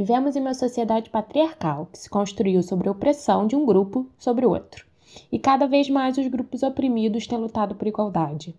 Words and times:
Vivemos 0.00 0.34
em 0.34 0.40
uma 0.40 0.54
sociedade 0.54 1.10
patriarcal 1.10 1.86
que 1.92 1.98
se 1.98 2.08
construiu 2.08 2.62
sobre 2.62 2.88
a 2.88 2.92
opressão 2.92 3.46
de 3.46 3.54
um 3.54 3.66
grupo 3.66 4.06
sobre 4.16 4.46
o 4.46 4.48
outro. 4.48 4.86
E 5.30 5.38
cada 5.38 5.66
vez 5.66 5.90
mais 5.90 6.16
os 6.16 6.26
grupos 6.26 6.62
oprimidos 6.62 7.26
têm 7.26 7.36
lutado 7.36 7.74
por 7.74 7.86
igualdade. 7.86 8.54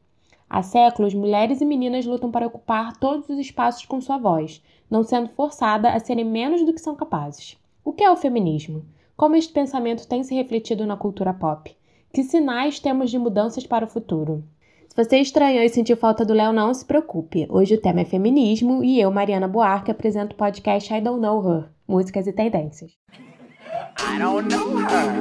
Há 0.48 0.62
séculos, 0.62 1.16
mulheres 1.16 1.60
e 1.60 1.66
meninas 1.66 2.06
lutam 2.06 2.30
para 2.30 2.46
ocupar 2.46 2.96
todos 2.98 3.28
os 3.28 3.40
espaços 3.40 3.88
com 3.88 4.00
sua 4.00 4.20
voz, 4.20 4.62
não 4.88 5.04
sendo 5.04 5.30
forçada 5.30 5.90
a 5.90 6.00
serem 6.00 6.26
menos 6.26 6.64
do 6.64 6.74
que 6.74 6.80
são 6.80 6.96
capazes. 6.96 7.58
O 7.84 7.92
que 7.92 8.04
é 8.04 8.12
o 8.12 8.16
feminismo? 8.16 8.86
Como 9.18 9.36
este 9.36 9.52
pensamento 9.52 10.08
tem 10.08 10.24
se 10.24 10.36
refletido 10.36 10.86
na 10.86 10.96
cultura 10.96 11.34
pop? 11.34 11.76
Que 12.14 12.22
sinais 12.24 12.80
temos 12.80 13.10
de 13.10 13.18
mudanças 13.18 13.66
para 13.66 13.86
o 13.86 13.90
futuro? 13.90 14.44
Se 14.92 15.06
você 15.06 15.20
estranhou 15.20 15.64
e 15.64 15.70
sentiu 15.70 15.96
falta 15.96 16.26
do 16.26 16.34
Léo, 16.34 16.52
não 16.52 16.74
se 16.74 16.84
preocupe. 16.84 17.48
Hoje 17.50 17.76
o 17.76 17.80
tema 17.80 18.02
é 18.02 18.06
feminismo 18.06 18.84
e 18.84 19.00
eu, 19.00 19.10
Mariana 19.10 19.48
Buarque, 19.48 19.90
apresento 19.90 20.34
o 20.34 20.38
podcast 20.38 20.94
I 20.94 21.00
Don't 21.00 21.22
Know 21.22 21.50
Her, 21.50 21.70
Músicas 21.88 22.28
e 22.28 22.34
Tendências. 22.34 22.92
I 23.98 24.20
don't 24.20 24.54
know 24.54 24.82
her. 24.82 25.16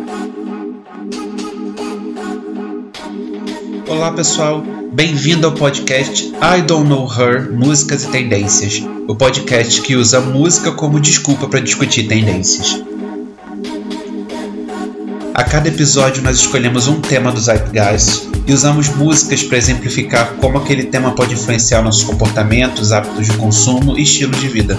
Olá 3.88 4.12
pessoal, 4.12 4.60
bem-vindo 4.92 5.46
ao 5.46 5.54
podcast 5.54 6.26
I 6.34 6.62
Don't 6.66 6.88
Know 6.88 7.06
Her, 7.06 7.52
Músicas 7.52 8.02
e 8.02 8.10
Tendências, 8.10 8.82
o 9.06 9.14
podcast 9.14 9.82
que 9.82 9.95
usa 9.95 10.20
música 10.20 10.73
como 10.73 10.98
desculpa 10.98 11.46
para 11.46 11.60
discutir 11.60 12.09
tendências. 12.09 12.89
A 15.34 15.44
cada 15.44 15.68
episódio 15.68 16.22
nós 16.22 16.36
escolhemos 16.36 16.88
um 16.88 16.98
tema 17.00 17.30
do 17.30 17.38
Zeitgeist 17.40 18.28
e 18.46 18.52
usamos 18.52 18.88
músicas 18.88 19.42
para 19.42 19.58
exemplificar 19.58 20.34
como 20.40 20.58
aquele 20.58 20.84
tema 20.84 21.12
pode 21.12 21.34
influenciar 21.34 21.82
nossos 21.82 22.04
comportamentos, 22.04 22.92
hábitos 22.92 23.26
de 23.26 23.36
consumo 23.36 23.96
e 23.96 24.02
estilos 24.02 24.40
de 24.40 24.48
vida. 24.48 24.76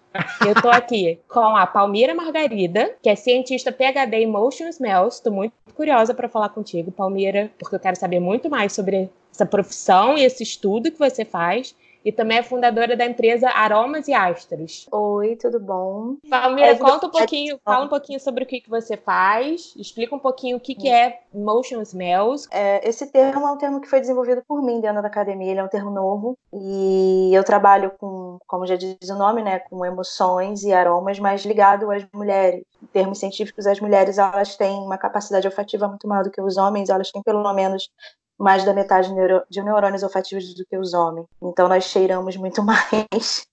Eu 0.47 0.55
tô 0.61 0.69
aqui 0.69 1.19
com 1.29 1.57
a 1.57 1.67
Palmira 1.67 2.15
Margarida, 2.15 2.95
que 3.03 3.09
é 3.09 3.17
cientista 3.17 3.73
PhD 3.73 4.17
em 4.17 4.27
Motion 4.27 4.69
Smells. 4.69 5.17
Estou 5.17 5.33
muito 5.33 5.53
curiosa 5.75 6.13
para 6.13 6.29
falar 6.29 6.51
contigo, 6.51 6.91
Palmira, 6.91 7.51
porque 7.59 7.77
eu 7.77 7.81
quero 7.81 7.97
saber 7.97 8.21
muito 8.21 8.51
mais 8.51 8.73
sobre 8.73 9.09
essa 9.33 9.47
profissão 9.47 10.19
e 10.19 10.25
esse 10.25 10.43
estudo 10.43 10.91
que 10.91 10.99
você 10.99 11.25
faz 11.25 11.75
e 12.05 12.13
também 12.13 12.39
é 12.39 12.43
fundadora 12.43 12.97
da 12.97 13.05
empresa 13.05 13.51
Aromas 13.51 14.09
e 14.09 14.15
Astros. 14.15 14.87
Oi, 14.91 15.37
tudo 15.37 15.59
bom? 15.61 16.17
Palmeira, 16.29 16.73
é, 16.73 16.75
conta 16.77 17.07
um 17.07 17.11
pouquinho, 17.11 17.59
fala 17.65 17.85
um 17.85 17.89
pouquinho 17.89 18.21
sobre 18.21 18.45
o 18.45 18.47
que, 18.47 18.61
que 18.61 18.71
você 18.71 18.97
faz, 18.97 19.75
explica 19.77 20.15
um 20.15 20.19
pouquinho 20.19 20.57
o 20.57 20.61
que, 20.61 20.75
que 20.75 20.89
é 20.89 21.21
Motion 21.35 21.81
Smells. 21.83 22.49
É, 22.51 22.87
esse 22.89 23.07
termo 23.11 23.47
é 23.47 23.51
um 23.51 23.59
termo 23.59 23.81
que 23.81 23.89
foi 23.89 24.01
desenvolvido 24.01 24.43
por 24.47 24.63
mim 24.63 24.81
dentro 24.81 25.03
da 25.03 25.09
academia, 25.09 25.51
ele 25.51 25.61
é 25.61 25.65
um 25.65 25.69
termo 25.69 25.91
novo 25.91 26.39
e 26.53 27.31
eu 27.35 27.45
trabalho 27.45 27.93
com, 27.99 28.39
como 28.47 28.67
já 28.67 28.77
diz 28.77 28.97
o 29.11 29.15
nome, 29.15 29.43
né, 29.43 29.59
com 29.59 29.85
emoções 29.85 30.63
e 30.63 30.73
aromas, 30.73 31.19
mas 31.19 31.45
ligado 31.45 31.91
às 31.91 32.07
mulheres. 32.13 32.65
Em 32.83 32.87
termos 32.87 33.19
científicos, 33.19 33.67
as 33.67 33.81
mulheres 33.81 34.19
elas 34.19 34.57
têm 34.57 34.79
uma 34.79 34.97
capacidade 34.97 35.47
olfativa 35.47 35.89
muito 35.89 36.07
maior 36.07 36.23
do 36.23 36.31
que 36.31 36.41
os 36.41 36.57
homens, 36.57 36.89
elas 36.89 37.11
têm 37.11 37.23
pelo 37.23 37.53
menos 37.53 37.91
mais 38.39 38.65
da 38.65 38.73
metade 38.73 39.13
de 39.51 39.63
neurônios 39.63 40.03
olfativos 40.03 40.55
do 40.55 40.65
que 40.65 40.77
os 40.77 40.95
homens. 40.95 41.27
Então, 41.43 41.69
nós 41.69 41.85
cheiramos 41.85 42.37
muito 42.37 42.63
mais 42.65 43.47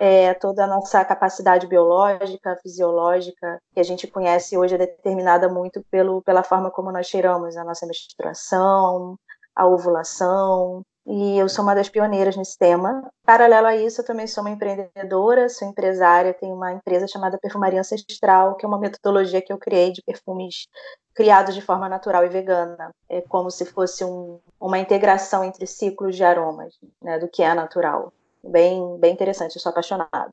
é, 0.00 0.34
toda 0.34 0.64
a 0.64 0.66
nossa 0.66 1.04
capacidade 1.04 1.66
biológica, 1.66 2.58
fisiológica, 2.62 3.60
que 3.72 3.80
a 3.80 3.84
gente 3.84 4.06
conhece 4.06 4.58
hoje 4.58 4.74
é 4.74 4.78
determinada 4.78 5.48
muito 5.48 5.84
pelo, 5.90 6.20
pela 6.22 6.42
forma 6.42 6.70
como 6.70 6.90
nós 6.90 7.06
cheiramos, 7.06 7.56
a 7.56 7.64
nossa 7.64 7.86
menstruação, 7.86 9.16
a 9.54 9.66
ovulação, 9.66 10.82
e 11.06 11.38
eu 11.38 11.48
sou 11.48 11.62
uma 11.64 11.74
das 11.74 11.88
pioneiras 11.88 12.36
nesse 12.36 12.58
tema. 12.58 13.10
Paralelo 13.24 13.66
a 13.66 13.76
isso, 13.76 14.00
eu 14.00 14.06
também 14.06 14.26
sou 14.26 14.42
uma 14.42 14.50
empreendedora, 14.50 15.48
sou 15.48 15.68
empresária, 15.68 16.32
tenho 16.32 16.54
uma 16.54 16.72
empresa 16.72 17.06
chamada 17.06 17.38
Perfumaria 17.38 17.80
Ancestral, 17.80 18.56
que 18.56 18.64
é 18.64 18.68
uma 18.68 18.78
metodologia 18.78 19.42
que 19.42 19.52
eu 19.52 19.58
criei 19.58 19.92
de 19.92 20.02
perfumes 20.02 20.66
criados 21.14 21.54
de 21.54 21.60
forma 21.60 21.88
natural 21.88 22.24
e 22.24 22.28
vegana. 22.28 22.90
É 23.08 23.20
como 23.20 23.50
se 23.50 23.66
fosse 23.66 24.04
um, 24.04 24.40
uma 24.58 24.78
integração 24.78 25.44
entre 25.44 25.66
ciclos 25.66 26.16
de 26.16 26.24
aromas, 26.24 26.74
né, 27.02 27.18
do 27.18 27.28
que 27.28 27.42
é 27.42 27.52
natural. 27.54 28.12
Bem, 28.42 28.98
bem 28.98 29.12
interessante, 29.12 29.56
eu 29.56 29.60
sou 29.60 29.70
apaixonada. 29.70 30.32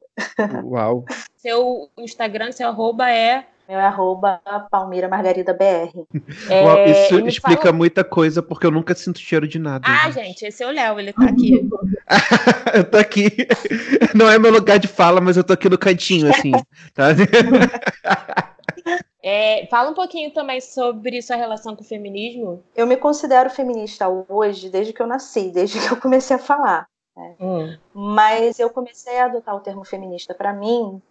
Uau! 0.65 1.03
Seu 1.35 1.89
Instagram, 1.97 2.51
seu 2.51 2.67
arroba 2.67 3.09
é 3.09 3.47
meu 3.71 3.79
é 3.79 3.85
arroba 3.85 4.41
Palmira 4.69 5.07
Margarida 5.07 5.53
BR. 5.53 6.05
É, 6.49 6.91
Isso 6.91 7.19
explica 7.27 7.61
falou... 7.61 7.77
muita 7.77 8.03
coisa, 8.03 8.41
porque 8.41 8.65
eu 8.65 8.71
nunca 8.71 8.93
sinto 8.93 9.19
cheiro 9.19 9.47
de 9.47 9.57
nada. 9.57 9.85
Ah, 9.87 10.11
gente, 10.11 10.27
gente 10.27 10.45
esse 10.45 10.63
é 10.63 10.67
o 10.67 10.71
Léo, 10.71 10.99
ele 10.99 11.13
tá 11.13 11.23
aqui. 11.23 11.69
eu 12.73 12.83
tô 12.83 12.97
aqui. 12.97 13.29
Não 14.13 14.29
é 14.29 14.37
meu 14.37 14.51
lugar 14.51 14.77
de 14.79 14.87
fala, 14.87 15.21
mas 15.21 15.37
eu 15.37 15.43
tô 15.43 15.53
aqui 15.53 15.69
no 15.69 15.77
cantinho, 15.77 16.29
assim. 16.29 16.51
Tá? 16.93 17.09
É, 19.23 19.65
fala 19.67 19.91
um 19.91 19.93
pouquinho 19.93 20.33
também 20.33 20.59
sobre 20.59 21.21
sua 21.21 21.37
relação 21.37 21.75
com 21.75 21.83
o 21.83 21.87
feminismo. 21.87 22.63
Eu 22.75 22.85
me 22.85 22.97
considero 22.97 23.49
feminista 23.49 24.07
hoje, 24.09 24.69
desde 24.69 24.91
que 24.91 25.01
eu 25.01 25.07
nasci, 25.07 25.49
desde 25.51 25.79
que 25.79 25.93
eu 25.93 25.97
comecei 25.97 26.35
a 26.35 26.39
falar. 26.39 26.87
Né? 27.15 27.35
Hum. 27.39 27.77
Mas 27.93 28.59
eu 28.59 28.69
comecei 28.69 29.17
a 29.19 29.25
adotar 29.25 29.55
o 29.55 29.61
termo 29.61 29.85
feminista 29.85 30.33
para 30.33 30.51
mim 30.51 31.01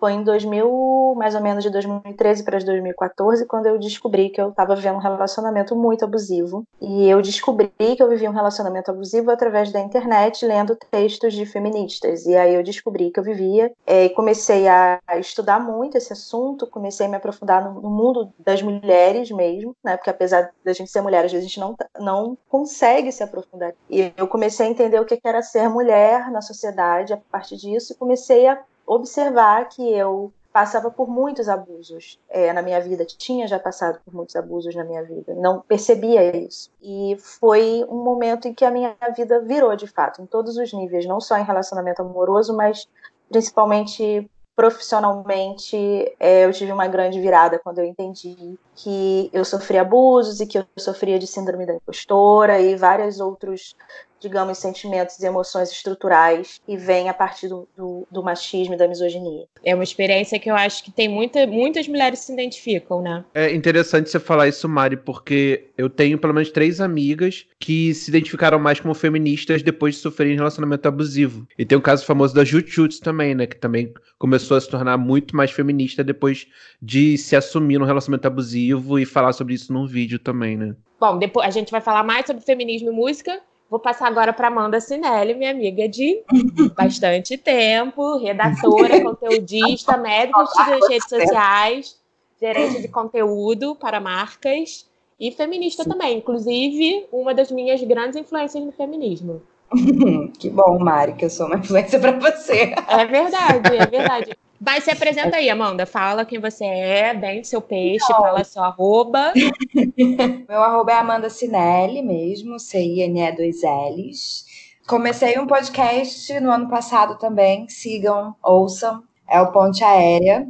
foi 0.00 0.14
em 0.14 0.24
2000, 0.24 1.14
mais 1.16 1.34
ou 1.34 1.42
menos 1.42 1.62
de 1.62 1.70
2013 1.70 2.42
para 2.42 2.58
2014, 2.58 3.46
quando 3.46 3.66
eu 3.66 3.78
descobri 3.78 4.30
que 4.30 4.40
eu 4.40 4.48
estava 4.48 4.74
vivendo 4.74 4.96
um 4.96 5.00
relacionamento 5.00 5.76
muito 5.76 6.04
abusivo. 6.04 6.64
E 6.80 7.08
eu 7.08 7.20
descobri 7.20 7.70
que 7.78 8.02
eu 8.02 8.08
vivia 8.08 8.30
um 8.30 8.34
relacionamento 8.34 8.90
abusivo 8.90 9.30
através 9.30 9.70
da 9.70 9.78
internet, 9.78 10.44
lendo 10.46 10.74
textos 10.90 11.34
de 11.34 11.44
feministas. 11.44 12.24
E 12.24 12.34
aí 12.34 12.54
eu 12.54 12.62
descobri 12.62 13.10
que 13.10 13.20
eu 13.20 13.24
vivia 13.24 13.70
é, 13.86 14.06
e 14.06 14.10
comecei 14.10 14.66
a 14.66 14.98
estudar 15.18 15.60
muito 15.60 15.98
esse 15.98 16.12
assunto, 16.12 16.66
comecei 16.66 17.06
a 17.06 17.08
me 17.08 17.16
aprofundar 17.16 17.62
no, 17.62 17.80
no 17.80 17.90
mundo 17.90 18.32
das 18.38 18.62
mulheres 18.62 19.30
mesmo, 19.30 19.76
né? 19.84 19.96
Porque 19.96 20.10
apesar 20.10 20.50
da 20.64 20.72
gente 20.72 20.90
ser 20.90 21.02
mulher, 21.02 21.26
às 21.26 21.32
vezes 21.32 21.44
a 21.44 21.48
gente 21.48 21.60
não, 21.60 21.76
não 21.98 22.38
consegue 22.48 23.12
se 23.12 23.22
aprofundar. 23.22 23.74
E 23.90 24.12
eu 24.16 24.26
comecei 24.26 24.66
a 24.66 24.70
entender 24.70 24.98
o 24.98 25.04
que 25.04 25.20
era 25.22 25.42
ser 25.42 25.68
mulher 25.68 26.30
na 26.30 26.40
sociedade 26.40 27.12
a 27.12 27.18
partir 27.30 27.56
disso 27.56 27.92
e 27.92 27.96
comecei 27.96 28.46
a 28.46 28.62
observar 28.94 29.68
que 29.68 29.82
eu 29.88 30.32
passava 30.52 30.90
por 30.90 31.08
muitos 31.08 31.48
abusos 31.48 32.18
é, 32.28 32.52
na 32.52 32.60
minha 32.60 32.80
vida, 32.80 33.04
tinha 33.04 33.46
já 33.46 33.56
passado 33.56 34.00
por 34.04 34.12
muitos 34.12 34.34
abusos 34.34 34.74
na 34.74 34.84
minha 34.84 35.04
vida, 35.04 35.32
não 35.36 35.60
percebia 35.60 36.36
isso. 36.36 36.70
E 36.82 37.16
foi 37.18 37.84
um 37.88 38.02
momento 38.02 38.48
em 38.48 38.54
que 38.54 38.64
a 38.64 38.70
minha 38.70 38.96
vida 39.16 39.40
virou 39.40 39.76
de 39.76 39.86
fato, 39.86 40.20
em 40.20 40.26
todos 40.26 40.56
os 40.56 40.72
níveis, 40.72 41.06
não 41.06 41.20
só 41.20 41.38
em 41.38 41.44
relacionamento 41.44 42.02
amoroso, 42.02 42.56
mas 42.56 42.88
principalmente 43.28 44.28
profissionalmente, 44.56 45.76
é, 46.18 46.44
eu 46.44 46.52
tive 46.52 46.72
uma 46.72 46.86
grande 46.88 47.20
virada 47.20 47.58
quando 47.58 47.78
eu 47.78 47.84
entendi 47.84 48.58
que 48.74 49.30
eu 49.32 49.44
sofria 49.44 49.82
abusos 49.82 50.40
e 50.40 50.46
que 50.46 50.58
eu 50.58 50.66
sofria 50.76 51.18
de 51.18 51.26
síndrome 51.26 51.64
da 51.64 51.74
impostora 51.74 52.60
e 52.60 52.76
vários 52.76 53.20
outros 53.20 53.74
digamos, 54.20 54.58
sentimentos 54.58 55.18
e 55.18 55.26
emoções 55.26 55.70
estruturais 55.70 56.60
e 56.68 56.76
vem 56.76 57.08
a 57.08 57.14
partir 57.14 57.48
do, 57.48 57.68
do, 57.76 58.06
do, 58.10 58.22
machismo 58.22 58.74
e 58.74 58.76
da 58.76 58.86
misoginia. 58.86 59.46
É 59.64 59.74
uma 59.74 59.84
experiência 59.84 60.38
que 60.38 60.50
eu 60.50 60.54
acho 60.54 60.84
que 60.84 60.90
tem 60.90 61.08
muita, 61.08 61.46
muitas 61.46 61.88
mulheres 61.88 62.20
se 62.20 62.32
identificam, 62.32 63.02
né? 63.02 63.24
É 63.34 63.54
interessante 63.54 64.10
você 64.10 64.20
falar 64.20 64.48
isso, 64.48 64.68
Mari, 64.68 64.96
porque 64.96 65.68
eu 65.76 65.88
tenho 65.88 66.18
pelo 66.18 66.34
menos 66.34 66.50
três 66.50 66.80
amigas 66.80 67.46
que 67.58 67.94
se 67.94 68.10
identificaram 68.10 68.58
mais 68.58 68.80
como 68.80 68.94
feministas 68.94 69.62
depois 69.62 69.94
de 69.94 70.00
sofrerem 70.00 70.36
relacionamento 70.36 70.86
abusivo. 70.86 71.46
E 71.58 71.64
tem 71.64 71.76
o 71.76 71.82
caso 71.82 72.04
famoso 72.04 72.34
da 72.34 72.44
Jututsu 72.44 73.00
também, 73.00 73.34
né? 73.34 73.46
Que 73.46 73.56
também 73.56 73.92
começou 74.18 74.56
a 74.56 74.60
se 74.60 74.68
tornar 74.68 74.98
muito 74.98 75.34
mais 75.34 75.50
feminista 75.50 76.04
depois 76.04 76.46
de 76.80 77.16
se 77.16 77.34
assumir 77.34 77.78
no 77.78 77.84
relacionamento 77.84 78.26
abusivo 78.26 78.98
e 78.98 79.06
falar 79.06 79.32
sobre 79.32 79.54
isso 79.54 79.72
num 79.72 79.86
vídeo 79.86 80.18
também, 80.18 80.56
né? 80.56 80.74
Bom, 81.00 81.18
depois 81.18 81.46
a 81.46 81.50
gente 81.50 81.70
vai 81.70 81.80
falar 81.80 82.04
mais 82.04 82.26
sobre 82.26 82.44
feminismo 82.44 82.90
e 82.90 82.92
música. 82.92 83.40
Vou 83.70 83.78
passar 83.78 84.08
agora 84.08 84.32
para 84.32 84.48
Amanda 84.48 84.80
Sinelli, 84.80 85.32
minha 85.32 85.52
amiga 85.52 85.88
de 85.88 86.24
bastante 86.76 87.38
tempo, 87.38 88.16
redatora, 88.18 89.00
conteudista, 89.00 89.96
médica 89.96 90.42
das 90.42 90.88
redes 90.88 91.08
sociais, 91.08 91.96
gerente 92.40 92.82
de 92.82 92.88
conteúdo 92.88 93.76
para 93.76 94.00
marcas 94.00 94.90
e 95.20 95.30
feminista 95.30 95.84
Sim. 95.84 95.90
também. 95.90 96.18
Inclusive, 96.18 97.06
uma 97.12 97.32
das 97.32 97.52
minhas 97.52 97.80
grandes 97.84 98.16
influências 98.16 98.64
no 98.64 98.72
feminismo. 98.72 99.40
que 100.36 100.50
bom, 100.50 100.76
Mari, 100.80 101.12
que 101.12 101.26
eu 101.26 101.30
sou 101.30 101.46
uma 101.46 101.56
influência 101.56 102.00
para 102.00 102.18
você. 102.18 102.74
É 102.88 103.06
verdade, 103.06 103.76
é 103.76 103.86
verdade. 103.86 104.36
Vai, 104.60 104.80
se 104.82 104.90
apresenta 104.90 105.38
aí, 105.38 105.48
Amanda. 105.48 105.86
Fala 105.86 106.26
quem 106.26 106.38
você 106.38 106.64
é, 106.64 107.14
bem 107.14 107.40
do 107.40 107.46
seu 107.46 107.62
peixe, 107.62 108.04
Não. 108.10 108.18
fala 108.20 108.44
seu 108.44 108.62
arroba. 108.62 109.32
Meu 110.46 110.62
arroba 110.62 110.92
é 110.92 110.96
Amanda 110.96 111.30
Cinelli 111.30 112.02
mesmo, 112.02 112.60
C-I-N-E 112.60 113.32
2 113.32 113.62
L's. 113.62 114.44
Comecei 114.86 115.38
um 115.38 115.46
podcast 115.46 116.38
no 116.40 116.50
ano 116.50 116.68
passado 116.68 117.18
também, 117.18 117.66
sigam, 117.70 118.34
ouçam. 118.42 119.02
É 119.26 119.40
o 119.40 119.50
Ponte 119.50 119.82
Aérea 119.82 120.46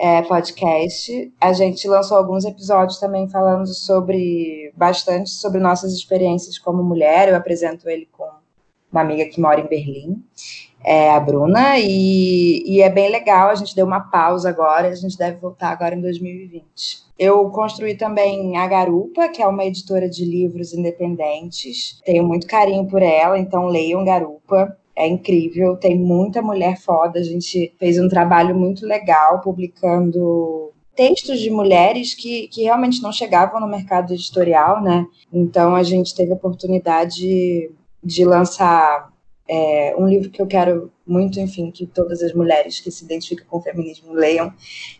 é, 0.00 0.22
podcast. 0.22 1.32
A 1.40 1.52
gente 1.52 1.88
lançou 1.88 2.16
alguns 2.16 2.44
episódios 2.44 3.00
também 3.00 3.28
falando 3.28 3.66
sobre, 3.66 4.72
bastante 4.76 5.28
sobre 5.30 5.60
nossas 5.60 5.92
experiências 5.92 6.56
como 6.56 6.84
mulher. 6.84 7.28
Eu 7.28 7.36
apresento 7.36 7.88
ele 7.88 8.08
com 8.12 8.28
uma 8.92 9.00
amiga 9.00 9.24
que 9.26 9.40
mora 9.40 9.60
em 9.60 9.66
Berlim 9.66 10.22
é 10.84 11.10
a 11.10 11.20
Bruna, 11.20 11.78
e, 11.78 12.62
e, 12.66 12.80
é 12.80 12.88
bem 12.88 13.10
legal. 13.10 13.50
A 13.50 13.54
gente 13.54 13.74
deu 13.74 13.86
uma 13.86 14.00
pausa 14.00 14.48
agora, 14.48 14.88
a 14.88 14.94
gente 14.94 15.16
deve 15.16 15.38
voltar 15.38 15.70
agora 15.70 15.94
em 15.94 16.00
2020. 16.00 16.64
Eu 17.18 17.50
construí 17.50 17.94
também 17.94 18.56
a 18.56 18.66
Garupa, 18.66 19.28
que 19.28 19.42
é 19.42 19.46
uma 19.46 19.64
editora 19.64 20.08
de 20.08 20.24
livros 20.24 20.72
independentes. 20.72 22.00
Tenho 22.04 22.24
muito 22.24 22.46
carinho 22.46 22.86
por 22.86 23.02
ela, 23.02 23.38
então 23.38 23.66
leiam 23.66 24.04
Garupa. 24.04 24.76
É 24.96 25.06
incrível, 25.06 25.76
tem 25.76 25.98
muita 25.98 26.42
mulher 26.42 26.78
foda. 26.78 27.20
A 27.20 27.22
gente 27.22 27.74
fez 27.78 27.98
um 27.98 28.08
trabalho 28.08 28.54
muito 28.54 28.86
legal 28.86 29.40
publicando 29.40 30.72
textos 30.96 31.40
de 31.40 31.50
mulheres 31.50 32.14
que, 32.14 32.48
que 32.48 32.64
realmente 32.64 33.02
não 33.02 33.12
chegavam 33.12 33.60
no 33.60 33.68
mercado 33.68 34.12
editorial, 34.12 34.82
né? 34.82 35.06
Então 35.32 35.74
a 35.74 35.82
gente 35.82 36.14
teve 36.14 36.32
a 36.32 36.34
oportunidade 36.34 37.70
de 38.02 38.24
lançar 38.24 39.09
é, 39.52 39.96
um 39.98 40.06
livro 40.06 40.30
que 40.30 40.40
eu 40.40 40.46
quero 40.46 40.92
muito, 41.04 41.40
enfim, 41.40 41.72
que 41.72 41.84
todas 41.84 42.22
as 42.22 42.32
mulheres 42.32 42.78
que 42.78 42.88
se 42.88 43.04
identificam 43.04 43.44
com 43.50 43.58
o 43.58 43.60
feminismo 43.60 44.12
leiam, 44.12 44.50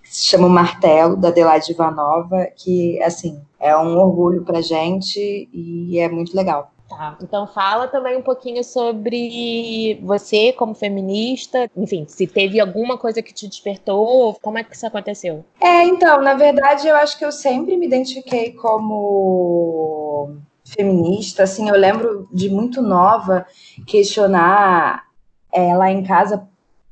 que 0.03 0.13
se 0.13 0.25
chama 0.25 0.49
o 0.49 0.51
Martelo, 0.51 1.17
da 1.17 1.29
Adelaide 1.29 1.71
Ivanova, 1.71 2.49
que, 2.57 3.01
assim, 3.01 3.41
é 3.61 3.77
um 3.77 3.97
orgulho 3.97 4.43
pra 4.43 4.61
gente 4.61 5.49
e 5.53 6.01
é 6.01 6.09
muito 6.09 6.37
legal. 6.37 6.73
Tá, 6.89 7.17
então 7.23 7.47
fala 7.47 7.87
também 7.87 8.17
um 8.17 8.23
pouquinho 8.23 8.65
sobre 8.65 10.01
você 10.03 10.53
como 10.53 10.75
feminista, 10.75 11.71
enfim, 11.77 12.05
se 12.09 12.27
teve 12.27 12.59
alguma 12.59 12.99
coisa 12.99 13.23
que 13.23 13.33
te 13.33 13.47
despertou, 13.47 14.37
como 14.43 14.59
é 14.59 14.65
que 14.65 14.75
isso 14.75 14.85
aconteceu? 14.85 15.45
É, 15.61 15.85
então, 15.85 16.21
na 16.21 16.35
verdade, 16.35 16.89
eu 16.89 16.97
acho 16.97 17.17
que 17.17 17.25
eu 17.25 17.31
sempre 17.31 17.77
me 17.77 17.87
identifiquei 17.87 18.51
como 18.55 20.39
feminista, 20.71 21.43
assim, 21.43 21.69
eu 21.69 21.77
lembro 21.77 22.29
de 22.33 22.49
muito 22.49 22.81
nova 22.81 23.47
questionar 23.87 25.05
é, 25.53 25.75
lá 25.77 25.91
em 25.91 26.03
casa 26.05 26.49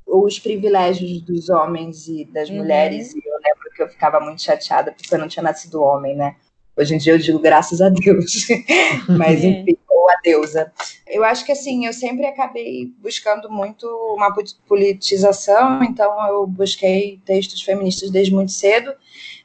os 0.07 0.39
privilégios 0.39 1.21
dos 1.21 1.49
homens 1.49 2.09
e 2.09 2.25
das 2.25 2.49
uhum. 2.49 2.57
mulheres, 2.57 3.15
e 3.15 3.19
eu 3.19 3.35
lembro 3.45 3.71
que 3.75 3.83
eu 3.83 3.89
ficava 3.89 4.19
muito 4.21 4.43
chateada 4.43 4.93
porque 4.93 5.15
eu 5.15 5.19
não 5.19 5.29
tinha 5.29 5.43
nascido 5.43 5.83
homem, 5.83 6.17
né? 6.17 6.37
Hoje 6.77 6.95
em 6.95 6.99
dia 6.99 7.13
eu 7.13 7.19
digo 7.19 7.39
graças 7.39 7.81
a 7.81 7.89
Deus, 7.89 8.47
mas 9.09 9.43
uhum. 9.43 9.51
enfim, 9.51 9.77
ou 9.89 10.09
a 10.09 10.15
deusa. 10.23 10.73
Eu 11.07 11.25
acho 11.25 11.45
que 11.45 11.53
assim, 11.53 11.87
eu 11.87 11.93
sempre 11.93 12.25
acabei 12.27 12.93
buscando 12.99 13.51
muito 13.51 13.87
uma 14.17 14.35
politização, 14.67 15.83
então 15.83 16.27
eu 16.29 16.47
busquei 16.47 17.21
textos 17.25 17.63
feministas 17.63 18.11
desde 18.11 18.33
muito 18.33 18.53
cedo, 18.53 18.93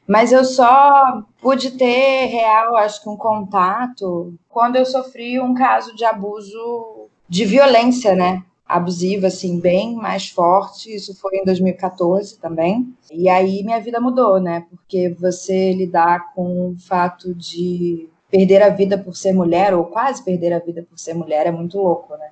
mas 0.06 0.32
eu 0.32 0.44
só 0.44 1.22
pude 1.40 1.72
ter 1.72 2.26
real, 2.26 2.76
acho 2.76 3.02
que 3.02 3.08
um 3.08 3.16
contato 3.16 4.34
quando 4.48 4.76
eu 4.76 4.84
sofri 4.84 5.40
um 5.40 5.54
caso 5.54 5.94
de 5.96 6.04
abuso 6.04 7.08
de 7.28 7.44
violência, 7.44 8.14
né? 8.14 8.44
Abusiva, 8.66 9.26
assim, 9.28 9.58
bem 9.58 9.94
mais 9.94 10.28
forte. 10.28 10.94
Isso 10.94 11.18
foi 11.18 11.38
em 11.38 11.44
2014 11.44 12.38
também. 12.38 12.94
E 13.10 13.28
aí 13.28 13.62
minha 13.62 13.80
vida 13.80 14.00
mudou, 14.00 14.40
né? 14.40 14.66
Porque 14.70 15.08
você 15.18 15.72
lidar 15.72 16.32
com 16.34 16.70
o 16.70 16.76
fato 16.78 17.34
de 17.34 18.08
perder 18.30 18.62
a 18.62 18.68
vida 18.68 18.98
por 18.98 19.16
ser 19.16 19.32
mulher, 19.32 19.74
ou 19.74 19.84
quase 19.84 20.24
perder 20.24 20.52
a 20.52 20.58
vida 20.58 20.82
por 20.88 20.98
ser 20.98 21.14
mulher, 21.14 21.46
é 21.46 21.50
muito 21.52 21.78
louco, 21.78 22.16
né? 22.16 22.30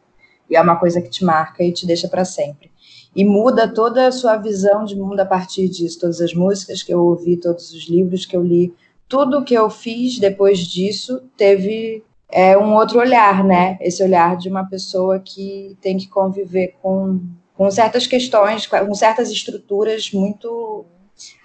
E 0.50 0.56
é 0.56 0.60
uma 0.60 0.76
coisa 0.76 1.00
que 1.00 1.08
te 1.08 1.24
marca 1.24 1.62
e 1.62 1.72
te 1.72 1.86
deixa 1.86 2.08
para 2.08 2.24
sempre 2.24 2.71
e 3.14 3.24
muda 3.24 3.68
toda 3.68 4.06
a 4.06 4.12
sua 4.12 4.36
visão 4.36 4.84
de 4.84 4.96
mundo 4.96 5.20
a 5.20 5.26
partir 5.26 5.68
disso. 5.68 6.00
Todas 6.00 6.20
as 6.20 6.34
músicas 6.34 6.82
que 6.82 6.92
eu 6.92 7.02
ouvi, 7.02 7.36
todos 7.36 7.72
os 7.72 7.88
livros 7.88 8.24
que 8.24 8.36
eu 8.36 8.42
li, 8.42 8.74
tudo 9.08 9.44
que 9.44 9.54
eu 9.54 9.68
fiz 9.68 10.18
depois 10.18 10.58
disso 10.60 11.22
teve 11.36 12.02
é, 12.30 12.56
um 12.56 12.74
outro 12.74 12.98
olhar, 12.98 13.44
né? 13.44 13.76
Esse 13.80 14.02
olhar 14.02 14.36
de 14.36 14.48
uma 14.48 14.64
pessoa 14.64 15.20
que 15.20 15.76
tem 15.82 15.98
que 15.98 16.08
conviver 16.08 16.76
com, 16.80 17.20
com 17.54 17.70
certas 17.70 18.06
questões, 18.06 18.66
com 18.66 18.94
certas 18.94 19.30
estruturas 19.30 20.10
muito 20.12 20.86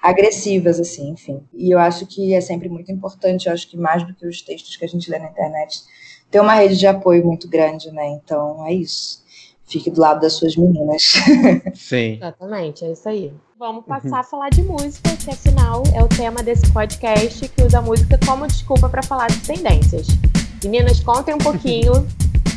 agressivas, 0.01 0.79
assim, 0.79 1.09
enfim. 1.09 1.41
E 1.53 1.69
eu 1.69 1.77
acho 1.77 2.07
que 2.07 2.33
é 2.33 2.39
sempre 2.39 2.69
muito 2.69 2.89
importante, 2.89 3.47
eu 3.47 3.53
acho 3.53 3.67
que 3.67 3.75
mais 3.75 4.07
do 4.07 4.13
que 4.13 4.25
os 4.25 4.41
textos 4.41 4.77
que 4.77 4.85
a 4.85 4.87
gente 4.87 5.11
lê 5.11 5.19
na 5.19 5.27
internet, 5.27 5.81
ter 6.31 6.39
uma 6.39 6.53
rede 6.53 6.77
de 6.77 6.87
apoio 6.87 7.25
muito 7.25 7.49
grande, 7.49 7.91
né? 7.91 8.07
Então 8.23 8.65
é 8.65 8.73
isso 8.73 9.26
fique 9.67 9.91
do 9.91 10.01
lado 10.01 10.21
das 10.21 10.33
suas 10.33 10.55
meninas. 10.55 11.13
Sim. 11.75 12.15
Exatamente, 12.15 12.85
é 12.85 12.91
isso 12.91 13.07
aí. 13.07 13.33
Vamos 13.59 13.85
passar 13.85 14.19
a 14.19 14.23
falar 14.23 14.49
de 14.49 14.61
música, 14.61 15.15
que 15.17 15.31
afinal 15.31 15.83
é 15.93 16.03
o 16.03 16.07
tema 16.07 16.43
desse 16.43 16.71
podcast 16.71 17.47
que 17.49 17.63
usa 17.63 17.79
a 17.79 17.81
música 17.81 18.19
como 18.25 18.47
desculpa 18.47 18.87
para 18.87 19.03
falar 19.03 19.27
de 19.27 19.39
tendências. 19.39 20.07
Meninas, 20.63 20.99
contem 20.99 21.35
um 21.35 21.39
pouquinho 21.39 21.91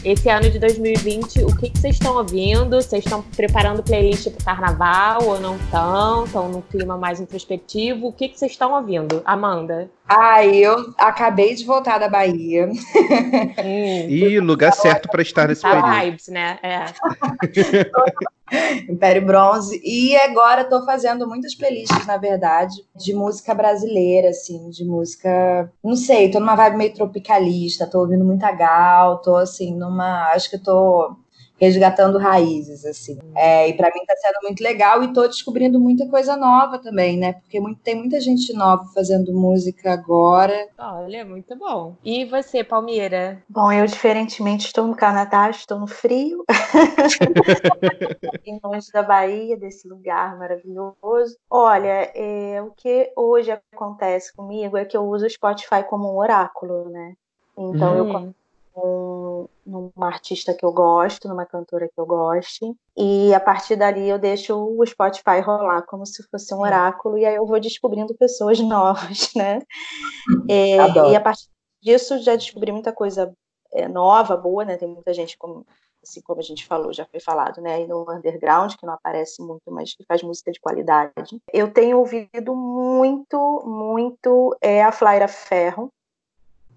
esse 0.05 0.29
ano 0.31 0.49
de 0.49 0.59
2020, 0.59 1.45
o 1.45 1.57
que, 1.57 1.71
que 1.71 1.79
vocês 1.79 1.97
estão 1.97 2.17
ouvindo? 2.17 2.77
Vocês 2.81 3.05
estão 3.05 3.23
preparando 3.23 3.83
playlist 3.83 4.31
para 4.31 4.41
o 4.41 4.45
carnaval 4.45 5.25
ou 5.25 5.41
não 5.41 5.57
estão? 5.57 6.25
Estão 6.25 6.49
num 6.49 6.63
clima 6.63 6.97
mais 6.97 7.21
introspectivo? 7.21 8.09
O 8.09 8.13
que, 8.13 8.29
que 8.29 8.39
vocês 8.39 8.53
estão 8.53 8.73
ouvindo? 8.73 9.21
Amanda? 9.25 9.91
Ah, 10.09 10.45
eu 10.45 10.93
acabei 10.99 11.55
de 11.55 11.65
voltar 11.65 11.99
da 11.99 12.09
Bahia. 12.09 12.67
Hum. 12.67 14.09
e 14.09 14.41
lugar 14.41 14.73
certo 14.73 15.09
para 15.09 15.23
estar 15.23 15.49
nesse 15.49 15.63
tá 15.63 15.71
período. 15.71 16.01
vibes, 16.01 16.29
né? 16.29 16.59
É. 16.63 16.85
Império 18.89 19.25
Bronze. 19.25 19.81
E 19.85 20.17
agora 20.17 20.63
estou 20.63 20.85
fazendo 20.85 21.27
muitas 21.27 21.55
playlists, 21.55 22.07
na 22.07 22.17
verdade, 22.17 22.75
de 22.97 23.15
música 23.15 23.55
brasileira, 23.55 24.31
assim, 24.31 24.71
de 24.71 24.85
música. 24.85 25.73
Não 25.83 25.97
sei, 25.97 26.31
tô 26.31 26.41
numa 26.41 26.57
vibe 26.57 26.77
meio 26.77 26.95
tropicalista, 26.95 27.87
tô 27.87 28.01
ouvindo 28.01 28.25
muita 28.25 28.51
gal, 28.53 29.19
tô 29.23 29.37
assim, 29.37 29.75
numa. 29.75 30.31
Acho 30.33 30.51
que 30.51 30.59
tô 30.59 31.17
resgatando 31.61 32.17
raízes, 32.17 32.87
assim. 32.87 33.19
É, 33.37 33.69
e 33.69 33.75
para 33.75 33.91
mim 33.93 34.01
está 34.01 34.17
sendo 34.17 34.39
muito 34.43 34.63
legal 34.63 35.03
e 35.03 35.07
estou 35.07 35.29
descobrindo 35.29 35.79
muita 35.79 36.09
coisa 36.09 36.35
nova 36.37 36.79
também, 36.79 37.19
né? 37.19 37.35
Porque 37.35 37.61
muito, 37.61 37.81
tem 37.83 37.95
muita 37.95 38.19
gente 38.19 38.53
nova 38.55 38.87
fazendo 38.95 39.33
música 39.35 39.93
agora. 39.93 40.69
Olha, 40.79 41.25
muito 41.25 41.55
bom. 41.57 41.95
E 42.03 42.25
você, 42.25 42.65
Palmeira? 42.65 43.43
Bom, 43.47 43.71
eu 43.71 43.85
diferentemente 43.87 44.67
estou 44.67 44.87
no 44.87 44.97
Canadá, 44.97 45.51
estou 45.51 45.79
no 45.79 45.87
frio. 45.87 46.45
em 48.47 48.59
longe 48.65 48.91
da 48.91 49.03
Bahia, 49.03 49.57
desse 49.57 49.87
lugar 49.87 50.39
maravilhoso. 50.39 51.37
Olha, 51.51 52.11
é, 52.15 52.63
o 52.63 52.71
que 52.71 53.13
hoje 53.15 53.53
acontece 53.73 54.35
comigo 54.35 54.79
é 54.79 54.87
que 54.87 54.97
eu 54.97 55.05
uso 55.05 55.27
o 55.27 55.31
Spotify 55.31 55.85
como 55.87 56.11
um 56.11 56.17
oráculo, 56.17 56.89
né? 56.89 57.15
Então 57.59 57.93
hum. 57.93 57.97
eu 57.97 58.35
um, 58.77 59.47
numa 59.71 60.09
artista 60.09 60.53
que 60.53 60.65
eu 60.65 60.73
gosto, 60.73 61.29
numa 61.29 61.47
cantora 61.47 61.89
que 61.89 62.01
eu 62.01 62.05
goste, 62.05 62.65
e 62.97 63.33
a 63.33 63.41
partir 63.41 63.77
dali 63.77 64.09
eu 64.09 64.19
deixo 64.19 64.55
o 64.55 64.85
Spotify 64.85 65.41
rolar 65.45 65.83
como 65.83 66.05
se 66.05 66.23
fosse 66.29 66.53
um 66.55 66.61
oráculo, 66.61 67.17
e 67.17 67.25
aí 67.25 67.37
eu 67.37 67.47
vou 67.47 67.61
descobrindo 67.61 68.15
pessoas 68.17 68.59
novas, 68.61 69.33
né? 69.35 69.61
É, 70.49 70.77
e 71.11 71.17
a 71.17 71.21
partir 71.21 71.49
disso 71.81 72.19
já 72.19 72.35
descobri 72.37 72.73
muita 72.73 72.93
coisa 72.93 73.33
é, 73.73 73.89
nova, 73.89 74.37
boa, 74.37 74.65
né? 74.65 74.77
Tem 74.77 74.89
muita 74.89 75.15
gente, 75.15 75.39
como, 75.39 75.65
assim 76.03 76.21
como 76.23 76.41
a 76.41 76.43
gente 76.43 76.67
falou, 76.67 76.93
já 76.93 77.07
foi 77.07 77.21
falado, 77.21 77.61
né? 77.61 77.87
No 77.87 78.05
underground, 78.11 78.75
que 78.75 78.87
não 78.87 78.95
aparece 78.95 79.43
muito, 79.43 79.71
mas 79.71 79.95
que 79.95 80.05
faz 80.05 80.23
música 80.23 80.51
de 80.51 80.61
qualidade. 80.61 81.41
Eu 81.53 81.73
tenho 81.73 81.99
ouvido 81.99 82.55
muito, 82.55 83.63
muito 83.65 84.57
é 84.61 84.83
a 84.83 84.93
Flaira 84.93 85.29
Ferro. 85.29 85.93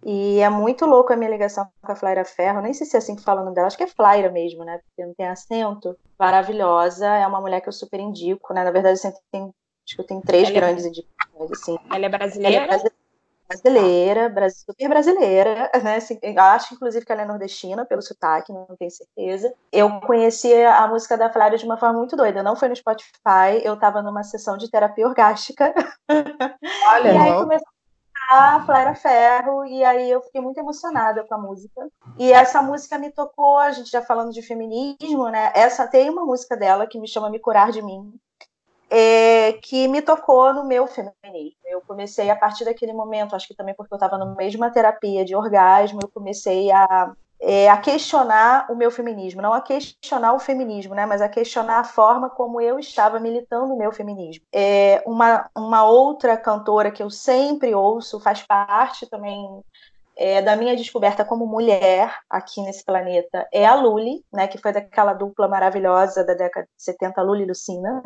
E 0.06 0.40
é 0.40 0.50
muito 0.50 0.86
louco 0.86 1.14
a 1.14 1.16
minha 1.16 1.30
ligação 1.30 1.68
com 1.82 1.92
a 1.92 1.96
Flaira 1.96 2.26
Ferro. 2.26 2.62
Nem 2.62 2.74
sei 2.74 2.86
se 2.86 2.96
é 2.96 3.00
assim 3.00 3.16
que 3.16 3.24
fala 3.24 3.42
o 3.42 3.44
nome 3.44 3.56
dela, 3.56 3.68
acho 3.68 3.78
que 3.78 3.84
é 3.84 3.88
Flaira 3.88 4.30
mesmo, 4.30 4.64
né? 4.64 4.80
Porque 4.80 5.06
não 5.06 5.14
tem 5.14 5.28
acento. 5.28 5.98
Maravilhosa, 6.20 7.08
é 7.08 7.26
uma 7.26 7.42
mulher 7.42 7.62
que 7.62 7.70
eu 7.70 7.74
super 7.74 8.00
indico, 8.00 8.54
né? 8.54 8.64
Na 8.64 8.72
verdade, 8.72 9.00
eu 9.04 9.14
tem, 9.32 9.44
acho 9.44 9.96
que 9.96 10.02
eu 10.02 10.06
tenho 10.06 10.22
três 10.22 10.50
ela 10.50 10.58
é 10.58 10.60
grandes 10.60 10.86
é... 10.86 10.88
indicações, 10.90 11.52
assim. 11.52 11.78
Ela 11.92 12.06
é 12.06 12.10
brasileira? 12.10 12.56
Ela 12.56 12.66
é 12.66 12.68
brasileira 12.68 13.04
brasileira, 13.48 14.50
super 14.50 14.90
brasileira, 14.90 15.72
né? 15.84 15.96
Assim, 15.98 16.20
acho, 16.38 16.74
inclusive, 16.74 17.06
que 17.06 17.12
ela 17.12 17.22
é 17.22 17.26
nordestina, 17.26 17.86
pelo 17.86 18.02
sotaque, 18.02 18.52
não 18.52 18.68
tenho 18.78 18.92
certeza. 18.92 19.54
Eu 19.72 20.02
conheci 20.02 20.54
a 20.54 20.88
música 20.88 21.18
da 21.18 21.32
Flávia 21.32 21.58
de 21.58 21.66
uma 21.66 21.78
forma 21.78 22.00
muito 22.00 22.16
doida. 22.16 22.42
Não 22.42 22.56
foi 22.56 22.70
no 22.70 22.76
Spotify, 22.76 23.62
eu 23.64 23.76
estava 23.76 24.02
numa 24.02 24.24
sessão 24.24 24.58
de 24.58 24.70
terapia 24.70 25.08
orgástica. 25.08 25.74
Olha, 26.10 27.12
e 27.14 27.18
aí 27.18 27.34
comecei 27.34 27.73
a 28.34 28.66
Flávia 28.66 28.96
Ferro, 28.96 29.66
e 29.66 29.84
aí 29.84 30.10
eu 30.10 30.22
fiquei 30.22 30.42
muito 30.42 30.58
emocionada 30.58 31.24
com 31.24 31.36
a 31.36 31.38
música. 31.38 31.88
E 32.18 32.34
essa 32.34 32.62
música 32.62 32.98
me 32.98 33.12
tocou, 33.12 33.58
a 33.60 33.72
gente 33.72 33.92
já 33.92 34.02
falando 34.02 34.32
de 34.32 34.42
feminismo, 34.42 35.30
né? 35.30 35.52
Essa 35.54 35.88
tem 35.88 36.10
uma 36.10 36.26
música 36.26 36.58
dela 36.58 36.88
que 36.88 37.00
me 37.00 37.08
chama 37.08 37.30
Me 37.30 37.40
Curar 37.40 37.72
de 37.72 37.82
Mim, 37.82 38.14
é, 38.90 39.54
que 39.54 39.88
me 39.88 40.02
tocou 40.02 40.54
no 40.54 40.64
meu 40.66 40.88
feminismo. 40.88 41.60
Eu 41.66 41.82
comecei 41.82 42.30
a 42.30 42.36
partir 42.36 42.66
daquele 42.66 42.94
momento, 42.94 43.36
acho 43.36 43.48
que 43.48 43.56
também 43.56 43.76
porque 43.76 43.94
eu 43.94 43.98
estava 43.98 44.18
de 44.18 44.58
uma 44.58 44.72
terapia 44.72 45.24
de 45.24 45.36
orgasmo, 45.36 46.00
eu 46.02 46.10
comecei 46.10 46.72
a, 46.72 47.14
é, 47.46 47.70
a 47.70 47.78
questionar 47.78 48.72
o 48.72 48.76
meu 48.76 48.90
feminismo, 48.90 49.42
não 49.42 49.52
a 49.52 49.60
questionar 49.60 50.34
o 50.34 50.40
feminismo, 50.40 50.96
né, 50.96 51.06
mas 51.06 51.22
a 51.22 51.28
questionar 51.28 51.80
a 51.80 51.84
forma 51.84 52.30
como 52.30 52.62
eu 52.62 52.80
estava 52.80 53.20
militando 53.20 53.74
o 53.74 53.78
meu 53.78 53.92
feminismo. 53.92 54.46
É, 54.54 55.04
uma, 55.06 55.50
uma 55.56 55.84
outra 55.84 56.38
cantora 56.38 56.90
que 56.90 57.04
eu 57.04 57.10
sempre 57.10 57.76
ouço, 57.76 58.20
faz 58.22 58.42
parte 58.42 59.06
também 59.10 59.62
é, 60.16 60.42
da 60.42 60.56
minha 60.56 60.76
descoberta 60.76 61.26
como 61.26 61.46
mulher 61.46 62.16
aqui 62.30 62.62
nesse 62.62 62.86
planeta 62.86 63.46
é 63.52 63.66
a 63.66 63.76
Luli, 63.76 64.24
né, 64.32 64.48
que 64.48 64.58
foi 64.58 64.72
daquela 64.72 65.14
dupla 65.14 65.48
maravilhosa 65.48 66.24
da 66.24 66.34
década 66.34 66.66
de 66.66 66.84
70, 66.84 67.22
Luli 67.22 67.44
e 67.44 67.48
Lucina. 67.48 68.02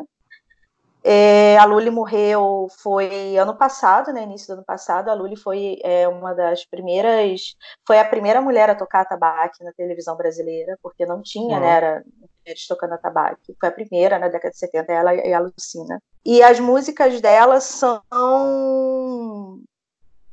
É, 1.03 1.57
a 1.57 1.65
Luli 1.65 1.89
morreu 1.89 2.67
foi 2.79 3.37
ano 3.37 3.55
passado, 3.55 4.11
né, 4.11 4.23
início 4.23 4.47
do 4.47 4.53
ano 4.53 4.65
passado. 4.65 5.09
A 5.09 5.13
Luli 5.13 5.37
foi 5.37 5.79
é, 5.83 6.07
uma 6.07 6.33
das 6.33 6.65
primeiras, 6.65 7.55
foi 7.85 7.99
a 7.99 8.05
primeira 8.05 8.41
mulher 8.41 8.69
a 8.69 8.75
tocar 8.75 9.01
atabaque 9.01 9.63
na 9.63 9.71
televisão 9.71 10.17
brasileira, 10.17 10.77
porque 10.81 11.05
não 11.05 11.21
tinha, 11.21 11.55
uhum. 11.55 11.61
né, 11.61 11.69
era 11.69 12.03
mulheres 12.39 12.67
tocando 12.67 12.93
atabaque. 12.93 13.55
Foi 13.59 13.69
a 13.69 13.71
primeira 13.71 14.19
na 14.19 14.27
década 14.27 14.51
de 14.51 14.57
70, 14.57 14.91
ela 14.91 15.15
e 15.15 15.33
a 15.33 15.39
Lucina. 15.39 16.01
E 16.25 16.43
as 16.43 16.59
músicas 16.59 17.21
dela 17.21 17.61
são 17.61 18.01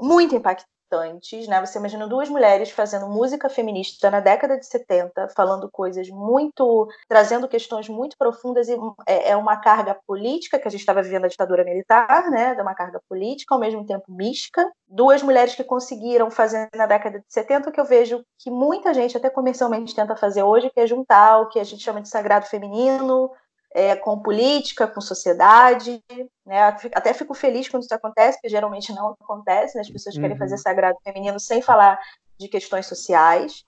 muito 0.00 0.35
impactantes 0.35 0.74
importantes, 0.94 1.48
né? 1.48 1.60
Você 1.60 1.78
imagina 1.78 2.06
duas 2.06 2.28
mulheres 2.28 2.70
fazendo 2.70 3.08
música 3.08 3.48
feminista 3.48 4.10
na 4.10 4.20
década 4.20 4.58
de 4.58 4.66
70, 4.66 5.28
falando 5.36 5.68
coisas 5.70 6.08
muito, 6.08 6.88
trazendo 7.08 7.48
questões 7.48 7.88
muito 7.88 8.16
profundas 8.16 8.68
e 8.68 8.76
é, 9.06 9.30
é 9.30 9.36
uma 9.36 9.56
carga 9.56 9.96
política 10.06 10.58
que 10.58 10.68
a 10.68 10.70
gente 10.70 10.80
estava 10.80 11.02
vivendo 11.02 11.24
a 11.24 11.28
ditadura 11.28 11.64
militar, 11.64 12.30
né? 12.30 12.54
De 12.54 12.62
uma 12.62 12.74
carga 12.74 13.00
política 13.08 13.54
ao 13.54 13.60
mesmo 13.60 13.84
tempo 13.84 14.04
mística. 14.08 14.70
Duas 14.86 15.22
mulheres 15.22 15.54
que 15.54 15.64
conseguiram 15.64 16.30
fazer 16.30 16.68
na 16.74 16.86
década 16.86 17.18
de 17.18 17.24
70 17.28 17.68
o 17.68 17.72
que 17.72 17.80
eu 17.80 17.84
vejo 17.84 18.24
que 18.38 18.50
muita 18.50 18.94
gente 18.94 19.16
até 19.16 19.28
comercialmente 19.28 19.94
tenta 19.94 20.16
fazer 20.16 20.42
hoje, 20.42 20.70
que 20.70 20.80
é 20.80 20.86
juntar 20.86 21.40
o 21.40 21.48
que 21.48 21.58
a 21.58 21.64
gente 21.64 21.82
chama 21.82 22.00
de 22.00 22.08
sagrado 22.08 22.46
feminino 22.46 23.30
é, 23.75 23.97
com 23.97 24.23
política, 24.23 24.87
com 24.87 25.00
sociedade. 25.00 26.00
Né? 26.47 26.62
Até 26.95 27.12
fico 27.12 27.35
feliz 27.35 27.69
quando 27.69 27.83
isso 27.83 27.95
acontece, 27.95 28.38
porque 28.38 28.49
geralmente 28.49 28.93
não 28.93 29.16
acontece, 29.21 29.75
né? 29.75 29.81
as 29.81 29.90
pessoas 29.90 30.14
uhum. 30.14 30.23
querem 30.23 30.38
fazer 30.38 30.54
uhum. 30.54 30.61
sagrado 30.61 30.99
feminino 31.02 31.40
sem 31.40 31.61
falar 31.61 31.99
de 32.38 32.49
questões 32.49 32.87
sociais. 32.87 33.64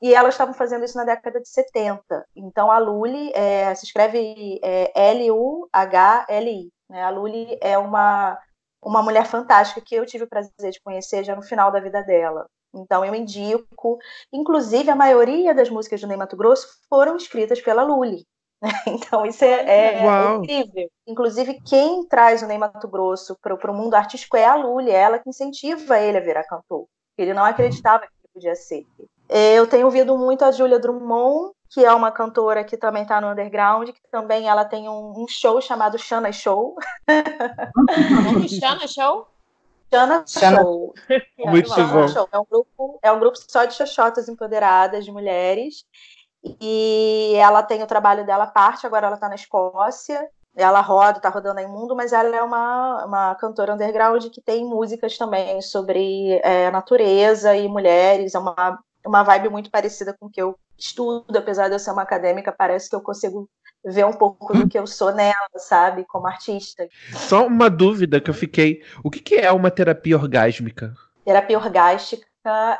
E 0.00 0.14
elas 0.14 0.34
estavam 0.34 0.54
fazendo 0.54 0.84
isso 0.84 0.96
na 0.96 1.04
década 1.04 1.40
de 1.40 1.48
70. 1.48 2.24
Então 2.34 2.70
a 2.70 2.78
Luli 2.78 3.30
é, 3.34 3.74
se 3.74 3.84
escreve 3.84 4.58
é, 4.62 4.90
L-U-H-L-I. 5.12 6.70
Né? 6.88 7.02
A 7.02 7.10
Luli 7.10 7.58
é 7.60 7.76
uma, 7.76 8.38
uma 8.82 9.02
mulher 9.02 9.26
fantástica 9.26 9.80
que 9.80 9.94
eu 9.94 10.06
tive 10.06 10.24
o 10.24 10.28
prazer 10.28 10.70
de 10.70 10.80
conhecer 10.80 11.24
já 11.24 11.36
no 11.36 11.42
final 11.42 11.70
da 11.70 11.80
vida 11.80 12.00
dela. 12.02 12.46
Então 12.74 13.04
eu 13.04 13.14
indico, 13.14 13.98
inclusive 14.32 14.88
a 14.88 14.96
maioria 14.96 15.54
das 15.54 15.68
músicas 15.68 16.00
do 16.00 16.06
Ney 16.06 16.16
Mato 16.16 16.36
Grosso 16.36 16.66
foram 16.88 17.16
escritas 17.16 17.60
pela 17.60 17.82
Luli. 17.82 18.24
Então, 18.86 19.26
isso 19.26 19.44
é, 19.44 20.00
é, 20.00 20.34
incrível. 20.36 20.88
Inclusive, 21.06 21.60
quem 21.66 22.06
traz 22.06 22.42
o 22.42 22.46
Ney 22.46 22.58
Mato 22.58 22.88
Grosso 22.88 23.36
para 23.40 23.70
o 23.70 23.74
mundo 23.74 23.94
artístico 23.94 24.36
é 24.36 24.44
a 24.44 24.54
Lully, 24.54 24.90
é 24.90 25.00
ela 25.00 25.18
que 25.18 25.28
incentiva 25.28 25.98
ele 25.98 26.18
a 26.18 26.20
virar 26.20 26.44
cantor. 26.44 26.86
Ele 27.18 27.34
não 27.34 27.44
acreditava 27.44 28.06
que 28.06 28.12
ele 28.12 28.32
podia 28.32 28.54
ser. 28.54 28.86
É, 29.28 29.54
eu 29.54 29.66
tenho 29.66 29.86
ouvido 29.86 30.16
muito 30.16 30.44
a 30.44 30.52
Julia 30.52 30.78
Drummond, 30.78 31.52
que 31.70 31.84
é 31.84 31.92
uma 31.92 32.12
cantora 32.12 32.64
que 32.64 32.76
também 32.76 33.02
está 33.02 33.20
no 33.20 33.30
underground, 33.30 33.88
que 33.88 34.10
também 34.10 34.48
ela 34.48 34.64
tem 34.64 34.88
um, 34.88 35.22
um 35.22 35.26
show 35.28 35.60
chamado 35.60 35.98
Shana 35.98 36.32
Show. 36.32 36.76
Shana 38.60 38.86
Show? 38.86 39.26
Shana 39.90 40.24
Show. 40.26 40.94
Muito 41.38 41.72
é, 41.72 41.84
bom. 41.84 42.28
É 42.30 42.38
um, 42.38 42.44
grupo, 42.48 42.98
é 43.02 43.12
um 43.12 43.18
grupo 43.18 43.36
só 43.36 43.64
de 43.64 43.74
xoxotas 43.74 44.28
empoderadas, 44.28 45.04
de 45.04 45.12
mulheres, 45.12 45.84
e 46.44 47.34
ela 47.36 47.62
tem 47.62 47.82
o 47.82 47.86
trabalho 47.86 48.26
dela 48.26 48.44
à 48.44 48.48
parte, 48.48 48.86
agora 48.86 49.06
ela 49.06 49.14
está 49.14 49.28
na 49.28 49.34
Escócia. 49.34 50.28
Ela 50.54 50.82
roda, 50.82 51.16
está 51.16 51.30
rodando 51.30 51.60
em 51.60 51.66
mundo, 51.66 51.96
mas 51.96 52.12
ela 52.12 52.36
é 52.36 52.42
uma, 52.42 53.06
uma 53.06 53.34
cantora 53.36 53.72
underground 53.72 54.26
que 54.26 54.40
tem 54.40 54.66
músicas 54.66 55.16
também 55.16 55.62
sobre 55.62 56.38
é, 56.42 56.70
natureza 56.70 57.56
e 57.56 57.66
mulheres. 57.68 58.34
É 58.34 58.38
uma, 58.38 58.78
uma 59.06 59.22
vibe 59.22 59.48
muito 59.48 59.70
parecida 59.70 60.14
com 60.18 60.26
o 60.26 60.30
que 60.30 60.42
eu 60.42 60.54
estudo, 60.78 61.38
apesar 61.38 61.68
de 61.68 61.74
eu 61.74 61.78
ser 61.78 61.90
uma 61.90 62.02
acadêmica, 62.02 62.52
parece 62.52 62.90
que 62.90 62.96
eu 62.96 63.00
consigo 63.00 63.48
ver 63.82 64.04
um 64.04 64.12
pouco 64.12 64.52
do 64.52 64.68
que 64.68 64.78
eu 64.78 64.86
sou 64.86 65.12
nela, 65.12 65.48
sabe, 65.56 66.04
como 66.04 66.26
artista. 66.26 66.86
Só 67.12 67.46
uma 67.46 67.70
dúvida 67.70 68.20
que 68.20 68.28
eu 68.28 68.34
fiquei: 68.34 68.82
o 69.02 69.10
que, 69.10 69.20
que 69.20 69.36
é 69.36 69.50
uma 69.50 69.70
terapia 69.70 70.16
orgásmica? 70.16 70.92
Terapia 71.24 71.56
orgástica 71.56 72.26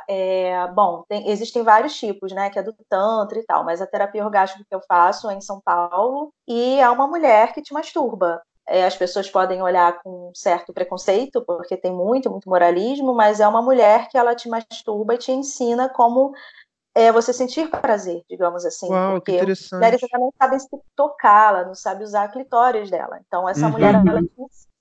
é, 0.08 0.66
bom, 0.74 1.04
tem, 1.08 1.28
existem 1.30 1.62
vários 1.62 1.94
tipos, 1.98 2.32
né, 2.32 2.50
que 2.50 2.58
é 2.58 2.62
do 2.62 2.74
tantra 2.88 3.38
e 3.38 3.44
tal, 3.44 3.64
mas 3.64 3.80
a 3.80 3.86
terapia 3.86 4.24
orgástica 4.24 4.64
que 4.68 4.74
eu 4.74 4.80
faço 4.86 5.30
é 5.30 5.34
em 5.34 5.40
São 5.40 5.60
Paulo 5.60 6.32
e 6.46 6.78
é 6.80 6.88
uma 6.90 7.06
mulher 7.06 7.52
que 7.52 7.62
te 7.62 7.72
masturba. 7.72 8.42
É, 8.66 8.86
as 8.86 8.96
pessoas 8.96 9.28
podem 9.28 9.60
olhar 9.60 10.00
com 10.02 10.30
certo 10.34 10.72
preconceito, 10.72 11.42
porque 11.44 11.76
tem 11.76 11.92
muito, 11.92 12.30
muito 12.30 12.48
moralismo, 12.48 13.12
mas 13.12 13.40
é 13.40 13.48
uma 13.48 13.60
mulher 13.60 14.08
que 14.08 14.16
ela 14.16 14.34
te 14.34 14.48
masturba 14.48 15.14
e 15.14 15.18
te 15.18 15.32
ensina 15.32 15.88
como 15.88 16.32
é, 16.94 17.10
você 17.10 17.32
sentir 17.32 17.68
prazer, 17.68 18.22
digamos 18.28 18.64
assim. 18.64 18.88
Uau, 18.88 19.14
porque 19.14 19.32
mulheres 19.72 20.00
não 20.12 20.32
sabem 20.40 20.58
se 20.58 20.68
tocar, 20.94 21.54
ela 21.54 21.64
não 21.64 21.74
sabe 21.74 22.04
usar 22.04 22.24
a 22.24 22.28
clitóris 22.28 22.90
dela. 22.90 23.18
Então, 23.26 23.48
essa 23.48 23.66
uhum. 23.66 23.72
mulher, 23.72 23.94
ela 23.94 24.20
te 24.20 24.32
ensina 24.38 24.71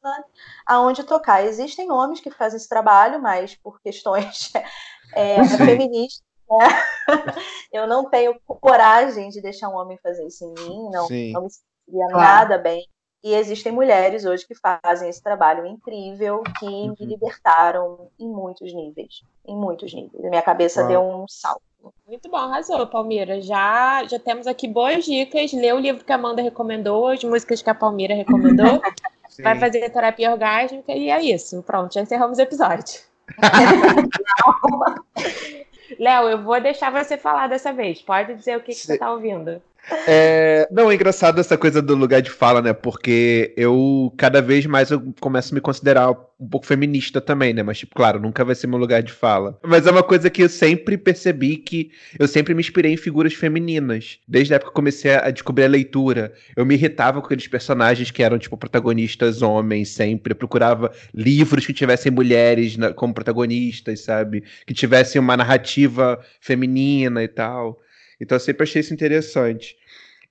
aonde 0.66 1.04
tocar. 1.04 1.44
Existem 1.44 1.92
homens 1.92 2.20
que 2.20 2.32
fazem 2.32 2.58
esse 2.58 2.70
trabalho, 2.70 3.22
mas 3.22 3.56
por 3.56 3.82
questões 3.82 4.52
é, 5.16 5.44
feministas, 5.46 6.24
né? 6.50 6.68
eu 7.72 7.88
não 7.88 8.10
tenho 8.10 8.40
coragem 8.46 9.30
de 9.30 9.42
deixar 9.42 9.70
um 9.70 9.76
homem 9.76 9.98
fazer 10.02 10.26
isso 10.26 10.44
em 10.46 10.54
mim, 10.54 10.90
não, 10.92 11.08
não 11.34 11.44
me 11.44 11.50
sentiria 11.50 12.08
claro. 12.10 12.18
nada 12.18 12.58
bem. 12.58 12.86
E 13.24 13.36
existem 13.36 13.72
mulheres 13.72 14.26
hoje 14.26 14.48
que 14.48 14.56
fazem 14.56 15.08
esse 15.08 15.22
trabalho 15.22 15.66
incrível, 15.68 16.42
que 16.58 16.66
uhum. 16.66 16.96
me 17.00 17.06
libertaram 17.06 18.10
em 18.20 18.28
muitos 18.28 18.74
níveis. 18.74 19.22
Em 19.46 19.56
muitos 19.56 19.94
níveis. 19.94 20.26
A 20.26 20.30
minha 20.30 20.42
cabeça 20.42 20.84
deu 20.86 21.02
um 21.04 21.28
salto. 21.28 21.62
Muito 22.08 22.30
bom, 22.30 22.38
arrasou, 22.38 22.86
Palmira. 22.88 23.40
Já, 23.40 24.04
já 24.06 24.18
temos 24.18 24.48
aqui 24.48 24.68
boas 24.68 25.06
dicas. 25.06 25.54
Lê 25.54 25.72
o 25.72 25.80
livro 25.80 26.04
que 26.04 26.12
a 26.12 26.16
Amanda 26.16 26.42
recomendou, 26.42 27.08
as 27.08 27.24
músicas 27.24 27.62
que 27.62 27.70
a 27.70 27.76
Palmira 27.76 28.16
recomendou. 28.16 28.82
Sim. 29.32 29.44
vai 29.44 29.58
fazer 29.58 29.90
terapia 29.90 30.32
orgásmica 30.32 30.92
e 30.92 31.10
é 31.10 31.22
isso. 31.22 31.64
Pronto, 31.64 31.94
já 31.94 32.02
encerramos 32.02 32.38
o 32.38 32.42
episódio. 32.42 33.00
Léo, 35.98 36.30
eu 36.30 36.44
vou 36.44 36.60
deixar 36.62 36.92
você 36.92 37.18
falar 37.18 37.48
dessa 37.48 37.72
vez. 37.72 38.02
Pode 38.02 38.36
dizer 38.36 38.58
o 38.58 38.62
que, 38.62 38.74
que 38.74 38.80
você 38.80 38.94
está 38.94 39.12
ouvindo. 39.12 39.62
É, 40.08 40.68
não, 40.72 40.92
é 40.92 40.96
engraçado 40.96 41.40
essa 41.40 41.58
coisa 41.58 41.82
do 41.82 41.96
lugar 41.96 42.22
de 42.22 42.30
fala, 42.30 42.62
né? 42.62 42.72
Porque 42.74 43.54
eu, 43.58 44.14
cada 44.18 44.42
vez 44.42 44.66
mais, 44.66 44.92
eu 44.92 45.14
começo 45.20 45.54
a 45.54 45.56
me 45.56 45.62
considerar 45.62 46.12
um 46.12 46.48
pouco 46.48 46.66
feminista 46.66 47.20
também, 47.20 47.54
né? 47.54 47.64
Mas, 47.64 47.80
tipo, 47.80 47.96
claro, 47.96 48.20
nunca 48.20 48.46
vai 48.46 48.56
ser 48.56 48.68
meu 48.68 48.78
lugar 48.78 49.02
de 49.02 49.12
fala. 49.12 49.60
Mas 49.64 49.88
é 49.88 49.92
uma 49.92 50.04
coisa 50.04 50.30
que 50.30 50.44
eu 50.44 50.50
sempre 50.50 50.98
percebi 50.98 51.58
que 51.58 51.92
eu 52.18 52.28
sempre 52.28 52.54
me 52.54 52.62
inspirei 52.62 52.94
em 52.94 52.98
figuras 52.98 53.34
femininas. 53.34 54.20
Desde 54.28 54.54
a 54.54 54.56
época 54.56 54.72
que 54.72 54.76
comecei 54.76 55.16
a 55.16 55.32
descobrir 55.32 55.66
a 55.66 55.70
leitura, 55.70 56.34
eu 56.56 56.66
me 56.66 56.76
irritava 56.76 57.20
com 57.20 57.26
aqueles 57.26 57.48
personagens 57.48 58.12
que 58.12 58.24
eram, 58.24 58.38
tipo, 58.38 58.58
protagonistas 58.58 59.42
homens 59.42 59.90
sempre. 59.90 60.32
Eu 60.34 60.38
procurava 60.38 60.92
livros 61.14 61.66
que 61.66 61.74
tivessem 61.74 62.12
mulheres 62.12 62.78
como 62.96 63.14
protagonistas, 63.14 64.02
sabe? 64.02 64.44
Que 64.66 64.74
tivessem 64.74 65.20
uma 65.20 65.36
narrativa 65.36 66.20
feminina 66.40 67.24
e 67.24 67.28
tal. 67.28 67.80
Então 68.22 68.36
eu 68.36 68.40
sempre 68.40 68.64
achei 68.64 68.80
isso 68.80 68.94
interessante. 68.94 69.76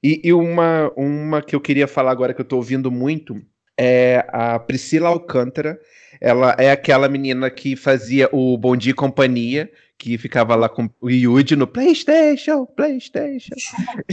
E, 0.03 0.21
e, 0.25 0.33
uma, 0.33 0.91
uma 0.97 1.43
que 1.43 1.55
eu 1.55 1.61
queria 1.61 1.87
falar 1.87 2.13
agora 2.13 2.33
que 2.33 2.41
eu 2.41 2.45
tô 2.45 2.57
ouvindo 2.57 2.91
muito 2.91 3.43
é 3.79 4.25
a 4.29 4.59
Priscila 4.59 5.09
Alcântara. 5.09 5.79
Ela 6.21 6.55
é 6.59 6.71
aquela 6.71 7.09
menina 7.09 7.51
que 7.51 7.75
fazia 7.75 8.29
o 8.33 8.57
Bom 8.57 8.77
Dia 8.77 8.93
e 8.93 8.95
Companhia, 8.95 9.71
que 9.99 10.17
ficava 10.17 10.55
lá 10.55 10.69
com 10.69 10.89
o 11.01 11.11
Yuji 11.11 11.57
no 11.57 11.67
PlayStation, 11.67 12.65
PlayStation. 12.65 13.55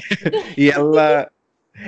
e 0.57 0.69
ela 0.69 1.29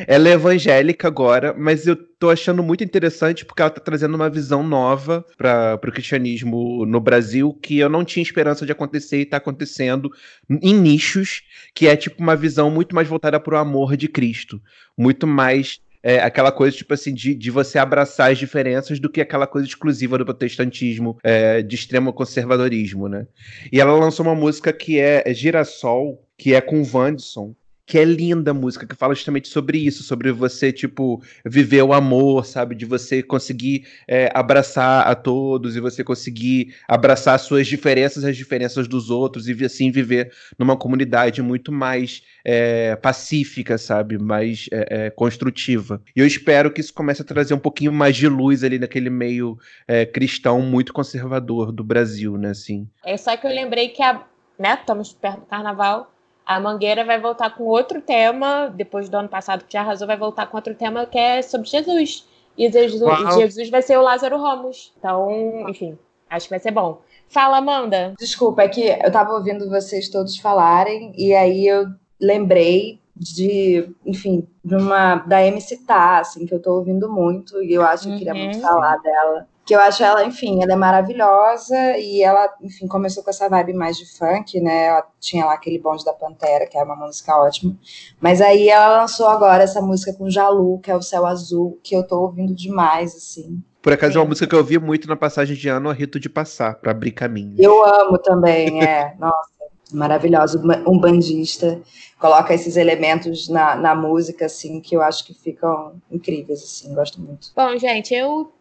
ela 0.07 0.29
é 0.29 0.33
evangélica 0.33 1.07
agora, 1.07 1.53
mas 1.57 1.87
eu 1.87 1.95
tô 1.95 2.29
achando 2.29 2.61
muito 2.61 2.83
interessante 2.83 3.45
porque 3.45 3.61
ela 3.61 3.71
tá 3.71 3.81
trazendo 3.81 4.15
uma 4.15 4.29
visão 4.29 4.61
nova 4.61 5.25
para 5.37 5.75
o 5.75 5.91
cristianismo 5.91 6.85
no 6.85 6.99
Brasil 6.99 7.53
que 7.53 7.79
eu 7.79 7.89
não 7.89 8.05
tinha 8.05 8.23
esperança 8.23 8.65
de 8.65 8.71
acontecer 8.71 9.19
e 9.19 9.25
tá 9.25 9.37
acontecendo 9.37 10.11
em 10.49 10.73
nichos, 10.73 11.41
que 11.73 11.87
é 11.87 11.95
tipo 11.95 12.21
uma 12.21 12.35
visão 12.35 12.69
muito 12.69 12.93
mais 12.93 13.07
voltada 13.07 13.39
para 13.39 13.55
o 13.55 13.57
amor 13.57 13.97
de 13.97 14.07
Cristo, 14.07 14.61
muito 14.97 15.25
mais 15.25 15.79
é, 16.01 16.19
aquela 16.19 16.51
coisa, 16.51 16.75
tipo 16.75 16.93
assim, 16.93 17.13
de, 17.13 17.35
de 17.35 17.51
você 17.51 17.77
abraçar 17.77 18.31
as 18.31 18.37
diferenças 18.37 18.99
do 18.99 19.09
que 19.09 19.19
aquela 19.19 19.45
coisa 19.45 19.67
exclusiva 19.67 20.17
do 20.17 20.25
protestantismo, 20.25 21.17
é, 21.23 21.61
de 21.61 21.75
extremo 21.75 22.13
conservadorismo, 22.13 23.09
né? 23.09 23.27
E 23.71 23.81
ela 23.81 23.93
lançou 23.93 24.25
uma 24.25 24.35
música 24.35 24.71
que 24.71 24.99
é, 24.99 25.23
é 25.25 25.33
Girassol, 25.33 26.25
que 26.37 26.53
é 26.53 26.61
com 26.61 26.79
o 26.79 26.85
Vandson, 26.85 27.53
que 27.89 27.97
é 27.97 28.05
linda 28.05 28.51
a 28.51 28.53
música, 28.53 28.85
que 28.85 28.95
fala 28.95 29.15
justamente 29.15 29.47
sobre 29.47 29.79
isso, 29.79 30.03
sobre 30.03 30.31
você, 30.31 30.71
tipo, 30.71 31.23
viver 31.43 31.81
o 31.81 31.91
amor, 31.91 32.45
sabe? 32.45 32.75
De 32.75 32.85
você 32.85 33.23
conseguir 33.23 33.87
é, 34.07 34.29
abraçar 34.31 35.07
a 35.07 35.15
todos 35.15 35.75
e 35.75 35.79
você 35.79 36.03
conseguir 36.03 36.75
abraçar 36.87 37.33
as 37.33 37.41
suas 37.41 37.65
diferenças 37.65 38.23
as 38.23 38.37
diferenças 38.37 38.87
dos 38.87 39.09
outros 39.09 39.49
e 39.49 39.65
assim 39.65 39.89
viver 39.89 40.31
numa 40.59 40.77
comunidade 40.77 41.41
muito 41.41 41.71
mais 41.71 42.21
é, 42.45 42.95
pacífica, 42.95 43.75
sabe? 43.79 44.19
Mais 44.19 44.67
é, 44.71 45.07
é 45.07 45.09
construtiva. 45.09 45.99
E 46.15 46.19
eu 46.19 46.27
espero 46.27 46.69
que 46.69 46.81
isso 46.81 46.93
comece 46.93 47.23
a 47.23 47.25
trazer 47.25 47.55
um 47.55 47.59
pouquinho 47.59 47.91
mais 47.91 48.15
de 48.15 48.27
luz 48.27 48.63
ali 48.63 48.77
naquele 48.77 49.09
meio 49.09 49.57
é, 49.87 50.05
cristão 50.05 50.61
muito 50.61 50.93
conservador 50.93 51.71
do 51.71 51.83
Brasil, 51.83 52.37
né? 52.37 52.51
Assim. 52.51 52.87
É 53.03 53.17
só 53.17 53.35
que 53.35 53.47
eu 53.47 53.51
lembrei 53.51 53.89
que 53.89 54.03
a, 54.03 54.23
né, 54.59 54.75
estamos 54.79 55.11
perto 55.11 55.39
do 55.39 55.45
carnaval 55.47 56.18
a 56.49 56.59
Mangueira 56.59 57.05
vai 57.05 57.21
voltar 57.21 57.55
com 57.55 57.65
outro 57.65 58.01
tema, 58.01 58.73
depois 58.75 59.07
do 59.07 59.15
ano 59.15 59.29
passado 59.29 59.63
que 59.63 59.73
já 59.73 59.81
arrasou, 59.81 60.07
vai 60.07 60.17
voltar 60.17 60.47
com 60.47 60.57
outro 60.57 60.73
tema 60.73 61.05
que 61.05 61.15
é 61.15 61.43
sobre 61.43 61.69
Jesus. 61.69 62.27
E 62.57 62.71
Jesus, 62.71 63.35
Jesus 63.35 63.69
vai 63.69 63.83
ser 63.83 63.99
o 63.99 64.01
Lázaro 64.01 64.41
Ramos. 64.41 64.91
Então, 64.97 65.69
enfim, 65.69 65.95
acho 66.27 66.47
que 66.47 66.49
vai 66.49 66.59
ser 66.59 66.71
bom. 66.71 67.01
Fala, 67.27 67.57
Amanda. 67.57 68.15
Desculpa, 68.17 68.63
é 68.63 68.67
que 68.67 68.81
eu 68.81 69.11
tava 69.11 69.33
ouvindo 69.33 69.69
vocês 69.69 70.09
todos 70.09 70.39
falarem 70.39 71.13
e 71.15 71.35
aí 71.35 71.67
eu 71.67 71.85
lembrei 72.19 72.99
de, 73.15 73.87
enfim, 74.03 74.47
de 74.65 74.73
uma 74.73 75.17
da 75.17 75.45
MC 75.45 75.77
Tá, 75.85 76.17
assim, 76.17 76.47
que 76.47 76.53
eu 76.55 76.59
tô 76.59 76.77
ouvindo 76.77 77.07
muito 77.11 77.61
e 77.61 77.71
eu 77.71 77.83
acho 77.83 78.07
que 78.07 78.13
eu 78.13 78.17
queria 78.17 78.33
muito 78.33 78.55
uhum. 78.55 78.61
falar 78.61 78.97
dela 78.97 79.47
que 79.69 79.75
eu 79.75 79.79
acho 79.79 80.03
ela, 80.03 80.25
enfim, 80.25 80.63
ela 80.63 80.73
é 80.73 80.75
maravilhosa 80.75 81.95
e 81.99 82.23
ela, 82.23 82.51
enfim, 82.59 82.87
começou 82.87 83.21
com 83.21 83.29
essa 83.29 83.47
vibe 83.47 83.73
mais 83.73 83.99
de 83.99 84.17
funk, 84.17 84.59
né? 84.59 84.87
Ela 84.87 85.05
tinha 85.19 85.45
lá 85.45 85.53
aquele 85.53 85.77
bonde 85.77 86.03
da 86.03 86.11
Pantera, 86.11 86.65
que 86.65 86.75
é 86.75 86.81
uma 86.81 86.95
música 86.95 87.37
ótima. 87.37 87.77
Mas 88.19 88.41
aí 88.41 88.67
ela 88.67 89.01
lançou 89.01 89.27
agora 89.27 89.61
essa 89.61 89.79
música 89.79 90.11
com 90.11 90.27
Jalu, 90.27 90.79
que 90.79 90.89
é 90.89 90.95
o 90.95 91.03
Céu 91.03 91.23
Azul, 91.23 91.79
que 91.83 91.95
eu 91.95 92.01
tô 92.01 92.19
ouvindo 92.19 92.55
demais, 92.55 93.15
assim. 93.15 93.61
Por 93.79 93.93
acaso 93.93 94.17
é 94.17 94.21
uma 94.21 94.29
música 94.29 94.47
que 94.47 94.55
eu 94.55 94.59
ouvi 94.59 94.79
muito 94.79 95.07
na 95.07 95.15
passagem 95.15 95.55
de 95.55 95.69
ano, 95.69 95.87
a 95.87 95.93
Rito 95.93 96.19
de 96.19 96.31
Passar, 96.31 96.73
para 96.73 96.89
abrir 96.89 97.11
caminho. 97.11 97.53
Eu 97.59 97.85
amo 97.85 98.17
também, 98.17 98.83
é. 98.83 99.13
Nossa, 99.21 99.49
maravilhosa. 99.93 100.59
Um 100.87 100.99
bandista 100.99 101.79
coloca 102.17 102.55
esses 102.55 102.75
elementos 102.75 103.47
na, 103.47 103.75
na 103.75 103.93
música, 103.93 104.47
assim, 104.47 104.81
que 104.81 104.95
eu 104.95 105.01
acho 105.03 105.27
que 105.27 105.33
ficam 105.35 106.01
incríveis, 106.09 106.63
assim, 106.63 106.91
gosto 106.95 107.21
muito. 107.21 107.51
Bom, 107.55 107.77
gente, 107.77 108.15
eu 108.15 108.51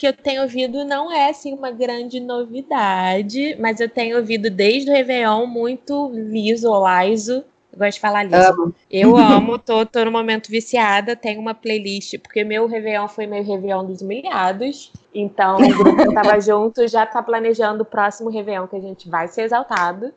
que 0.00 0.08
eu 0.08 0.14
tenho 0.14 0.40
ouvido 0.40 0.82
não 0.82 1.12
é 1.12 1.28
assim 1.28 1.52
uma 1.52 1.70
grande 1.70 2.20
novidade, 2.20 3.54
mas 3.60 3.80
eu 3.80 3.88
tenho 3.88 4.16
ouvido 4.16 4.48
desde 4.48 4.90
o 4.90 4.94
Réveillon 4.94 5.44
muito 5.44 6.10
liso 6.14 6.70
liso. 6.72 7.44
Eu 7.70 7.78
gosto 7.78 7.96
de 7.96 8.00
falar 8.00 8.22
liso. 8.22 8.50
Amo. 8.50 8.74
Eu 8.90 9.14
amo, 9.20 9.58
tô, 9.58 9.84
tô 9.84 10.02
no 10.02 10.10
momento 10.10 10.48
viciada, 10.48 11.14
tenho 11.14 11.38
uma 11.38 11.52
playlist, 11.52 12.16
porque 12.18 12.42
meu 12.42 12.66
Réveillon 12.66 13.08
foi 13.08 13.26
meu 13.26 13.44
Réveillon 13.44 13.84
dos 13.84 14.00
humilhados. 14.00 14.90
Então, 15.14 15.56
o 15.56 15.76
grupo 15.76 15.96
que 15.96 16.14
tava 16.14 16.40
junto 16.40 16.86
já 16.86 17.04
tá 17.04 17.22
planejando 17.22 17.82
o 17.82 17.86
próximo 17.86 18.30
Réveillon 18.30 18.66
que 18.66 18.76
a 18.76 18.80
gente 18.80 19.08
vai 19.08 19.28
ser 19.28 19.42
exaltado. 19.42 20.12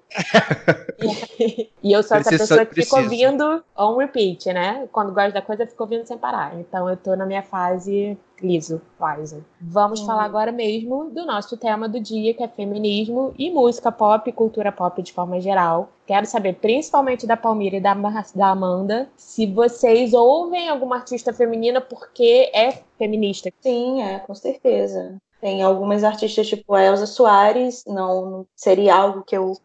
e, 1.39 1.69
e 1.81 1.91
eu 1.91 2.03
sou 2.03 2.17
essa 2.17 2.29
pessoa 2.29 2.65
que 2.65 2.83
fica 2.83 2.97
ouvindo 2.97 3.63
on 3.75 3.97
repeat, 3.97 4.53
né? 4.53 4.87
Quando 4.91 5.13
gosto 5.13 5.33
da 5.33 5.41
coisa, 5.41 5.63
eu 5.63 5.67
fico 5.67 5.83
ouvindo 5.83 6.05
sem 6.05 6.17
parar. 6.17 6.59
Então, 6.59 6.89
eu 6.89 6.95
tô 6.95 7.15
na 7.15 7.25
minha 7.25 7.41
fase 7.43 8.17
liso, 8.41 8.81
liso. 9.17 9.43
Vamos 9.59 10.01
uhum. 10.01 10.05
falar 10.05 10.25
agora 10.25 10.51
mesmo 10.51 11.09
do 11.09 11.25
nosso 11.25 11.55
tema 11.57 11.87
do 11.87 11.99
dia, 11.99 12.33
que 12.33 12.43
é 12.43 12.47
feminismo 12.47 13.33
e 13.37 13.49
música 13.49 13.91
pop, 13.91 14.29
cultura 14.33 14.71
pop 14.71 15.01
de 15.01 15.13
forma 15.13 15.39
geral. 15.39 15.89
Quero 16.05 16.25
saber, 16.25 16.55
principalmente 16.55 17.25
da 17.25 17.37
Palmira 17.37 17.77
e 17.77 17.81
da, 17.81 17.95
da 18.35 18.47
Amanda, 18.49 19.09
se 19.15 19.45
vocês 19.45 20.13
ouvem 20.13 20.67
alguma 20.67 20.97
artista 20.97 21.31
feminina 21.31 21.79
porque 21.79 22.51
é 22.53 22.81
feminista. 22.97 23.51
Sim, 23.61 24.01
é, 24.01 24.19
com 24.19 24.33
certeza. 24.33 25.17
Tem 25.41 25.61
algumas 25.61 26.03
artistas 26.03 26.47
tipo 26.47 26.77
Elza 26.77 27.05
Soares, 27.05 27.83
não, 27.85 28.29
não 28.29 28.47
seria 28.55 28.95
algo 28.95 29.23
que 29.23 29.35
eu 29.35 29.57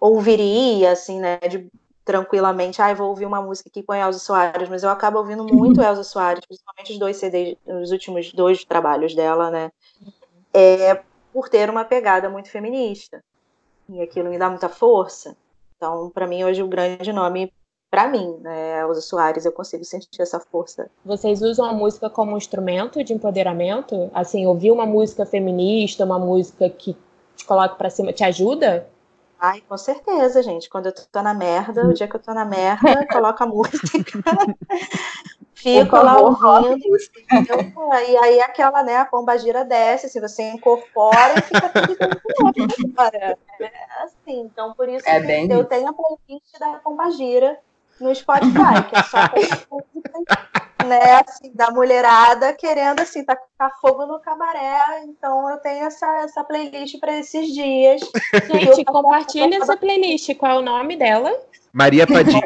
ouviria, 0.00 0.92
assim, 0.92 1.18
né, 1.18 1.38
de 1.38 1.68
tranquilamente, 2.04 2.80
ah, 2.80 2.94
vou 2.94 3.08
ouvir 3.08 3.26
uma 3.26 3.42
música 3.42 3.68
aqui 3.68 3.82
com 3.82 3.92
a 3.92 3.98
Elza 3.98 4.20
Soares, 4.20 4.68
mas 4.68 4.84
eu 4.84 4.90
acabo 4.90 5.18
ouvindo 5.18 5.42
muito 5.44 5.82
Elza 5.82 6.04
Soares, 6.04 6.44
principalmente 6.46 6.92
os 6.92 6.98
dois 6.98 7.16
CDs, 7.16 7.56
os 7.66 7.90
últimos 7.90 8.32
dois 8.32 8.64
trabalhos 8.64 9.14
dela, 9.14 9.50
né? 9.50 9.72
É 10.54 11.02
por 11.32 11.48
ter 11.48 11.68
uma 11.68 11.84
pegada 11.84 12.30
muito 12.30 12.48
feminista. 12.48 13.22
E 13.88 14.00
aquilo 14.00 14.30
me 14.30 14.38
dá 14.38 14.48
muita 14.48 14.68
força. 14.68 15.36
Então, 15.76 16.10
para 16.10 16.26
mim, 16.26 16.44
hoje 16.44 16.62
o 16.62 16.68
grande 16.68 17.12
nome 17.12 17.52
para 17.96 18.08
mim, 18.08 18.36
né, 18.42 18.80
Elza 18.82 19.00
Soares, 19.00 19.46
eu 19.46 19.52
consigo 19.52 19.82
sentir 19.82 20.20
essa 20.20 20.38
força. 20.38 20.90
Vocês 21.02 21.40
usam 21.40 21.64
a 21.64 21.72
música 21.72 22.10
como 22.10 22.36
instrumento 22.36 23.02
de 23.02 23.14
empoderamento? 23.14 24.10
Assim, 24.12 24.44
ouvir 24.44 24.70
uma 24.70 24.84
música 24.84 25.24
feminista, 25.24 26.04
uma 26.04 26.18
música 26.18 26.68
que 26.68 26.94
te 27.34 27.46
coloca 27.46 27.74
para 27.74 27.88
cima, 27.88 28.12
te 28.12 28.22
ajuda? 28.22 28.86
Ai, 29.40 29.62
com 29.66 29.78
certeza, 29.78 30.42
gente. 30.42 30.68
Quando 30.68 30.86
eu 30.86 30.94
tô 31.10 31.22
na 31.22 31.32
merda, 31.32 31.86
o 31.86 31.94
dia 31.94 32.06
que 32.06 32.14
eu 32.16 32.20
tô 32.20 32.34
na 32.34 32.44
merda, 32.44 33.06
coloca 33.10 33.44
a 33.44 33.46
música. 33.46 33.88
Fico 35.54 35.96
lá 35.96 36.20
ouvindo. 36.20 36.78
Então, 37.32 37.56
e 38.10 38.16
aí 38.18 38.40
aquela, 38.42 38.82
né, 38.82 38.98
a 38.98 39.06
pomba 39.06 39.38
gira 39.38 39.64
desce, 39.64 40.10
se 40.10 40.20
você 40.20 40.42
incorpora 40.50 41.38
e 41.38 41.40
fica 41.40 41.70
tudo 41.70 42.94
fora. 42.94 43.38
É 43.58 43.72
assim, 44.02 44.40
então 44.42 44.74
por 44.74 44.86
isso 44.86 45.08
é 45.08 45.46
eu 45.50 45.64
tenho 45.64 45.88
a 45.88 45.94
playlist 45.94 46.58
da 46.60 46.74
pomba 46.74 47.10
gira 47.10 47.58
no 48.00 48.14
Spotify, 48.14 48.82
que 48.88 48.96
é 48.96 49.02
só 49.02 49.18
né, 50.86 51.22
assim, 51.26 51.50
da 51.54 51.70
mulherada 51.70 52.52
querendo 52.52 53.00
assim 53.00 53.24
tacar 53.24 53.72
fogo 53.80 54.06
no 54.06 54.20
cabaré. 54.20 55.04
Então 55.04 55.50
eu 55.50 55.58
tenho 55.58 55.84
essa, 55.84 56.06
essa 56.22 56.44
playlist 56.44 56.98
para 56.98 57.18
esses 57.18 57.52
dias. 57.52 58.00
Gente, 58.50 58.84
compartilha 58.84 59.58
essa 59.58 59.76
playlist. 59.76 60.34
Qual 60.36 60.52
é 60.52 60.58
o 60.58 60.62
nome 60.62 60.96
dela? 60.96 61.32
Maria 61.72 62.06
Padilha. 62.06 62.40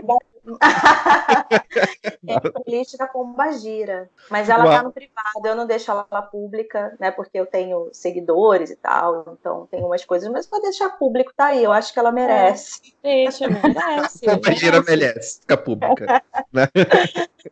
É 2.26 2.34
a 2.34 2.40
playlist 2.40 2.96
da 2.96 3.06
Pomba 3.06 3.52
Gira. 3.52 4.10
Mas 4.30 4.48
ela 4.48 4.64
Uau. 4.64 4.72
tá 4.72 4.82
no 4.82 4.92
privado, 4.92 5.46
eu 5.46 5.54
não 5.56 5.66
deixo 5.66 5.90
ela 5.90 6.04
pública, 6.22 6.96
né? 6.98 7.10
Porque 7.10 7.38
eu 7.38 7.46
tenho 7.46 7.88
seguidores 7.92 8.70
e 8.70 8.76
tal, 8.76 9.36
então 9.38 9.66
tem 9.70 9.82
umas 9.82 10.04
coisas, 10.04 10.30
mas 10.30 10.46
pode 10.46 10.62
deixar 10.62 10.90
público, 10.90 11.32
tá 11.36 11.46
aí. 11.46 11.62
Eu 11.62 11.72
acho 11.72 11.92
que 11.92 11.98
ela 11.98 12.12
merece. 12.12 12.94
É, 13.02 13.24
deixa, 13.24 13.48
merece. 13.48 14.26
Pomba 14.26 14.52
Gira 14.52 14.82
merece 14.82 15.40
ficar 15.40 15.56
pública. 15.58 16.22
né? 16.52 16.68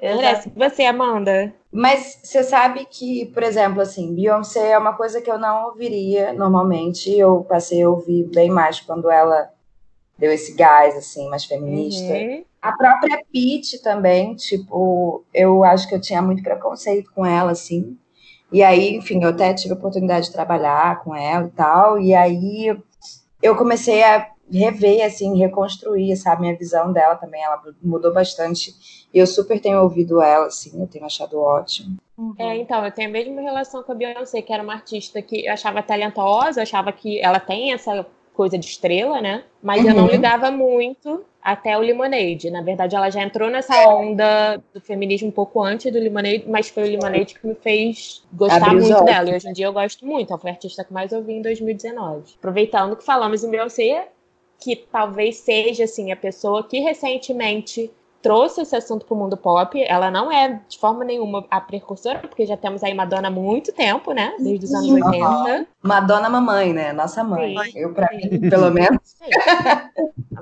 Merece. 0.00 0.52
Você, 0.56 0.84
Amanda? 0.84 1.54
Mas 1.72 2.20
você 2.22 2.42
sabe 2.42 2.84
que, 2.86 3.26
por 3.26 3.42
exemplo, 3.42 3.80
assim, 3.80 4.14
Beyoncé 4.14 4.70
é 4.72 4.78
uma 4.78 4.94
coisa 4.94 5.20
que 5.20 5.30
eu 5.30 5.38
não 5.38 5.66
ouviria 5.66 6.32
normalmente. 6.32 7.16
Eu 7.16 7.44
passei 7.48 7.82
a 7.82 7.88
ouvir 7.88 8.24
bem 8.24 8.50
mais 8.50 8.80
quando 8.80 9.10
ela 9.10 9.48
deu 10.20 10.30
esse 10.30 10.54
gás, 10.54 10.94
assim, 10.94 11.28
mais 11.30 11.44
feminista. 11.46 12.12
Uhum. 12.12 12.44
A 12.60 12.72
própria 12.72 13.24
Pete 13.32 13.82
também, 13.82 14.34
tipo, 14.34 15.24
eu 15.32 15.64
acho 15.64 15.88
que 15.88 15.94
eu 15.94 16.00
tinha 16.00 16.20
muito 16.20 16.42
preconceito 16.42 17.10
com 17.12 17.24
ela, 17.24 17.52
assim. 17.52 17.96
E 18.52 18.62
aí, 18.62 18.96
enfim, 18.96 19.22
eu 19.22 19.30
até 19.30 19.54
tive 19.54 19.72
a 19.72 19.76
oportunidade 19.76 20.26
de 20.26 20.32
trabalhar 20.32 21.02
com 21.02 21.16
ela 21.16 21.46
e 21.46 21.50
tal. 21.50 21.98
E 21.98 22.14
aí 22.14 22.76
eu 23.42 23.56
comecei 23.56 24.02
a 24.02 24.28
rever, 24.52 25.06
assim, 25.06 25.38
reconstruir, 25.38 26.14
sabe, 26.16 26.42
minha 26.42 26.56
visão 26.56 26.92
dela 26.92 27.14
também. 27.14 27.42
Ela 27.42 27.62
mudou 27.82 28.12
bastante. 28.12 28.74
E 29.14 29.18
eu 29.18 29.26
super 29.26 29.58
tenho 29.58 29.80
ouvido 29.80 30.20
ela, 30.20 30.46
assim, 30.46 30.78
eu 30.78 30.86
tenho 30.86 31.06
achado 31.06 31.40
ótimo. 31.40 31.96
É, 32.38 32.56
então, 32.56 32.84
eu 32.84 32.92
tenho 32.92 33.08
a 33.08 33.12
mesma 33.12 33.40
relação 33.40 33.82
com 33.82 33.92
a 33.92 33.94
Beyoncé, 33.94 34.42
que 34.42 34.52
era 34.52 34.62
uma 34.62 34.74
artista 34.74 35.22
que 35.22 35.46
eu 35.46 35.52
achava 35.52 35.82
talentosa, 35.82 36.60
achava 36.60 36.92
que 36.92 37.18
ela 37.20 37.40
tem 37.40 37.72
essa 37.72 38.04
coisa 38.40 38.56
de 38.56 38.64
estrela, 38.64 39.20
né? 39.20 39.44
Mas 39.62 39.82
uhum. 39.82 39.90
eu 39.90 39.94
não 39.94 40.04
uhum. 40.04 40.10
ligava 40.12 40.50
muito 40.50 41.22
até 41.42 41.76
o 41.76 41.80
Lemonade. 41.82 42.48
Na 42.48 42.62
verdade, 42.62 42.96
ela 42.96 43.10
já 43.10 43.22
entrou 43.22 43.50
nessa 43.50 43.86
onda 43.86 44.56
do 44.72 44.80
feminismo 44.80 45.28
um 45.28 45.30
pouco 45.30 45.62
antes 45.62 45.92
do 45.92 45.98
Lemonade, 45.98 46.44
mas 46.48 46.70
foi 46.70 46.84
o 46.84 46.86
Lemonade 46.86 47.34
que 47.34 47.46
me 47.46 47.54
fez 47.54 48.22
gostar 48.32 48.70
Abriu 48.70 48.80
muito 48.80 49.04
dela. 49.04 49.28
E 49.28 49.34
hoje 49.34 49.46
em 49.46 49.52
dia 49.52 49.66
eu 49.66 49.74
gosto 49.74 50.06
muito. 50.06 50.30
Ela 50.30 50.40
foi 50.40 50.50
a 50.52 50.54
artista 50.54 50.82
que 50.82 50.90
mais 50.90 51.12
ouvi 51.12 51.34
em 51.34 51.42
2019. 51.42 52.32
Aproveitando 52.38 52.96
que 52.96 53.04
falamos 53.04 53.44
em 53.44 53.50
Beyoncé, 53.50 54.08
que 54.58 54.74
talvez 54.74 55.36
seja 55.36 55.84
assim 55.84 56.10
a 56.10 56.16
pessoa 56.16 56.66
que 56.66 56.78
recentemente 56.80 57.90
trouxe 58.22 58.62
esse 58.62 58.76
assunto 58.76 59.06
para 59.06 59.14
o 59.14 59.18
mundo 59.18 59.36
pop. 59.36 59.82
Ela 59.82 60.10
não 60.10 60.30
é 60.30 60.60
de 60.68 60.78
forma 60.78 61.04
nenhuma 61.04 61.44
a 61.50 61.60
precursora, 61.60 62.18
porque 62.18 62.46
já 62.46 62.56
temos 62.56 62.82
aí 62.82 62.94
Madonna 62.94 63.28
há 63.28 63.30
muito 63.30 63.72
tempo, 63.72 64.12
né? 64.12 64.34
Desde 64.38 64.66
os 64.66 64.74
anos 64.74 64.90
80. 64.90 65.66
Madonna 65.82 66.28
mamãe, 66.28 66.72
né? 66.72 66.92
Nossa 66.92 67.24
mãe. 67.24 67.56
Sim, 67.70 67.78
Eu, 67.78 67.92
para 67.92 68.08
mim, 68.14 68.48
pelo 68.48 68.70
menos. 68.70 68.98
Sim. 69.04 69.30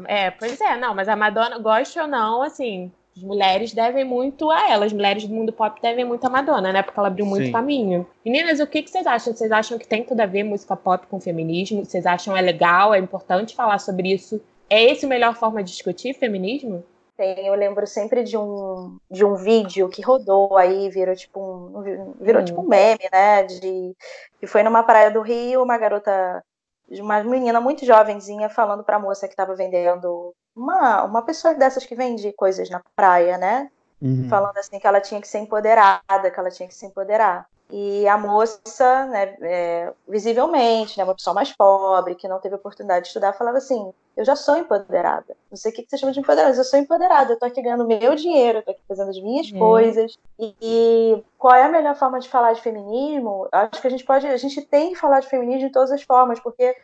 É, 0.06 0.30
pois 0.30 0.60
é, 0.60 0.76
não, 0.76 0.94
mas 0.94 1.08
a 1.08 1.16
Madonna, 1.16 1.58
goste 1.58 1.98
ou 1.98 2.06
não, 2.06 2.42
assim, 2.42 2.90
as 3.16 3.22
mulheres 3.22 3.72
devem 3.72 4.04
muito 4.04 4.48
a 4.50 4.70
ela, 4.70 4.84
as 4.84 4.92
mulheres 4.92 5.26
do 5.26 5.34
mundo 5.34 5.52
pop 5.52 5.80
devem 5.82 6.04
muito 6.04 6.24
a 6.24 6.30
Madonna, 6.30 6.72
né? 6.72 6.82
Porque 6.82 6.98
ela 6.98 7.08
abriu 7.08 7.26
muito 7.26 7.46
Sim. 7.46 7.52
caminho. 7.52 8.06
Meninas, 8.24 8.60
o 8.60 8.66
que, 8.66 8.82
que 8.82 8.90
vocês 8.90 9.06
acham? 9.06 9.34
Vocês 9.34 9.50
acham 9.50 9.76
que 9.76 9.88
tem 9.88 10.04
tudo 10.04 10.20
a 10.20 10.26
ver 10.26 10.44
música 10.44 10.76
pop 10.76 11.06
com 11.08 11.20
feminismo? 11.20 11.84
Vocês 11.84 12.06
acham 12.06 12.36
é 12.36 12.40
legal, 12.40 12.94
é 12.94 12.98
importante 12.98 13.56
falar 13.56 13.78
sobre 13.78 14.12
isso? 14.12 14.40
É 14.70 14.84
esse 14.84 15.04
a 15.04 15.08
melhor 15.08 15.34
forma 15.34 15.62
de 15.64 15.72
discutir 15.72 16.14
feminismo? 16.14 16.84
Tem, 17.18 17.48
eu 17.48 17.54
lembro 17.56 17.84
sempre 17.84 18.22
de 18.22 18.38
um, 18.38 18.96
de 19.10 19.24
um 19.24 19.34
vídeo 19.34 19.88
que 19.88 20.00
rodou 20.00 20.56
aí, 20.56 20.88
virou 20.88 21.16
tipo 21.16 21.40
um, 21.40 22.14
virou 22.20 22.40
hum. 22.40 22.44
tipo 22.44 22.60
um 22.60 22.68
meme, 22.68 23.08
né? 23.12 23.42
De, 23.42 23.96
que 24.38 24.46
foi 24.46 24.62
numa 24.62 24.84
praia 24.84 25.10
do 25.10 25.20
Rio, 25.20 25.60
uma 25.60 25.76
garota, 25.76 26.44
uma 26.88 27.20
menina 27.24 27.60
muito 27.60 27.84
jovenzinha 27.84 28.48
falando 28.48 28.84
para 28.84 28.98
a 28.98 29.00
moça 29.00 29.26
que 29.26 29.32
estava 29.32 29.56
vendendo, 29.56 30.32
uma, 30.54 31.02
uma 31.02 31.22
pessoa 31.22 31.54
dessas 31.54 31.84
que 31.84 31.96
vende 31.96 32.32
coisas 32.34 32.70
na 32.70 32.80
praia, 32.94 33.36
né? 33.36 33.68
Uhum. 34.00 34.28
Falando 34.28 34.56
assim 34.56 34.78
que 34.78 34.86
ela 34.86 35.00
tinha 35.00 35.20
que 35.20 35.26
ser 35.26 35.38
empoderada, 35.38 36.30
que 36.32 36.38
ela 36.38 36.52
tinha 36.52 36.68
que 36.68 36.74
se 36.74 36.86
empoderar. 36.86 37.48
E 37.70 38.08
a 38.08 38.16
moça, 38.16 39.06
né, 39.06 39.36
é, 39.42 39.92
visivelmente, 40.08 40.96
né, 40.96 41.04
uma 41.04 41.14
pessoa 41.14 41.34
mais 41.34 41.52
pobre, 41.52 42.14
que 42.14 42.26
não 42.26 42.40
teve 42.40 42.54
oportunidade 42.54 43.02
de 43.02 43.08
estudar, 43.08 43.34
falava 43.34 43.58
assim: 43.58 43.92
Eu 44.16 44.24
já 44.24 44.34
sou 44.34 44.56
empoderada. 44.56 45.36
Não 45.50 45.56
sei 45.56 45.70
o 45.70 45.74
que 45.74 45.86
você 45.86 45.98
chama 45.98 46.12
de 46.12 46.20
empoderada, 46.20 46.48
mas 46.48 46.58
eu 46.58 46.64
sou 46.64 46.78
empoderada. 46.78 47.32
Eu 47.32 47.38
tô 47.38 47.44
aqui 47.44 47.60
ganhando 47.60 47.86
meu 47.86 48.14
dinheiro, 48.14 48.58
eu 48.58 48.62
tô 48.62 48.70
aqui 48.70 48.80
fazendo 48.88 49.10
as 49.10 49.20
minhas 49.20 49.50
uhum. 49.50 49.58
coisas. 49.58 50.16
E, 50.38 50.54
e, 50.62 51.24
qual 51.36 51.54
é 51.54 51.64
a 51.64 51.68
melhor 51.68 51.94
forma 51.94 52.18
de 52.18 52.28
falar 52.28 52.54
de 52.54 52.62
feminismo? 52.62 53.46
Acho 53.52 53.80
que 53.82 53.86
a 53.86 53.90
gente 53.90 54.04
pode, 54.04 54.26
a 54.26 54.36
gente 54.38 54.62
tem 54.62 54.90
que 54.90 54.96
falar 54.96 55.20
de 55.20 55.28
feminismo 55.28 55.66
de 55.66 55.72
todas 55.72 55.92
as 55.92 56.02
formas, 56.02 56.40
porque 56.40 56.74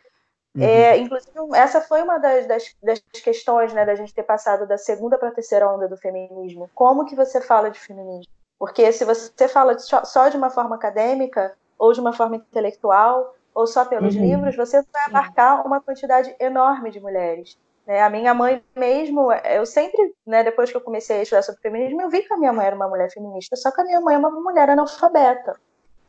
Uhum. 0.55 0.63
É, 0.63 0.97
inclusive, 0.97 1.33
essa 1.53 1.81
foi 1.81 2.01
uma 2.01 2.17
das, 2.17 2.47
das, 2.47 2.73
das, 2.81 3.01
questões 3.21 3.73
né, 3.73 3.85
da 3.85 3.93
gente 3.93 4.13
ter 4.13 4.23
passado 4.23 4.65
da 4.65 4.77
segunda 4.77 5.17
para 5.17 5.27
a 5.27 5.33
terceira 5.33 5.69
onda 5.69 5.85
do 5.85 5.97
feminismo. 5.97 6.69
Como 6.73 7.05
que 7.05 7.13
você 7.13 7.41
fala 7.41 7.69
de 7.69 7.77
feminismo? 7.77 8.31
Porque 8.57 8.91
se 8.91 9.03
você 9.03 9.47
fala 9.47 9.77
só 9.77 10.29
de 10.29 10.37
uma 10.37 10.49
forma 10.49 10.75
acadêmica, 10.75 11.55
ou 11.77 11.91
de 11.93 11.99
uma 11.99 12.13
forma 12.13 12.37
intelectual, 12.37 13.35
ou 13.53 13.67
só 13.67 13.85
pelos 13.85 14.15
uhum. 14.15 14.21
livros, 14.21 14.55
você 14.55 14.81
vai 14.93 15.05
abarcar 15.07 15.65
uma 15.65 15.81
quantidade 15.81 16.35
enorme 16.39 16.91
de 16.91 16.99
mulheres. 16.99 17.57
Né? 17.85 18.01
A 18.01 18.09
minha 18.09 18.33
mãe 18.33 18.63
mesmo, 18.75 19.31
eu 19.31 19.65
sempre, 19.65 20.13
né, 20.25 20.43
depois 20.43 20.71
que 20.71 20.77
eu 20.77 20.81
comecei 20.81 21.19
a 21.19 21.21
estudar 21.23 21.41
sobre 21.41 21.61
feminismo, 21.61 22.01
eu 22.01 22.09
vi 22.09 22.21
que 22.21 22.33
a 22.33 22.37
minha 22.37 22.51
mãe 22.51 22.65
era 22.65 22.75
uma 22.75 22.87
mulher 22.87 23.11
feminista, 23.11 23.55
só 23.55 23.71
que 23.71 23.81
a 23.81 23.85
minha 23.85 24.01
mãe 24.01 24.15
é 24.15 24.17
uma 24.17 24.31
mulher 24.31 24.69
analfabeta. 24.69 25.55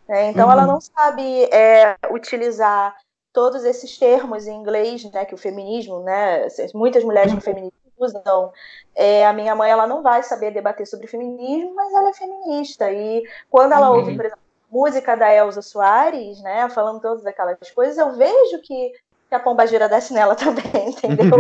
Né? 0.08 0.30
Então 0.30 0.46
uhum. 0.46 0.52
ela 0.52 0.66
não 0.66 0.80
sabe 0.80 1.44
é, 1.44 1.96
utilizar 2.10 2.96
todos 3.32 3.64
esses 3.64 3.98
termos 3.98 4.46
em 4.46 4.56
inglês, 4.56 5.04
né, 5.12 5.24
que 5.24 5.34
o 5.34 5.38
feminismo, 5.38 6.00
né, 6.00 6.46
muitas 6.74 7.04
mulheres 7.04 7.32
no 7.32 7.40
feminismo 7.40 7.85
usam. 7.98 8.52
É, 8.94 9.26
a 9.26 9.32
minha 9.32 9.54
mãe 9.54 9.70
ela 9.70 9.86
não 9.86 10.02
vai 10.02 10.22
saber 10.22 10.50
debater 10.50 10.86
sobre 10.86 11.06
feminismo, 11.06 11.74
mas 11.74 11.92
ela 11.92 12.10
é 12.10 12.14
feminista. 12.14 12.90
E 12.90 13.22
quando 13.50 13.72
ela 13.72 13.90
uhum. 13.90 13.98
ouve, 13.98 14.16
por 14.16 14.24
exemplo, 14.24 14.42
música 14.70 15.16
da 15.16 15.32
Elza 15.32 15.62
Soares, 15.62 16.40
né, 16.42 16.68
falando 16.68 17.00
todas 17.00 17.24
aquelas 17.26 17.70
coisas, 17.70 17.96
eu 17.98 18.12
vejo 18.12 18.60
que, 18.62 18.92
que 19.28 19.34
a 19.34 19.40
pomba 19.40 19.66
gira 19.66 19.88
desce 19.88 20.12
nela 20.12 20.34
também, 20.36 20.90
entendeu? 20.90 21.36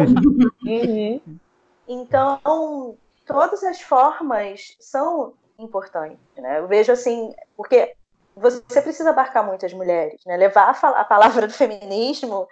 uhum. 0.64 1.20
Então, 1.88 2.96
todas 3.24 3.62
as 3.62 3.80
formas 3.80 4.76
são 4.80 5.34
importantes, 5.56 6.18
né? 6.36 6.58
Eu 6.58 6.66
vejo 6.66 6.90
assim, 6.90 7.32
porque 7.56 7.94
você 8.34 8.82
precisa 8.82 9.10
abarcar 9.10 9.46
muitas 9.46 9.72
mulheres, 9.72 10.20
né? 10.26 10.36
Levar 10.36 10.76
a, 10.82 10.88
a 11.00 11.04
palavra 11.04 11.46
do 11.46 11.52
feminismo 11.52 12.48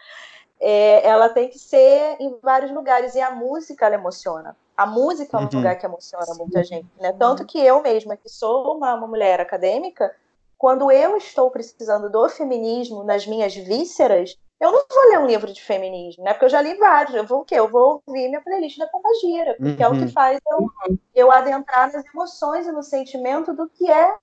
é, 0.67 1.07
ela 1.07 1.29
tem 1.29 1.51
que 1.51 1.59
ser 1.59 2.17
em 2.19 2.39
vários 2.43 2.73
lugares. 2.73 3.15
E 3.15 3.21
a 3.21 3.31
música, 3.31 3.85
ela 3.85 3.97
emociona. 3.97 4.57
A 4.75 4.87
música 4.87 5.37
é 5.37 5.41
um 5.41 5.45
uhum. 5.45 5.51
lugar 5.53 5.79
que 5.79 5.85
emociona 5.85 6.25
Sim. 6.25 6.39
muita 6.39 6.65
gente, 6.65 6.89
né? 6.99 7.13
Tanto 7.13 7.45
que 7.45 7.59
eu 7.59 7.83
mesma, 7.83 8.17
que 8.17 8.31
sou 8.31 8.75
uma, 8.75 8.95
uma 8.95 9.07
mulher 9.07 9.43
acadêmica, 9.43 10.17
quando 10.57 10.91
eu 10.91 11.19
estou 11.19 11.51
precisando 11.51 12.11
do 12.11 12.29
feminismo 12.31 13.05
nas 13.05 13.27
minhas 13.27 13.55
vísceras, 13.55 14.39
eu 14.59 14.73
não 14.73 14.83
vou 14.91 15.11
ler 15.11 15.19
um 15.19 15.27
livro 15.27 15.53
de 15.53 15.63
feminismo, 15.63 16.25
né? 16.25 16.33
Porque 16.33 16.47
eu 16.47 16.51
já 16.51 16.63
li 16.63 16.75
vários. 16.77 17.15
Eu 17.15 17.27
vou 17.27 17.43
o 17.43 17.45
quê? 17.45 17.57
Eu 17.57 17.69
vou 17.69 18.03
ouvir 18.07 18.29
minha 18.29 18.41
playlist 18.41 18.79
da 18.79 18.87
Pombagira, 18.87 19.57
porque 19.61 19.83
uhum. 19.83 19.89
é 19.89 19.89
o 19.89 19.93
que 19.93 20.05
uhum. 20.07 20.13
faz 20.13 20.41
eu, 20.51 20.71
eu 21.15 21.31
adentrar 21.31 21.93
nas 21.93 22.07
emoções 22.07 22.67
e 22.67 22.73
no 22.73 22.83
sentimento 22.83 23.53
do 23.53 23.69
que 23.69 23.91
é 23.91 24.17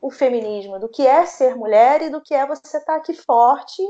o 0.00 0.08
feminismo, 0.08 0.78
do 0.78 0.88
que 0.88 1.04
é 1.04 1.26
ser 1.26 1.56
mulher 1.56 2.00
e 2.00 2.10
do 2.10 2.20
que 2.20 2.32
é 2.32 2.46
você 2.46 2.76
estar 2.76 2.94
aqui 2.94 3.12
forte, 3.12 3.82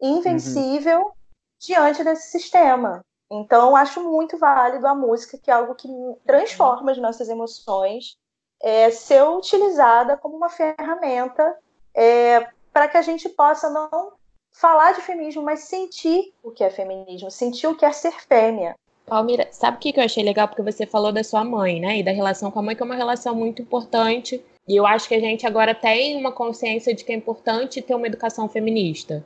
invencível, 0.00 1.00
uhum 1.00 1.18
diante 1.58 2.04
desse 2.04 2.30
sistema. 2.30 3.02
Então, 3.30 3.76
acho 3.76 4.02
muito 4.02 4.38
válido 4.38 4.86
a 4.86 4.94
música, 4.94 5.38
que 5.38 5.50
é 5.50 5.54
algo 5.54 5.74
que 5.74 5.88
transforma 6.26 6.92
as 6.92 6.98
nossas 6.98 7.28
emoções, 7.28 8.16
é, 8.62 8.90
ser 8.90 9.22
utilizada 9.22 10.16
como 10.16 10.36
uma 10.36 10.48
ferramenta 10.48 11.56
é, 11.94 12.48
para 12.72 12.88
que 12.88 12.96
a 12.96 13.02
gente 13.02 13.28
possa 13.28 13.68
não 13.70 14.12
falar 14.50 14.92
de 14.92 15.02
feminismo, 15.02 15.42
mas 15.42 15.60
sentir 15.60 16.32
o 16.42 16.50
que 16.50 16.64
é 16.64 16.70
feminismo, 16.70 17.30
sentir 17.30 17.66
o 17.66 17.76
que 17.76 17.84
é 17.84 17.92
ser 17.92 18.12
fêmea. 18.12 18.74
Palmira, 19.06 19.48
sabe 19.50 19.76
o 19.76 19.80
que 19.80 19.98
eu 19.98 20.04
achei 20.04 20.22
legal? 20.22 20.48
Porque 20.48 20.62
você 20.62 20.86
falou 20.86 21.10
da 21.12 21.24
sua 21.24 21.42
mãe, 21.42 21.80
né? 21.80 21.98
E 21.98 22.02
da 22.02 22.10
relação 22.10 22.50
com 22.50 22.58
a 22.58 22.62
mãe, 22.62 22.76
que 22.76 22.82
é 22.82 22.86
uma 22.86 22.94
relação 22.94 23.34
muito 23.34 23.62
importante. 23.62 24.44
E 24.66 24.76
eu 24.76 24.86
acho 24.86 25.08
que 25.08 25.14
a 25.14 25.20
gente 25.20 25.46
agora 25.46 25.74
tem 25.74 26.16
uma 26.16 26.30
consciência 26.30 26.94
de 26.94 27.04
que 27.04 27.12
é 27.12 27.14
importante 27.14 27.80
ter 27.80 27.94
uma 27.94 28.06
educação 28.06 28.48
feminista. 28.48 29.24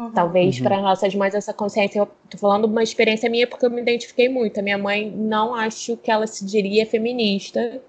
Uhum. 0.00 0.12
Talvez 0.12 0.56
uhum. 0.56 0.64
para 0.64 0.80
nossas 0.80 1.14
mães 1.14 1.34
essa 1.34 1.52
consciência, 1.52 1.98
eu 1.98 2.08
tô 2.30 2.38
falando 2.38 2.64
uma 2.64 2.82
experiência 2.82 3.28
minha 3.28 3.46
porque 3.46 3.66
eu 3.66 3.70
me 3.70 3.82
identifiquei 3.82 4.30
muito. 4.30 4.58
A 4.58 4.62
minha 4.62 4.78
mãe 4.78 5.10
não 5.10 5.54
acho 5.54 5.94
que 5.98 6.10
ela 6.10 6.26
se 6.26 6.44
diria 6.46 6.86
feminista. 6.86 7.82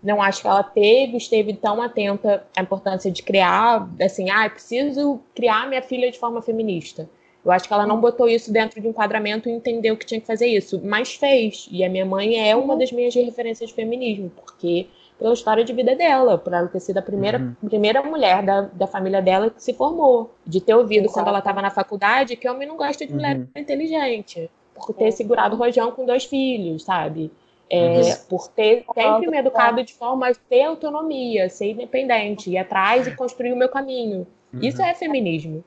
Não 0.00 0.22
acho 0.22 0.42
que 0.42 0.46
ela 0.46 0.62
teve, 0.62 1.16
esteve 1.16 1.54
tão 1.54 1.82
atenta 1.82 2.46
à 2.56 2.62
importância 2.62 3.10
de 3.10 3.22
criar, 3.22 3.88
assim, 4.00 4.30
ah, 4.30 4.48
preciso 4.48 5.20
criar 5.34 5.68
minha 5.68 5.82
filha 5.82 6.08
de 6.08 6.18
forma 6.18 6.40
feminista. 6.40 7.08
Eu 7.44 7.50
acho 7.50 7.66
que 7.66 7.74
ela 7.74 7.86
não 7.86 8.00
botou 8.00 8.28
isso 8.28 8.52
dentro 8.52 8.80
de 8.80 8.86
um 8.86 8.90
enquadramento 8.90 9.48
e 9.48 9.52
entendeu 9.52 9.96
que 9.96 10.06
tinha 10.06 10.20
que 10.20 10.26
fazer 10.26 10.46
isso, 10.46 10.80
mas 10.84 11.14
fez. 11.14 11.66
E 11.72 11.82
a 11.82 11.88
minha 11.88 12.04
mãe 12.04 12.48
é 12.48 12.54
uma 12.54 12.74
uhum. 12.74 12.78
das 12.78 12.92
minhas 12.92 13.14
referências 13.14 13.70
de 13.70 13.74
feminismo, 13.74 14.30
porque 14.36 14.86
pela 15.18 15.32
história 15.32 15.64
de 15.64 15.72
vida 15.72 15.94
dela, 15.94 16.36
por 16.36 16.52
ela 16.52 16.68
ter 16.68 16.80
sido 16.80 16.98
a 16.98 17.02
primeira, 17.02 17.38
uhum. 17.38 17.68
primeira 17.68 18.02
mulher 18.02 18.42
da, 18.42 18.62
da 18.62 18.86
família 18.86 19.22
dela 19.22 19.50
que 19.50 19.62
se 19.62 19.72
formou. 19.72 20.30
De 20.46 20.60
ter 20.60 20.74
ouvido 20.74 21.04
Exato. 21.04 21.14
quando 21.14 21.28
ela 21.28 21.38
estava 21.38 21.62
na 21.62 21.70
faculdade 21.70 22.36
que 22.36 22.48
homem 22.48 22.68
não 22.68 22.76
gosta 22.76 23.06
de 23.06 23.12
mulher 23.12 23.36
uhum. 23.36 23.48
inteligente. 23.56 24.50
Por 24.74 24.94
ter 24.94 25.10
segurado 25.12 25.56
o 25.56 25.58
rojão 25.58 25.90
com 25.90 26.04
dois 26.04 26.24
filhos, 26.26 26.84
sabe? 26.84 27.32
É, 27.68 28.00
uhum. 28.00 28.16
Por 28.28 28.48
ter 28.48 28.84
sempre 28.94 29.30
me 29.30 29.38
educado 29.38 29.82
de 29.82 29.94
forma 29.94 30.28
a 30.28 30.34
ter 30.34 30.64
autonomia, 30.64 31.48
ser 31.48 31.70
independente, 31.70 32.50
ir 32.50 32.58
atrás 32.58 33.06
e 33.06 33.16
construir 33.16 33.52
o 33.52 33.56
meu 33.56 33.68
caminho. 33.68 34.26
Isso 34.60 34.82
é 34.82 34.94
feminismo. 34.94 35.64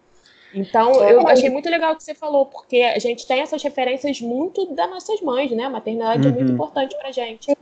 Então, 0.53 0.93
eu 1.03 1.27
achei 1.27 1.49
muito 1.49 1.69
legal 1.69 1.93
o 1.93 1.95
que 1.95 2.03
você 2.03 2.15
falou, 2.15 2.45
porque 2.45 2.77
a 2.77 2.97
gente 2.97 3.27
tem 3.27 3.41
essas 3.41 3.61
referências 3.61 4.19
muito 4.19 4.73
das 4.73 4.89
nossas 4.89 5.21
mães, 5.21 5.51
né? 5.51 5.65
A 5.65 5.69
maternidade 5.69 6.27
é 6.27 6.31
muito 6.31 6.51
importante 6.51 6.97
pra 6.97 7.11
gente 7.11 7.55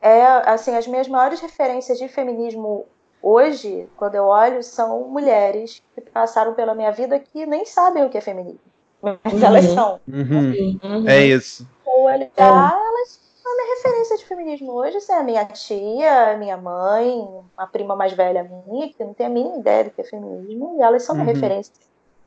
é 0.00 0.24
assim 0.50 0.76
as 0.76 0.86
minhas 0.86 1.08
maiores 1.08 1.40
referências 1.40 1.98
de 1.98 2.08
feminismo 2.08 2.86
hoje, 3.22 3.88
quando 3.96 4.14
eu 4.14 4.24
olho, 4.24 4.62
são 4.62 5.08
mulheres 5.08 5.82
que 5.94 6.00
passaram 6.00 6.54
pela 6.54 6.74
minha 6.74 6.92
vida 6.92 7.18
que 7.18 7.44
nem 7.46 7.64
sabem 7.64 8.04
o 8.04 8.10
que 8.10 8.18
é 8.18 8.20
feminismo, 8.20 8.60
mas 9.02 9.32
uhum. 9.32 9.44
elas 9.44 9.64
são. 9.66 10.00
Uhum. 10.08 10.78
Uhum. 10.82 11.08
É 11.08 11.24
isso. 11.24 11.68
Ou 11.84 12.04
olhar, 12.04 12.30
elas 12.36 13.20
são 13.42 13.56
minha 13.56 13.76
referência 13.76 14.16
de 14.18 14.24
feminismo 14.24 14.72
hoje 14.72 14.98
é 15.08 15.14
a 15.14 15.22
minha 15.22 15.44
tia, 15.46 16.36
minha 16.36 16.56
mãe, 16.56 17.20
uma 17.56 17.66
prima 17.66 17.96
mais 17.96 18.12
velha 18.12 18.44
minha, 18.44 18.88
que 18.88 19.02
não 19.02 19.14
tem 19.14 19.26
a 19.26 19.30
mínima 19.30 19.58
ideia 19.58 19.84
do 19.84 19.90
que 19.90 20.00
é 20.00 20.04
feminismo, 20.04 20.76
e 20.78 20.82
elas 20.82 21.02
são 21.02 21.14
uma 21.14 21.24
uhum. 21.24 21.32
referência 21.32 21.72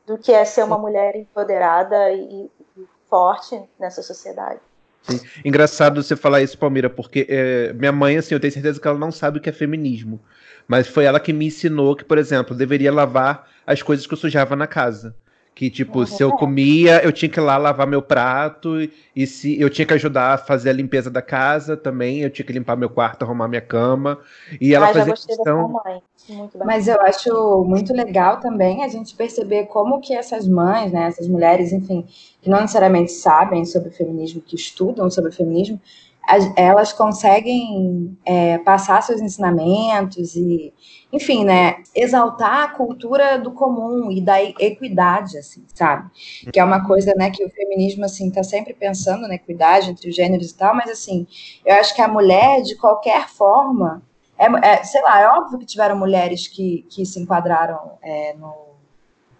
do 0.06 0.18
que 0.18 0.32
é 0.32 0.44
ser 0.44 0.64
uma 0.64 0.76
mulher 0.76 1.14
empoderada 1.16 2.10
e, 2.10 2.50
e 2.76 2.86
forte 3.08 3.62
nessa 3.78 4.02
sociedade. 4.02 4.60
Sim. 5.02 5.20
Engraçado 5.44 6.02
você 6.02 6.14
falar 6.14 6.42
isso, 6.42 6.56
Palmira, 6.56 6.88
porque 6.88 7.26
é, 7.28 7.72
minha 7.72 7.92
mãe, 7.92 8.16
assim, 8.16 8.34
eu 8.34 8.40
tenho 8.40 8.52
certeza 8.52 8.80
que 8.80 8.86
ela 8.86 8.98
não 8.98 9.10
sabe 9.10 9.38
o 9.38 9.40
que 9.40 9.48
é 9.48 9.52
feminismo. 9.52 10.20
Mas 10.66 10.86
foi 10.86 11.04
ela 11.04 11.18
que 11.18 11.32
me 11.32 11.46
ensinou 11.46 11.96
que, 11.96 12.04
por 12.04 12.18
exemplo, 12.18 12.56
deveria 12.56 12.92
lavar 12.92 13.48
as 13.66 13.82
coisas 13.82 14.06
que 14.06 14.14
eu 14.14 14.18
sujava 14.18 14.54
na 14.54 14.66
casa. 14.66 15.14
Que, 15.54 15.68
tipo, 15.68 16.06
se 16.06 16.22
eu 16.22 16.32
comia, 16.32 17.04
eu 17.04 17.12
tinha 17.12 17.28
que 17.28 17.38
ir 17.38 17.42
lá 17.42 17.58
lavar 17.58 17.86
meu 17.86 18.00
prato. 18.00 18.88
E 19.14 19.26
se 19.26 19.60
eu 19.60 19.68
tinha 19.68 19.84
que 19.84 19.92
ajudar 19.92 20.34
a 20.34 20.38
fazer 20.38 20.70
a 20.70 20.72
limpeza 20.72 21.10
da 21.10 21.20
casa 21.20 21.76
também, 21.76 22.20
eu 22.20 22.30
tinha 22.30 22.46
que 22.46 22.52
limpar 22.52 22.74
meu 22.74 22.88
quarto, 22.88 23.22
arrumar 23.22 23.48
minha 23.48 23.60
cama. 23.60 24.18
E 24.58 24.74
ela 24.74 24.88
ah, 24.88 24.94
fazia 24.94 25.12
questão. 25.12 25.78
Mas 26.64 26.88
eu 26.88 27.00
acho 27.02 27.64
muito 27.64 27.92
legal 27.92 28.40
também 28.40 28.82
a 28.82 28.88
gente 28.88 29.14
perceber 29.14 29.66
como 29.66 30.00
que 30.00 30.14
essas 30.14 30.48
mães, 30.48 30.90
né, 30.90 31.04
essas 31.04 31.28
mulheres, 31.28 31.70
enfim, 31.72 32.06
que 32.40 32.48
não 32.48 32.60
necessariamente 32.60 33.12
sabem 33.12 33.64
sobre 33.66 33.90
o 33.90 33.92
feminismo, 33.92 34.40
que 34.40 34.56
estudam 34.56 35.10
sobre 35.10 35.30
o 35.30 35.34
feminismo, 35.34 35.78
elas 36.56 36.92
conseguem 36.92 38.16
é, 38.24 38.58
passar 38.58 39.02
seus 39.02 39.20
ensinamentos 39.20 40.36
e, 40.36 40.72
enfim, 41.12 41.44
né, 41.44 41.82
exaltar 41.94 42.64
a 42.64 42.68
cultura 42.68 43.38
do 43.38 43.50
comum 43.50 44.10
e 44.10 44.20
da 44.20 44.42
equidade, 44.42 45.36
assim, 45.36 45.64
sabe? 45.74 46.08
Que 46.52 46.60
é 46.60 46.64
uma 46.64 46.86
coisa, 46.86 47.12
né, 47.16 47.30
que 47.30 47.44
o 47.44 47.50
feminismo, 47.50 48.04
assim, 48.04 48.30
tá 48.30 48.42
sempre 48.42 48.72
pensando 48.72 49.26
na 49.26 49.34
equidade 49.34 49.90
entre 49.90 50.08
os 50.08 50.14
gêneros 50.14 50.50
e 50.50 50.56
tal, 50.56 50.74
mas, 50.74 50.90
assim, 50.90 51.26
eu 51.64 51.74
acho 51.74 51.94
que 51.94 52.00
a 52.00 52.08
mulher, 52.08 52.62
de 52.62 52.76
qualquer 52.76 53.28
forma, 53.28 54.02
é, 54.38 54.46
é 54.66 54.84
sei 54.84 55.02
lá, 55.02 55.20
é 55.20 55.28
óbvio 55.28 55.58
que 55.58 55.66
tiveram 55.66 55.98
mulheres 55.98 56.46
que, 56.46 56.86
que 56.88 57.04
se 57.04 57.20
enquadraram 57.20 57.98
é, 58.00 58.34
no, 58.34 58.54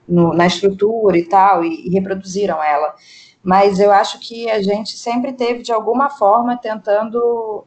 no, 0.09 0.35
na 0.35 0.47
estrutura 0.47 1.16
e 1.16 1.29
tal, 1.29 1.64
e, 1.64 1.87
e 1.87 1.90
reproduziram 1.90 2.62
ela, 2.62 2.95
mas 3.42 3.81
eu 3.81 3.90
acho 3.90 4.20
que 4.20 4.48
a 4.48 4.62
gente 4.62 4.96
sempre 4.96 5.33
teve, 5.33 5.62
de 5.62 5.72
alguma 5.72 6.09
forma, 6.09 6.57
tentando 6.57 7.64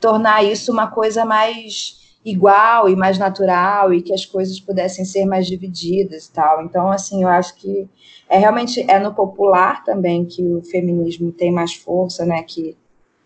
tornar 0.00 0.44
isso 0.44 0.72
uma 0.72 0.90
coisa 0.90 1.24
mais 1.24 1.98
igual 2.24 2.88
e 2.88 2.96
mais 2.96 3.18
natural 3.18 3.92
e 3.92 4.02
que 4.02 4.12
as 4.12 4.24
coisas 4.24 4.60
pudessem 4.60 5.04
ser 5.04 5.24
mais 5.24 5.46
divididas 5.46 6.26
e 6.26 6.32
tal. 6.32 6.62
Então, 6.62 6.90
assim, 6.90 7.22
eu 7.22 7.28
acho 7.28 7.54
que 7.56 7.88
é 8.28 8.38
realmente 8.38 8.84
é 8.88 8.98
no 8.98 9.14
popular 9.14 9.84
também 9.84 10.24
que 10.24 10.42
o 10.42 10.62
feminismo 10.62 11.32
tem 11.32 11.52
mais 11.52 11.74
força, 11.74 12.24
né? 12.24 12.42
Que 12.42 12.76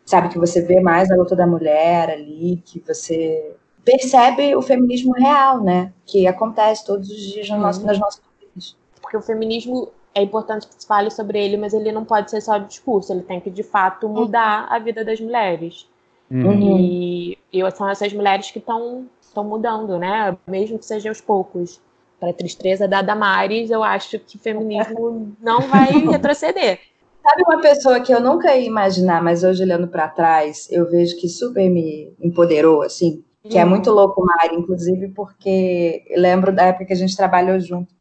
sabe 0.04 0.28
que 0.28 0.38
você 0.38 0.60
vê 0.60 0.80
mais 0.80 1.10
a 1.10 1.16
luta 1.16 1.34
da 1.34 1.46
mulher 1.46 2.10
ali, 2.10 2.62
que 2.64 2.80
você 2.86 3.54
percebe 3.84 4.54
o 4.54 4.62
feminismo 4.62 5.12
real, 5.12 5.62
né? 5.62 5.92
Que 6.06 6.26
acontece 6.26 6.84
todos 6.84 7.08
os 7.10 7.20
dias 7.20 7.48
no 7.48 7.58
nosso, 7.58 7.84
nas 7.84 7.98
nossas 7.98 8.22
vidas. 8.40 8.76
Porque 9.00 9.16
o 9.16 9.22
feminismo 9.22 9.88
é 10.14 10.22
importante 10.22 10.66
que 10.66 10.74
se 10.78 10.86
fale 10.86 11.10
sobre 11.10 11.42
ele, 11.42 11.56
mas 11.56 11.72
ele 11.72 11.90
não 11.90 12.04
pode 12.04 12.30
ser 12.30 12.40
só 12.40 12.58
discurso, 12.58 13.12
ele 13.12 13.22
tem 13.22 13.40
que 13.40 13.50
de 13.50 13.62
fato 13.62 14.08
mudar 14.08 14.66
a 14.70 14.78
vida 14.78 15.04
das 15.04 15.20
mulheres. 15.20 15.88
Uhum. 16.30 16.78
E, 16.80 17.38
e 17.52 17.70
são 17.72 17.88
essas 17.88 18.12
mulheres 18.12 18.50
que 18.50 18.58
estão 18.58 19.06
mudando, 19.36 19.98
né? 19.98 20.36
Mesmo 20.46 20.78
que 20.78 20.86
seja 20.86 21.08
aos 21.08 21.20
poucos. 21.20 21.80
Para 22.18 22.30
a 22.30 22.34
tristeza 22.34 22.86
da 22.86 23.02
Damares, 23.02 23.68
eu 23.68 23.82
acho 23.82 24.18
que 24.20 24.36
o 24.36 24.38
feminismo 24.38 25.32
não 25.42 25.62
vai 25.62 25.90
retroceder. 25.90 26.78
Sabe 27.20 27.42
uma 27.42 27.60
pessoa 27.60 28.00
que 28.00 28.12
eu 28.12 28.20
nunca 28.20 28.54
ia 28.54 28.66
imaginar, 28.66 29.22
mas 29.22 29.42
hoje 29.42 29.62
olhando 29.62 29.88
para 29.88 30.08
trás, 30.08 30.68
eu 30.70 30.88
vejo 30.88 31.16
que 31.18 31.28
super 31.28 31.68
me 31.68 32.12
empoderou, 32.20 32.82
assim, 32.82 33.24
que 33.48 33.58
é 33.58 33.64
muito 33.64 33.90
louco, 33.90 34.24
Mari, 34.24 34.56
inclusive 34.56 35.08
porque 35.08 36.04
lembro 36.16 36.52
da 36.52 36.66
época 36.66 36.84
que 36.84 36.92
a 36.92 36.96
gente 36.96 37.16
trabalhou 37.16 37.58
junto 37.58 37.92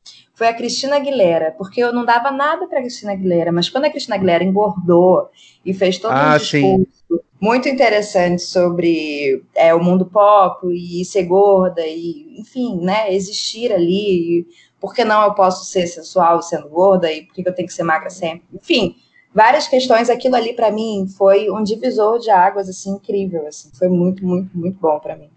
foi 0.42 0.48
a 0.48 0.56
Cristina 0.56 0.96
Aguilera, 0.96 1.54
porque 1.56 1.80
eu 1.80 1.94
não 1.94 2.04
dava 2.04 2.32
nada 2.32 2.66
para 2.66 2.80
a 2.80 2.82
Cristina 2.82 3.12
Aguilera, 3.12 3.52
mas 3.52 3.70
quando 3.70 3.86
a 3.86 3.92
Cristina 3.92 4.16
Aguilera 4.16 4.44
engordou 4.44 5.30
e 5.64 5.72
fez 5.72 6.00
todo 6.00 6.14
ah, 6.14 6.34
um 6.34 6.38
discurso 6.40 6.88
sim. 7.08 7.20
muito 7.40 7.70
interessante 7.70 8.42
sobre 8.42 9.44
é, 9.54 9.72
o 9.72 9.84
mundo 9.84 10.04
pop 10.04 10.66
e 10.66 11.06
ser 11.06 11.26
gorda 11.26 11.86
e, 11.86 12.40
enfim, 12.40 12.80
né, 12.82 13.14
existir 13.14 13.72
ali, 13.72 14.40
e 14.40 14.48
por 14.80 14.96
que 14.96 15.06
não 15.06 15.24
eu 15.26 15.36
posso 15.36 15.64
ser 15.66 15.86
sensual 15.86 16.42
sendo 16.42 16.68
gorda 16.70 17.12
e 17.12 17.22
por 17.22 17.36
que 17.36 17.48
eu 17.48 17.54
tenho 17.54 17.68
que 17.68 17.74
ser 17.76 17.84
magra 17.84 18.10
sempre? 18.10 18.42
Enfim, 18.52 18.96
várias 19.34 19.68
questões. 19.68 20.10
Aquilo 20.10 20.36
ali 20.36 20.54
para 20.54 20.72
mim 20.72 21.08
foi 21.18 21.50
um 21.50 21.64
divisor 21.64 22.20
de 22.20 22.30
águas 22.30 22.70
assim 22.70 22.92
incrível, 22.92 23.48
assim. 23.48 23.70
Foi 23.78 23.88
muito, 23.88 24.26
muito, 24.26 24.50
muito 24.58 24.80
bom 24.80 25.00
para 25.00 25.16
mim. 25.16 25.30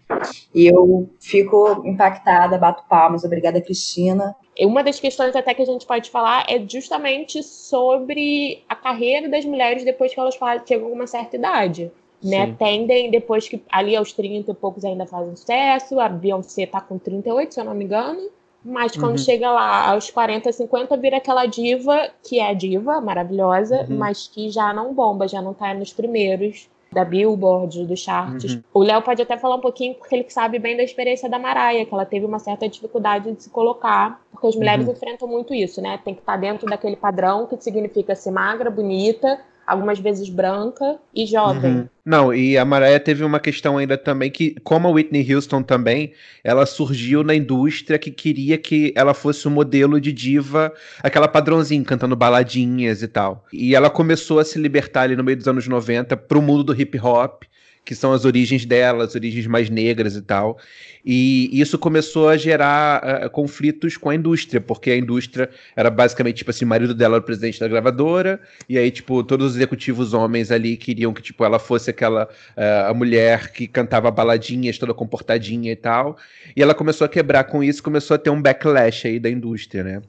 E 0.53 0.67
eu 0.67 1.09
fico 1.19 1.81
impactada, 1.85 2.57
bato 2.57 2.83
palmas. 2.87 3.23
Obrigada, 3.23 3.61
Cristina. 3.61 4.35
Uma 4.59 4.83
das 4.83 4.99
questões 4.99 5.35
até 5.35 5.53
que 5.53 5.61
a 5.61 5.65
gente 5.65 5.85
pode 5.85 6.09
falar 6.09 6.45
é 6.47 6.63
justamente 6.67 7.43
sobre 7.43 8.63
a 8.69 8.75
carreira 8.75 9.27
das 9.27 9.43
mulheres 9.43 9.83
depois 9.83 10.13
que 10.13 10.19
elas 10.19 10.37
chegam 10.65 10.87
a 10.87 10.91
uma 10.91 11.07
certa 11.07 11.35
idade. 11.35 11.91
Né, 12.23 12.55
tendem, 12.57 13.11
depois 13.11 13.47
que 13.47 13.61
ali 13.69 13.95
aos 13.95 14.11
30 14.11 14.49
e 14.49 14.53
poucos 14.55 14.83
ainda 14.83 15.05
fazem 15.05 15.35
sucesso, 15.35 15.99
a 15.99 16.09
Beyoncé 16.09 16.65
tá 16.65 16.81
com 16.81 16.97
38, 16.97 17.53
se 17.53 17.59
eu 17.59 17.65
não 17.65 17.75
me 17.75 17.85
engano, 17.85 18.31
mas 18.65 18.97
quando 18.97 19.11
uhum. 19.11 19.17
chega 19.17 19.51
lá 19.51 19.91
aos 19.91 20.09
40, 20.09 20.51
50, 20.51 20.97
vira 20.97 21.17
aquela 21.17 21.45
diva 21.45 22.09
que 22.27 22.39
é 22.39 22.53
diva, 22.55 22.99
maravilhosa, 22.99 23.85
uhum. 23.87 23.97
mas 23.97 24.27
que 24.27 24.49
já 24.49 24.73
não 24.73 24.91
bomba, 24.91 25.27
já 25.27 25.39
não 25.39 25.53
tá 25.53 25.71
nos 25.75 25.93
primeiros 25.93 26.67
da 26.91 27.05
Billboard, 27.05 27.85
dos 27.85 27.99
charts. 27.99 28.55
Uhum. 28.55 28.63
O 28.73 28.81
Léo 28.81 29.01
pode 29.01 29.21
até 29.21 29.37
falar 29.37 29.55
um 29.55 29.61
pouquinho, 29.61 29.93
porque 29.95 30.15
ele 30.15 30.25
sabe 30.29 30.57
bem 30.57 30.75
da 30.75 30.81
experiência 30.81 31.29
da 31.29 31.37
Mariah, 31.37 31.85
que 31.85 31.93
ela 31.93 32.05
teve 32.05 32.25
uma 32.25 32.39
certa 32.39 32.67
dificuldade 32.67 33.31
de 33.33 33.43
se 33.43 33.49
colocar, 33.49 34.19
porque 34.31 34.47
as 34.47 34.55
mulheres 34.55 34.87
uhum. 34.87 34.93
enfrentam 34.93 35.27
muito 35.27 35.53
isso, 35.53 35.81
né? 35.81 35.99
Tem 36.03 36.15
que 36.15 36.21
estar 36.21 36.33
tá 36.33 36.39
dentro 36.39 36.65
daquele 36.67 36.95
padrão 36.95 37.45
que 37.45 37.61
significa 37.61 38.15
ser 38.15 38.31
magra, 38.31 38.71
bonita, 38.71 39.39
algumas 39.65 39.99
vezes 39.99 40.29
branca 40.29 40.97
e 41.13 41.25
jovem. 41.25 41.71
Uhum. 41.71 41.87
Não, 42.05 42.33
e 42.33 42.57
a 42.57 42.63
Mariah 42.63 42.99
teve 42.99 43.23
uma 43.23 43.39
questão 43.39 43.77
ainda 43.77 43.97
também 43.97 44.29
que, 44.29 44.55
como 44.63 44.87
a 44.87 44.91
Whitney 44.91 45.33
Houston 45.33 45.63
também, 45.63 46.13
ela 46.43 46.65
surgiu 46.65 47.23
na 47.23 47.33
indústria 47.33 47.97
que 47.97 48.11
queria 48.11 48.57
que 48.57 48.93
ela 48.95 49.13
fosse 49.13 49.47
um 49.47 49.51
modelo 49.51 49.99
de 49.99 50.11
diva, 50.11 50.71
aquela 51.01 51.27
padrãozinha, 51.27 51.83
cantando 51.83 52.15
baladinhas 52.15 53.01
e 53.01 53.07
tal. 53.07 53.45
E 53.51 53.73
ela 53.73 53.89
começou 53.89 54.37
a 54.37 54.45
se 54.45 54.59
libertar 54.59 55.01
ali 55.01 55.15
no 55.15 55.23
meio 55.23 55.37
dos 55.37 55.47
anos 55.47 55.67
90 55.67 56.15
pro 56.15 56.41
mundo 56.41 56.63
do 56.63 56.79
hip 56.79 56.99
hop 56.99 57.43
que 57.85 57.93
são 57.93 58.11
as 58.11 58.25
origens 58.25 58.65
dela, 58.65 59.05
as 59.05 59.13
origens 59.13 59.45
mais 59.45 59.69
negras 59.69 60.15
e 60.15 60.21
tal. 60.21 60.57
E 61.05 61.49
isso 61.53 61.77
começou 61.77 62.27
a 62.27 62.35
gerar 62.35 63.25
uh, 63.25 63.29
conflitos 63.29 63.95
com 63.95 64.09
a 64.09 64.15
indústria, 64.15 64.59
porque 64.59 64.89
a 64.89 64.97
indústria 64.97 65.51
era 65.75 65.91
basicamente, 65.91 66.37
tipo 66.37 66.49
assim, 66.49 66.65
o 66.65 66.67
marido 66.67 66.95
dela 66.95 67.17
era 67.17 67.21
o 67.21 67.25
presidente 67.25 67.59
da 67.59 67.67
gravadora, 67.67 68.41
e 68.67 68.75
aí, 68.75 68.89
tipo, 68.89 69.23
todos 69.23 69.51
os 69.51 69.55
executivos 69.55 70.15
homens 70.15 70.51
ali 70.51 70.75
queriam 70.75 71.13
que, 71.13 71.21
tipo, 71.21 71.45
ela 71.45 71.59
fosse 71.59 71.91
aquela 71.91 72.25
uh, 72.57 72.89
a 72.89 72.93
mulher 72.93 73.51
que 73.51 73.67
cantava 73.67 74.09
baladinhas, 74.09 74.79
toda 74.79 74.95
comportadinha 74.95 75.71
e 75.71 75.75
tal. 75.75 76.17
E 76.55 76.63
ela 76.63 76.73
começou 76.73 77.05
a 77.05 77.09
quebrar 77.09 77.43
com 77.43 77.63
isso, 77.63 77.83
começou 77.83 78.15
a 78.15 78.17
ter 78.17 78.31
um 78.31 78.41
backlash 78.41 79.07
aí 79.07 79.19
da 79.19 79.29
indústria, 79.29 79.83
né? 79.83 80.01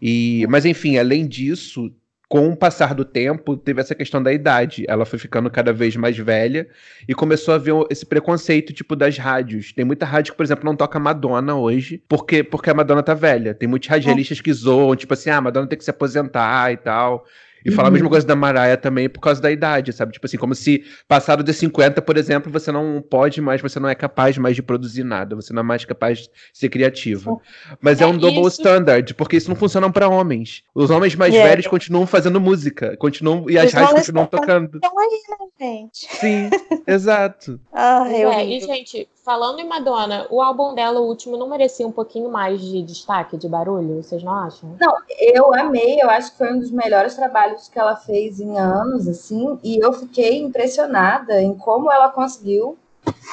E, 0.00 0.46
mas 0.48 0.64
enfim, 0.64 0.96
além 0.96 1.26
disso, 1.26 1.92
com 2.28 2.50
o 2.50 2.56
passar 2.56 2.94
do 2.94 3.06
tempo, 3.06 3.56
teve 3.56 3.80
essa 3.80 3.94
questão 3.94 4.22
da 4.22 4.32
idade. 4.32 4.84
Ela 4.86 5.06
foi 5.06 5.18
ficando 5.18 5.50
cada 5.50 5.72
vez 5.72 5.96
mais 5.96 6.16
velha 6.18 6.68
e 7.08 7.14
começou 7.14 7.54
a 7.54 7.58
ver 7.58 7.72
esse 7.88 8.04
preconceito, 8.04 8.72
tipo, 8.72 8.94
das 8.94 9.16
rádios. 9.16 9.72
Tem 9.72 9.84
muita 9.84 10.04
rádio 10.04 10.32
que, 10.32 10.36
por 10.36 10.44
exemplo, 10.44 10.64
não 10.64 10.76
toca 10.76 10.98
Madonna 10.98 11.56
hoje, 11.56 12.02
porque, 12.06 12.42
porque 12.44 12.68
a 12.68 12.74
Madonna 12.74 13.02
tá 13.02 13.14
velha. 13.14 13.54
Tem 13.54 13.66
muitos 13.66 13.88
radialistas 13.88 14.42
que 14.42 14.52
zoam, 14.52 14.94
tipo 14.94 15.14
assim, 15.14 15.30
ah, 15.30 15.38
a 15.38 15.40
Madonna 15.40 15.66
tem 15.66 15.78
que 15.78 15.84
se 15.84 15.90
aposentar 15.90 16.70
e 16.70 16.76
tal. 16.76 17.24
E 17.68 17.70
uhum. 17.70 17.76
falar 17.76 17.88
a 17.88 17.90
mesma 17.90 18.06
uhum. 18.06 18.10
coisa 18.10 18.26
da 18.26 18.34
Mariah 18.34 18.76
também 18.76 19.08
por 19.08 19.20
causa 19.20 19.42
da 19.42 19.50
idade, 19.50 19.92
sabe? 19.92 20.12
Tipo 20.12 20.24
assim, 20.24 20.38
como 20.38 20.54
se 20.54 20.84
passado 21.06 21.42
de 21.42 21.52
50, 21.52 22.00
por 22.00 22.16
exemplo, 22.16 22.50
você 22.50 22.72
não 22.72 23.02
pode 23.02 23.40
mais, 23.40 23.60
você 23.60 23.78
não 23.78 23.88
é 23.88 23.94
capaz 23.94 24.38
mais 24.38 24.56
de 24.56 24.62
produzir 24.62 25.04
nada, 25.04 25.36
você 25.36 25.52
não 25.52 25.60
é 25.60 25.62
mais 25.62 25.84
capaz 25.84 26.20
de 26.20 26.30
ser 26.52 26.70
criativa. 26.70 27.36
Mas 27.80 28.00
é, 28.00 28.04
é 28.04 28.06
um 28.06 28.16
double 28.16 28.40
isso... 28.40 28.60
standard, 28.60 29.12
porque 29.14 29.36
isso 29.36 29.50
não 29.50 29.56
funciona 29.56 29.90
para 29.92 30.08
homens. 30.08 30.62
Os 30.74 30.90
homens 30.90 31.14
mais 31.14 31.34
yeah. 31.34 31.50
velhos 31.50 31.66
continuam 31.66 32.06
fazendo 32.06 32.40
música, 32.40 32.96
continuam 32.96 33.48
e 33.50 33.58
as 33.58 33.72
rádios 33.72 34.00
continuam 34.00 34.26
tocando. 34.26 34.76
Estão 34.76 34.98
aí, 34.98 35.20
né, 35.28 35.46
gente? 35.60 36.08
Sim, 36.16 36.50
exato. 36.86 37.60
Ah, 37.72 38.08
eu 38.10 38.30
é, 38.30 38.46
e, 38.46 38.60
gente, 38.60 39.08
Falando 39.28 39.58
em 39.58 39.68
Madonna, 39.68 40.26
o 40.30 40.40
álbum 40.40 40.74
dela, 40.74 41.00
o 41.00 41.06
último, 41.06 41.36
não 41.36 41.50
merecia 41.50 41.86
um 41.86 41.92
pouquinho 41.92 42.30
mais 42.30 42.62
de 42.62 42.82
destaque, 42.82 43.36
de 43.36 43.46
barulho? 43.46 44.02
Vocês 44.02 44.22
não 44.22 44.32
acham? 44.32 44.74
Não, 44.80 44.94
eu 45.20 45.52
amei, 45.52 45.98
eu 46.00 46.08
acho 46.08 46.30
que 46.32 46.38
foi 46.38 46.50
um 46.50 46.58
dos 46.58 46.70
melhores 46.70 47.14
trabalhos 47.14 47.57
que 47.66 47.78
ela 47.78 47.96
fez 47.96 48.38
em 48.38 48.58
anos, 48.58 49.08
assim, 49.08 49.58
e 49.64 49.82
eu 49.82 49.92
fiquei 49.92 50.38
impressionada 50.38 51.40
em 51.42 51.54
como 51.54 51.90
ela 51.90 52.10
conseguiu 52.10 52.78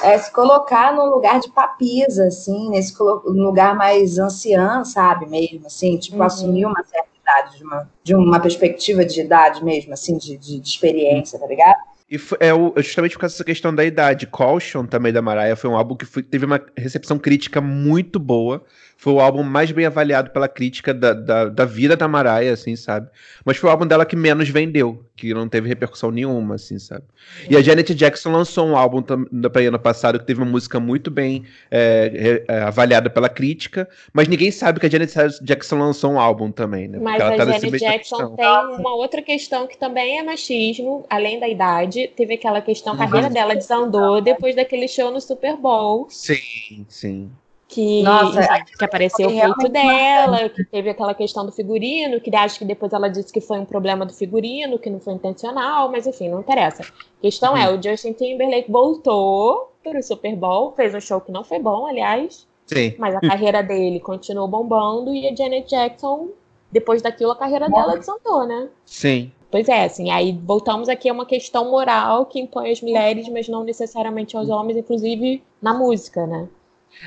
é, 0.04 0.18
se 0.18 0.32
colocar 0.32 0.94
no 0.96 1.06
lugar 1.06 1.40
de 1.40 1.52
papisa, 1.52 2.28
assim, 2.28 2.70
nesse 2.70 2.96
lugar 3.00 3.76
mais 3.76 4.18
anciã, 4.18 4.84
sabe, 4.84 5.26
mesmo, 5.28 5.68
assim, 5.68 5.98
tipo, 5.98 6.18
uhum. 6.18 6.24
assumir 6.24 6.66
uma 6.66 6.84
certa 6.84 7.10
idade, 7.22 7.58
de 7.58 7.64
uma, 7.64 7.90
de 8.04 8.16
uma 8.16 8.40
perspectiva 8.40 9.06
de 9.06 9.22
idade 9.22 9.64
mesmo, 9.64 9.94
assim, 9.94 10.18
de, 10.18 10.38
de, 10.38 10.60
de 10.60 10.68
experiência, 10.68 11.38
tá 11.38 11.46
ligado? 11.46 11.80
E 12.10 12.20
foi, 12.20 12.38
é, 12.40 12.50
é, 12.50 12.84
justamente 12.84 13.14
por 13.14 13.22
causa 13.22 13.34
dessa 13.34 13.44
questão 13.44 13.74
da 13.74 13.84
idade. 13.84 14.28
Caution 14.28 14.86
também 14.86 15.12
da 15.12 15.22
Mariah 15.22 15.56
foi 15.56 15.70
um 15.70 15.76
álbum 15.76 15.96
que 15.96 16.06
foi, 16.06 16.22
teve 16.22 16.46
uma 16.46 16.62
recepção 16.78 17.18
crítica 17.18 17.60
muito 17.60 18.20
boa. 18.20 18.64
Foi 18.98 19.14
o 19.14 19.20
álbum 19.20 19.44
mais 19.44 19.72
bem 19.72 19.86
avaliado 19.86 20.32
pela 20.32 20.48
crítica 20.48 20.94
da, 20.94 21.14
da, 21.14 21.46
da, 21.46 21.66
vida 21.66 21.98
da 21.98 22.08
Mariah, 22.08 22.54
assim, 22.54 22.76
sabe? 22.76 23.10
Mas 23.44 23.58
foi 23.58 23.70
o 23.70 23.72
álbum 23.72 23.86
dela 23.86 24.06
que 24.06 24.16
menos 24.16 24.48
vendeu, 24.48 25.06
que 25.16 25.34
não 25.34 25.50
teve 25.50 25.68
repercussão 25.68 26.12
nenhuma, 26.12 26.56
assim, 26.56 26.80
sabe? 26.80 27.04
E 27.50 27.58
a 27.58 27.62
Janet 27.62 27.94
Jackson 27.94 28.32
lançou 28.32 28.66
um 28.66 28.76
álbum 28.76 29.02
também 29.02 29.68
ano 29.68 29.78
passado 29.78 30.18
que 30.18 30.26
teve 30.26 30.42
uma 30.42 30.50
música 30.50 30.80
muito 30.80 31.12
bem 31.12 31.44
é, 31.70 32.44
é, 32.48 32.62
avaliada 32.62 33.10
pela 33.10 33.28
crítica, 33.28 33.88
mas 34.14 34.28
ninguém 34.28 34.50
sabe 34.50 34.80
que 34.80 34.86
a 34.86 34.90
Janet 34.90 35.14
Jackson 35.42 35.78
lançou 35.78 36.14
um 36.14 36.20
álbum 36.20 36.50
também, 36.50 36.88
né? 36.88 36.98
Mas 37.00 37.22
a 37.22 37.36
tá 37.36 37.46
Janet 37.46 37.78
Jackson 37.78 38.36
tem 38.36 38.46
uma 38.46 38.96
outra 38.96 39.22
questão 39.22 39.68
que 39.68 39.78
também 39.78 40.20
é 40.20 40.24
machismo, 40.24 41.06
além 41.10 41.40
da 41.40 41.50
idade. 41.50 42.10
Teve 42.16 42.36
aquela 42.36 42.62
questão, 42.62 42.94
a 42.94 42.98
carreira 42.98 43.28
uhum. 43.28 43.34
dela 43.34 43.56
desandou 43.56 44.22
depois 44.22 44.56
daquele 44.56 44.88
show 44.88 45.12
no 45.12 45.20
Super 45.20 45.58
Bowl. 45.58 46.08
Sim, 46.10 46.86
sim 46.88 47.30
que, 47.68 48.04
Nossa, 48.04 48.42
que 48.78 48.86
apareceu 48.86 49.28
o 49.28 49.32
feito 49.32 49.70
dela, 49.70 50.50
que 50.50 50.64
teve 50.66 50.90
aquela 50.90 51.14
questão 51.14 51.46
do 51.46 51.52
figurino, 51.52 52.22
que 52.22 52.34
acho 52.36 52.60
que 52.60 52.66
depois 52.66 52.94
ela 52.94 53.10
disse 53.10 53.34
que 53.34 53.42
foi 53.42 53.60
um 53.60 53.66
problema 53.66 54.06
do 54.06 54.14
figurino, 54.14 54.78
que 54.78 54.90
não 54.90 55.00
foi 55.00 55.14
intencional, 55.14 55.90
mas 55.92 56.06
enfim, 56.06 56.30
não 56.30 56.40
interessa. 56.40 56.84
A 56.84 57.22
questão 57.22 57.54
uhum. 57.54 57.60
é, 57.60 57.74
o 57.74 57.82
Justin 57.82 58.14
Timberlake 58.14 58.72
voltou 58.72 59.74
para 59.84 60.00
o 60.00 60.04
Super 60.04 60.36
Bowl, 60.36 60.74
fez 60.74 60.94
um 60.94 61.02
show 61.02 61.20
que 61.20 61.32
não 61.32 61.44
foi 61.44 61.60
bom, 61.60 61.88
aliás, 61.88 62.48
Sim. 62.68 62.94
mas 62.98 63.16
a 63.16 63.20
carreira 63.20 63.64
dele 63.64 64.00
continuou 64.00 64.48
bombando 64.48 65.14
e 65.14 65.28
a 65.28 65.36
Janet 65.36 65.68
Jackson, 65.68 66.30
depois 66.72 67.02
daquilo, 67.02 67.32
a 67.32 67.36
carreira 67.36 67.68
bom. 67.68 67.76
dela 67.76 67.98
desandou, 67.98 68.46
né? 68.46 68.70
Sim. 68.86 69.32
Pois 69.50 69.70
é, 69.70 69.86
assim, 69.86 70.12
aí 70.12 70.38
voltamos 70.44 70.90
aqui 70.90 71.08
a 71.08 71.14
uma 71.14 71.26
questão 71.26 71.72
moral 71.72 72.26
que 72.26 72.40
impõe 72.40 72.72
às 72.72 72.82
mulheres, 72.82 73.28
mas 73.30 73.48
não 73.48 73.64
necessariamente 73.64 74.36
aos 74.36 74.50
homens, 74.50 74.78
inclusive 74.78 75.42
na 75.62 75.74
música, 75.74 76.28
né? 76.28 76.48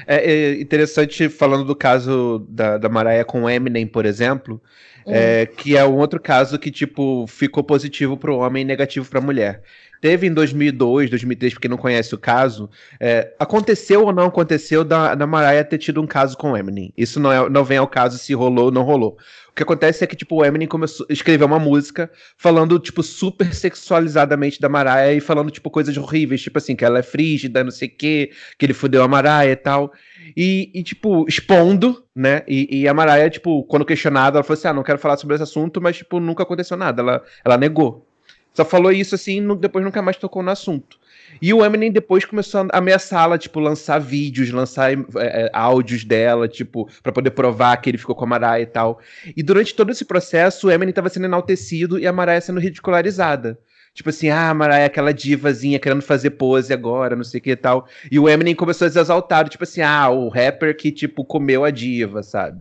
É, 0.07 0.31
é 0.31 0.61
interessante, 0.61 1.29
falando 1.29 1.65
do 1.65 1.75
caso 1.75 2.47
da, 2.49 2.79
da 2.79 2.89
Mariah 2.89 3.25
com 3.25 3.49
Eminem, 3.49 3.87
por 3.87 4.07
exemplo, 4.07 4.61
hum. 5.07 5.13
é, 5.13 5.47
que 5.47 5.77
é 5.77 5.85
um 5.85 5.97
outro 5.97 6.21
caso 6.21 6.59
que, 6.59 6.71
tipo, 6.71 7.27
ficou 7.27 7.63
positivo 7.65 8.17
para 8.17 8.33
o 8.33 8.39
homem 8.39 8.63
e 8.63 8.65
negativo 8.65 9.09
para 9.09 9.19
a 9.19 9.23
mulher. 9.23 9.63
Teve 10.01 10.29
em 10.29 10.33
2002, 10.33 11.11
2003, 11.11 11.55
porque 11.55 11.69
não 11.69 11.77
conhece 11.77 12.15
o 12.15 12.19
caso, 12.19 12.71
é, 13.01 13.35
aconteceu 13.39 14.05
ou 14.05 14.13
não 14.13 14.27
aconteceu 14.27 14.85
da, 14.85 15.15
da 15.15 15.27
Mariah 15.27 15.65
ter 15.65 15.79
tido 15.79 16.01
um 16.01 16.07
caso 16.07 16.37
com 16.37 16.57
Eminem. 16.57 16.93
Isso 16.97 17.19
não, 17.19 17.33
é, 17.33 17.51
não 17.51 17.65
vem 17.65 17.79
ao 17.79 17.89
caso 17.89 18.17
se 18.17 18.33
rolou 18.33 18.67
ou 18.67 18.71
não 18.71 18.83
rolou 18.83 19.19
que 19.59 19.63
acontece 19.65 20.05
é 20.05 20.07
que, 20.07 20.15
tipo, 20.15 20.37
o 20.37 20.45
Eminem 20.45 20.69
começou, 20.69 21.05
escreveu 21.11 21.47
uma 21.47 21.59
música 21.59 22.11
falando, 22.37 22.79
tipo, 22.79 23.03
super 23.03 23.53
sexualizadamente 23.53 24.61
da 24.61 24.69
Mariah 24.69 25.13
e 25.13 25.21
falando, 25.21 25.51
tipo, 25.51 25.69
coisas 25.69 25.97
horríveis, 25.97 26.41
tipo 26.41 26.57
assim, 26.59 26.77
que 26.77 26.85
ela 26.85 27.01
é 27.01 27.03
frígida, 27.03 27.65
não 27.65 27.71
sei 27.71 27.89
o 27.89 27.91
quê, 27.91 28.31
que 28.57 28.65
ele 28.65 28.73
fudeu 28.73 29.03
a 29.03 29.09
Mariah 29.09 29.51
e 29.51 29.57
tal. 29.57 29.93
E, 30.37 30.71
e 30.73 30.83
tipo, 30.83 31.27
expondo, 31.29 32.05
né? 32.15 32.43
E, 32.47 32.83
e, 32.83 32.89
a 32.89 32.95
Mariah, 32.95 33.29
tipo, 33.29 33.65
quando 33.65 33.85
questionada, 33.85 34.39
ela 34.39 34.45
falou 34.45 34.59
assim: 34.59 34.69
ah, 34.69 34.75
não 34.75 34.83
quero 34.83 34.99
falar 34.99 35.17
sobre 35.17 35.35
esse 35.35 35.43
assunto, 35.43 35.81
mas, 35.81 35.97
tipo, 35.97 36.21
nunca 36.21 36.45
aconteceu 36.45 36.77
nada. 36.77 37.03
Ela, 37.03 37.23
ela 37.45 37.57
negou. 37.57 38.07
Só 38.55 38.65
falou 38.65 38.93
isso 38.93 39.15
assim, 39.15 39.47
depois 39.57 39.85
nunca 39.85 40.03
mais 40.03 40.17
tocou 40.17 40.43
no 40.43 40.51
assunto. 40.51 40.98
E 41.41 41.53
o 41.55 41.65
Eminem 41.65 41.93
depois 41.93 42.25
começou 42.25 42.63
a 42.73 42.79
ameaçá-la, 42.79 43.39
tipo, 43.39 43.61
lançar 43.61 43.99
vídeos, 43.99 44.51
lançar 44.51 44.93
é, 44.93 44.97
é, 45.17 45.51
áudios 45.53 46.05
dela, 46.05 46.49
tipo, 46.49 46.89
para 47.03 47.13
poder 47.13 47.31
provar 47.31 47.77
que 47.77 47.91
ele 47.91 47.99
ficou 47.99 48.15
com 48.15 48.25
a 48.25 48.29
Mariah 48.29 48.61
e 48.61 48.67
tal. 48.67 49.01
E 49.37 49.43
durante 49.43 49.75
todo 49.75 49.91
esse 49.91 50.05
processo, 50.05 50.67
o 50.67 50.71
Eminem 50.71 50.93
tava 50.93 51.09
sendo 51.09 51.27
enaltecido 51.27 51.99
e 51.99 52.07
a 52.07 52.13
Mariah 52.13 52.41
sendo 52.41 52.61
ridicularizada. 52.61 53.59
Tipo 53.95 54.11
assim, 54.11 54.29
ah, 54.29 54.55
Mariah 54.55 54.83
é 54.83 54.85
aquela 54.85 55.13
divazinha 55.13 55.79
querendo 55.79 56.03
fazer 56.03 56.31
pose 56.31 56.73
agora, 56.73 57.17
não 57.17 57.25
sei 57.25 57.41
o 57.41 57.43
que 57.43 57.51
e 57.51 57.57
tal. 57.57 57.89
E 58.11 58.19
o 58.19 58.29
Eminem 58.29 58.55
começou 58.55 58.87
a 58.87 58.91
ser 58.91 59.01
exaltado, 59.01 59.49
tipo 59.49 59.65
assim, 59.65 59.81
ah, 59.81 60.09
o 60.09 60.29
rapper 60.29 60.77
que, 60.77 60.93
tipo, 60.93 61.25
comeu 61.25 61.65
a 61.65 61.71
diva, 61.71 62.23
sabe? 62.23 62.61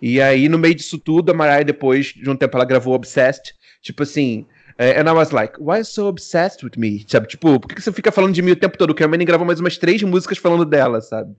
E 0.00 0.20
aí, 0.20 0.48
no 0.48 0.58
meio 0.58 0.74
disso 0.74 0.98
tudo, 0.98 1.30
a 1.30 1.34
Mariah, 1.34 1.62
depois 1.62 2.06
de 2.06 2.28
um 2.28 2.34
tempo, 2.34 2.56
ela 2.56 2.64
gravou 2.64 2.94
Obsessed, 2.94 3.54
tipo 3.80 4.02
assim, 4.02 4.44
and 4.78 5.08
I 5.08 5.12
was 5.12 5.30
like, 5.30 5.56
why 5.58 5.82
so 5.82 6.08
obsessed 6.08 6.64
with 6.64 6.76
me? 6.76 7.04
Sabe, 7.06 7.26
tipo, 7.26 7.60
por 7.60 7.68
que 7.68 7.80
você 7.80 7.92
fica 7.92 8.10
falando 8.10 8.34
de 8.34 8.42
mim 8.42 8.52
o 8.52 8.56
tempo 8.56 8.76
todo? 8.78 8.94
Que 8.94 9.04
a 9.04 9.08
Manning 9.08 9.24
gravou 9.24 9.46
mais 9.46 9.60
umas 9.60 9.78
três 9.78 10.02
músicas 10.02 10.38
falando 10.38 10.64
dela, 10.64 11.00
sabe? 11.00 11.34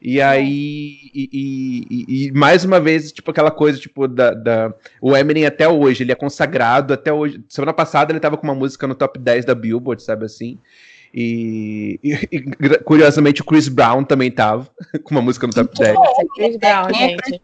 E 0.00 0.20
aí, 0.20 1.10
e, 1.14 1.86
e, 1.90 2.26
e, 2.26 2.32
mais 2.32 2.64
uma 2.64 2.78
vez, 2.78 3.10
tipo, 3.12 3.30
aquela 3.30 3.50
coisa, 3.50 3.78
tipo, 3.78 4.06
da, 4.06 4.32
da, 4.32 4.74
O 5.00 5.16
Eminem 5.16 5.46
até 5.46 5.68
hoje, 5.68 6.02
ele 6.04 6.12
é 6.12 6.14
consagrado, 6.14 6.92
até 6.92 7.12
hoje. 7.12 7.42
Semana 7.48 7.72
passada 7.72 8.12
ele 8.12 8.20
tava 8.20 8.36
com 8.36 8.46
uma 8.46 8.54
música 8.54 8.86
no 8.86 8.94
top 8.94 9.18
10 9.18 9.44
da 9.44 9.54
Billboard, 9.54 10.02
sabe 10.02 10.26
assim? 10.26 10.58
E, 11.18 11.98
e, 12.04 12.78
curiosamente 12.84 13.40
o 13.40 13.44
Chris 13.44 13.68
Brown 13.68 14.04
também 14.04 14.30
tava 14.30 14.68
com 15.02 15.14
uma 15.14 15.22
música 15.22 15.46
no 15.46 15.52
top 15.54 15.74
10. 15.74 15.96
Chris 16.34 16.56
Brown, 16.58 16.92
gente. 16.92 17.40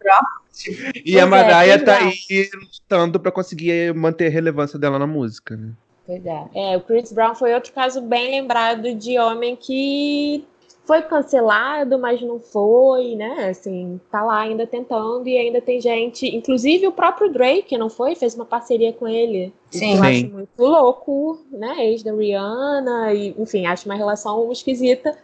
E 1.06 1.18
a 1.18 1.22
é, 1.22 1.24
Mariah 1.24 1.74
é, 1.74 1.78
tá 1.78 1.96
aí 1.96 2.50
lutando 2.54 3.18
para 3.18 3.32
conseguir 3.32 3.94
manter 3.94 4.26
a 4.26 4.30
relevância 4.30 4.78
dela 4.78 4.98
na 4.98 5.06
música, 5.06 5.56
né? 5.56 5.70
Pois 6.06 6.26
é. 6.26 6.44
é. 6.54 6.76
O 6.76 6.82
Chris 6.82 7.10
Brown 7.12 7.34
foi 7.34 7.54
outro 7.54 7.72
caso 7.72 8.02
bem 8.02 8.30
lembrado 8.32 8.94
de 8.94 9.18
homem 9.18 9.56
que 9.56 10.44
foi 10.92 11.00
cancelado, 11.00 11.98
mas 11.98 12.20
não 12.20 12.38
foi, 12.38 13.16
né? 13.16 13.48
Assim, 13.48 13.98
tá 14.10 14.22
lá 14.22 14.40
ainda 14.40 14.66
tentando 14.66 15.26
e 15.26 15.38
ainda 15.38 15.58
tem 15.58 15.80
gente, 15.80 16.26
inclusive 16.26 16.86
o 16.86 16.92
próprio 16.92 17.32
Drake, 17.32 17.78
não 17.78 17.88
foi? 17.88 18.14
Fez 18.14 18.34
uma 18.34 18.44
parceria 18.44 18.92
com 18.92 19.08
ele. 19.08 19.54
Sim. 19.70 19.96
Eu 19.96 20.02
acho 20.02 20.26
muito 20.28 20.50
louco, 20.62 21.38
né? 21.50 21.86
Ex 21.86 22.02
da 22.02 22.12
Rihanna, 22.12 23.14
e, 23.14 23.34
enfim, 23.38 23.64
acho 23.64 23.86
uma 23.88 23.94
relação 23.94 24.52
esquisita. 24.52 25.16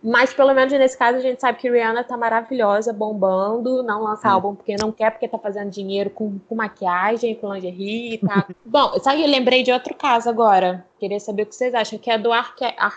Mas 0.00 0.32
pelo 0.32 0.54
menos 0.54 0.72
nesse 0.72 0.96
caso 0.96 1.18
a 1.18 1.20
gente 1.20 1.40
sabe 1.40 1.58
que 1.58 1.68
Rihanna 1.68 2.04
tá 2.04 2.16
maravilhosa, 2.16 2.92
bombando, 2.92 3.82
não 3.82 4.04
lança 4.04 4.28
álbum 4.28 4.54
porque 4.54 4.76
não 4.78 4.92
quer, 4.92 5.10
porque 5.10 5.26
tá 5.26 5.38
fazendo 5.38 5.70
dinheiro 5.70 6.10
com, 6.10 6.38
com 6.38 6.54
maquiagem, 6.54 7.34
com 7.34 7.52
lingerie, 7.52 8.18
tá? 8.18 8.46
Bom, 8.64 8.96
sabe, 9.00 9.22
eu 9.22 9.28
lembrei 9.28 9.64
de 9.64 9.72
outro 9.72 9.92
caso 9.92 10.30
agora. 10.30 10.86
Queria 11.00 11.18
saber 11.18 11.42
o 11.42 11.46
que 11.46 11.54
vocês 11.56 11.74
acham, 11.74 11.98
que 11.98 12.12
é 12.12 12.16
do 12.16 12.32
R. 12.32 12.52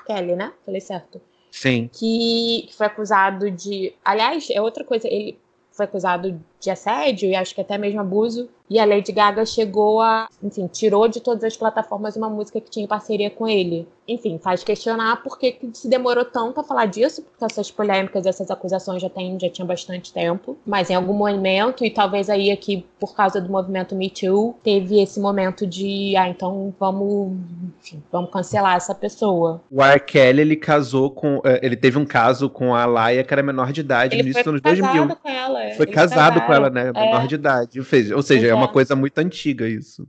Kelly, 0.05 0.35
né? 0.35 0.53
Falei 0.63 0.79
certo. 0.79 1.19
Sim. 1.51 1.89
Que, 1.91 2.69
foi 2.77 2.85
acusado 2.87 3.49
de. 3.49 3.93
Aliás, 4.03 4.49
é 4.49 4.61
outra 4.61 4.83
coisa, 4.83 5.07
ele 5.07 5.37
foi 5.71 5.85
acusado 5.85 6.39
de 6.59 6.69
assédio 6.69 7.29
e 7.29 7.35
acho 7.35 7.55
que 7.55 7.61
até 7.61 7.77
mesmo 7.77 8.01
abuso. 8.01 8.49
E 8.69 8.77
a 8.77 8.85
Lady 8.85 9.11
Gaga 9.11 9.45
chegou 9.47 9.99
a, 9.99 10.27
enfim, 10.43 10.67
tirou 10.67 11.07
de 11.07 11.19
todas 11.19 11.43
as 11.43 11.57
plataformas 11.57 12.15
uma 12.15 12.29
música 12.29 12.61
que 12.61 12.69
tinha 12.69 12.87
parceria 12.87 13.29
com 13.31 13.47
ele. 13.47 13.87
Enfim, 14.07 14.39
faz 14.41 14.63
questionar 14.63 15.23
por 15.23 15.39
que, 15.39 15.57
se 15.73 15.87
demorou 15.87 16.25
tanto 16.25 16.59
a 16.59 16.63
falar 16.63 16.85
disso, 16.85 17.23
porque 17.23 17.45
essas 17.45 17.71
polêmicas, 17.71 18.25
essas 18.25 18.49
acusações 18.49 19.01
já 19.01 19.09
tem 19.09 19.39
já 19.39 19.49
tinha 19.49 19.65
bastante 19.65 20.13
tempo. 20.13 20.57
Mas 20.65 20.89
em 20.89 20.95
algum 20.95 21.13
momento, 21.13 21.83
e 21.83 21.89
talvez 21.89 22.29
aí 22.29 22.51
aqui 22.51 22.85
por 22.99 23.15
causa 23.15 23.41
do 23.41 23.51
movimento 23.51 23.95
Me 23.95 24.09
Too, 24.09 24.55
teve 24.63 25.01
esse 25.01 25.19
momento 25.19 25.65
de, 25.65 26.15
ah, 26.15 26.27
então 26.29 26.73
vamos, 26.79 27.37
enfim, 27.79 28.03
vamos 28.11 28.31
cancelar 28.31 28.75
essa 28.75 28.93
pessoa. 28.93 29.61
O 29.71 29.81
R. 29.83 29.99
Kelly, 29.99 30.41
ele 30.41 30.55
casou 30.55 31.09
com, 31.09 31.41
eh, 31.43 31.59
ele 31.63 31.75
teve 31.75 31.97
um 31.97 32.05
caso 32.05 32.49
com 32.49 32.75
a 32.75 32.85
Laia, 32.85 33.23
que 33.23 33.33
era 33.33 33.41
menor 33.41 33.71
de 33.71 33.81
idade, 33.81 34.17
ele 34.17 34.31
no 34.31 34.51
nos 34.51 34.61
2000. 34.61 35.07
Com 35.15 35.29
ela. 35.29 35.71
Foi 35.75 35.85
casado 35.87 36.41
com 36.49 36.53
ela, 36.53 36.69
né? 36.69 36.91
Menor 36.91 37.23
é. 37.23 37.27
de 37.27 37.35
idade. 37.35 37.79
Ou 37.79 38.21
seja, 38.21 38.47
é 38.47 38.53
uma 38.53 38.67
coisa 38.67 38.95
muito 38.95 39.17
antiga 39.17 39.67
isso. 39.67 40.07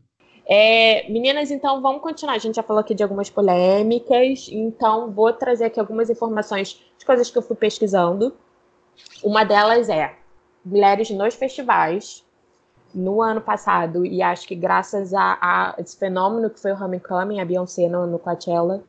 É, 0.53 1.09
meninas, 1.09 1.51
então 1.51 1.81
vamos 1.81 2.03
continuar. 2.03 2.35
A 2.35 2.39
gente 2.39 2.57
já 2.57 2.63
falou 2.63 2.81
aqui 2.81 2.95
de 2.95 3.03
algumas 3.05 3.31
polêmicas, 3.31 4.49
então 4.51 5.11
vou 5.13 5.33
trazer 5.33 5.67
aqui 5.67 5.79
algumas 5.79 6.11
informações 6.11 6.81
de 6.99 7.07
coisas 7.07 7.31
que 7.31 7.39
eu 7.39 7.43
fui 7.43 7.55
pesquisando. 7.55 8.35
Uma 9.23 9.45
delas 9.45 9.89
é 9.89 10.15
mulheres 10.65 11.09
nos 11.11 11.35
festivais. 11.35 12.25
No 12.93 13.23
ano 13.23 13.41
passado, 13.41 14.05
e 14.05 14.21
acho 14.21 14.49
que 14.49 14.57
graças 14.57 15.15
a, 15.15 15.39
a 15.41 15.75
esse 15.79 15.97
fenômeno 15.97 16.51
que 16.51 16.59
foi 16.59 16.73
o 16.73 16.75
Homecoming, 16.75 17.39
a 17.39 17.45
Beyoncé 17.45 17.89
no, 17.89 18.05
no 18.05 18.19
Coachella, 18.19 18.83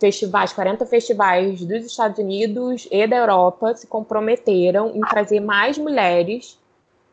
festivais, 0.00 0.52
40 0.52 0.84
festivais 0.86 1.64
dos 1.64 1.86
Estados 1.86 2.18
Unidos 2.18 2.88
e 2.90 3.06
da 3.06 3.18
Europa 3.18 3.76
se 3.76 3.86
comprometeram 3.86 4.90
em 4.96 5.00
trazer 5.02 5.38
mais 5.38 5.78
mulheres 5.78 6.58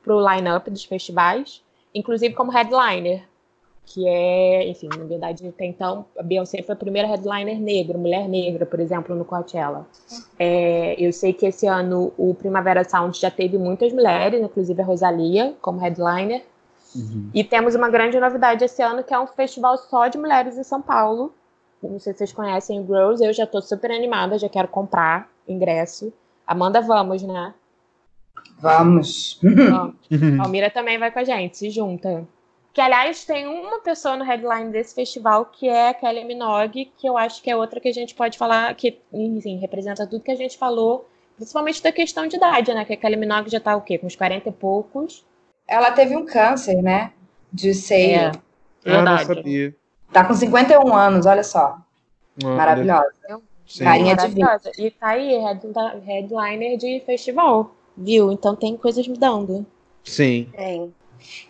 para 0.07 0.15
o 0.15 0.35
line-up 0.35 0.71
dos 0.71 0.85
festivais, 0.85 1.61
inclusive 1.93 2.33
como 2.33 2.49
headliner, 2.49 3.23
que 3.85 4.07
é, 4.07 4.67
enfim, 4.67 4.89
na 4.97 5.05
verdade, 5.05 5.47
até 5.47 5.65
então, 5.65 6.05
a 6.17 6.23
Beyoncé 6.23 6.61
foi 6.61 6.73
a 6.73 6.77
primeira 6.77 7.07
headliner 7.07 7.59
negra, 7.59 7.97
mulher 7.97 8.27
negra, 8.27 8.65
por 8.65 8.79
exemplo, 8.79 9.15
no 9.15 9.23
Coachella. 9.23 9.85
É, 10.37 10.95
eu 10.97 11.11
sei 11.13 11.31
que 11.31 11.45
esse 11.45 11.67
ano 11.67 12.11
o 12.17 12.33
Primavera 12.33 12.83
Sound 12.83 13.17
já 13.17 13.31
teve 13.31 13.57
muitas 13.57 13.93
mulheres, 13.93 14.41
inclusive 14.41 14.81
a 14.81 14.85
Rosalia, 14.85 15.55
como 15.61 15.79
headliner. 15.79 16.43
Uhum. 16.95 17.29
E 17.33 17.43
temos 17.43 17.75
uma 17.75 17.89
grande 17.89 18.19
novidade 18.19 18.63
esse 18.63 18.81
ano, 18.81 19.03
que 19.03 19.13
é 19.13 19.19
um 19.19 19.27
festival 19.27 19.77
só 19.77 20.07
de 20.07 20.17
mulheres 20.17 20.57
em 20.57 20.63
São 20.63 20.81
Paulo. 20.81 21.33
Não 21.81 21.99
sei 21.99 22.11
se 22.11 22.19
vocês 22.19 22.33
conhecem 22.33 22.81
o 22.81 22.85
Girls, 22.85 23.23
eu 23.23 23.31
já 23.31 23.45
estou 23.45 23.61
super 23.61 23.91
animada, 23.91 24.37
já 24.37 24.49
quero 24.49 24.67
comprar 24.67 25.29
ingresso. 25.47 26.11
Amanda, 26.45 26.81
vamos, 26.81 27.23
né? 27.23 27.53
Vamos. 28.59 29.39
Ó, 29.43 29.91
Almira 30.43 30.69
também 30.69 30.97
vai 30.97 31.11
com 31.11 31.19
a 31.19 31.23
gente, 31.23 31.57
se 31.57 31.69
junta. 31.69 32.27
Que, 32.73 32.81
aliás, 32.81 33.25
tem 33.25 33.47
uma 33.47 33.79
pessoa 33.79 34.15
no 34.15 34.23
headline 34.23 34.71
desse 34.71 34.93
festival 34.93 35.45
que 35.45 35.67
é 35.67 35.89
a 35.89 35.93
Kelly 35.93 36.23
Minogue, 36.23 36.91
que 36.97 37.09
eu 37.09 37.17
acho 37.17 37.41
que 37.41 37.49
é 37.49 37.55
outra 37.55 37.79
que 37.79 37.87
a 37.87 37.93
gente 37.93 38.13
pode 38.13 38.37
falar, 38.37 38.73
que, 38.75 38.99
enfim, 39.11 39.57
representa 39.57 40.05
tudo 40.05 40.23
que 40.23 40.31
a 40.31 40.35
gente 40.35 40.57
falou, 40.57 41.09
principalmente 41.35 41.81
da 41.81 41.91
questão 41.91 42.27
de 42.27 42.35
idade, 42.35 42.73
né? 42.73 42.85
Que 42.85 42.93
a 42.93 42.97
Kelly 42.97 43.15
Minogue 43.15 43.49
já 43.49 43.59
tá 43.59 43.75
o 43.75 43.81
quê? 43.81 43.97
Com 43.97 44.05
uns 44.05 44.15
40 44.15 44.49
e 44.49 44.51
poucos. 44.51 45.25
Ela 45.67 45.91
teve 45.91 46.15
um 46.15 46.25
câncer, 46.25 46.81
né? 46.81 47.13
De 47.51 47.73
ser. 47.73 48.11
É, 48.11 48.31
verdade. 48.31 48.41
Ah, 48.85 49.01
não 49.01 49.35
sabia. 49.35 49.75
Tá 50.11 50.23
com 50.23 50.33
51 50.33 50.95
anos, 50.95 51.25
olha 51.25 51.43
só. 51.43 51.79
Ah, 52.43 52.47
Maravilhosa. 52.47 53.11
Sim. 53.67 53.83
Carinha 53.83 54.15
de 54.15 54.27
vida. 54.27 54.61
E 54.77 54.91
tá 54.91 55.07
aí, 55.07 55.37
headliner 56.05 56.77
de 56.77 57.01
festival, 57.05 57.75
viu? 57.97 58.31
Então 58.31 58.55
tem 58.55 58.77
coisas 58.77 59.07
mudando. 59.07 59.65
Sim. 60.03 60.49
Tem. 60.55 60.93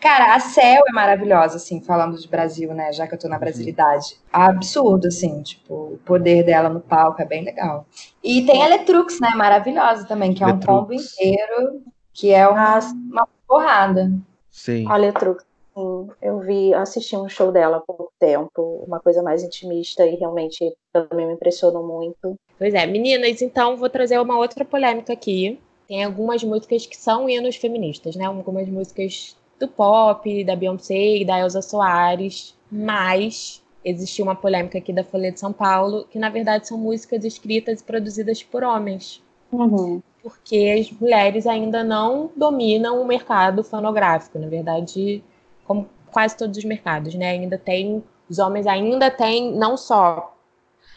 Cara, 0.02 0.36
a 0.36 0.39
Cel 0.39 0.84
é 0.88 0.91
maravilhosa, 0.91 1.58
assim, 1.58 1.82
falando 1.82 2.18
de 2.18 2.28
Brasil, 2.28 2.74
né? 2.74 2.91
Já 2.93 3.08
que 3.08 3.14
eu 3.14 3.20
tô 3.20 3.28
na 3.28 3.38
brasilidade. 3.38 4.18
Absurdo, 4.32 5.08
assim, 5.08 5.41
tipo, 5.43 5.74
o 5.74 6.00
poder 6.06 6.43
dela 6.43 6.70
no 6.70 6.80
palco 6.80 7.22
é 7.22 7.26
bem 7.26 7.43
legal. 7.43 7.86
E 8.24 8.45
tem 8.45 8.64
a 8.64 8.68
Letrux, 8.68 9.20
né? 9.20 9.30
Maravilhosa 9.36 10.06
também, 10.06 10.34
que 10.34 10.43
é 10.43 10.48
Letrux. 10.48 10.64
um 10.64 10.80
combo 10.80 10.93
inteiro, 10.93 11.82
que 12.14 12.32
é 12.32 12.48
uma, 12.48 12.80
uma 13.12 13.28
porrada. 13.48 14.12
Sim. 14.50 14.86
A 14.88 14.98
Letrux, 14.98 15.43
sim. 15.76 16.08
Eu 16.22 16.39
vi, 16.39 16.74
assisti 16.74 17.16
um 17.16 17.30
show 17.30 17.52
dela 17.52 17.78
há 17.78 17.82
pouco 17.82 18.12
tempo, 18.20 18.84
uma 18.88 19.00
coisa 19.00 19.22
mais 19.22 19.43
intimista 19.43 20.06
e 20.06 20.16
realmente 20.16 20.74
também 20.91 21.28
me 21.28 21.34
impressionou 21.34 21.86
muito. 21.86 22.36
Pois 22.58 22.74
é, 22.74 22.88
meninas, 22.88 23.41
então 23.43 23.78
vou 23.78 23.89
trazer 23.89 24.20
uma 24.20 24.38
outra 24.38 24.66
polêmica 24.66 25.14
aqui. 25.14 25.60
Tem 25.88 26.04
algumas 26.04 26.44
músicas 26.44 26.86
que 26.86 26.98
são 26.98 27.30
hinos 27.30 27.56
feministas, 27.56 28.16
né? 28.16 28.26
Algumas 28.26 28.68
músicas 28.68 29.36
do 29.60 29.68
pop, 29.68 30.44
da 30.44 30.56
Beyoncé 30.56 31.18
e 31.18 31.26
da 31.26 31.40
Elsa 31.40 31.62
Soares, 31.62 32.56
mas 32.72 33.64
existiu 33.84 34.26
uma 34.26 34.36
polêmica 34.36 34.78
aqui 34.78 34.92
da 34.92 35.04
Folha 35.04 35.32
de 35.32 35.40
São 35.40 35.54
Paulo, 35.54 36.06
que 36.10 36.20
na 36.20 36.30
verdade 36.30 36.68
são 36.68 36.78
músicas 36.78 37.24
escritas 37.24 37.80
e 37.80 37.84
produzidas 37.84 38.44
por 38.44 38.64
homens. 38.64 39.24
Uhum. 39.52 40.02
Porque 40.22 40.76
as 40.78 40.92
mulheres 41.00 41.48
ainda 41.48 41.84
não 41.84 42.30
dominam 42.36 43.02
o 43.02 43.06
mercado 43.06 43.64
fonográfico, 43.64 44.38
na 44.38 44.48
verdade, 44.48 45.24
como 45.66 45.88
quase 46.12 46.36
todos 46.36 46.58
os 46.58 46.66
mercados, 46.66 47.16
né? 47.16 47.32
Ainda 47.32 47.58
tem, 47.58 48.04
os 48.30 48.40
homens 48.40 48.68
ainda 48.68 49.10
têm, 49.10 49.54
não 49.54 49.78
só 49.78 50.36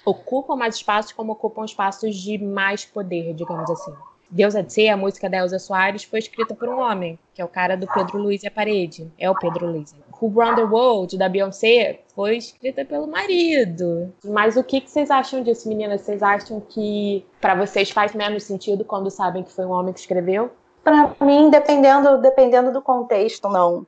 ocupam 0.05 0.57
mais 0.57 0.77
espaços, 0.77 1.13
como 1.13 1.33
ocupam 1.33 1.65
espaços 1.65 2.17
de 2.17 2.39
mais 2.39 2.85
poder, 2.85 3.35
digamos 3.35 3.71
assim. 3.71 3.93
Deus 4.31 4.55
é 4.55 4.63
de 4.63 4.73
Ser, 4.73 4.89
a 4.89 4.97
música 4.97 5.29
da 5.29 5.39
Elza 5.39 5.59
Soares, 5.59 6.05
foi 6.05 6.21
escrita 6.21 6.55
por 6.55 6.69
um 6.69 6.79
homem, 6.79 7.19
que 7.35 7.43
é 7.43 7.45
o 7.45 7.49
cara 7.49 7.77
do 7.77 7.87
Pedro 7.87 8.19
Luiz 8.19 8.43
e 8.43 8.47
a 8.47 8.51
Parede. 8.51 9.11
É 9.19 9.29
o 9.29 9.35
Pedro 9.35 9.67
Luiz. 9.67 9.95
Who 10.21 10.29
Run 10.29 10.55
the 10.55 10.63
World, 10.63 11.19
da 11.19 11.29
Beyoncé, 11.29 12.01
foi 12.15 12.37
escrita 12.37 12.85
pelo 12.85 13.07
marido. 13.07 14.13
Mas 14.25 14.57
o 14.57 14.63
que, 14.63 14.81
que 14.81 14.91
vocês 14.91 15.11
acham 15.11 15.43
disso, 15.43 15.69
meninas? 15.69 16.03
Vocês 16.03 16.23
acham 16.23 16.61
que 16.61 17.25
para 17.41 17.55
vocês 17.55 17.91
faz 17.91 18.15
menos 18.15 18.45
sentido 18.45 18.85
quando 18.85 19.11
sabem 19.11 19.43
que 19.43 19.53
foi 19.53 19.65
um 19.65 19.71
homem 19.71 19.93
que 19.93 20.01
escreveu? 20.01 20.51
Para 20.85 21.15
mim, 21.21 21.51
dependendo, 21.51 22.19
dependendo 22.19 22.73
do 22.73 22.81
contexto, 22.81 23.49
não. 23.49 23.87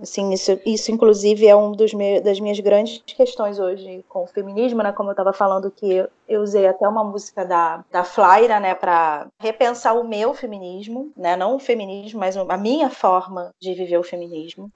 Assim, 0.00 0.32
isso, 0.32 0.58
isso 0.66 0.90
inclusive 0.90 1.46
é 1.46 1.54
um 1.54 1.70
dos 1.70 1.94
meus, 1.94 2.20
das 2.22 2.40
minhas 2.40 2.58
grandes 2.58 3.00
questões 3.06 3.60
hoje 3.60 4.04
com 4.08 4.24
o 4.24 4.26
feminismo, 4.26 4.82
né? 4.82 4.92
Como 4.92 5.08
eu 5.08 5.12
estava 5.12 5.32
falando 5.32 5.70
que 5.70 6.04
eu 6.28 6.42
usei 6.42 6.66
até 6.66 6.86
uma 6.88 7.04
música 7.04 7.44
da, 7.44 7.84
da 7.92 8.02
Flaira, 8.02 8.58
né, 8.58 8.74
para 8.74 9.28
repensar 9.38 9.94
o 9.94 10.02
meu 10.02 10.34
feminismo, 10.34 11.12
né? 11.16 11.36
Não 11.36 11.54
o 11.54 11.60
feminismo, 11.60 12.18
mas 12.18 12.36
a 12.36 12.56
minha 12.56 12.90
forma 12.90 13.54
de 13.60 13.72
viver 13.72 13.98
o 13.98 14.02
feminismo. 14.02 14.70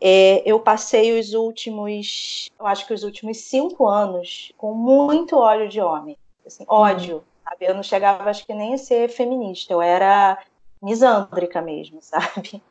É, 0.00 0.42
eu 0.48 0.60
passei 0.60 1.18
os 1.18 1.34
últimos, 1.34 2.48
eu 2.58 2.66
acho 2.66 2.86
que 2.86 2.94
os 2.94 3.02
últimos 3.02 3.38
cinco 3.38 3.88
anos 3.88 4.52
com 4.56 4.72
muito 4.72 5.36
ódio 5.36 5.68
de 5.68 5.80
homem, 5.80 6.16
assim, 6.46 6.64
ódio. 6.68 7.24
Sabe? 7.42 7.64
Eu 7.66 7.74
não 7.74 7.82
chegava, 7.82 8.30
acho 8.30 8.46
que 8.46 8.54
nem 8.54 8.74
a 8.74 8.78
ser 8.78 9.08
feminista. 9.08 9.72
Eu 9.72 9.82
era 9.82 10.38
misândrica 10.82 11.60
mesmo, 11.60 11.98
sabe? 12.02 12.62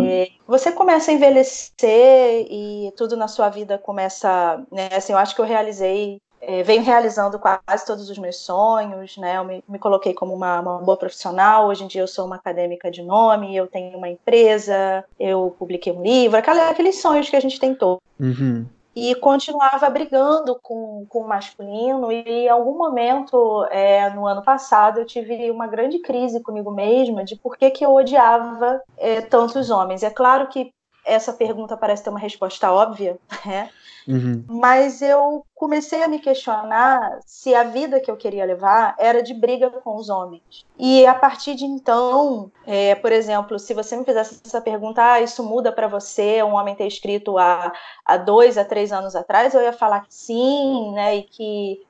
É, 0.00 0.28
você 0.46 0.72
começa 0.72 1.10
a 1.10 1.14
envelhecer 1.14 2.46
e 2.50 2.92
tudo 2.96 3.16
na 3.16 3.28
sua 3.28 3.48
vida 3.48 3.78
começa, 3.78 4.62
né? 4.70 4.88
Assim, 4.92 5.12
eu 5.12 5.18
acho 5.18 5.34
que 5.34 5.40
eu 5.40 5.44
realizei, 5.44 6.20
é, 6.40 6.62
venho 6.62 6.82
realizando 6.82 7.38
quase 7.38 7.86
todos 7.86 8.10
os 8.10 8.18
meus 8.18 8.36
sonhos, 8.36 9.16
né? 9.16 9.38
Eu 9.38 9.44
me, 9.44 9.64
me 9.68 9.78
coloquei 9.78 10.14
como 10.14 10.34
uma, 10.34 10.60
uma, 10.60 10.78
boa 10.78 10.96
profissional. 10.96 11.68
Hoje 11.68 11.84
em 11.84 11.88
dia 11.88 12.02
eu 12.02 12.08
sou 12.08 12.26
uma 12.26 12.36
acadêmica 12.36 12.90
de 12.90 13.02
nome, 13.02 13.56
eu 13.56 13.66
tenho 13.66 13.96
uma 13.96 14.08
empresa, 14.08 15.04
eu 15.18 15.54
publiquei 15.58 15.92
um 15.92 16.02
livro, 16.02 16.38
aqueles 16.38 17.00
sonhos 17.00 17.28
que 17.28 17.36
a 17.36 17.40
gente 17.40 17.58
tem 17.58 17.74
todos. 17.74 18.02
Uhum 18.18 18.66
e 18.94 19.14
continuava 19.14 19.88
brigando 19.88 20.58
com, 20.62 21.06
com 21.08 21.20
o 21.20 21.28
masculino. 21.28 22.12
E 22.12 22.22
em 22.26 22.48
algum 22.48 22.76
momento, 22.76 23.66
é, 23.70 24.10
no 24.10 24.26
ano 24.26 24.42
passado, 24.42 25.00
eu 25.00 25.06
tive 25.06 25.50
uma 25.50 25.66
grande 25.66 25.98
crise 26.00 26.42
comigo 26.42 26.70
mesma 26.70 27.24
de 27.24 27.36
por 27.36 27.56
que, 27.56 27.70
que 27.70 27.84
eu 27.84 27.94
odiava 27.94 28.80
é, 28.98 29.20
tantos 29.22 29.70
homens. 29.70 30.02
É 30.02 30.10
claro 30.10 30.48
que 30.48 30.72
essa 31.12 31.32
pergunta 31.32 31.76
parece 31.76 32.02
ter 32.02 32.10
uma 32.10 32.18
resposta 32.18 32.72
óbvia, 32.72 33.18
né? 33.44 33.70
Uhum. 34.06 34.44
Mas 34.48 35.00
eu 35.00 35.46
comecei 35.54 36.02
a 36.02 36.08
me 36.08 36.18
questionar 36.18 37.20
se 37.24 37.54
a 37.54 37.62
vida 37.62 38.00
que 38.00 38.10
eu 38.10 38.16
queria 38.16 38.44
levar 38.44 38.96
era 38.98 39.22
de 39.22 39.32
briga 39.32 39.70
com 39.70 39.96
os 39.96 40.08
homens. 40.08 40.66
E 40.76 41.06
a 41.06 41.14
partir 41.14 41.54
de 41.54 41.64
então, 41.64 42.50
é, 42.66 42.94
por 42.96 43.12
exemplo, 43.12 43.58
se 43.58 43.72
você 43.72 43.96
me 43.96 44.04
fizesse 44.04 44.40
essa 44.44 44.60
pergunta, 44.60 45.02
ah, 45.04 45.20
isso 45.20 45.44
muda 45.44 45.70
para 45.70 45.86
você, 45.86 46.42
um 46.42 46.54
homem 46.54 46.74
ter 46.74 46.86
escrito 46.86 47.38
há, 47.38 47.72
há 48.04 48.16
dois, 48.16 48.58
a 48.58 48.64
três 48.64 48.92
anos 48.92 49.14
atrás, 49.14 49.54
eu 49.54 49.62
ia 49.62 49.72
falar 49.72 50.00
que 50.00 50.12
sim, 50.12 50.92
né? 50.92 51.16
E 51.16 51.22
que 51.22 51.80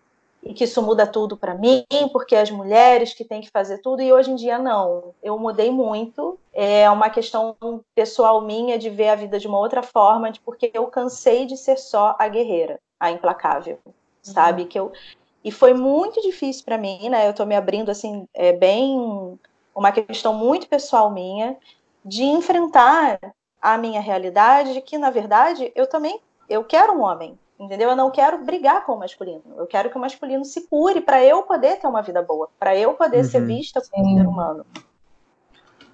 e 0.43 0.53
que 0.53 0.64
isso 0.64 0.82
muda 0.82 1.07
tudo 1.07 1.36
para 1.36 1.55
mim, 1.55 1.84
porque 2.12 2.34
as 2.34 2.51
mulheres 2.51 3.14
que 3.14 3.24
têm 3.24 3.40
que 3.40 3.51
fazer 3.51 3.78
tudo, 3.78 4.03
e 4.03 4.12
hoje 4.12 4.30
em 4.30 4.34
dia 4.34 4.59
não. 4.59 5.14
Eu 5.22 5.38
mudei 5.38 5.70
muito. 5.70 6.38
É 6.53 6.90
uma 6.90 7.09
questão 7.09 7.57
pessoal 7.95 8.40
minha 8.40 8.78
de 8.78 8.90
ver 8.90 9.11
a 9.11 9.14
vida 9.14 9.38
de 9.38 9.47
uma 9.47 9.59
outra 9.59 9.82
forma, 9.82 10.32
de 10.32 10.40
porque 10.40 10.70
eu 10.74 10.86
cansei 10.88 11.47
de 11.47 11.57
ser 11.57 11.78
só 11.78 12.16
a 12.18 12.26
guerreira, 12.28 12.80
a 12.99 13.11
implacável, 13.11 13.78
uhum. 13.86 13.93
sabe? 14.22 14.64
Que 14.64 14.78
eu 14.78 14.93
e 15.45 15.51
foi 15.51 15.74
muito 15.74 16.20
difícil 16.22 16.64
para 16.64 16.78
mim, 16.78 17.09
né? 17.09 17.28
Eu 17.28 17.34
tô 17.34 17.45
me 17.45 17.57
abrindo 17.57 17.90
assim, 17.90 18.26
é 18.32 18.53
bem 18.53 19.38
uma 19.74 19.90
questão 19.90 20.34
muito 20.34 20.68
pessoal 20.68 21.11
minha 21.11 21.57
de 22.05 22.22
enfrentar 22.24 23.18
a 23.61 23.78
minha 23.78 24.01
realidade 24.01 24.74
de 24.74 24.80
que 24.80 24.99
na 24.99 25.11
verdade 25.11 25.72
eu 25.74 25.86
também 25.86 26.20
eu 26.49 26.64
quero 26.64 26.93
um 26.93 27.03
homem, 27.03 27.38
Entendeu? 27.63 27.91
Eu 27.91 27.97
não 27.97 28.11
quero 28.11 28.39
brigar 28.39 28.85
com 28.85 28.95
o 28.95 28.99
masculino. 28.99 29.43
Eu 29.57 29.69
quero 29.69 29.89
que 29.89 29.97
o 29.97 30.01
masculino 30.01 30.45
se 30.45 30.67
cure 30.67 31.01
para 31.01 31.25
eu 31.25 31.45
poder 31.45 31.77
ter 31.77 31.87
uma 31.87 32.03
vida 32.03 32.21
boa, 32.21 32.49
para 32.59 32.77
eu 32.77 32.95
poder 32.95 33.19
uhum. 33.19 33.25
ser 33.25 33.47
vista 33.47 33.81
como 33.89 34.05
um 34.05 34.19
ser 34.19 34.27
humano. 34.27 34.67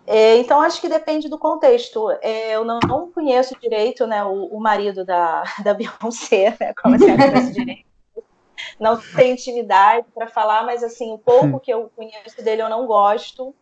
É, 0.06 0.38
então, 0.38 0.62
acho 0.62 0.80
que 0.80 0.88
depende 0.88 1.28
do 1.28 1.38
contexto. 1.38 2.10
É, 2.22 2.56
eu 2.56 2.64
não, 2.64 2.80
não, 2.80 3.12
conheço 3.12 3.54
direito 3.60 4.06
né, 4.06 4.24
o, 4.24 4.46
o, 4.46 4.58
marido 4.58 5.04
da, 5.04 5.42
da 5.62 5.74
Beyoncé, 5.74 6.56
né, 6.58 6.72
como 6.82 6.94
assim, 6.94 7.10
eu 7.10 7.52
direito. 7.52 7.86
Não 8.80 8.96
tenho 8.96 9.34
intimidade 9.34 10.06
para 10.14 10.26
falar, 10.26 10.64
mas 10.64 10.82
assim, 10.82 11.12
o 11.12 11.18
pouco 11.18 11.60
que 11.60 11.70
eu 11.70 11.92
conheço 11.94 12.42
dele 12.42 12.62
eu 12.62 12.70
não 12.70 12.86
gosto. 12.86 13.54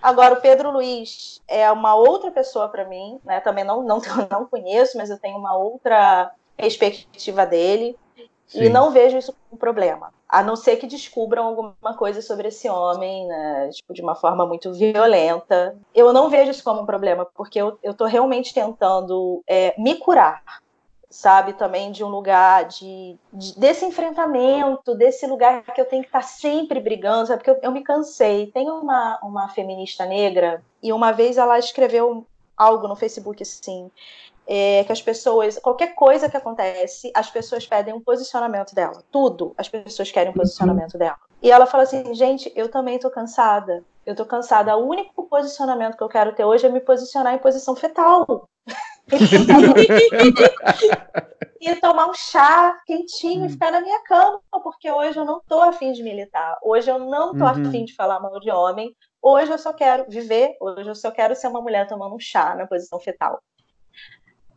Agora, 0.00 0.34
o 0.34 0.40
Pedro 0.40 0.70
Luiz 0.70 1.42
é 1.48 1.70
uma 1.72 1.96
outra 1.96 2.30
pessoa 2.30 2.68
para 2.68 2.84
mim, 2.84 3.18
né? 3.24 3.40
Também 3.40 3.64
não, 3.64 3.82
não, 3.82 4.00
não 4.30 4.46
conheço, 4.46 4.96
mas 4.96 5.10
eu 5.10 5.18
tenho 5.18 5.36
uma 5.36 5.56
outra 5.56 6.32
perspectiva 6.60 7.46
dele. 7.46 7.96
Sim. 8.50 8.64
E 8.64 8.68
não 8.68 8.90
vejo 8.90 9.16
isso 9.16 9.32
como 9.32 9.44
um 9.52 9.56
problema. 9.56 10.12
A 10.28 10.42
não 10.42 10.56
ser 10.56 10.76
que 10.76 10.86
descubram 10.86 11.44
alguma 11.44 11.94
coisa 11.96 12.20
sobre 12.20 12.48
esse 12.48 12.68
homem, 12.68 13.26
né, 13.28 13.70
tipo, 13.72 13.94
de 13.94 14.02
uma 14.02 14.16
forma 14.16 14.44
muito 14.44 14.72
violenta. 14.72 15.76
Eu 15.94 16.12
não 16.12 16.28
vejo 16.28 16.50
isso 16.50 16.64
como 16.64 16.82
um 16.82 16.86
problema, 16.86 17.24
porque 17.24 17.60
eu, 17.60 17.78
eu 17.80 17.94
tô 17.94 18.06
realmente 18.06 18.52
tentando 18.52 19.40
é, 19.46 19.72
me 19.78 19.94
curar, 19.94 20.42
sabe? 21.08 21.52
Também 21.52 21.92
de 21.92 22.02
um 22.02 22.08
lugar 22.08 22.64
de, 22.64 23.16
de, 23.32 23.56
desse 23.56 23.84
enfrentamento, 23.84 24.96
desse 24.96 25.28
lugar 25.28 25.62
que 25.62 25.80
eu 25.80 25.86
tenho 25.86 26.02
que 26.02 26.08
estar 26.08 26.22
sempre 26.22 26.80
brigando, 26.80 27.28
sabe? 27.28 27.44
Porque 27.44 27.50
eu, 27.50 27.58
eu 27.62 27.72
me 27.72 27.84
cansei. 27.84 28.48
Tem 28.48 28.68
uma, 28.68 29.20
uma 29.22 29.48
feminista 29.50 30.04
negra, 30.04 30.60
e 30.82 30.92
uma 30.92 31.12
vez 31.12 31.38
ela 31.38 31.56
escreveu 31.56 32.26
algo 32.56 32.88
no 32.88 32.96
Facebook 32.96 33.42
assim 33.44 33.90
é, 34.46 34.84
que 34.84 34.92
as 34.92 35.00
pessoas, 35.00 35.58
qualquer 35.58 35.94
coisa 35.94 36.28
que 36.28 36.36
acontece, 36.36 37.10
as 37.14 37.30
pessoas 37.30 37.66
pedem 37.66 37.94
um 37.94 38.00
posicionamento 38.00 38.74
dela. 38.74 39.02
Tudo, 39.10 39.54
as 39.56 39.68
pessoas 39.68 40.10
querem 40.10 40.30
um 40.30 40.34
posicionamento 40.34 40.98
dela. 40.98 41.16
E 41.42 41.50
ela 41.50 41.66
fala 41.66 41.84
assim, 41.84 42.14
gente, 42.14 42.52
eu 42.54 42.68
também 42.68 42.98
tô 42.98 43.10
cansada. 43.10 43.82
Eu 44.04 44.14
tô 44.14 44.26
cansada. 44.26 44.76
O 44.76 44.88
único 44.88 45.26
posicionamento 45.28 45.96
que 45.96 46.02
eu 46.02 46.08
quero 46.08 46.34
ter 46.34 46.44
hoje 46.44 46.66
é 46.66 46.68
me 46.68 46.80
posicionar 46.80 47.34
em 47.34 47.38
posição 47.38 47.76
fetal. 47.76 48.48
e 51.60 51.76
tomar 51.76 52.08
um 52.08 52.14
chá 52.14 52.76
quentinho 52.86 53.44
e 53.44 53.46
hum. 53.46 53.50
ficar 53.50 53.70
na 53.70 53.80
minha 53.80 54.02
cama, 54.04 54.40
porque 54.62 54.90
hoje 54.90 55.18
eu 55.18 55.24
não 55.24 55.40
tô 55.46 55.60
afim 55.60 55.92
de 55.92 56.02
militar. 56.02 56.58
Hoje 56.62 56.90
eu 56.90 56.98
não 56.98 57.32
tô 57.32 57.44
uhum. 57.44 57.68
afim 57.68 57.84
de 57.84 57.94
falar 57.94 58.18
mal 58.18 58.40
de 58.40 58.50
homem. 58.50 58.94
Hoje 59.22 59.52
eu 59.52 59.58
só 59.58 59.72
quero 59.72 60.06
viver, 60.08 60.56
hoje 60.60 60.88
eu 60.88 60.94
só 60.94 61.10
quero 61.10 61.36
ser 61.36 61.48
uma 61.48 61.60
mulher 61.60 61.86
tomando 61.86 62.14
um 62.14 62.20
chá 62.20 62.54
na 62.54 62.66
posição 62.66 62.98
fetal. 62.98 63.38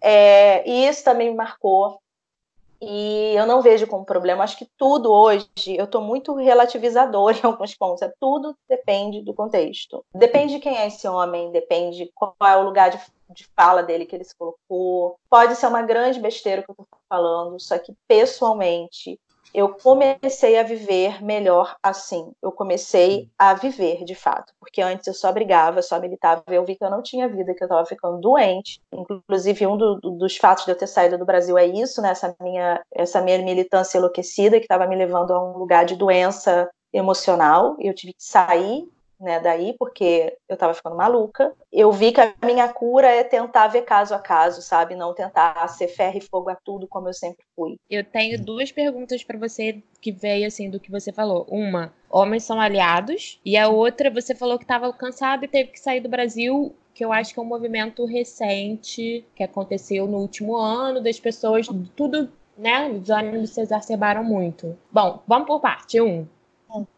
É, 0.04 0.70
e 0.70 0.86
isso 0.86 1.02
também 1.02 1.30
me 1.30 1.36
marcou. 1.38 1.98
E 2.82 3.34
eu 3.34 3.48
não 3.48 3.62
vejo 3.62 3.88
como 3.88 4.04
problema. 4.04 4.44
Acho 4.44 4.58
que 4.58 4.68
tudo 4.78 5.10
hoje, 5.10 5.48
eu 5.66 5.86
estou 5.86 6.02
muito 6.02 6.36
relativizador 6.36 7.32
em 7.40 7.46
alguns 7.46 7.74
pontos. 7.74 8.02
É, 8.02 8.12
tudo 8.20 8.54
depende 8.68 9.22
do 9.22 9.34
contexto. 9.34 10.06
Depende 10.14 10.56
de 10.56 10.60
quem 10.60 10.78
é 10.78 10.88
esse 10.88 11.08
homem, 11.08 11.52
depende 11.52 12.12
qual 12.14 12.36
é 12.44 12.58
o 12.58 12.64
lugar 12.64 12.92
de, 12.92 13.00
de 13.30 13.48
fala 13.56 13.82
dele 13.82 14.06
que 14.06 14.14
ele 14.14 14.26
se 14.26 14.36
colocou. 14.36 15.18
Pode 15.30 15.56
ser 15.56 15.68
uma 15.68 15.82
grande 15.82 16.20
besteira 16.20 16.62
que 16.62 16.70
eu 16.70 16.74
estou 16.74 16.88
falando, 17.08 17.58
só 17.58 17.78
que 17.78 17.94
pessoalmente 18.06 19.18
eu 19.54 19.70
comecei 19.70 20.58
a 20.58 20.64
viver 20.64 21.24
melhor 21.24 21.76
assim. 21.84 22.32
Eu 22.42 22.52
comecei 22.52 23.30
a 23.38 23.54
viver 23.54 24.04
de 24.04 24.16
fato, 24.16 24.52
porque 24.60 24.82
antes 24.82 25.06
eu 25.06 25.14
só 25.14 25.32
brigava, 25.32 25.82
só 25.82 26.00
militava. 26.00 26.44
Eu 26.48 26.66
vi 26.66 26.76
que 26.76 26.84
eu 26.84 26.90
não 26.90 27.04
tinha 27.04 27.28
vida, 27.28 27.54
que 27.54 27.64
eu 27.64 27.68
estava 27.68 27.86
ficando 27.86 28.20
doente. 28.20 28.82
Inclusive, 28.92 29.68
um 29.68 29.78
do, 29.78 30.00
dos 30.00 30.38
fatos 30.38 30.66
de 30.66 30.72
eu 30.72 30.78
ter 30.78 30.88
saído 30.88 31.18
do 31.18 31.26
Brasil 31.26 31.58
é 31.58 31.66
isso, 31.66 32.02
né? 32.02 32.10
Essa 32.10 32.36
minha, 32.42 32.82
essa 32.92 33.22
minha 33.22 33.38
militância 33.40 33.98
enlouquecida 33.98 34.58
que 34.58 34.66
estava 34.66 34.88
me 34.88 34.96
levando 34.96 35.32
a 35.32 35.44
um 35.44 35.58
lugar 35.58 35.86
de 35.86 35.96
doença 35.96 36.70
emocional. 36.92 37.76
Eu 37.80 37.94
tive 37.94 38.14
que 38.14 38.24
sair 38.24 38.88
né, 39.24 39.40
daí, 39.40 39.74
porque 39.80 40.38
eu 40.48 40.58
tava 40.58 40.74
ficando 40.74 40.96
maluca. 40.96 41.54
Eu 41.72 41.92
vi 41.92 42.12
que 42.12 42.22
a 42.22 42.34
minha 42.44 42.68
cura 42.72 43.08
é 43.08 43.24
tentar 43.24 43.68
ver 43.68 43.84
caso 43.84 44.14
a 44.14 44.20
caso, 44.20 44.62
sabe? 44.62 44.96
Não 44.96 45.14
tentar 45.14 45.68
ser 45.70 45.88
ferro 45.88 46.18
e 46.18 46.22
fogo 46.22 46.50
a 46.50 46.56
tudo 46.56 46.88
como 46.88 47.10
eu 47.10 47.14
sempre 47.14 47.44
fui. 47.56 47.78
Eu 47.90 48.04
tenho 48.04 48.44
duas 48.44 48.72
perguntas 48.72 49.24
para 49.24 49.40
você 49.40 49.82
que 50.02 50.12
veio 50.12 50.46
assim 50.46 50.70
do 50.70 50.80
que 50.80 50.92
você 50.92 51.12
falou. 51.12 51.48
Uma, 51.50 51.94
homens 52.10 52.44
são 52.44 52.60
aliados, 52.60 53.40
e 53.46 53.58
a 53.58 53.70
outra, 53.70 54.12
você 54.12 54.36
falou 54.36 54.58
que 54.58 54.66
estava 54.66 54.92
cansado 54.94 55.46
e 55.46 55.48
teve 55.48 55.72
que 55.72 55.80
sair 55.80 56.02
do 56.02 56.10
Brasil 56.10 56.76
que 56.94 57.04
eu 57.04 57.12
acho 57.12 57.34
que 57.34 57.40
é 57.40 57.44
um 57.44 57.46
movimento 57.46 58.06
recente 58.06 59.26
que 59.36 59.44
aconteceu 59.44 60.08
no 60.08 60.20
último 60.20 60.56
ano, 60.56 61.02
das 61.02 61.20
pessoas, 61.20 61.68
tudo, 61.96 62.30
né? 62.58 62.88
Os 62.90 63.10
ânimos 63.10 63.50
se 63.50 63.62
exacerbaram 63.62 64.24
muito. 64.24 64.78
Bom, 64.92 65.22
vamos 65.28 65.48
por 65.48 65.60
parte. 65.60 66.00
Um. 66.00 66.28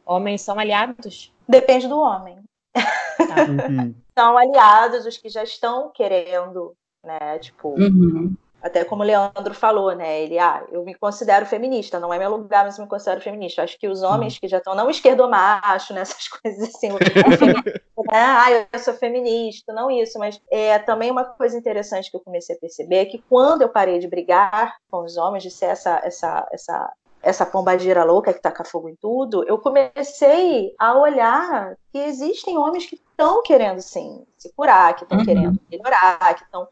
Homens 0.05 0.41
são 0.41 0.59
aliados? 0.59 1.33
Depende 1.47 1.87
do 1.87 1.99
homem. 1.99 2.39
Tá. 2.73 2.83
Uhum. 3.47 3.93
São 4.17 4.37
aliados 4.37 5.05
os 5.05 5.17
que 5.17 5.29
já 5.29 5.43
estão 5.43 5.91
querendo, 5.93 6.73
né? 7.03 7.37
Tipo, 7.39 7.69
uhum. 7.77 8.33
até 8.61 8.83
como 8.83 9.03
o 9.03 9.05
Leandro 9.05 9.53
falou, 9.53 9.93
né? 9.93 10.21
Ele, 10.21 10.39
ah, 10.39 10.65
eu 10.71 10.83
me 10.83 10.95
considero 10.95 11.45
feminista, 11.45 11.99
não 11.99 12.13
é 12.13 12.19
meu 12.19 12.29
lugar, 12.29 12.65
mas 12.65 12.77
eu 12.77 12.83
me 12.83 12.89
considero 12.89 13.21
feminista. 13.21 13.63
Acho 13.63 13.77
que 13.77 13.87
os 13.87 14.03
homens 14.03 14.33
uhum. 14.33 14.39
que 14.41 14.47
já 14.47 14.57
estão, 14.57 14.73
não 14.73 14.89
esquerdomacho, 14.89 15.93
nessas 15.93 16.17
né, 16.17 16.39
coisas 16.41 16.75
assim, 16.75 16.89
né? 16.91 17.77
ah, 18.11 18.51
eu 18.51 18.79
sou 18.79 18.93
feminista, 18.93 19.73
não 19.73 19.91
isso, 19.91 20.17
mas 20.17 20.41
é 20.49 20.79
também 20.79 21.11
uma 21.11 21.25
coisa 21.25 21.57
interessante 21.57 22.09
que 22.09 22.17
eu 22.17 22.21
comecei 22.21 22.55
a 22.55 22.59
perceber 22.59 22.97
é 22.97 23.05
que 23.05 23.23
quando 23.29 23.61
eu 23.61 23.69
parei 23.69 23.99
de 23.99 24.07
brigar 24.07 24.75
com 24.89 25.03
os 25.03 25.17
homens, 25.17 25.43
de 25.43 25.51
ser 25.51 25.65
essa, 25.65 26.01
essa, 26.03 26.47
essa 26.51 26.93
essa 27.25 27.43
pombagira 27.43 28.03
louca 28.03 28.31
que 28.31 28.39
taca 28.39 28.63
fogo 28.63 28.87
em 28.87 28.95
tudo, 28.95 29.43
eu 29.47 29.57
comecei 29.57 30.75
a 30.77 30.95
olhar 30.95 31.75
que 31.91 31.97
existem 31.97 32.55
homens 32.55 32.85
que 32.85 32.95
estão 32.95 33.41
querendo 33.41 33.81
sim 33.81 34.23
se 34.37 34.53
curar, 34.53 34.95
que 34.95 35.03
estão 35.03 35.17
uhum. 35.17 35.25
querendo 35.25 35.59
melhorar, 35.69 36.35
que 36.35 36.43
estão. 36.43 36.67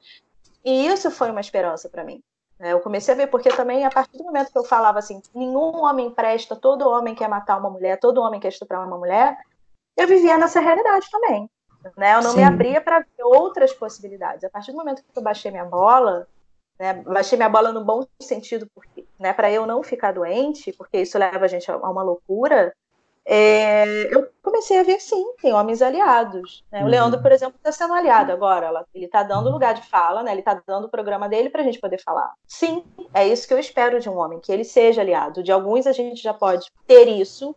E 0.64 0.86
isso 0.86 1.10
foi 1.10 1.32
uma 1.32 1.42
esperança 1.42 1.90
para 1.90 2.04
mim. 2.04 2.22
Né? 2.60 2.72
Eu 2.72 2.80
comecei 2.82 3.16
a 3.16 3.18
ver, 3.18 3.28
porque 3.28 3.50
também, 3.50 3.84
a 3.84 3.90
partir 3.90 4.16
do 4.16 4.24
momento 4.24 4.52
que 4.52 4.58
eu 4.58 4.64
falava 4.64 5.00
assim, 5.00 5.24
nenhum 5.34 5.84
homem 5.84 6.12
presta, 6.12 6.56
todo 6.56 6.88
homem 6.88 7.16
quer 7.16 7.28
matar 7.28 7.58
uma 7.58 7.72
mulher, 7.72 8.00
todo 8.00 8.22
homem 8.22 8.40
quer 8.40 8.50
estuprar 8.50 8.86
uma 8.86 8.98
mulher, 8.98 9.36
eu 9.98 10.08
vivia 10.08 10.38
nessa 10.38 10.60
realidade 10.60 11.10
também. 11.10 11.50
Né? 11.98 12.14
Eu 12.14 12.22
não 12.22 12.32
Sim. 12.32 12.38
me 12.38 12.44
abria 12.44 12.80
para 12.80 13.00
ver 13.00 13.24
outras 13.24 13.74
possibilidades. 13.74 14.44
A 14.44 14.50
partir 14.52 14.72
do 14.72 14.78
momento 14.78 15.02
que 15.02 15.18
eu 15.18 15.24
baixei 15.24 15.50
minha 15.50 15.66
bola, 15.66 16.28
né? 16.80 16.94
Baixei 17.04 17.38
minha 17.38 17.50
bola 17.50 17.72
no 17.72 17.84
bom 17.84 18.06
sentido, 18.22 18.68
porque, 18.74 19.06
né, 19.20 19.34
para 19.34 19.52
eu 19.52 19.66
não 19.66 19.84
ficar 19.84 20.12
doente, 20.12 20.74
porque 20.74 21.02
isso 21.02 21.18
leva 21.18 21.46
a 21.46 21.48
gente 21.48 21.70
a 21.70 21.78
uma 21.78 22.04
loucura. 22.04 22.74
É, 23.26 24.14
eu 24.14 24.28
comecei 24.42 24.78
a 24.78 24.84
ver 24.84 25.00
sim, 25.00 25.24
tem 25.42 25.54
homens 25.54 25.82
aliados. 25.82 26.64
Né? 26.70 26.80
Uhum. 26.80 26.86
O 26.86 26.90
Leandro, 26.90 27.22
por 27.22 27.32
exemplo, 27.32 27.56
está 27.56 27.72
sendo 27.72 27.94
aliado 27.94 28.32
agora. 28.34 28.86
Ele 28.94 29.06
está 29.06 29.24
dando 29.24 29.50
lugar 29.50 29.74
de 29.74 29.82
fala, 29.84 30.24
né? 30.24 30.32
ele 30.32 30.42
está 30.42 30.62
dando 30.68 30.86
o 30.88 30.90
programa 30.90 31.30
dele 31.30 31.50
para 31.50 31.62
a 31.62 31.64
gente 31.64 31.80
poder 31.80 32.02
falar. 32.02 32.34
Sim, 32.46 32.84
é 33.14 33.26
isso 33.26 33.48
que 33.48 33.54
eu 33.54 33.60
espero 33.60 34.00
de 34.00 34.10
um 34.10 34.18
homem, 34.18 34.40
que 34.42 34.52
ele 34.52 34.66
seja 34.66 35.02
aliado. 35.02 35.42
De 35.42 35.52
alguns 35.52 35.88
a 35.88 35.94
gente 35.94 36.22
já 36.22 36.34
pode 36.34 36.70
ter 36.86 37.08
isso, 37.08 37.56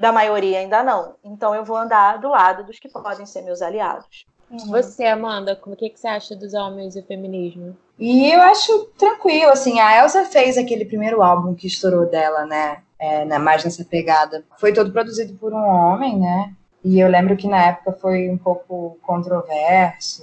da 0.00 0.10
maioria 0.10 0.58
ainda 0.58 0.82
não. 0.82 1.14
Então 1.22 1.54
eu 1.54 1.64
vou 1.64 1.76
andar 1.76 2.18
do 2.18 2.28
lado 2.28 2.64
dos 2.64 2.80
que 2.80 2.88
podem 2.88 3.24
ser 3.24 3.42
meus 3.42 3.62
aliados. 3.62 4.26
Uhum. 4.54 4.70
Você, 4.70 5.04
Amanda, 5.04 5.56
como 5.56 5.74
que, 5.74 5.90
que 5.90 5.98
você 5.98 6.06
acha 6.06 6.36
dos 6.36 6.54
homens 6.54 6.94
e 6.94 7.00
o 7.00 7.04
feminismo? 7.04 7.76
E 7.98 8.30
eu 8.32 8.40
acho 8.42 8.84
tranquilo, 8.98 9.52
assim, 9.52 9.80
a 9.80 9.98
Elsa 9.98 10.24
fez 10.24 10.56
aquele 10.56 10.84
primeiro 10.84 11.22
álbum 11.22 11.54
que 11.54 11.66
estourou 11.66 12.06
dela, 12.06 12.46
né? 12.46 12.82
É, 12.98 13.24
né, 13.24 13.38
mais 13.38 13.64
nessa 13.64 13.84
pegada. 13.84 14.44
Foi 14.58 14.72
todo 14.72 14.92
produzido 14.92 15.34
por 15.34 15.52
um 15.52 15.66
homem, 15.66 16.18
né? 16.18 16.54
E 16.82 16.98
eu 17.00 17.08
lembro 17.08 17.36
que 17.36 17.48
na 17.48 17.66
época 17.66 17.92
foi 17.92 18.30
um 18.30 18.38
pouco 18.38 18.98
controverso, 19.02 20.22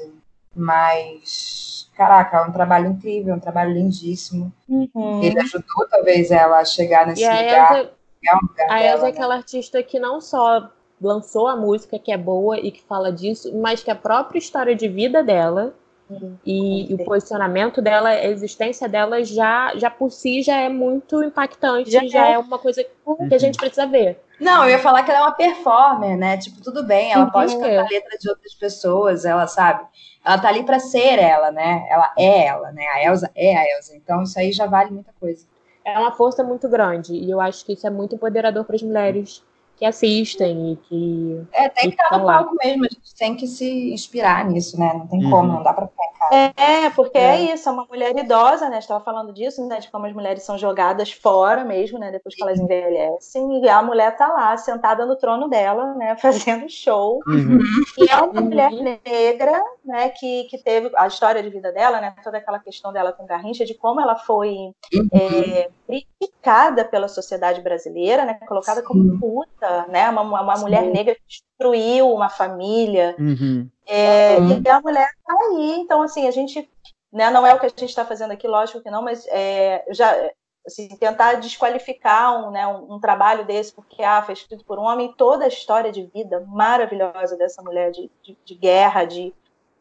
mas 0.55 1.89
caraca, 1.95 2.37
é 2.37 2.41
um 2.41 2.51
trabalho 2.51 2.87
incrível, 2.87 3.35
um 3.35 3.39
trabalho 3.39 3.73
lindíssimo. 3.73 4.51
Uhum. 4.67 5.21
Ele 5.21 5.39
ajudou 5.39 5.87
talvez 5.89 6.31
ela 6.31 6.59
a 6.59 6.65
chegar 6.65 7.05
nesse 7.05 7.23
e 7.23 7.27
lugar. 7.27 7.77
Elza, 7.77 7.91
é 8.25 8.35
um 8.35 8.39
lugar 8.47 8.71
a 8.71 8.83
Elsa 8.83 9.03
é 9.03 9.03
né? 9.03 9.09
aquela 9.09 9.35
artista 9.35 9.83
que 9.83 9.99
não 9.99 10.21
só 10.21 10.71
lançou 11.01 11.47
a 11.47 11.55
música 11.55 11.97
que 11.97 12.11
é 12.11 12.17
boa 12.17 12.59
e 12.59 12.71
que 12.71 12.81
fala 12.83 13.11
disso, 13.11 13.51
mas 13.57 13.83
que 13.83 13.89
a 13.89 13.95
própria 13.95 14.37
história 14.37 14.75
de 14.75 14.87
vida 14.87 15.23
dela 15.23 15.73
uhum. 16.09 16.37
e, 16.45 16.91
e, 16.91 16.93
o 16.93 17.03
posicionamento 17.03 17.81
dela, 17.81 18.09
a 18.09 18.25
existência 18.27 18.87
dela 18.87 19.23
já, 19.23 19.75
já 19.75 19.89
por 19.89 20.11
si 20.11 20.43
já 20.43 20.57
é 20.57 20.69
muito 20.69 21.23
impactante, 21.23 21.89
já, 21.89 22.05
já 22.05 22.27
é. 22.27 22.33
é. 22.33 22.37
uma 22.37 22.59
coisa 22.59 22.83
que 22.83 23.33
a 23.33 23.39
gente 23.39 23.57
precisa 23.57 23.87
ver. 23.87 24.21
Não, 24.39 24.63
eu 24.63 24.71
ia 24.71 24.79
falar 24.79 25.03
que 25.03 25.11
ela 25.11 25.19
é 25.19 25.23
uma 25.23 25.31
performer, 25.33 26.17
né? 26.17 26.37
Tipo, 26.37 26.61
tudo 26.61 26.83
bem, 26.83 27.11
ela 27.11 27.29
pode 27.29 27.55
cantar 27.55 27.87
letras 27.89 28.19
de 28.19 28.29
outras 28.29 28.53
pessoas, 28.53 29.25
ela 29.25 29.47
sabe. 29.47 29.85
Ela 30.23 30.37
tá 30.37 30.49
ali 30.49 30.63
para 30.63 30.79
ser 30.79 31.19
ela, 31.19 31.51
né? 31.51 31.85
Ela 31.89 32.13
é 32.17 32.45
ela, 32.45 32.71
né? 32.71 32.85
A 32.87 33.03
Elsa 33.03 33.31
é 33.35 33.55
a 33.55 33.77
Elsa. 33.77 33.95
Então 33.95 34.23
isso 34.23 34.39
aí 34.39 34.51
já 34.51 34.65
vale 34.65 34.91
muita 34.91 35.11
coisa. 35.19 35.45
É 35.83 35.97
uma 35.97 36.11
força 36.11 36.43
muito 36.43 36.69
grande 36.69 37.13
e 37.13 37.29
eu 37.29 37.41
acho 37.41 37.65
que 37.65 37.73
isso 37.73 37.87
é 37.87 37.89
muito 37.89 38.15
empoderador 38.15 38.65
para 38.65 38.75
as 38.75 38.83
mulheres 38.83 39.43
que 39.81 39.85
assistem 39.87 40.73
e 40.73 40.75
que. 40.75 41.47
É, 41.53 41.67
tem 41.67 41.89
que 41.89 41.99
estar 41.99 42.19
no 42.19 42.23
palco 42.23 42.55
mesmo, 42.63 42.85
a 42.85 42.87
gente 42.87 43.15
tem 43.17 43.35
que 43.35 43.47
se 43.47 43.91
inspirar 43.91 44.45
nisso, 44.45 44.79
né? 44.79 44.93
Não 44.93 45.07
tem 45.07 45.23
uhum. 45.25 45.31
como, 45.31 45.53
não 45.53 45.63
dá 45.63 45.73
para 45.73 45.87
ficar 45.87 46.03
em 46.03 46.19
casa. 46.19 46.53
É, 46.55 46.89
porque 46.91 47.17
é. 47.17 47.49
é. 47.49 47.53
isso, 47.55 47.67
é 47.67 47.71
uma 47.71 47.87
mulher 47.89 48.15
idosa, 48.15 48.69
né? 48.69 48.77
Estava 48.77 49.03
falando 49.03 49.33
disso, 49.33 49.67
né? 49.67 49.79
De 49.79 49.89
como 49.89 50.05
as 50.05 50.13
mulheres 50.13 50.43
são 50.43 50.55
jogadas 50.55 51.11
fora 51.11 51.65
mesmo, 51.65 51.97
né? 51.97 52.11
Depois 52.11 52.35
que 52.35 52.43
elas 52.43 52.59
envelhecem, 52.59 53.59
e 53.59 53.67
a 53.67 53.81
mulher 53.81 54.15
tá 54.15 54.27
lá, 54.27 54.55
sentada 54.55 55.03
no 55.03 55.15
trono 55.15 55.49
dela, 55.49 55.95
né? 55.95 56.15
Fazendo 56.21 56.69
show. 56.69 57.19
Uhum. 57.25 57.59
E 57.97 58.07
é 58.07 58.17
uma 58.17 58.39
uhum. 58.39 58.45
mulher 58.45 58.71
negra, 59.03 59.63
né? 59.83 60.09
Que, 60.09 60.43
que 60.43 60.59
teve 60.59 60.91
a 60.95 61.07
história 61.07 61.41
de 61.41 61.49
vida 61.49 61.71
dela, 61.71 61.99
né? 61.99 62.13
Toda 62.23 62.37
aquela 62.37 62.59
questão 62.59 62.93
dela 62.93 63.13
com 63.13 63.25
Garrincha, 63.25 63.65
de 63.65 63.73
como 63.73 63.99
ela 63.99 64.15
foi 64.15 64.75
uhum. 64.93 65.09
é, 65.11 65.69
criticada 65.87 66.85
pela 66.85 67.07
sociedade 67.07 67.61
brasileira, 67.61 68.25
né? 68.25 68.35
Colocada 68.47 68.83
como 68.83 69.19
puta 69.19 69.70
né? 69.87 70.09
Uma, 70.09 70.21
uma 70.21 70.57
mulher 70.57 70.83
negra 70.83 71.15
que 71.15 71.21
destruiu 71.27 72.11
uma 72.11 72.29
família. 72.29 73.15
Uhum. 73.19 73.69
É, 73.85 74.37
uhum. 74.37 74.61
E 74.63 74.69
a 74.69 74.81
mulher 74.81 75.09
está 75.09 75.33
aí. 75.33 75.79
Então, 75.79 76.01
assim, 76.01 76.27
a 76.27 76.31
gente. 76.31 76.69
Né, 77.11 77.29
não 77.29 77.45
é 77.45 77.53
o 77.53 77.59
que 77.59 77.65
a 77.65 77.69
gente 77.69 77.85
está 77.89 78.05
fazendo 78.05 78.31
aqui, 78.31 78.47
lógico 78.47 78.81
que 78.81 78.89
não, 78.89 79.01
mas 79.01 79.27
é, 79.27 79.83
já 79.89 80.31
assim, 80.65 80.87
tentar 80.89 81.33
desqualificar 81.35 82.47
um, 82.47 82.51
né, 82.51 82.65
um, 82.67 82.95
um, 82.95 82.99
trabalho 82.99 83.45
desse, 83.45 83.73
porque 83.73 84.01
ah, 84.01 84.21
foi 84.21 84.33
escrito 84.33 84.63
por 84.63 84.79
um 84.79 84.83
homem, 84.83 85.13
toda 85.17 85.45
a 85.45 85.47
história 85.47 85.91
de 85.91 86.03
vida 86.13 86.45
maravilhosa 86.47 87.35
dessa 87.35 87.61
mulher 87.61 87.91
de, 87.91 88.09
de, 88.23 88.37
de 88.45 88.55
guerra, 88.55 89.03
de, 89.05 89.33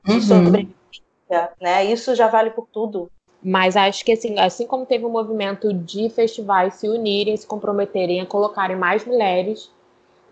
de 0.04 0.12
uhum. 0.12 0.20
sobrevivência, 0.20 1.52
né? 1.60 1.84
Isso 1.84 2.14
já 2.14 2.26
vale 2.26 2.50
por 2.50 2.66
tudo. 2.66 3.10
Mas 3.42 3.76
acho 3.76 4.04
que 4.04 4.12
assim, 4.12 4.38
assim 4.38 4.66
como 4.66 4.84
teve 4.84 5.04
um 5.04 5.10
movimento 5.10 5.72
de 5.72 6.10
festivais 6.10 6.74
se 6.74 6.88
unirem, 6.88 7.36
se 7.36 7.46
comprometerem 7.46 8.20
a 8.20 8.26
colocarem 8.26 8.76
mais 8.76 9.04
mulheres 9.04 9.70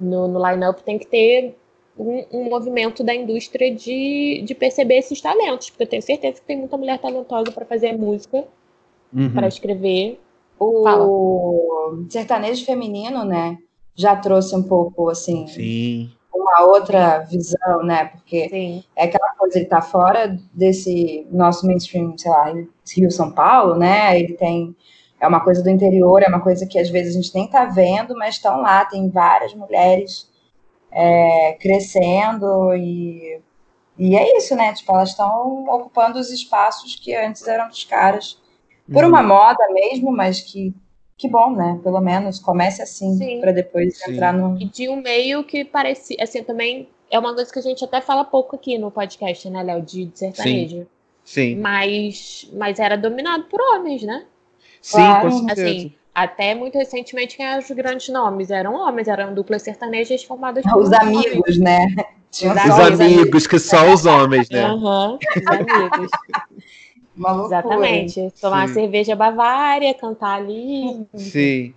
no, 0.00 0.28
no 0.28 0.50
line-up, 0.50 0.82
tem 0.82 0.98
que 0.98 1.06
ter 1.06 1.56
um, 1.98 2.24
um, 2.32 2.44
movimento 2.48 3.02
da 3.02 3.14
indústria 3.14 3.74
de, 3.74 4.42
de 4.44 4.54
perceber 4.54 4.98
esses 4.98 5.20
talentos, 5.20 5.70
porque 5.70 5.82
eu 5.82 5.88
tenho 5.88 6.02
certeza 6.02 6.40
que 6.40 6.46
tem 6.46 6.56
muita 6.56 6.76
mulher 6.76 6.98
talentosa 6.98 7.50
para 7.50 7.64
fazer 7.64 7.96
música, 7.96 8.44
uhum. 9.12 9.32
para 9.32 9.48
escrever. 9.48 10.20
O 10.58 10.82
Fala. 10.82 12.06
sertanejo 12.10 12.64
feminino, 12.64 13.24
né, 13.24 13.58
já 13.94 14.16
trouxe 14.16 14.54
um 14.56 14.62
pouco 14.62 15.08
assim. 15.08 15.46
Sim 15.46 16.10
uma 16.38 16.66
outra 16.66 17.18
visão, 17.20 17.82
né? 17.82 18.06
Porque 18.06 18.48
Sim. 18.48 18.84
é 18.94 19.04
aquela 19.04 19.30
coisa, 19.36 19.58
ele 19.58 19.66
tá 19.66 19.82
fora 19.82 20.38
desse 20.54 21.26
nosso 21.30 21.66
mainstream, 21.66 22.16
sei 22.16 22.30
lá, 22.30 22.52
Rio 22.96 23.10
São 23.10 23.30
Paulo, 23.32 23.74
né? 23.74 24.18
Ele 24.18 24.34
tem 24.34 24.74
é 25.20 25.26
uma 25.26 25.40
coisa 25.40 25.62
do 25.62 25.70
interior, 25.70 26.22
é 26.22 26.28
uma 26.28 26.40
coisa 26.40 26.66
que 26.66 26.78
às 26.78 26.88
vezes 26.88 27.14
a 27.14 27.20
gente 27.20 27.34
nem 27.34 27.44
está 27.46 27.64
vendo, 27.64 28.14
mas 28.16 28.36
estão 28.36 28.60
lá, 28.60 28.84
tem 28.84 29.08
várias 29.08 29.54
mulheres 29.54 30.28
é, 30.92 31.56
crescendo 31.60 32.74
e, 32.74 33.40
E 33.98 34.16
é 34.16 34.36
isso, 34.36 34.54
né? 34.54 34.72
Tipo, 34.72 34.92
elas 34.92 35.10
estão 35.10 35.64
ocupando 35.68 36.18
os 36.18 36.30
espaços 36.30 36.94
que 36.96 37.14
antes 37.14 37.46
eram 37.46 37.68
dos 37.68 37.84
caras. 37.84 38.38
Por 38.90 39.02
uhum. 39.02 39.10
uma 39.10 39.22
moda 39.22 39.68
mesmo, 39.72 40.10
mas 40.12 40.40
que 40.40 40.74
que 41.18 41.28
bom, 41.28 41.50
né? 41.50 41.80
Pelo 41.82 42.00
menos 42.00 42.38
comece 42.38 42.80
assim, 42.80 43.40
para 43.40 43.50
depois 43.50 43.98
Sim. 43.98 44.12
entrar 44.12 44.32
no. 44.32 44.56
E 44.56 44.66
de 44.66 44.88
um 44.88 45.02
meio 45.02 45.42
que 45.42 45.64
parecia, 45.64 46.16
assim, 46.20 46.44
também 46.44 46.88
é 47.10 47.18
uma 47.18 47.34
coisa 47.34 47.52
que 47.52 47.58
a 47.58 47.62
gente 47.62 47.84
até 47.84 48.00
fala 48.00 48.24
pouco 48.24 48.54
aqui 48.54 48.78
no 48.78 48.88
podcast, 48.88 49.50
né, 49.50 49.62
Léo? 49.64 49.82
De, 49.82 50.06
de 50.06 50.16
sertanejo. 50.18 50.76
Sim. 50.78 50.86
Sim. 51.24 51.56
Mas, 51.56 52.48
mas 52.54 52.78
era 52.78 52.96
dominado 52.96 53.44
por 53.44 53.60
homens, 53.60 54.02
né? 54.02 54.24
Sim, 54.80 54.96
claro. 54.96 55.30
com 55.30 55.38
certeza. 55.46 55.68
Assim, 55.68 55.94
até 56.14 56.54
muito 56.54 56.76
recentemente, 56.76 57.36
quem 57.36 57.46
eram 57.46 57.60
os 57.60 57.70
grandes 57.70 58.08
nomes? 58.08 58.50
Eram 58.50 58.74
homens, 58.74 59.06
eram 59.08 59.34
duplas 59.34 59.62
sertanejas 59.62 60.24
formadas 60.24 60.64
por 60.64 60.82
Os 60.82 60.92
amigos, 60.92 61.56
homens. 61.56 61.58
né? 61.58 61.86
os, 62.32 62.40
os 62.42 62.46
amigos, 62.46 63.00
amigos, 63.00 63.46
que 63.46 63.58
só 63.58 63.92
os 63.92 64.04
homens, 64.04 64.50
né? 64.50 64.64
Aham, 64.64 65.12
uhum, 65.12 65.18
os 65.18 65.46
amigos. 65.46 66.10
Exatamente. 67.46 68.32
Tomar 68.40 68.66
uma 68.66 68.68
cerveja 68.68 69.14
Bavária, 69.14 69.92
cantar 69.94 70.36
ali. 70.36 71.06
Sim. 71.14 71.74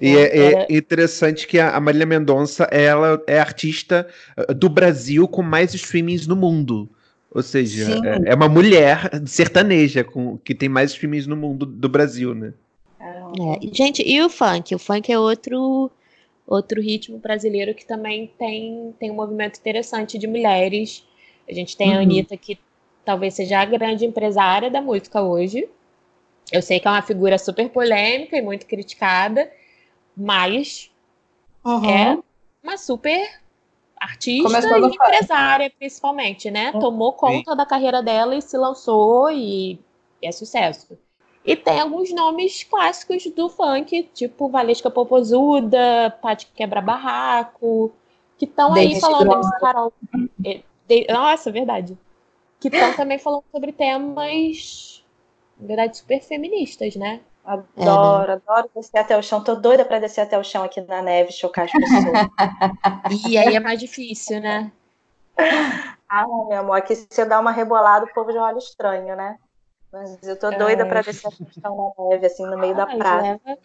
E 0.00 0.16
é, 0.16 0.38
é, 0.38 0.66
interessante 0.70 1.46
que 1.46 1.58
a 1.60 1.78
Marília 1.78 2.06
Mendonça 2.06 2.64
ela 2.72 3.22
é 3.26 3.38
artista 3.38 4.06
uh, 4.36 4.52
do 4.52 4.68
Brasil 4.68 5.28
com 5.28 5.42
mais 5.42 5.74
streamings 5.74 6.26
no 6.26 6.34
mundo. 6.34 6.88
Ou 7.30 7.42
seja, 7.42 8.00
é, 8.04 8.30
é, 8.30 8.34
uma 8.34 8.48
mulher 8.48 9.10
sertaneja 9.26 10.02
com, 10.02 10.38
que 10.38 10.54
tem 10.54 10.68
mais 10.68 10.92
streamings 10.92 11.26
no 11.26 11.36
mundo 11.36 11.66
do 11.66 11.88
Brasil, 11.88 12.34
né? 12.34 12.54
É, 13.00 13.74
gente, 13.74 14.02
e 14.02 14.22
o 14.22 14.30
funk? 14.30 14.74
O 14.74 14.78
funk 14.78 15.12
é 15.12 15.18
outro 15.18 15.90
outro 16.46 16.80
ritmo 16.80 17.18
brasileiro 17.18 17.74
que 17.74 17.84
também 17.84 18.30
tem, 18.38 18.94
tem 19.00 19.10
um 19.10 19.14
movimento 19.14 19.58
interessante 19.58 20.16
de 20.16 20.26
mulheres. 20.26 21.04
A 21.48 21.52
gente 21.52 21.76
tem 21.76 21.90
uhum. 21.90 21.98
a 21.98 22.00
Anitta, 22.02 22.36
que 22.36 22.58
talvez 23.04 23.34
seja 23.34 23.60
a 23.60 23.64
grande 23.64 24.04
empresária 24.04 24.70
da 24.70 24.80
música 24.80 25.20
hoje. 25.20 25.68
Eu 26.52 26.62
sei 26.62 26.78
que 26.78 26.86
é 26.86 26.90
uma 26.90 27.02
figura 27.02 27.36
super 27.38 27.68
polêmica 27.68 28.36
e 28.36 28.42
muito 28.42 28.66
criticada, 28.66 29.50
mas 30.16 30.90
uhum. 31.64 31.90
é 31.90 32.18
uma 32.62 32.78
super 32.78 33.40
artista 33.98 34.78
e 34.78 34.84
empresária, 34.84 35.72
principalmente, 35.78 36.50
né? 36.50 36.70
Uhum. 36.72 36.80
Tomou 36.80 37.12
conta 37.12 37.52
Sim. 37.52 37.56
da 37.56 37.66
carreira 37.66 38.02
dela 38.02 38.36
e 38.36 38.42
se 38.42 38.56
lançou 38.56 39.30
e 39.30 39.78
é 40.22 40.32
sucesso. 40.32 40.98
E 41.44 41.54
tem 41.54 41.80
alguns 41.80 42.12
nomes 42.12 42.64
clássicos 42.64 43.24
do 43.26 43.48
funk, 43.48 44.10
tipo 44.12 44.48
Valesca 44.48 44.90
Popozuda, 44.90 46.10
Pati 46.20 46.48
Quebra 46.54 46.80
Barraco, 46.80 47.92
que 48.36 48.44
estão 48.44 48.74
aí 48.74 49.00
falando, 49.00 49.32
MC 49.32 49.60
Carol. 49.60 49.92
É, 50.44 51.12
nossa, 51.12 51.52
verdade 51.52 51.96
que 52.60 52.68
estão 52.68 52.94
também 52.94 53.18
falando 53.18 53.44
sobre 53.52 53.72
temas, 53.72 55.04
na 55.58 55.66
verdade, 55.66 55.98
super 55.98 56.20
feministas, 56.20 56.96
né? 56.96 57.20
Adoro, 57.46 58.32
é, 58.32 58.36
né? 58.36 58.42
adoro 58.44 58.70
descer 58.74 58.98
até 58.98 59.16
o 59.16 59.22
chão. 59.22 59.42
Tô 59.42 59.54
doida 59.54 59.84
para 59.84 60.00
descer 60.00 60.22
até 60.22 60.36
o 60.36 60.42
chão 60.42 60.64
aqui 60.64 60.80
na 60.80 61.00
neve, 61.00 61.30
chocar 61.30 61.66
as 61.66 61.70
pessoas. 61.70 62.02
e 63.30 63.38
aí 63.38 63.54
é 63.54 63.60
mais 63.60 63.78
difícil, 63.78 64.40
né? 64.40 64.72
Ah, 66.08 66.26
meu 66.26 66.58
amor, 66.58 66.76
aqui 66.76 66.96
se 66.96 67.20
eu 67.20 67.28
dar 67.28 67.38
uma 67.38 67.52
rebolada, 67.52 68.04
o 68.04 68.12
povo 68.12 68.32
já 68.32 68.42
olha 68.42 68.58
estranho, 68.58 69.14
né? 69.14 69.38
Mas 69.92 70.20
eu 70.24 70.36
tô 70.36 70.50
doida 70.50 70.82
é. 70.82 70.86
para 70.86 71.02
descer 71.02 71.28
até 71.28 71.44
o 71.44 71.62
chão 71.62 71.94
na 71.96 72.04
neve, 72.08 72.26
assim, 72.26 72.44
no 72.44 72.58
meio 72.58 72.74
da 72.74 72.86
praia. 72.86 73.40
Leva... 73.46 73.58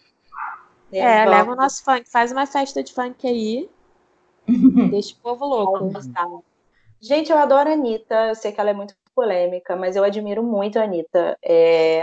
É, 0.93 1.25
leva 1.25 1.51
o 1.53 1.55
nosso 1.55 1.83
funk, 1.83 2.07
faz 2.07 2.31
uma 2.31 2.45
festa 2.45 2.83
de 2.83 2.93
funk 2.93 3.25
aí. 3.25 3.67
Deixa 4.91 5.15
o 5.15 5.17
povo 5.17 5.45
louco. 5.45 5.89
Gente, 6.99 7.31
eu 7.31 7.37
adoro 7.37 7.67
a 7.67 7.73
Anitta, 7.73 8.27
eu 8.27 8.35
sei 8.35 8.51
que 8.51 8.61
ela 8.61 8.69
é 8.69 8.73
muito 8.73 8.93
polêmica, 9.15 9.75
mas 9.75 9.95
eu 9.95 10.03
admiro 10.03 10.43
muito 10.43 10.79
a 10.79 10.83
Anitta. 10.83 11.37
É, 11.43 12.01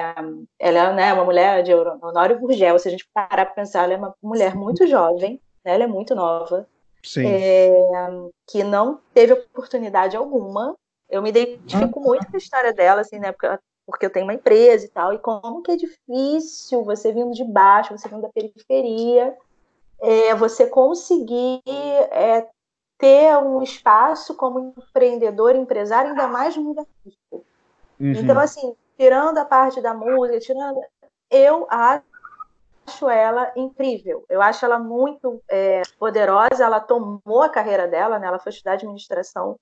ela 0.59 0.91
é 0.91 0.93
né, 0.95 1.15
uma 1.15 1.25
mulher 1.25 1.63
de 1.63 1.75
Honório 1.75 2.39
Gurgel, 2.39 2.79
se 2.79 2.89
a 2.89 2.91
gente 2.91 3.09
parar 3.13 3.47
para 3.47 3.55
pensar, 3.55 3.85
ela 3.85 3.95
é 3.95 3.97
uma 3.97 4.15
mulher 4.23 4.55
muito 4.55 4.87
jovem, 4.87 5.41
né, 5.65 5.75
ela 5.75 5.85
é 5.85 5.87
muito 5.87 6.15
nova, 6.15 6.67
é, 7.19 7.71
que 8.47 8.65
não 8.65 9.01
teve 9.15 9.33
oportunidade 9.33 10.17
alguma. 10.17 10.77
Eu 11.09 11.23
me 11.23 11.31
identifico 11.31 12.01
muito 12.01 12.27
com 12.27 12.37
a 12.37 12.39
história 12.39 12.73
dela, 12.73 13.01
assim, 13.01 13.19
né, 13.19 13.33
porque, 13.33 13.59
porque 13.87 14.07
eu 14.07 14.11
tenho 14.11 14.27
uma 14.27 14.35
empresa 14.35 14.85
e 14.85 14.89
tal, 14.89 15.13
e 15.13 15.19
como 15.19 15.63
que 15.63 15.73
é 15.73 15.77
difícil 15.77 16.85
você 16.85 17.13
vindo 17.13 17.33
de 17.33 17.45
baixo, 17.45 17.97
você 17.97 18.09
vindo 18.09 18.23
da 18.23 18.29
periferia, 18.29 19.37
é, 20.01 20.35
você 20.35 20.67
conseguir 20.67 21.61
é, 21.67 22.47
ter 22.99 23.37
um 23.39 23.63
espaço 23.63 24.35
como 24.35 24.75
empreendedor, 24.77 25.55
empresário, 25.55 26.11
ainda 26.11 26.27
mais 26.27 26.57
no 26.57 26.65
mundo 26.65 26.81
artístico. 26.81 27.45
Uhum. 28.01 28.13
Então, 28.13 28.39
assim, 28.39 28.75
tirando 28.97 29.39
a 29.39 29.45
parte 29.45 29.81
da 29.81 29.95
música, 29.95 30.41
tirando, 30.41 30.81
eu 31.31 31.67
acho 31.71 33.09
ela 33.09 33.53
incrível. 33.55 34.25
Eu 34.29 34.43
acho 34.43 34.65
ela 34.65 34.79
muito 34.79 35.41
é, 35.49 35.83
poderosa. 35.99 36.65
Ela 36.65 36.81
tomou 36.81 37.43
a 37.43 37.49
carreira 37.49 37.87
dela, 37.87 38.19
né? 38.19 38.27
Ela 38.27 38.39
foi 38.39 38.51
estudar 38.51 38.73
administração. 38.73 39.59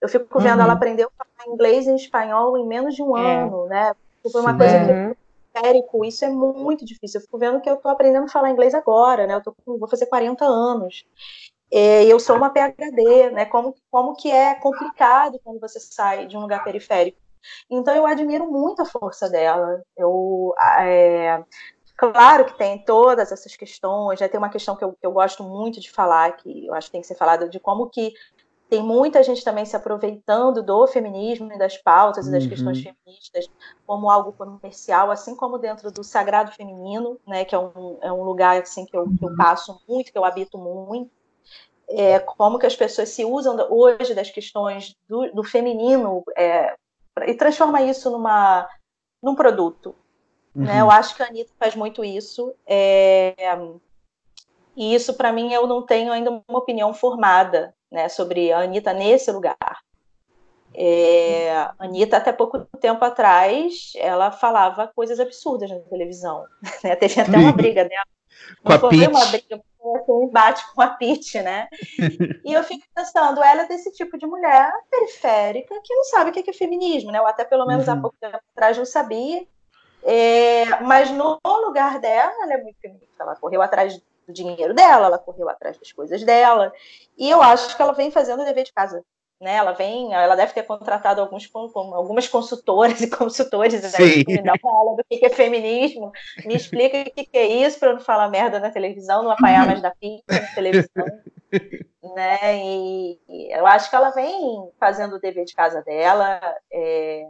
Eu 0.00 0.08
fico 0.08 0.40
vendo, 0.40 0.56
uhum. 0.56 0.64
ela 0.64 0.72
aprendeu 0.72 1.08
a 1.08 1.24
falar 1.24 1.54
inglês 1.54 1.86
e 1.86 1.94
espanhol 1.94 2.58
em 2.58 2.66
menos 2.66 2.94
de 2.94 3.02
um 3.02 3.16
é. 3.16 3.42
ano, 3.42 3.66
né? 3.66 3.94
Foi 4.30 4.40
uma 4.40 4.52
Sim. 4.52 4.58
coisa 4.58 4.84
que 4.84 4.92
uhum. 4.92 5.14
Érico, 5.52 6.04
isso 6.04 6.24
é 6.24 6.28
muito 6.28 6.84
difícil. 6.84 7.18
Eu 7.18 7.24
fico 7.24 7.38
vendo 7.38 7.60
que 7.60 7.68
eu 7.68 7.74
estou 7.74 7.90
aprendendo 7.90 8.24
a 8.24 8.28
falar 8.28 8.50
inglês 8.50 8.72
agora, 8.72 9.26
né? 9.26 9.34
Eu 9.34 9.42
tô, 9.42 9.54
vou 9.66 9.88
fazer 9.88 10.06
40 10.06 10.44
anos. 10.44 11.04
É, 11.70 12.04
eu 12.04 12.18
sou 12.18 12.36
uma 12.36 12.50
PhD, 12.50 13.30
né? 13.30 13.44
Como, 13.44 13.74
como 13.90 14.14
que 14.14 14.30
é 14.30 14.54
complicado 14.54 15.38
quando 15.44 15.60
você 15.60 15.78
sai 15.78 16.26
de 16.26 16.36
um 16.36 16.40
lugar 16.40 16.64
periférico. 16.64 17.18
Então 17.70 17.94
eu 17.94 18.06
admiro 18.06 18.50
muito 18.50 18.82
a 18.82 18.86
força 18.86 19.28
dela. 19.28 19.82
Eu, 19.96 20.54
é, 20.78 21.42
claro 21.96 22.44
que 22.44 22.58
tem 22.58 22.84
todas 22.84 23.30
essas 23.30 23.54
questões. 23.56 24.18
Já 24.18 24.28
tem 24.28 24.38
uma 24.38 24.50
questão 24.50 24.76
que 24.76 24.84
eu, 24.84 24.92
que 24.92 25.06
eu 25.06 25.12
gosto 25.12 25.42
muito 25.42 25.80
de 25.80 25.90
falar, 25.90 26.36
que 26.36 26.66
eu 26.66 26.74
acho 26.74 26.88
que 26.88 26.92
tem 26.92 27.00
que 27.00 27.06
ser 27.06 27.14
falada, 27.14 27.48
de 27.48 27.60
como 27.60 27.88
que 27.88 28.12
tem 28.68 28.82
muita 28.84 29.20
gente 29.24 29.42
também 29.42 29.64
se 29.64 29.74
aproveitando 29.74 30.62
do 30.62 30.86
feminismo 30.86 31.52
e 31.52 31.58
das 31.58 31.76
pautas 31.76 32.28
e 32.28 32.30
das 32.30 32.44
uhum. 32.44 32.50
questões 32.50 32.80
feministas 32.80 33.50
como 33.84 34.08
algo 34.08 34.32
comercial, 34.32 35.10
assim 35.10 35.34
como 35.34 35.58
dentro 35.58 35.90
do 35.90 36.04
sagrado 36.04 36.52
feminino, 36.52 37.18
né, 37.26 37.44
que 37.44 37.52
é 37.52 37.58
um, 37.58 37.98
é 38.00 38.12
um 38.12 38.22
lugar 38.22 38.62
assim 38.62 38.86
que 38.86 38.96
eu, 38.96 39.04
que 39.18 39.24
eu 39.24 39.34
passo 39.34 39.82
muito, 39.88 40.12
que 40.12 40.16
eu 40.16 40.24
habito 40.24 40.56
muito 40.56 41.10
é, 41.90 42.18
como 42.20 42.58
que 42.58 42.66
as 42.66 42.76
pessoas 42.76 43.08
se 43.08 43.24
usam 43.24 43.56
hoje 43.70 44.14
das 44.14 44.30
questões 44.30 44.94
do, 45.08 45.32
do 45.32 45.42
feminino 45.42 46.22
é, 46.36 46.74
e 47.26 47.34
transforma 47.34 47.82
isso 47.82 48.10
numa, 48.10 48.68
num 49.22 49.34
produto. 49.34 49.94
Uhum. 50.54 50.64
Né? 50.64 50.80
Eu 50.80 50.90
acho 50.90 51.14
que 51.14 51.22
a 51.22 51.26
Anitta 51.26 51.52
faz 51.58 51.74
muito 51.74 52.04
isso. 52.04 52.54
É, 52.66 53.34
e 54.76 54.94
isso, 54.94 55.14
para 55.14 55.32
mim, 55.32 55.52
eu 55.52 55.66
não 55.66 55.82
tenho 55.82 56.12
ainda 56.12 56.42
uma 56.48 56.58
opinião 56.58 56.94
formada 56.94 57.74
né, 57.90 58.08
sobre 58.08 58.52
a 58.52 58.60
Anitta 58.60 58.92
nesse 58.92 59.30
lugar. 59.32 59.80
É, 60.72 61.50
a 61.52 61.74
Anitta, 61.80 62.16
até 62.16 62.32
pouco 62.32 62.64
tempo 62.80 63.04
atrás, 63.04 63.92
ela 63.96 64.30
falava 64.30 64.90
coisas 64.94 65.18
absurdas 65.18 65.70
na 65.70 65.80
televisão. 65.80 66.44
Né? 66.84 66.96
Teve 66.96 67.20
até 67.20 67.36
uma 67.36 67.52
briga 67.52 67.84
dela. 67.84 68.19
Com 68.62 68.72
não 68.72 68.78
foi 68.78 69.06
uma 69.06 69.26
briga, 69.26 69.62
um 69.82 70.28
embate 70.28 70.62
com 70.74 70.82
a 70.82 70.88
Pete, 70.88 71.40
né? 71.40 71.68
e 72.44 72.52
eu 72.52 72.62
fico 72.64 72.84
pensando, 72.94 73.42
ela 73.42 73.62
é 73.62 73.66
desse 73.66 73.92
tipo 73.92 74.18
de 74.18 74.26
mulher 74.26 74.72
periférica 74.90 75.74
que 75.82 75.94
não 75.94 76.04
sabe 76.04 76.30
o 76.30 76.32
que 76.32 76.50
é 76.50 76.52
feminismo, 76.52 77.10
né? 77.10 77.20
Ou 77.20 77.26
até 77.26 77.44
pelo 77.44 77.66
menos 77.66 77.86
uhum. 77.86 77.94
há 77.94 78.00
pouco 78.00 78.16
tempo 78.20 78.38
atrás 78.54 78.76
não 78.76 78.84
sabia. 78.84 79.46
É, 80.02 80.80
mas 80.80 81.10
no 81.10 81.38
lugar 81.44 81.98
dela, 81.98 82.32
ela 82.42 82.54
é 82.54 82.62
muito 82.62 82.80
feminista. 82.80 83.22
Ela 83.22 83.36
correu 83.36 83.60
atrás 83.60 84.00
do 84.26 84.32
dinheiro 84.32 84.74
dela, 84.74 85.06
ela 85.06 85.18
correu 85.18 85.48
atrás 85.48 85.76
das 85.78 85.92
coisas 85.92 86.22
dela. 86.24 86.72
E 87.18 87.28
eu 87.28 87.42
acho 87.42 87.76
que 87.76 87.82
ela 87.82 87.92
vem 87.92 88.10
fazendo 88.10 88.42
o 88.42 88.44
dever 88.44 88.64
de 88.64 88.72
casa 88.72 89.04
né? 89.40 89.56
Ela 89.56 89.72
vem, 89.72 90.12
ela 90.12 90.36
deve 90.36 90.52
ter 90.52 90.64
contratado 90.64 91.20
alguns, 91.20 91.48
algumas 91.54 92.28
consultoras 92.28 93.00
e 93.00 93.08
consultores 93.08 93.80
né, 93.80 93.88
me 94.26 94.42
dá 94.42 94.54
uma 94.62 94.72
aula 94.72 94.96
do 94.96 95.04
que 95.04 95.24
é 95.24 95.30
feminismo, 95.30 96.12
me 96.44 96.54
explica 96.54 96.98
o 97.00 97.04
que 97.04 97.28
é 97.32 97.46
isso 97.46 97.78
para 97.78 97.88
eu 97.88 97.94
não 97.94 98.00
falar 98.00 98.28
merda 98.28 98.60
na 98.60 98.70
televisão, 98.70 99.22
não 99.22 99.30
apanhar 99.30 99.66
mais 99.66 99.80
da 99.80 99.90
pizza 99.92 100.24
na 100.28 100.54
televisão, 100.54 101.06
né? 102.14 102.58
E, 102.58 103.18
e, 103.28 103.52
eu 103.56 103.66
acho 103.66 103.88
que 103.88 103.96
ela 103.96 104.10
vem 104.10 104.70
fazendo 104.78 105.16
o 105.16 105.20
dever 105.20 105.44
de 105.44 105.54
casa 105.54 105.82
dela. 105.82 106.40
É, 106.72 107.26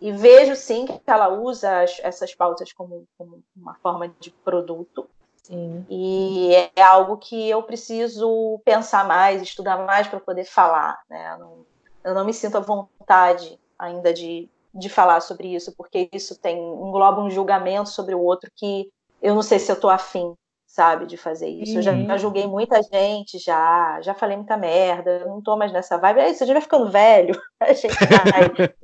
e 0.00 0.12
vejo 0.12 0.54
sim 0.54 0.84
que 0.84 1.00
ela 1.06 1.28
usa 1.28 1.82
as, 1.82 1.98
essas 2.02 2.34
pautas 2.34 2.72
como, 2.72 3.06
como 3.16 3.42
uma 3.56 3.74
forma 3.76 4.14
de 4.20 4.30
produto, 4.30 5.08
Sim. 5.46 5.86
E 5.88 6.52
é 6.74 6.82
algo 6.82 7.16
que 7.18 7.48
eu 7.48 7.62
preciso 7.62 8.60
pensar 8.64 9.06
mais, 9.06 9.40
estudar 9.40 9.78
mais 9.86 10.08
para 10.08 10.18
poder 10.18 10.44
falar. 10.44 11.00
Né? 11.08 11.34
Eu, 11.34 11.38
não, 11.38 11.66
eu 12.04 12.14
não 12.14 12.24
me 12.24 12.34
sinto 12.34 12.56
à 12.56 12.60
vontade 12.60 13.56
ainda 13.78 14.12
de, 14.12 14.50
de 14.74 14.88
falar 14.88 15.20
sobre 15.20 15.54
isso, 15.54 15.72
porque 15.76 16.08
isso 16.12 16.36
tem 16.40 16.58
engloba 16.58 17.20
um 17.20 17.30
julgamento 17.30 17.90
sobre 17.90 18.12
o 18.12 18.20
outro 18.20 18.50
que 18.56 18.90
eu 19.22 19.36
não 19.36 19.42
sei 19.42 19.60
se 19.60 19.70
eu 19.70 19.76
estou 19.76 19.88
afim, 19.88 20.34
sabe, 20.66 21.06
de 21.06 21.16
fazer 21.16 21.48
isso. 21.48 21.72
Uhum. 21.72 21.78
Eu 21.78 21.82
já, 21.82 21.92
já, 21.92 22.12
uhum. 22.12 22.18
julguei 22.18 22.46
muita 22.48 22.82
gente, 22.82 23.38
já, 23.38 24.00
já 24.02 24.14
falei 24.14 24.36
muita 24.36 24.56
merda, 24.56 25.26
não 25.26 25.40
tô 25.40 25.56
mais 25.56 25.72
nessa 25.72 25.96
vibe. 25.96 26.22
É 26.22 26.30
isso, 26.30 26.42
a 26.42 26.46
gente 26.46 26.54
vai 26.54 26.62
ficando 26.62 26.90
velho, 26.90 27.40
a 27.60 27.72
gente 27.72 27.94
vai 27.94 28.74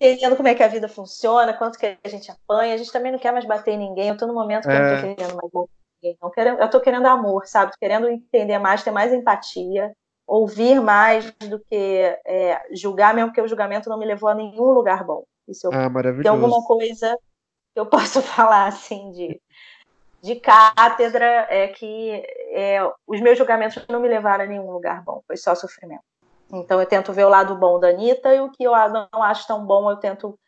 entendendo 0.00 0.36
como 0.36 0.48
é 0.48 0.54
que 0.54 0.62
a 0.62 0.68
vida 0.68 0.88
funciona, 0.88 1.52
quanto 1.52 1.78
que 1.78 1.98
a 2.02 2.08
gente 2.08 2.30
apanha, 2.30 2.72
a 2.72 2.78
gente 2.78 2.90
também 2.90 3.12
não 3.12 3.18
quer 3.18 3.32
mais 3.32 3.44
bater 3.44 3.74
em 3.74 3.78
ninguém. 3.78 4.08
Eu 4.08 4.16
tô 4.16 4.26
no 4.26 4.32
momento 4.32 4.64
que 4.64 4.70
é. 4.70 4.74
eu 4.74 4.80
não 4.80 4.88
tô 4.88 4.94
é. 4.94 5.14
querendo 5.14 5.36
mais 5.36 5.52
bater 5.52 5.77
ninguém. 6.02 6.18
Não 6.20 6.30
quero, 6.30 6.60
eu 6.60 6.70
tô 6.70 6.80
querendo 6.80 7.06
amor, 7.06 7.46
sabe? 7.46 7.72
Tô 7.72 7.78
querendo 7.78 8.08
entender 8.08 8.58
mais, 8.58 8.82
ter 8.82 8.90
mais 8.90 9.12
empatia, 9.12 9.92
ouvir 10.26 10.80
mais 10.80 11.30
do 11.32 11.58
que 11.58 12.18
é, 12.26 12.62
julgar, 12.72 13.14
mesmo 13.14 13.32
que 13.32 13.40
o 13.40 13.48
julgamento 13.48 13.88
não 13.88 13.98
me 13.98 14.06
levou 14.06 14.28
a 14.28 14.34
nenhum 14.34 14.70
lugar 14.72 15.04
bom. 15.04 15.24
Isso 15.46 15.66
eu, 15.66 15.72
ah, 15.72 15.88
maravilhoso. 15.88 16.22
Tem 16.22 16.30
alguma 16.30 16.64
coisa 16.66 17.16
que 17.74 17.80
eu 17.80 17.86
posso 17.86 18.20
falar 18.22 18.66
assim 18.66 19.10
de 19.12 19.40
de 20.20 20.34
cátedra 20.36 21.46
é 21.48 21.68
que 21.68 22.24
é, 22.50 22.80
os 23.06 23.20
meus 23.20 23.38
julgamentos 23.38 23.84
não 23.88 24.00
me 24.00 24.08
levaram 24.08 24.44
a 24.44 24.46
nenhum 24.46 24.70
lugar 24.70 25.02
bom, 25.02 25.22
foi 25.26 25.36
só 25.36 25.54
sofrimento. 25.54 26.02
Então 26.52 26.80
eu 26.80 26.86
tento 26.86 27.12
ver 27.12 27.24
o 27.24 27.28
lado 27.28 27.54
bom 27.54 27.78
da 27.78 27.88
Anitta 27.88 28.34
e 28.34 28.40
o 28.40 28.50
que 28.50 28.64
eu 28.64 28.72
não 29.12 29.22
acho 29.22 29.46
tão 29.46 29.64
bom 29.64 29.90
eu 29.90 29.96
tento 29.96 30.38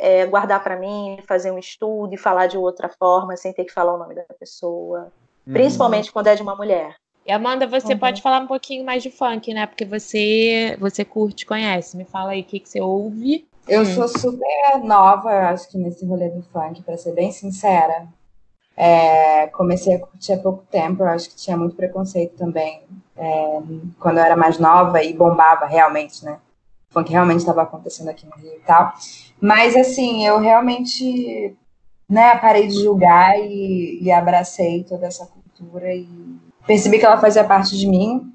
é, 0.00 0.24
guardar 0.24 0.62
para 0.64 0.76
mim, 0.76 1.18
fazer 1.28 1.50
um 1.50 1.58
estudo 1.58 2.14
e 2.14 2.16
falar 2.18 2.46
de 2.46 2.56
outra 2.56 2.88
forma, 2.88 3.36
sem 3.36 3.52
ter 3.52 3.64
que 3.64 3.72
falar 3.72 3.94
o 3.94 3.98
nome 3.98 4.14
da 4.14 4.24
pessoa. 4.38 5.12
Uhum. 5.46 5.52
Principalmente 5.52 6.10
quando 6.10 6.28
é 6.28 6.34
de 6.34 6.42
uma 6.42 6.56
mulher. 6.56 6.96
E 7.26 7.30
Amanda, 7.30 7.66
você 7.66 7.92
uhum. 7.92 7.98
pode 7.98 8.22
falar 8.22 8.40
um 8.40 8.46
pouquinho 8.46 8.84
mais 8.84 9.02
de 9.02 9.10
funk, 9.10 9.52
né? 9.52 9.66
Porque 9.66 9.84
você 9.84 10.74
você 10.80 11.04
curte, 11.04 11.44
conhece. 11.44 11.96
Me 11.98 12.06
fala 12.06 12.30
aí 12.30 12.40
o 12.40 12.44
que, 12.44 12.58
que 12.58 12.68
você 12.68 12.80
ouve. 12.80 13.46
Eu 13.68 13.82
hum. 13.82 13.84
sou 13.84 14.08
super 14.08 14.82
nova, 14.82 15.50
acho 15.50 15.68
que 15.68 15.76
nesse 15.76 16.04
rolê 16.06 16.30
do 16.30 16.42
funk, 16.44 16.82
para 16.82 16.96
ser 16.96 17.12
bem 17.12 17.30
sincera. 17.30 18.08
É, 18.74 19.48
comecei 19.48 19.94
a 19.94 19.98
curtir 20.00 20.32
há 20.32 20.38
pouco 20.38 20.64
tempo, 20.70 21.02
eu 21.02 21.08
acho 21.08 21.28
que 21.28 21.36
tinha 21.36 21.54
muito 21.54 21.76
preconceito 21.76 22.34
também 22.38 22.82
é, 23.14 23.60
quando 23.98 24.16
eu 24.16 24.24
era 24.24 24.34
mais 24.34 24.58
nova 24.58 25.02
e 25.02 25.12
bombava 25.12 25.66
realmente, 25.66 26.24
né? 26.24 26.38
O 26.90 26.94
funk 26.94 27.10
realmente 27.12 27.38
estava 27.38 27.62
acontecendo 27.62 28.08
aqui 28.08 28.26
no 28.26 28.32
Rio 28.42 28.56
e 28.56 28.60
tal. 28.66 28.92
Mas, 29.40 29.76
assim, 29.76 30.26
eu 30.26 30.38
realmente 30.38 31.56
né, 32.08 32.36
parei 32.36 32.66
de 32.66 32.82
julgar 32.82 33.38
e, 33.38 34.00
e 34.02 34.10
abracei 34.10 34.82
toda 34.82 35.06
essa 35.06 35.24
cultura 35.24 35.94
e 35.94 36.08
percebi 36.66 36.98
que 36.98 37.06
ela 37.06 37.20
fazia 37.20 37.44
parte 37.44 37.78
de 37.78 37.86
mim. 37.86 38.32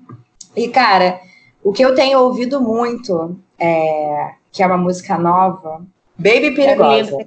E, 0.55 0.69
cara, 0.69 1.19
o 1.61 1.73
que 1.73 1.83
eu 1.83 1.93
tenho 1.93 2.19
ouvido 2.19 2.61
muito, 2.61 3.37
é, 3.59 4.35
que 4.51 4.63
é 4.63 4.67
uma 4.67 4.77
música 4.77 5.17
nova, 5.17 5.85
Baby 6.17 6.51
Perigosa. 6.51 7.17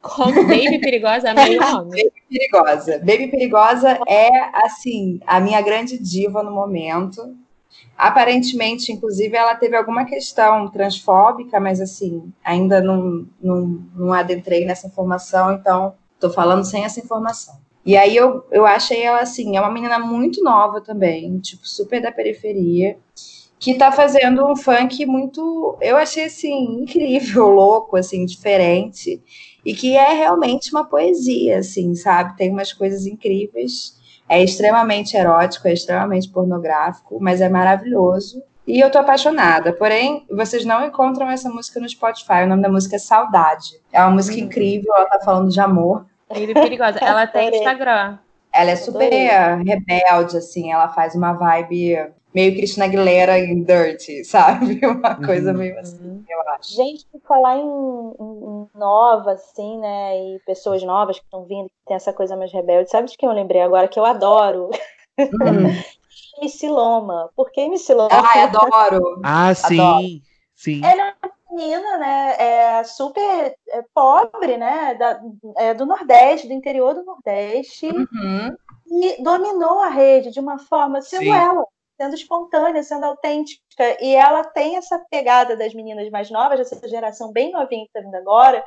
Como 0.00 0.46
Baby 0.46 0.78
Perigosa 0.78 1.30
é 1.30 1.34
nome. 1.58 1.90
Baby 1.90 2.12
Perigosa. 2.30 2.98
Baby 2.98 3.26
Perigosa 3.26 3.98
é, 4.06 4.30
assim, 4.64 5.18
a 5.26 5.40
minha 5.40 5.60
grande 5.60 5.98
diva 5.98 6.42
no 6.42 6.52
momento. 6.52 7.36
Aparentemente, 8.00 8.90
inclusive, 8.90 9.36
ela 9.36 9.54
teve 9.54 9.76
alguma 9.76 10.06
questão 10.06 10.68
transfóbica, 10.70 11.60
mas, 11.60 11.80
assim, 11.80 12.32
ainda 12.42 12.80
não, 12.80 13.26
não, 13.40 13.84
não 13.94 14.12
adentrei 14.12 14.64
nessa 14.64 14.86
informação, 14.86 15.52
então 15.52 15.94
estou 16.14 16.30
falando 16.30 16.64
sem 16.64 16.84
essa 16.84 16.98
informação. 16.98 17.60
E 17.84 17.96
aí 17.96 18.16
eu, 18.16 18.42
eu 18.50 18.64
achei 18.64 19.02
ela, 19.02 19.20
assim, 19.20 19.56
é 19.56 19.60
uma 19.60 19.70
menina 19.70 19.98
muito 19.98 20.42
nova 20.42 20.80
também, 20.80 21.38
tipo, 21.40 21.66
super 21.66 22.00
da 22.00 22.10
periferia, 22.10 22.96
que 23.58 23.74
tá 23.74 23.92
fazendo 23.92 24.50
um 24.50 24.56
funk 24.56 25.04
muito, 25.04 25.76
eu 25.82 25.98
achei, 25.98 26.24
assim, 26.24 26.82
incrível, 26.82 27.48
louco, 27.52 27.98
assim, 27.98 28.24
diferente 28.24 29.22
e 29.62 29.74
que 29.74 29.94
é 29.94 30.14
realmente 30.14 30.70
uma 30.70 30.84
poesia, 30.84 31.58
assim, 31.58 31.94
sabe? 31.94 32.34
Tem 32.36 32.50
umas 32.50 32.72
coisas 32.72 33.04
incríveis. 33.04 33.99
É 34.30 34.40
extremamente 34.40 35.16
erótico, 35.16 35.66
é 35.66 35.72
extremamente 35.72 36.28
pornográfico, 36.28 37.18
mas 37.20 37.40
é 37.40 37.48
maravilhoso. 37.48 38.40
E 38.64 38.78
eu 38.78 38.88
tô 38.88 38.98
apaixonada. 38.98 39.72
Porém, 39.72 40.24
vocês 40.30 40.64
não 40.64 40.86
encontram 40.86 41.28
essa 41.28 41.50
música 41.50 41.80
no 41.80 41.88
Spotify. 41.88 42.44
O 42.44 42.46
nome 42.46 42.62
da 42.62 42.68
música 42.68 42.94
é 42.94 42.98
Saudade. 43.00 43.80
É 43.92 44.00
uma 44.00 44.12
música 44.12 44.36
hum. 44.36 44.44
incrível, 44.44 44.94
ela 44.94 45.06
tá 45.06 45.18
falando 45.24 45.50
de 45.50 45.58
amor. 45.58 46.06
É 46.28 46.34
perigosa. 46.54 47.00
Ela 47.00 47.26
tem 47.26 47.48
Instagram. 47.58 48.18
Ela 48.54 48.70
é 48.70 48.76
super 48.76 49.10
rebelde, 49.10 50.36
assim, 50.36 50.72
ela 50.72 50.88
faz 50.88 51.16
uma 51.16 51.32
vibe 51.32 51.98
meio 52.34 52.54
Cristina 52.54 52.86
Aguilera 52.86 53.38
em 53.38 53.62
Dirty, 53.62 54.24
sabe? 54.24 54.80
Uma 54.86 55.16
coisa 55.16 55.52
uhum. 55.52 55.58
meio 55.58 55.78
assim, 55.78 56.24
eu 56.28 56.40
acho. 56.52 56.74
Gente, 56.74 57.06
falar 57.26 57.58
em, 57.58 57.62
em, 57.62 58.68
nova, 58.74 59.32
assim, 59.32 59.78
né? 59.78 60.18
E 60.18 60.38
pessoas 60.46 60.82
novas 60.82 61.18
que 61.18 61.24
estão 61.24 61.44
vindo, 61.44 61.68
que 61.68 61.86
tem 61.86 61.96
essa 61.96 62.12
coisa 62.12 62.36
mais 62.36 62.52
rebelde. 62.52 62.90
Sabe 62.90 63.08
de 63.08 63.16
quem 63.16 63.28
eu 63.28 63.34
lembrei 63.34 63.60
agora? 63.60 63.88
Que 63.88 63.98
eu 63.98 64.04
adoro. 64.04 64.70
Hum. 65.20 66.70
Loma. 66.70 67.30
Por 67.36 67.50
que 67.50 67.60
MC 67.60 67.92
Loma? 67.92 68.08
Ah, 68.10 68.44
adoro. 68.44 69.20
Ah, 69.22 69.54
sim. 69.54 69.78
Adoro. 69.78 70.06
Sim. 70.54 70.80
Ela 70.84 71.08
é 71.08 71.14
uma 71.22 71.32
menina, 71.50 71.98
né? 71.98 72.36
É 72.38 72.84
super 72.84 73.54
é, 73.68 73.84
pobre, 73.94 74.56
né? 74.56 74.94
Da, 74.94 75.20
é, 75.56 75.74
do 75.74 75.84
Nordeste, 75.84 76.46
do 76.46 76.54
interior 76.54 76.94
do 76.94 77.04
Nordeste. 77.04 77.86
Uhum. 77.86 78.56
E 78.86 79.22
dominou 79.22 79.80
a 79.80 79.88
rede 79.88 80.30
de 80.30 80.40
uma 80.40 80.58
forma, 80.58 81.00
sendo 81.02 81.24
sim. 81.24 81.30
Sendo 82.00 82.14
espontânea, 82.14 82.82
sendo 82.82 83.04
autêntica. 83.04 83.62
E 84.00 84.14
ela 84.14 84.42
tem 84.42 84.76
essa 84.76 84.98
pegada 85.10 85.54
das 85.54 85.74
meninas 85.74 86.08
mais 86.08 86.30
novas, 86.30 86.58
dessa 86.58 86.88
geração 86.88 87.30
bem 87.30 87.52
novinha 87.52 87.84
que 87.84 87.90
está 87.90 88.00
vindo 88.00 88.14
agora, 88.14 88.64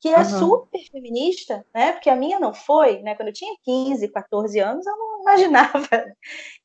que 0.00 0.08
é 0.08 0.18
uhum. 0.18 0.24
super 0.24 0.80
feminista, 0.92 1.66
né? 1.74 1.90
Porque 1.90 2.08
a 2.08 2.14
minha 2.14 2.38
não 2.38 2.54
foi, 2.54 3.00
né? 3.02 3.16
Quando 3.16 3.28
eu 3.28 3.34
tinha 3.34 3.52
15, 3.64 4.12
14 4.12 4.60
anos, 4.60 4.86
eu 4.86 4.96
não 4.96 5.22
imaginava. 5.22 5.88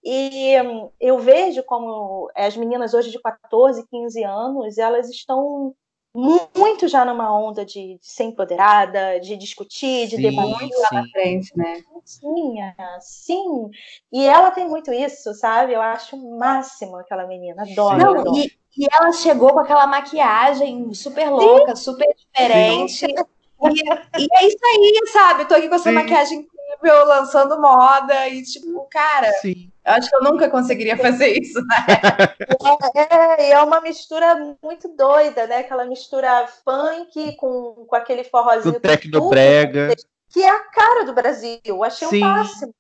E 0.04 0.62
hum, 0.62 0.92
eu 1.00 1.18
vejo 1.18 1.64
como 1.64 2.30
as 2.36 2.56
meninas 2.56 2.94
hoje 2.94 3.10
de 3.10 3.20
14, 3.20 3.84
15 3.90 4.24
anos, 4.24 4.78
elas 4.78 5.10
estão 5.10 5.74
muito 6.16 6.88
já 6.88 7.04
numa 7.04 7.36
onda 7.36 7.66
de, 7.66 7.98
de 7.98 8.06
ser 8.08 8.26
empoderada, 8.26 9.20
de 9.20 9.36
discutir, 9.36 10.08
de 10.08 10.18
sim, 10.18 10.22
debater 10.22 10.70
lá 10.78 11.02
na 11.02 11.08
frente, 11.10 11.52
né? 11.58 11.82
Sim, 12.06 12.56
sim. 13.00 13.70
E 14.12 14.24
ela 14.24 14.52
tem 14.52 14.68
muito 14.68 14.94
isso, 14.94 15.34
sabe? 15.34 15.74
Eu 15.74 15.82
acho 15.82 16.16
o 16.16 16.38
máximo 16.38 16.98
aquela 16.98 17.26
menina, 17.26 17.64
adoro. 17.64 17.98
Não, 17.98 18.20
adoro. 18.20 18.38
E, 18.38 18.52
e 18.78 18.88
ela 18.92 19.12
chegou 19.12 19.54
com 19.54 19.60
aquela 19.60 19.88
maquiagem 19.88 20.94
super 20.94 21.30
louca, 21.30 21.76
sim. 21.76 21.84
super 21.84 22.16
diferente. 22.16 23.06
E, 23.06 24.22
e, 24.22 24.28
é 24.36 24.48
isso 24.48 24.66
aí, 24.66 25.02
sabe? 25.12 25.46
Tô 25.46 25.56
aqui 25.56 25.68
com 25.68 25.76
essa 25.76 25.90
sim. 25.90 25.96
maquiagem 25.96 26.46
incrível, 26.84 27.06
lançando 27.06 27.60
moda 27.60 28.28
e 28.28 28.44
tipo, 28.44 28.88
cara. 28.90 29.32
Sim 29.42 29.72
eu 29.86 29.94
acho 29.94 30.10
que 30.10 30.16
eu 30.16 30.24
nunca 30.24 30.50
conseguiria 30.50 30.96
fazer 30.96 31.38
isso, 31.38 31.60
né? 31.60 31.76
é, 32.96 33.44
é, 33.44 33.52
é 33.52 33.62
uma 33.62 33.82
mistura 33.82 34.56
muito 34.64 34.88
doida, 34.88 35.46
né? 35.46 35.58
Aquela 35.58 35.86
mistura 35.86 36.48
funk 36.64 37.36
com, 37.36 37.86
com 37.86 37.96
aquele 37.96 38.24
forrozinho. 38.24 38.76
Com 38.76 38.80
tecnobrega. 38.80 39.94
Que 40.30 40.42
é 40.42 40.50
a 40.50 40.60
cara 40.70 41.04
do 41.04 41.14
Brasil. 41.14 41.60
Eu 41.66 41.84
achei 41.84 42.08
Sim. 42.08 42.24
o 42.24 42.28
máximo. 42.28 42.74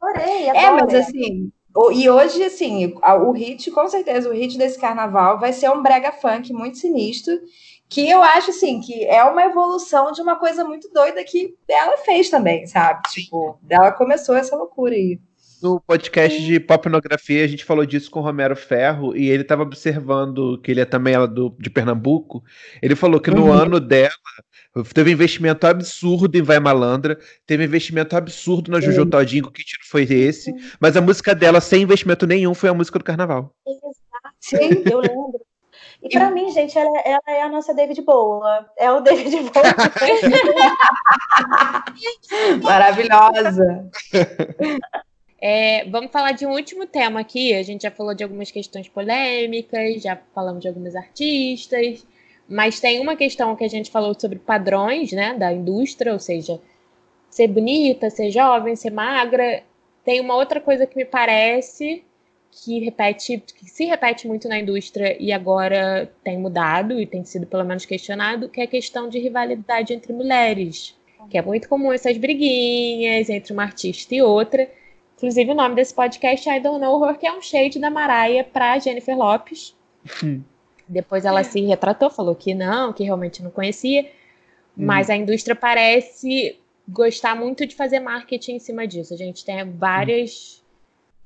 Adorei, 0.00 0.48
adorei. 0.48 0.64
É, 0.64 0.70
mas 0.70 0.94
assim, 0.94 1.50
e 1.92 2.08
hoje, 2.08 2.44
assim, 2.44 2.94
o 3.02 3.32
hit, 3.32 3.68
com 3.72 3.88
certeza, 3.88 4.30
o 4.30 4.32
hit 4.32 4.56
desse 4.56 4.78
carnaval 4.78 5.40
vai 5.40 5.52
ser 5.52 5.68
um 5.70 5.82
brega 5.82 6.12
funk 6.12 6.52
muito 6.52 6.78
sinistro, 6.78 7.34
que 7.88 8.08
eu 8.08 8.22
acho, 8.22 8.50
assim, 8.50 8.80
que 8.80 9.04
é 9.04 9.22
uma 9.24 9.44
evolução 9.44 10.10
de 10.12 10.20
uma 10.20 10.36
coisa 10.36 10.64
muito 10.64 10.90
doida 10.92 11.22
que 11.24 11.54
ela 11.68 11.96
fez 11.98 12.30
também, 12.30 12.66
sabe? 12.66 13.02
Tipo, 13.10 13.58
ela 13.68 13.92
começou 13.92 14.34
essa 14.34 14.56
loucura 14.56 14.94
aí. 14.94 15.18
No 15.62 15.80
podcast 15.80 16.44
de 16.44 16.60
popnografia, 16.60 17.42
a 17.42 17.46
gente 17.46 17.64
falou 17.64 17.86
disso 17.86 18.10
com 18.10 18.20
o 18.20 18.22
Romero 18.22 18.54
Ferro 18.54 19.16
e 19.16 19.30
ele 19.30 19.42
estava 19.42 19.62
observando 19.62 20.60
que 20.60 20.70
ele 20.70 20.80
é 20.80 20.84
também 20.84 21.14
ela 21.14 21.26
do, 21.26 21.56
de 21.58 21.70
Pernambuco. 21.70 22.44
Ele 22.82 22.94
falou 22.94 23.18
que 23.18 23.30
no 23.30 23.44
uhum. 23.44 23.52
ano 23.52 23.80
dela 23.80 24.12
teve 24.92 25.12
investimento 25.12 25.66
absurdo 25.66 26.36
em 26.36 26.42
Vai 26.42 26.58
Malandra, 26.58 27.18
teve 27.46 27.64
investimento 27.64 28.14
absurdo 28.14 28.70
na 28.70 28.80
Jojo 28.80 29.06
Todinho, 29.06 29.50
que 29.50 29.64
tiro 29.64 29.84
foi 29.86 30.02
esse, 30.02 30.52
mas 30.80 30.96
a 30.96 31.00
música 31.00 31.34
dela 31.34 31.60
sem 31.60 31.82
investimento 31.82 32.26
nenhum 32.26 32.52
foi 32.52 32.68
a 32.68 32.74
música 32.74 32.98
do 32.98 33.04
Carnaval. 33.04 33.54
Exato, 33.66 34.34
sim, 34.40 34.82
eu 34.90 34.98
lembro. 34.98 35.40
E 36.04 36.08
para 36.10 36.30
mim, 36.30 36.50
gente, 36.50 36.78
ela, 36.78 37.00
ela, 37.02 37.22
é 37.26 37.42
a 37.42 37.48
nossa 37.48 37.72
David 37.72 38.02
Boa. 38.02 38.70
É 38.76 38.92
o 38.92 39.00
David 39.00 39.50
Boa. 39.50 39.64
Maravilhosa. 42.62 43.88
É, 45.40 45.86
vamos 45.86 46.12
falar 46.12 46.32
de 46.32 46.44
um 46.44 46.50
último 46.50 46.86
tema 46.86 47.20
aqui. 47.20 47.54
A 47.54 47.62
gente 47.62 47.84
já 47.84 47.90
falou 47.90 48.14
de 48.14 48.22
algumas 48.22 48.50
questões 48.50 48.86
polêmicas, 48.86 50.02
já 50.02 50.20
falamos 50.34 50.60
de 50.60 50.68
algumas 50.68 50.94
artistas, 50.94 52.06
mas 52.46 52.80
tem 52.80 53.00
uma 53.00 53.16
questão 53.16 53.56
que 53.56 53.64
a 53.64 53.68
gente 53.68 53.90
falou 53.90 54.14
sobre 54.18 54.38
padrões 54.38 55.10
né, 55.10 55.32
da 55.32 55.54
indústria, 55.54 56.12
ou 56.12 56.18
seja, 56.18 56.60
ser 57.30 57.48
bonita, 57.48 58.10
ser 58.10 58.30
jovem, 58.30 58.76
ser 58.76 58.90
magra. 58.90 59.62
Tem 60.04 60.20
uma 60.20 60.36
outra 60.36 60.60
coisa 60.60 60.86
que 60.86 60.96
me 60.96 61.06
parece 61.06 62.04
que 62.62 62.78
repete, 62.78 63.38
que 63.38 63.68
se 63.68 63.84
repete 63.84 64.28
muito 64.28 64.48
na 64.48 64.58
indústria 64.58 65.16
e 65.20 65.32
agora 65.32 66.10
tem 66.22 66.38
mudado 66.38 67.00
e 67.00 67.06
tem 67.06 67.24
sido 67.24 67.46
pelo 67.46 67.64
menos 67.64 67.84
questionado, 67.84 68.48
que 68.48 68.60
é 68.60 68.64
a 68.64 68.68
questão 68.68 69.08
de 69.08 69.18
rivalidade 69.18 69.92
entre 69.92 70.12
mulheres, 70.12 70.96
que 71.28 71.36
é 71.36 71.42
muito 71.42 71.68
comum 71.68 71.92
essas 71.92 72.16
briguinhas 72.16 73.28
entre 73.28 73.52
uma 73.52 73.64
artista 73.64 74.14
e 74.14 74.22
outra. 74.22 74.70
Inclusive, 75.16 75.50
o 75.50 75.54
nome 75.54 75.74
desse 75.74 75.94
podcast 75.94 76.48
é 76.48 76.56
I 76.56 76.60
Don't 76.60 76.80
Know 76.80 77.04
Her, 77.04 77.18
que 77.18 77.26
é 77.26 77.32
um 77.32 77.40
shade 77.40 77.78
da 77.78 77.90
Mariah 77.90 78.44
pra 78.44 78.78
Jennifer 78.78 79.16
Lopes. 79.16 79.74
Depois 80.88 81.24
ela 81.24 81.42
se 81.42 81.60
retratou, 81.62 82.10
falou 82.10 82.34
que 82.34 82.54
não, 82.54 82.92
que 82.92 83.04
realmente 83.04 83.42
não 83.42 83.50
conhecia. 83.50 84.02
Hum. 84.76 84.86
Mas 84.86 85.08
a 85.08 85.16
indústria 85.16 85.56
parece 85.56 86.58
gostar 86.86 87.34
muito 87.34 87.66
de 87.66 87.74
fazer 87.74 88.00
marketing 88.00 88.56
em 88.56 88.58
cima 88.58 88.86
disso. 88.86 89.14
A 89.14 89.16
gente 89.16 89.44
tem 89.44 89.64
várias. 89.72 90.62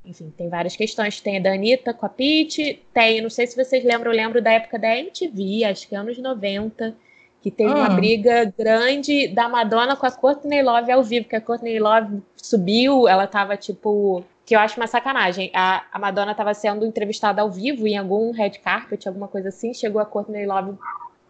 Enfim, 0.09 0.33
tem 0.35 0.49
várias 0.49 0.75
questões. 0.75 1.21
Tem 1.21 1.37
a 1.37 1.41
da 1.41 1.53
Anitta 1.53 1.93
com 1.93 2.07
a 2.07 2.09
Pete, 2.09 2.83
tem, 2.95 3.21
não 3.21 3.29
sei 3.29 3.47
se 3.47 3.55
vocês 3.55 3.85
lembram, 3.85 4.11
eu 4.11 4.17
lembro 4.17 4.41
da 4.41 4.51
época 4.51 4.79
da 4.79 4.97
MTV, 4.97 5.65
acho 5.65 5.87
que 5.87 5.95
anos 5.95 6.17
90, 6.17 6.97
que 7.43 7.51
teve 7.51 7.71
uma 7.71 7.89
ah. 7.89 7.91
briga 7.91 8.53
grande 8.59 9.29
da 9.29 9.51
Madonna 9.51 9.95
com 9.97 10.07
a 10.07 10.11
Courtney 10.11 10.63
Love 10.63 10.91
ao 10.91 11.05
vivo, 11.05 11.29
que 11.29 11.37
a 11.37 11.41
Courtney 11.43 11.79
Love 11.79 12.23
subiu, 12.37 13.07
ela 13.07 13.27
tava 13.27 13.57
tipo. 13.57 14.25
Que 14.47 14.57
eu 14.57 14.61
acho 14.61 14.81
uma 14.81 14.87
sacanagem. 14.87 15.51
A, 15.55 15.85
a 15.93 15.99
Madonna 15.99 16.35
tava 16.35 16.55
sendo 16.55 16.87
entrevistada 16.87 17.43
ao 17.43 17.51
vivo 17.51 17.87
em 17.87 17.99
algum 17.99 18.31
red 18.33 18.53
carpet, 18.53 19.07
alguma 19.07 19.29
coisa 19.29 19.51
assim. 19.51 19.75
Chegou 19.75 20.01
a 20.01 20.07
Courtney 20.07 20.47
Love 20.47 20.79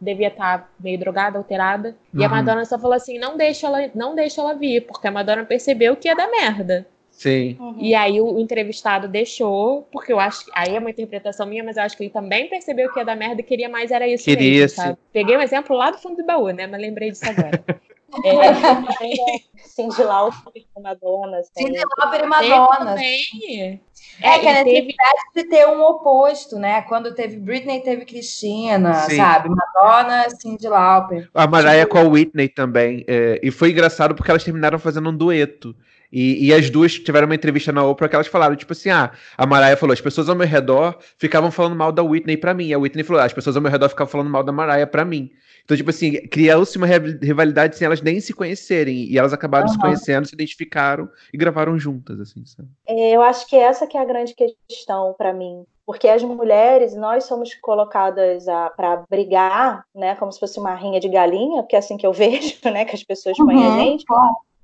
devia 0.01 0.29
estar 0.29 0.59
tá 0.59 0.69
meio 0.79 0.97
drogada, 0.97 1.37
alterada. 1.37 1.97
Uhum. 2.15 2.21
E 2.21 2.25
a 2.25 2.29
uhum. 2.29 2.35
Madonna 2.37 2.65
só 2.65 2.79
falou 2.79 2.95
assim: 2.95 3.19
não 3.19 3.37
deixa 3.37 3.67
ela, 3.67 3.91
não 3.93 4.15
deixa 4.15 4.41
ela 4.41 4.55
vir, 4.55 4.87
porque 4.87 5.09
a 5.09 5.11
Madonna 5.11 5.45
percebeu 5.45 5.97
que 5.97 6.07
ia 6.07 6.15
dar 6.15 6.31
merda. 6.31 6.87
Sim. 7.19 7.57
Uhum. 7.59 7.75
E 7.81 7.97
aí 7.97 8.21
o, 8.21 8.39
entrevistado 8.39 9.09
deixou, 9.09 9.83
porque 9.91 10.13
eu 10.13 10.21
acho 10.21 10.45
que. 10.45 10.53
Aí 10.55 10.77
é 10.77 10.79
uma 10.79 10.89
interpretação 10.89 11.45
minha, 11.45 11.65
mas 11.65 11.77
eu 11.77 11.83
acho 11.83 11.97
que 11.97 12.05
ele 12.05 12.11
também 12.11 12.49
percebeu 12.49 12.93
que 12.93 13.01
ia 13.01 13.05
dar 13.05 13.17
merda 13.17 13.41
e 13.41 13.45
queria 13.45 13.69
mais, 13.69 13.91
era 13.91 14.07
isso 14.07 14.25
queria 14.25 14.61
mesmo, 14.63 14.77
sabe? 14.77 14.99
Peguei 15.13 15.37
um 15.37 15.43
exemplo 15.43 15.77
lá 15.77 15.91
do 15.91 15.99
fundo 15.99 16.17
do 16.17 16.25
baú, 16.25 16.49
né? 16.51 16.69
Mas 16.69 16.81
lembrei 16.81 17.11
disso 17.11 17.29
agora. 17.29 17.61
é, 18.25 19.41
Cindy 19.57 20.01
Lauper 20.01 20.53
e 20.55 20.81
Madonna. 20.81 21.39
Assim. 21.39 21.51
Cindy 21.57 21.81
Lauper 21.99 22.21
e 22.21 22.27
Madonna. 22.27 22.91
Também. 22.93 23.81
É, 24.23 24.29
é 24.29 24.39
que 24.39 24.47
a 24.47 24.65
necessidade 24.65 25.19
teve... 25.35 25.49
de 25.49 25.57
ter 25.57 25.67
um 25.67 25.83
oposto, 25.83 26.57
né? 26.57 26.83
Quando 26.83 27.13
teve 27.17 27.37
Britney, 27.37 27.81
teve 27.81 28.05
Cristina, 28.05 28.95
sabe? 28.95 29.49
Madonna, 29.49 30.31
Cindy 30.31 30.69
Lauper. 30.69 31.29
A 31.35 31.49
Mariah 31.49 31.85
com 31.85 31.99
a 31.99 32.03
Whitney 32.03 32.49
também. 32.49 33.05
É, 33.09 33.41
e 33.43 33.51
foi 33.51 33.73
engraçado 33.73 34.15
porque 34.15 34.31
elas 34.31 34.45
terminaram 34.45 34.79
fazendo 34.79 35.11
um 35.11 35.17
dueto. 35.17 35.75
E, 36.11 36.47
e, 36.47 36.55
as 36.55 36.71
duas 36.71 36.95
tiveram 36.95 37.27
uma 37.27 37.35
entrevista 37.35 37.71
na 37.71 37.85
Oprah 37.85 38.09
que 38.09 38.15
elas 38.15 38.27
falaram, 38.27 38.57
tipo 38.57 38.73
assim, 38.73 38.89
ah, 38.89 39.13
a 39.37 39.47
Mariah 39.47 39.77
falou, 39.77 39.93
as 39.93 40.01
pessoas 40.01 40.29
ao 40.29 40.35
meu 40.35 40.47
redor 40.47 40.97
ficavam 41.19 41.51
falando 41.51 41.77
mal 41.77 41.93
da 41.93 42.03
Whitney 42.03 42.37
pra 42.37 42.55
mim. 42.55 42.69
E 42.69 42.75
a 42.75 42.79
Whitney 42.79 43.05
falou, 43.05 43.21
ah, 43.21 43.27
as 43.27 43.33
pessoas 43.33 43.57
ao 43.57 43.63
meu 43.63 43.71
redor 43.71 43.89
ficavam 43.89 44.11
falando 44.11 44.31
mal 44.31 44.43
da 44.43 44.53
Mariah 44.53 44.87
pra 44.87 45.05
mim. 45.05 45.31
Então, 45.65 45.77
tipo 45.77 45.91
assim, 45.91 46.13
criou-se 46.29 46.79
uma 46.79 46.87
rivalidade 46.87 47.77
sem 47.77 47.85
elas 47.85 48.01
nem 48.01 48.21
se 48.21 48.33
conhecerem. 48.33 49.05
E 49.05 49.19
elas 49.19 49.35
acabaram 49.35 49.67
uhum. 49.67 49.73
se 49.75 49.79
conhecendo, 49.79 50.27
se 50.27 50.35
identificaram 50.35 51.11
e 51.31 51.37
gravaram 51.37 51.79
juntas, 51.79 52.19
assim, 52.19 52.43
sabe? 52.47 52.71
É, 52.87 53.15
eu 53.15 53.21
acho 53.21 53.47
que 53.47 53.55
essa 53.55 53.87
que 53.87 53.99
é 53.99 54.01
a 54.01 54.07
grande 54.07 54.35
questão 54.35 55.15
para 55.19 55.35
mim. 55.35 55.65
Porque 55.85 56.09
as 56.09 56.23
mulheres, 56.23 56.95
nós 56.97 57.25
somos 57.25 57.55
colocadas 57.57 58.47
para 58.77 59.05
brigar, 59.11 59.85
né? 59.95 60.15
Como 60.17 60.33
se 60.33 60.41
fosse 60.41 60.59
uma 60.59 60.75
rinha 60.75 61.01
de 61.01 61.09
galinha, 61.09 61.63
porque 61.63 61.77
é 61.77 61.79
assim 61.79 61.99
que 61.99 62.07
eu 62.07 62.13
vejo, 62.15 62.57
né? 62.65 62.87
Que 62.87 62.95
as 62.95 63.05
pessoas 63.05 63.37
põem 63.37 63.57
uhum. 63.57 63.75
a 63.75 63.79
gente. 63.79 64.05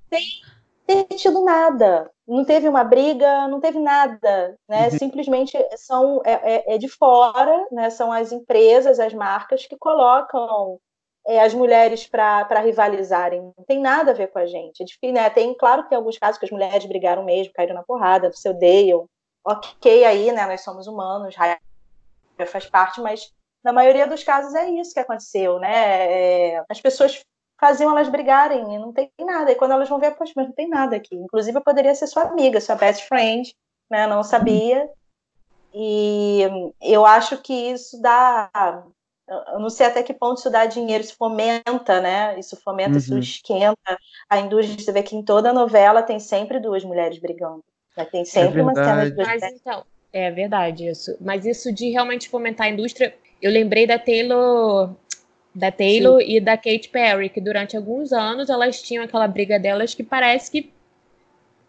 Sem 0.08 0.22
ter 0.86 1.04
tido 1.16 1.44
nada. 1.44 2.10
Não 2.26 2.44
teve 2.44 2.68
uma 2.68 2.84
briga, 2.84 3.48
não 3.48 3.60
teve 3.60 3.78
nada, 3.78 4.58
né? 4.68 4.84
Uhum. 4.84 4.98
Simplesmente 4.98 5.58
são 5.76 6.22
é, 6.24 6.32
é, 6.32 6.74
é 6.74 6.78
de 6.78 6.88
fora, 6.88 7.66
né? 7.70 7.90
São 7.90 8.12
as 8.12 8.32
empresas, 8.32 8.98
as 8.98 9.12
marcas 9.12 9.66
que 9.66 9.76
colocam 9.76 10.78
é, 11.26 11.40
as 11.40 11.54
mulheres 11.54 12.06
para 12.06 12.60
rivalizarem. 12.60 13.40
Não 13.56 13.64
tem 13.66 13.80
nada 13.80 14.12
a 14.12 14.14
ver 14.14 14.28
com 14.28 14.38
a 14.38 14.46
gente. 14.46 14.82
É 14.82 14.86
difícil, 14.86 15.14
né? 15.14 15.28
Tem, 15.30 15.54
claro 15.54 15.82
que 15.82 15.90
tem 15.90 15.98
alguns 15.98 16.18
casos 16.18 16.38
que 16.38 16.44
as 16.44 16.50
mulheres 16.50 16.84
brigaram 16.86 17.24
mesmo, 17.24 17.52
caíram 17.52 17.74
na 17.74 17.82
porrada, 17.82 18.32
se 18.32 18.48
odeiam. 18.48 19.06
Ok, 19.44 20.04
aí, 20.04 20.32
né? 20.32 20.46
Nós 20.46 20.62
somos 20.62 20.86
humanos, 20.86 21.36
raiva 21.36 21.58
faz 22.46 22.66
parte, 22.66 23.00
mas 23.00 23.32
na 23.62 23.72
maioria 23.72 24.06
dos 24.06 24.24
casos 24.24 24.54
é 24.54 24.68
isso 24.70 24.92
que 24.92 25.00
aconteceu, 25.00 25.58
né? 25.58 26.52
É, 26.52 26.64
as 26.68 26.80
pessoas 26.80 27.22
faziam 27.60 27.90
elas 27.90 28.08
brigarem 28.08 28.74
e 28.74 28.78
não 28.78 28.92
tem 28.92 29.10
nada. 29.20 29.52
E 29.52 29.54
quando 29.54 29.72
elas 29.72 29.88
vão 29.88 29.98
ver, 29.98 30.14
poxa, 30.16 30.32
mas 30.36 30.46
não 30.46 30.54
tem 30.54 30.68
nada 30.68 30.96
aqui. 30.96 31.14
Inclusive, 31.14 31.56
eu 31.56 31.62
poderia 31.62 31.94
ser 31.94 32.06
sua 32.06 32.24
amiga, 32.24 32.60
sua 32.60 32.76
best 32.76 33.06
friend, 33.08 33.54
né? 33.90 34.06
Não 34.06 34.22
sabia. 34.22 34.88
E 35.72 36.42
eu 36.80 37.04
acho 37.04 37.38
que 37.38 37.52
isso 37.52 38.00
dá 38.00 38.50
eu 39.26 39.58
não 39.58 39.70
sei 39.70 39.86
até 39.86 40.02
que 40.02 40.12
ponto 40.12 40.38
isso 40.38 40.50
dá 40.50 40.66
dinheiro, 40.66 41.02
isso 41.02 41.16
fomenta, 41.16 42.00
né? 42.00 42.38
Isso 42.38 42.56
fomenta, 42.56 42.90
uhum. 42.90 42.98
isso 42.98 43.18
esquenta 43.18 43.98
a 44.28 44.38
indústria. 44.38 44.78
Você 44.78 44.92
vê 44.92 45.02
que 45.02 45.16
em 45.16 45.22
toda 45.22 45.52
novela 45.52 46.02
tem 46.02 46.20
sempre 46.20 46.60
duas 46.60 46.84
mulheres 46.84 47.18
brigando. 47.18 47.64
Né? 47.96 48.04
Tem 48.04 48.24
sempre 48.24 48.60
é 48.60 48.62
uma 48.62 48.74
cena 48.74 49.04
de 49.04 49.12
duas 49.12 49.26
Mas 49.26 49.42
então, 49.42 49.84
é 50.12 50.30
verdade 50.30 50.86
isso. 50.86 51.16
Mas 51.20 51.46
isso 51.46 51.72
de 51.72 51.90
realmente 51.90 52.28
fomentar 52.28 52.66
a 52.66 52.70
indústria, 52.70 53.14
eu 53.40 53.50
lembrei 53.50 53.86
da 53.86 53.98
Taylor, 53.98 54.94
da 55.54 55.70
Taylor 55.70 56.20
Sim. 56.20 56.36
e 56.36 56.40
da 56.40 56.56
Katy 56.56 56.88
Perry, 56.88 57.28
que 57.28 57.40
durante 57.40 57.76
alguns 57.76 58.12
anos 58.12 58.50
elas 58.50 58.82
tinham 58.82 59.04
aquela 59.04 59.28
briga 59.28 59.58
delas 59.58 59.94
que 59.94 60.02
parece 60.02 60.50
que 60.50 60.72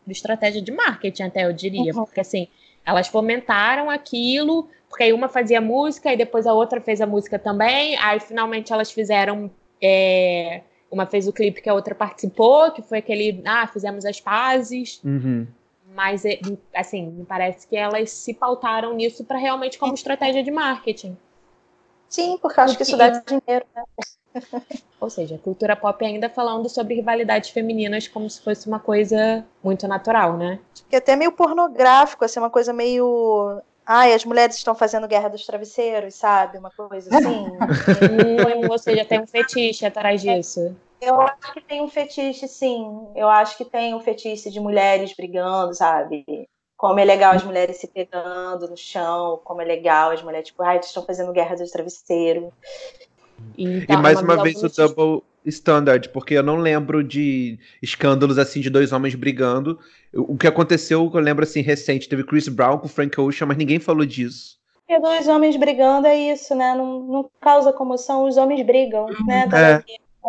de 0.06 0.14
estratégia 0.14 0.62
de 0.62 0.72
marketing 0.72 1.24
até 1.24 1.46
eu 1.46 1.54
diria, 1.54 1.94
uhum. 1.94 2.06
porque 2.06 2.20
assim, 2.20 2.48
elas 2.86 3.08
fomentaram 3.08 3.90
aquilo 3.90 4.68
porque 4.96 5.04
aí 5.04 5.14
uma 5.14 5.28
fazia 5.28 5.60
música 5.60 6.14
e 6.14 6.16
depois 6.16 6.48
a 6.48 6.54
outra 6.54 6.80
fez 6.80 7.02
a 7.02 7.06
música 7.06 7.38
também. 7.38 7.98
Aí 7.98 8.18
finalmente 8.20 8.72
elas 8.72 8.92
fizeram. 8.92 9.52
É, 9.82 10.62
uma 10.90 11.06
fez 11.06 11.28
o 11.28 11.34
clipe 11.34 11.62
que 11.62 11.70
a 11.70 11.74
outra 11.74 11.94
participou, 11.94 12.72
que 12.72 12.82
foi 12.82 13.00
aquele. 13.00 13.42
Ah, 13.46 13.68
fizemos 13.68 14.06
as 14.06 14.22
pazes. 14.22 15.02
Uhum. 15.04 15.46
Mas, 15.94 16.24
é, 16.24 16.40
assim, 16.74 17.08
me 17.08 17.26
parece 17.26 17.68
que 17.68 17.76
elas 17.76 18.10
se 18.10 18.34
pautaram 18.34 18.94
nisso 18.94 19.26
para 19.26 19.38
realmente 19.38 19.78
como 19.78 19.94
estratégia 19.94 20.42
de 20.42 20.52
marketing. 20.52 21.18
Sim, 22.10 22.38
porque 22.42 22.60
eu 22.60 22.64
acho 22.64 22.78
que 22.78 22.84
isso 22.84 22.98
dá 22.98 23.10
dinheiro, 23.10 23.66
né? 23.76 23.84
Ou 25.00 25.10
seja, 25.10 25.36
a 25.36 25.40
cultura 25.40 25.76
pop 25.76 26.04
ainda 26.04 26.30
falando 26.30 26.68
sobre 26.70 26.96
rivalidades 26.96 27.50
femininas 27.50 28.08
como 28.08 28.30
se 28.30 28.42
fosse 28.42 28.68
uma 28.68 28.80
coisa 28.80 29.46
muito 29.64 29.88
natural, 29.88 30.38
né? 30.38 30.60
Que 30.90 30.96
até 30.96 31.16
meio 31.16 31.32
pornográfico, 31.32 32.26
assim, 32.26 32.40
uma 32.40 32.50
coisa 32.50 32.74
meio 32.74 33.62
Ai, 33.86 34.14
as 34.14 34.26
mulheres 34.26 34.56
estão 34.56 34.74
fazendo 34.74 35.08
guerra 35.08 35.30
dos 35.30 35.46
travesseiros, 35.46 36.16
sabe? 36.16 36.58
Uma 36.58 36.72
coisa 36.72 37.16
assim. 37.16 37.46
Ou 38.68 38.78
seja, 38.80 39.06
tem 39.06 39.22
um 39.22 39.28
fetiche 39.28 39.86
atrás 39.86 40.22
disso. 40.22 40.76
Eu 41.00 41.22
acho 41.22 41.54
que 41.54 41.62
tem 41.62 41.82
um 41.82 41.88
fetiche, 41.88 42.48
sim. 42.48 43.08
Eu 43.16 43.30
acho 43.30 43.56
que 43.56 43.66
tem 43.66 43.94
um 43.94 44.00
fetiche 44.00 44.50
de 44.50 44.60
mulheres 44.60 45.14
brigando, 45.16 45.76
sabe? 45.76 46.26
Como 46.78 47.00
é 47.00 47.06
legal 47.06 47.34
as 47.34 47.44
mulheres 47.44 47.78
se 47.78 47.88
pegando 47.88 48.68
no 48.68 48.76
chão, 48.76 49.40
como 49.44 49.62
é 49.62 49.66
legal 49.66 50.12
as 50.12 50.22
mulheres, 50.22 50.48
tipo, 50.48 50.62
ai, 50.62 50.80
estão 50.80 51.06
fazendo 51.06 51.32
guerra 51.32 51.56
dos 51.56 51.72
travesseiros. 51.72 52.52
Então, 53.58 53.98
e 53.98 54.02
mais 54.02 54.20
uma, 54.20 54.34
uma 54.34 54.44
vez 54.44 54.62
o 54.62 54.70
double 54.70 55.24
standard, 55.46 56.10
porque 56.10 56.34
eu 56.34 56.44
não 56.44 56.58
lembro 56.58 57.04
de 57.04 57.60
escândalos 57.82 58.38
assim 58.38 58.60
de 58.60 58.70
dois 58.70 58.92
homens 58.92 59.16
brigando. 59.16 59.80
O 60.14 60.38
que 60.38 60.48
aconteceu, 60.48 61.10
eu 61.14 61.20
lembro 61.20 61.44
assim, 61.44 61.62
recente, 61.62 62.10
teve 62.10 62.24
Chris 62.24 62.48
Brown 62.48 62.78
com 62.78 62.88
Frank 62.88 63.20
Ocean, 63.20 63.48
mas 63.48 63.58
ninguém 63.58 63.80
falou 63.80 64.06
disso. 64.06 64.58
E 64.88 65.00
dois 65.00 65.28
homens 65.28 65.56
brigando 65.56 66.08
é 66.08 66.16
isso, 66.16 66.54
né? 66.54 66.76
Não, 66.76 67.00
não 67.00 67.32
causa 67.42 67.74
comoção, 67.74 68.26
os 68.26 68.38
homens 68.38 68.64
brigam, 68.66 69.08
né? 69.26 69.48
Tá 69.48 69.60
é. 69.60 69.84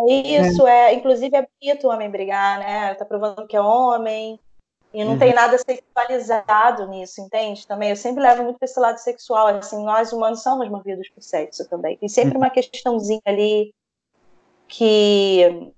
é 0.09 0.41
isso, 0.41 0.67
é. 0.67 0.93
é. 0.93 0.95
Inclusive 0.95 1.37
é 1.37 1.47
bonito 1.61 1.87
o 1.87 1.91
homem 1.91 2.11
brigar, 2.11 2.59
né? 2.59 2.95
Tá 2.95 3.05
provando 3.05 3.47
que 3.47 3.57
é 3.57 3.61
homem. 3.61 4.41
E 4.97 5.05
não 5.05 5.13
uhum. 5.13 5.19
tem 5.19 5.35
nada 5.35 5.59
sexualizado 5.59 6.89
nisso, 6.89 7.21
entende? 7.21 7.67
Também 7.67 7.91
eu 7.91 7.97
sempre 7.97 8.23
levo 8.23 8.45
muito 8.45 8.59
para 8.59 8.65
esse 8.65 8.81
lado 8.81 8.97
sexual. 8.97 9.49
Assim, 9.49 9.85
nós 9.85 10.11
humanos 10.11 10.43
somos 10.43 10.71
movidos 10.71 11.07
por 11.11 11.23
sexo 11.23 11.69
também. 11.69 11.99
Tem 11.99 12.09
sempre 12.09 12.33
uhum. 12.33 12.39
uma 12.39 12.49
questãozinha 12.49 13.21
ali 13.27 13.75
que 14.67 15.71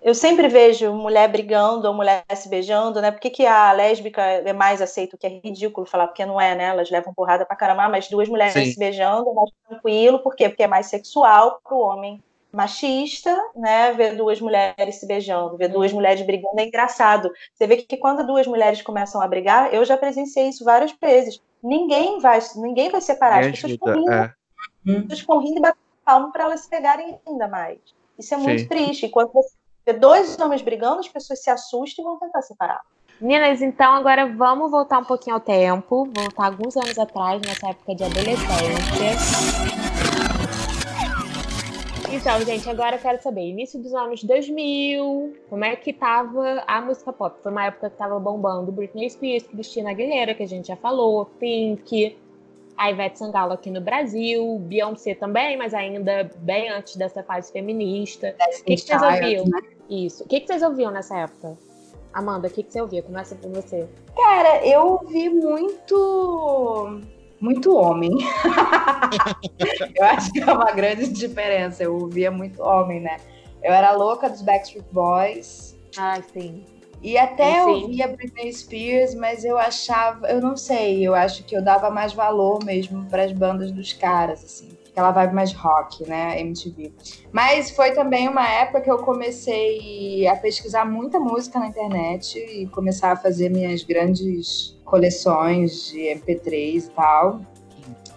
eu 0.00 0.14
sempre 0.14 0.46
vejo 0.46 0.92
mulher 0.92 1.26
brigando 1.26 1.88
ou 1.88 1.92
mulher 1.92 2.24
se 2.36 2.48
beijando, 2.48 3.00
né? 3.00 3.10
Por 3.10 3.18
que, 3.18 3.30
que 3.30 3.44
a 3.44 3.72
lésbica 3.72 4.22
é 4.22 4.52
mais 4.52 4.80
aceita, 4.80 5.16
o 5.16 5.18
que 5.18 5.26
é 5.26 5.40
ridículo 5.42 5.84
falar, 5.84 6.06
porque 6.06 6.24
não 6.24 6.40
é, 6.40 6.54
né? 6.54 6.66
Elas 6.66 6.88
levam 6.88 7.12
porrada 7.12 7.44
pra 7.44 7.56
caramba, 7.56 7.88
mas 7.88 8.08
duas 8.08 8.28
mulheres 8.28 8.52
Sim. 8.52 8.70
se 8.70 8.78
beijando 8.78 9.28
é 9.28 9.34
mais 9.34 9.50
tranquilo, 9.68 10.20
por 10.20 10.36
quê? 10.36 10.48
Porque 10.48 10.62
é 10.62 10.68
mais 10.68 10.86
sexual 10.86 11.60
pro 11.64 11.80
homem 11.80 12.22
machista, 12.52 13.36
né? 13.54 13.92
Ver 13.92 14.16
duas 14.16 14.40
mulheres 14.40 14.96
se 14.96 15.06
beijando, 15.06 15.56
ver 15.56 15.68
duas 15.68 15.92
mulheres 15.92 16.24
brigando 16.24 16.58
é 16.58 16.66
engraçado. 16.66 17.30
Você 17.54 17.66
vê 17.66 17.76
que 17.76 17.96
quando 17.96 18.26
duas 18.26 18.46
mulheres 18.46 18.82
começam 18.82 19.20
a 19.20 19.28
brigar, 19.28 19.72
eu 19.72 19.84
já 19.84 19.96
presenciei 19.96 20.48
isso 20.48 20.64
várias 20.64 20.92
vezes. 21.00 21.40
Ninguém 21.62 22.18
vai, 22.18 22.38
ninguém 22.56 22.90
vai 22.90 23.00
separar, 23.00 23.40
as 23.40 23.50
pessoas 23.50 23.72
ficam 23.72 23.94
rindo, 23.94 24.12
é. 24.12 24.22
as 24.24 25.02
pessoas 25.02 25.20
ficam 25.20 25.38
rindo 25.38 25.58
e 25.58 25.60
batendo 25.60 25.90
palmo 26.04 26.32
para 26.32 26.44
elas 26.44 26.60
se 26.60 26.70
pegarem 26.70 27.18
ainda 27.26 27.46
mais. 27.46 27.78
Isso 28.18 28.34
é 28.34 28.36
muito 28.36 28.62
Sim. 28.62 28.68
triste. 28.68 29.06
Enquanto 29.06 29.32
você 29.32 29.54
vê 29.86 29.92
dois 29.92 30.38
homens 30.38 30.62
brigando, 30.62 31.00
as 31.00 31.08
pessoas 31.08 31.42
se 31.42 31.50
assustam 31.50 32.04
e 32.04 32.08
vão 32.08 32.18
tentar 32.18 32.42
separar. 32.42 32.80
Meninas, 33.20 33.60
então 33.60 33.92
agora 33.94 34.26
vamos 34.26 34.70
voltar 34.70 34.98
um 34.98 35.04
pouquinho 35.04 35.36
ao 35.36 35.40
tempo, 35.40 36.08
voltar 36.14 36.46
alguns 36.46 36.74
anos 36.76 36.98
atrás, 36.98 37.40
nessa 37.42 37.68
época 37.68 37.94
de 37.94 38.04
adolescência. 38.04 39.79
Então, 42.12 42.40
gente, 42.44 42.68
agora 42.68 42.96
eu 42.96 43.00
quero 43.00 43.22
saber, 43.22 43.42
início 43.42 43.80
dos 43.80 43.94
anos 43.94 44.24
2000, 44.24 45.36
como 45.48 45.64
é 45.64 45.76
que 45.76 45.92
tava 45.92 46.64
a 46.66 46.80
música 46.80 47.12
pop? 47.12 47.38
Foi 47.40 47.52
uma 47.52 47.66
época 47.66 47.88
que 47.88 47.96
tava 47.96 48.18
bombando 48.18 48.72
Britney 48.72 49.08
Spears, 49.08 49.44
Cristina 49.44 49.90
Aguilera, 49.90 50.34
que 50.34 50.42
a 50.42 50.48
gente 50.48 50.68
já 50.68 50.76
falou, 50.76 51.26
Pink, 51.38 52.18
a 52.76 52.90
Ivete 52.90 53.16
Sangalo 53.16 53.52
aqui 53.52 53.70
no 53.70 53.80
Brasil, 53.80 54.58
Beyoncé 54.58 55.14
também, 55.14 55.56
mas 55.56 55.72
ainda 55.72 56.28
bem 56.38 56.68
antes 56.68 56.96
dessa 56.96 57.22
fase 57.22 57.52
feminista. 57.52 58.34
O 58.40 58.64
que, 58.64 58.74
que 58.74 58.80
vocês 58.80 59.02
ouviam? 59.02 59.44
Né? 59.44 59.60
Isso. 59.88 60.24
O 60.24 60.26
que, 60.26 60.40
que 60.40 60.46
vocês 60.48 60.62
ouviam 60.62 60.90
nessa 60.90 61.16
época? 61.16 61.56
Amanda, 62.12 62.48
o 62.48 62.50
que, 62.50 62.64
que 62.64 62.72
você 62.72 62.80
ouvia? 62.80 63.04
Começa 63.04 63.36
por 63.36 63.52
você. 63.52 63.88
Cara, 64.16 64.66
eu 64.66 65.00
ouvi 65.00 65.28
muito. 65.28 67.02
Muito 67.40 67.74
homem. 67.74 68.10
eu 69.96 70.04
acho 70.04 70.30
que 70.32 70.40
é 70.40 70.52
uma 70.52 70.72
grande 70.72 71.08
diferença. 71.08 71.82
Eu 71.82 71.96
ouvia 71.96 72.30
muito 72.30 72.62
homem, 72.62 73.00
né? 73.00 73.16
Eu 73.62 73.72
era 73.72 73.92
louca 73.92 74.28
dos 74.28 74.42
Backstreet 74.42 74.84
Boys. 74.92 75.76
Ah, 75.96 76.20
sim. 76.32 76.64
E 77.02 77.16
até 77.16 77.62
eu 77.62 77.68
ouvia 77.68 78.08
Britney 78.08 78.52
Spears, 78.52 79.14
mas 79.14 79.42
eu 79.42 79.56
achava, 79.56 80.28
eu 80.28 80.38
não 80.38 80.54
sei, 80.54 81.00
eu 81.00 81.14
acho 81.14 81.44
que 81.44 81.56
eu 81.56 81.64
dava 81.64 81.90
mais 81.90 82.12
valor 82.12 82.62
mesmo 82.62 83.06
para 83.06 83.24
as 83.24 83.32
bandas 83.32 83.72
dos 83.72 83.94
caras, 83.94 84.44
assim 84.44 84.79
aquela 85.00 85.10
vibe 85.10 85.34
mais 85.34 85.52
rock, 85.52 86.06
né, 86.06 86.38
MTV. 86.40 86.92
Mas 87.32 87.70
foi 87.70 87.92
também 87.92 88.28
uma 88.28 88.46
época 88.46 88.82
que 88.82 88.90
eu 88.90 88.98
comecei 88.98 90.26
a 90.26 90.36
pesquisar 90.36 90.84
muita 90.84 91.18
música 91.18 91.58
na 91.58 91.68
internet 91.68 92.38
e 92.38 92.66
começar 92.66 93.12
a 93.12 93.16
fazer 93.16 93.48
minhas 93.48 93.82
grandes 93.82 94.78
coleções 94.84 95.90
de 95.90 96.00
MP3 96.00 96.86
e 96.86 96.90
tal. 96.90 97.40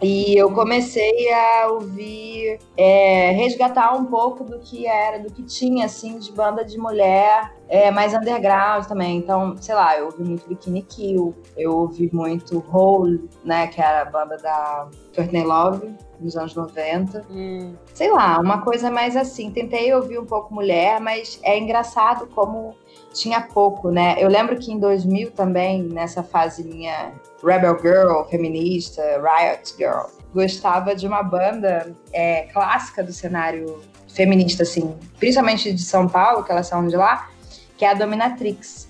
E 0.02 0.36
eu 0.36 0.52
comecei 0.52 1.32
a 1.32 1.68
ouvir, 1.72 2.60
é, 2.76 3.32
resgatar 3.32 3.94
um 3.94 4.04
pouco 4.04 4.44
do 4.44 4.60
que 4.60 4.86
era, 4.86 5.18
do 5.18 5.32
que 5.32 5.42
tinha, 5.44 5.86
assim, 5.86 6.20
de 6.20 6.30
banda 6.34 6.66
de 6.66 6.78
mulher, 6.78 7.54
é, 7.70 7.90
mais 7.90 8.14
underground 8.14 8.86
também. 8.86 9.18
Então, 9.18 9.56
sei 9.62 9.74
lá, 9.74 9.98
eu 9.98 10.08
ouvi 10.08 10.24
muito 10.24 10.46
Bikini 10.46 10.82
Kill, 10.82 11.34
eu 11.56 11.72
ouvi 11.72 12.10
muito 12.12 12.62
Hole, 12.70 13.30
né, 13.46 13.68
que 13.68 13.80
era 13.80 14.02
a 14.02 14.06
banda 14.06 14.36
da 14.36 14.90
Courtney 15.16 15.44
Love, 15.44 15.96
nos 16.24 16.38
anos 16.38 16.56
90. 16.56 17.26
Hum. 17.30 17.76
Sei 17.94 18.12
lá, 18.12 18.40
uma 18.40 18.62
coisa 18.62 18.90
mais 18.90 19.16
assim. 19.16 19.52
Tentei 19.52 19.94
ouvir 19.94 20.20
um 20.20 20.26
pouco 20.26 20.54
mulher, 20.54 21.00
mas 21.00 21.40
é 21.44 21.58
engraçado 21.58 22.28
como 22.28 22.76
tinha 23.14 23.42
pouco, 23.42 23.92
né? 23.92 24.16
Eu 24.18 24.30
lembro 24.30 24.58
que 24.58 24.72
em 24.72 24.80
2000 24.80 25.32
também, 25.32 25.84
nessa 25.84 26.24
fase 26.24 26.64
minha 26.64 27.12
Rebel 27.44 27.78
Girl, 27.80 28.24
feminista, 28.30 29.02
Riot 29.22 29.76
Girl, 29.78 30.08
gostava 30.34 30.96
de 30.96 31.06
uma 31.06 31.22
banda 31.22 31.96
é, 32.12 32.44
clássica 32.54 33.04
do 33.04 33.14
cenário 33.14 33.82
feminista, 34.14 34.64
assim, 34.64 34.96
principalmente 35.20 35.74
de 35.74 35.82
São 35.82 36.08
Paulo, 36.08 36.44
que 36.44 36.52
elas 36.52 36.68
são 36.68 36.88
de 36.88 36.96
lá, 36.96 37.30
que 37.78 37.86
é 37.86 37.90
a 37.90 37.94
Dominatrix. 37.94 38.88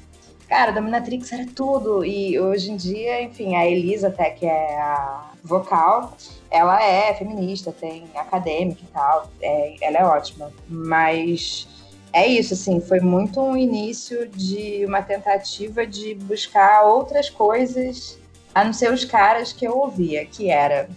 Cara, 0.53 0.71
Dominatrix 0.71 1.33
era 1.33 1.47
tudo. 1.47 2.05
E 2.05 2.39
hoje 2.39 2.71
em 2.71 2.75
dia, 2.75 3.23
enfim, 3.23 3.55
a 3.55 3.65
Elisa 3.65 4.09
até, 4.09 4.29
que 4.29 4.45
é 4.45 4.77
a 4.79 5.31
vocal, 5.43 6.15
ela 6.51 6.79
é 6.79 7.11
feminista, 7.15 7.71
tem 7.71 8.03
acadêmica 8.15 8.81
e 8.83 8.93
tal, 8.93 9.31
é, 9.41 9.73
ela 9.81 9.97
é 9.97 10.05
ótima. 10.05 10.51
Mas 10.69 11.67
é 12.13 12.27
isso, 12.27 12.53
assim, 12.53 12.79
foi 12.79 12.99
muito 12.99 13.41
um 13.41 13.57
início 13.57 14.27
de 14.29 14.85
uma 14.85 15.01
tentativa 15.01 15.87
de 15.87 16.13
buscar 16.13 16.83
outras 16.83 17.31
coisas 17.31 18.19
a 18.53 18.63
não 18.63 18.73
ser 18.73 18.93
os 18.93 19.03
caras 19.03 19.51
que 19.51 19.65
eu 19.65 19.75
ouvia, 19.75 20.23
que 20.23 20.51
era, 20.51 20.87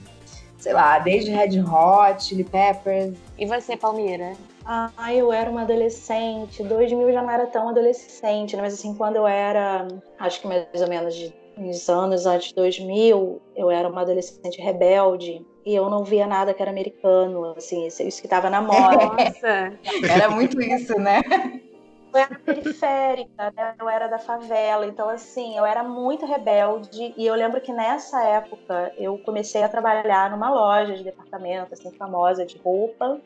sei 0.58 0.74
lá, 0.74 0.98
desde 0.98 1.30
Red 1.30 1.62
Hot, 1.62 2.22
Chili 2.22 2.44
Peppers. 2.44 3.16
E 3.38 3.46
você, 3.46 3.74
Palmeira? 3.74 4.34
Ah, 4.68 5.14
eu 5.14 5.32
era 5.32 5.48
uma 5.48 5.62
adolescente. 5.62 6.62
2000 6.64 7.12
já 7.12 7.22
não 7.22 7.30
era 7.30 7.46
tão 7.46 7.68
adolescente, 7.68 8.56
né? 8.56 8.62
Mas 8.62 8.74
assim, 8.74 8.94
quando 8.96 9.14
eu 9.14 9.26
era, 9.26 9.86
acho 10.18 10.40
que 10.40 10.48
mais 10.48 10.66
ou 10.74 10.88
menos 10.88 11.14
de 11.14 11.32
uns 11.56 11.88
anos 11.88 12.26
antes 12.26 12.48
de 12.48 12.54
2000, 12.56 13.40
eu 13.54 13.70
era 13.70 13.88
uma 13.88 14.02
adolescente 14.02 14.60
rebelde 14.60 15.40
e 15.64 15.74
eu 15.74 15.88
não 15.88 16.02
via 16.02 16.26
nada 16.26 16.52
que 16.52 16.60
era 16.60 16.70
americano, 16.70 17.54
assim, 17.56 17.86
isso, 17.86 18.02
isso 18.02 18.20
que 18.20 18.26
estava 18.26 18.50
na 18.50 18.60
moda. 18.60 19.06
Nossa, 19.06 19.78
era 20.10 20.28
muito 20.30 20.60
isso, 20.60 20.98
né? 20.98 21.22
Eu 22.12 22.20
era 22.20 22.34
periférica, 22.34 23.52
né? 23.56 23.74
eu 23.78 23.88
era 23.88 24.08
da 24.08 24.18
favela, 24.18 24.86
então 24.86 25.08
assim, 25.08 25.56
eu 25.56 25.64
era 25.64 25.82
muito 25.82 26.26
rebelde 26.26 27.14
e 27.16 27.26
eu 27.26 27.34
lembro 27.34 27.60
que 27.60 27.72
nessa 27.72 28.22
época 28.24 28.92
eu 28.96 29.18
comecei 29.18 29.62
a 29.62 29.68
trabalhar 29.68 30.30
numa 30.30 30.50
loja 30.50 30.94
de 30.94 31.04
departamento, 31.04 31.74
assim, 31.74 31.90
famosa 31.92 32.46
de 32.46 32.56
roupa, 32.58 33.20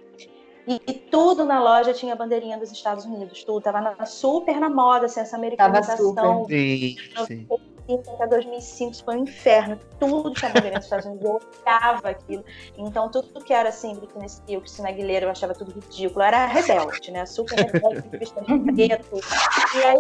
e, 0.66 0.80
e, 0.86 0.94
tudo 0.94 1.44
na 1.44 1.62
loja 1.62 1.92
tinha 1.92 2.14
bandeirinha 2.14 2.58
dos 2.58 2.70
Estados 2.70 3.04
Unidos, 3.04 3.44
tudo. 3.44 3.62
Tava 3.62 3.80
na, 3.80 4.06
super 4.06 4.58
na 4.58 4.68
moda, 4.68 5.06
assim, 5.06 5.20
essa 5.20 5.36
americanização. 5.36 6.14
Tava 6.14 6.28
super. 6.38 6.56
Sim, 6.56 6.96
sim. 7.26 7.46
2005 7.90 8.14
até 8.14 8.26
2005 8.26 8.92
isso 8.92 9.04
foi 9.04 9.16
um 9.16 9.22
inferno. 9.24 9.78
Tudo 9.98 10.32
tinha 10.32 10.50
bandeirinha 10.50 10.78
dos 10.78 10.86
Estados 10.86 11.06
Unidos. 11.06 11.24
Eu 11.24 11.36
odiava 11.36 12.11
aquilo. 12.11 12.44
Então, 12.76 13.11
tudo 13.11 13.42
que 13.42 13.52
era 13.52 13.68
assim, 13.68 13.94
Britney 13.94 14.28
Spears, 14.28 14.62
Cristina 14.62 14.88
Aguilera, 14.88 15.26
eu 15.26 15.30
achava 15.30 15.54
tudo 15.54 15.72
ridículo. 15.72 16.22
Era 16.22 16.46
rebelde, 16.46 17.11
né? 17.11 17.26
Super 17.26 17.56
rebelde, 17.56 18.02
preto. 18.08 18.34
E 18.78 19.82
aí, 19.82 19.98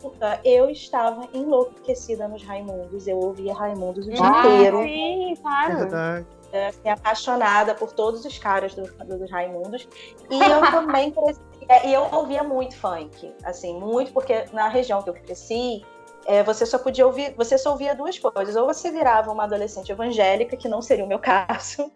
época, 0.00 0.40
eu 0.44 0.70
estava 0.70 1.28
enlouquecida 1.32 2.26
nos 2.28 2.42
Raimundos. 2.42 3.06
Eu 3.06 3.18
ouvia 3.18 3.54
Raimundos 3.54 4.06
o 4.06 4.10
dia 4.10 4.20
ah, 4.22 4.46
inteiro. 4.46 4.82
Sim, 4.82 5.34
claro. 5.40 5.94
É, 5.94 6.24
assim, 6.52 6.88
apaixonada 6.88 7.74
por 7.74 7.92
todos 7.92 8.24
os 8.24 8.38
caras 8.38 8.74
do, 8.74 8.82
do, 8.82 9.18
dos 9.18 9.30
Raimundos. 9.30 9.88
E 10.30 10.38
eu 10.42 10.60
também 10.70 11.10
cresci. 11.10 11.40
É, 11.68 11.88
e 11.88 11.94
eu 11.94 12.08
ouvia 12.12 12.42
muito 12.42 12.76
funk, 12.76 13.32
assim, 13.44 13.78
muito, 13.78 14.12
porque 14.12 14.44
na 14.52 14.66
região 14.68 15.02
que 15.02 15.10
eu 15.10 15.14
cresci, 15.14 15.84
é, 16.26 16.42
você 16.42 16.66
só 16.66 16.78
podia 16.78 17.06
ouvir, 17.06 17.34
você 17.36 17.56
só 17.56 17.70
ouvia 17.70 17.94
duas 17.94 18.18
coisas. 18.18 18.56
Ou 18.56 18.66
você 18.66 18.90
virava 18.90 19.32
uma 19.32 19.44
adolescente 19.44 19.90
evangélica, 19.90 20.56
que 20.56 20.68
não 20.68 20.82
seria 20.82 21.04
o 21.04 21.08
meu 21.08 21.18
caso, 21.20 21.90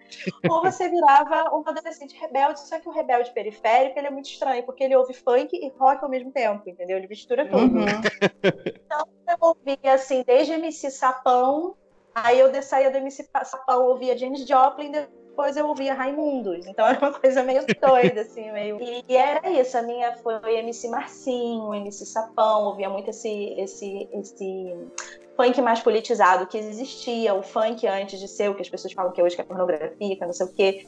ou 0.49 0.63
você 0.63 0.89
virava 0.89 1.51
uma 1.55 1.71
adolescente 1.71 2.17
rebelde, 2.19 2.61
só 2.61 2.79
que 2.79 2.89
o 2.89 2.93
rebelde 2.93 3.33
periférico 3.33 3.99
ele 3.99 4.07
é 4.07 4.11
muito 4.11 4.27
estranho, 4.27 4.63
porque 4.63 4.85
ele 4.85 4.97
ouve 4.97 5.15
funk 5.15 5.57
e 5.57 5.73
rock 5.79 6.03
ao 6.03 6.11
mesmo 6.11 6.31
tempo, 6.31 6.69
entendeu? 6.69 6.97
Ele 6.97 7.09
mistura 7.09 7.47
tudo. 7.47 7.79
Uhum. 7.79 7.85
Então 8.85 9.07
eu 9.29 9.37
ouvia 9.41 9.95
assim, 9.95 10.23
desde 10.27 10.53
MC 10.53 10.91
Sapão, 10.91 11.77
aí 12.15 12.39
eu 12.39 12.63
saía 12.63 12.91
do 12.91 12.99
MC 12.99 13.29
Sapão, 13.45 13.87
ouvia 13.87 14.17
James 14.17 14.47
Joplin, 14.47 14.91
depois 14.91 15.57
eu 15.57 15.67
ouvia 15.67 15.95
Raimundos. 15.95 16.67
Então 16.67 16.87
era 16.87 16.99
uma 16.99 17.13
coisa 17.19 17.43
meio 17.43 17.65
doida, 17.81 18.21
assim, 18.23 18.51
meio. 18.53 18.81
E, 18.81 19.05
e, 19.09 19.17
era 19.17 19.51
isso, 19.51 19.77
a 19.77 19.83
minha 19.83 20.17
foi 20.19 20.59
MC 20.59 20.89
Marcinho, 20.89 21.75
MC 21.75 22.07
Sapão, 22.07 22.65
ouvia 22.65 22.89
muito 22.89 23.11
esse, 23.11 23.55
esse, 23.59 24.09
esse 24.13 24.77
funk 25.37 25.61
mais 25.61 25.81
politizado 25.81 26.47
que 26.47 26.57
existia, 26.57 27.35
o 27.35 27.43
funk 27.43 27.87
antes 27.87 28.21
de 28.21 28.29
ser 28.29 28.51
o 28.51 28.55
que 28.55 28.63
as 28.63 28.69
pessoas 28.69 28.93
falam 28.93 29.13
que 29.13 29.21
hoje 29.21 29.35
que 29.35 29.43
é 29.43 29.45
pornografia, 29.45 30.17
que 30.17 30.25
não 30.25 30.33
sei 30.33 30.47
o 30.47 30.53
quê. 30.53 30.87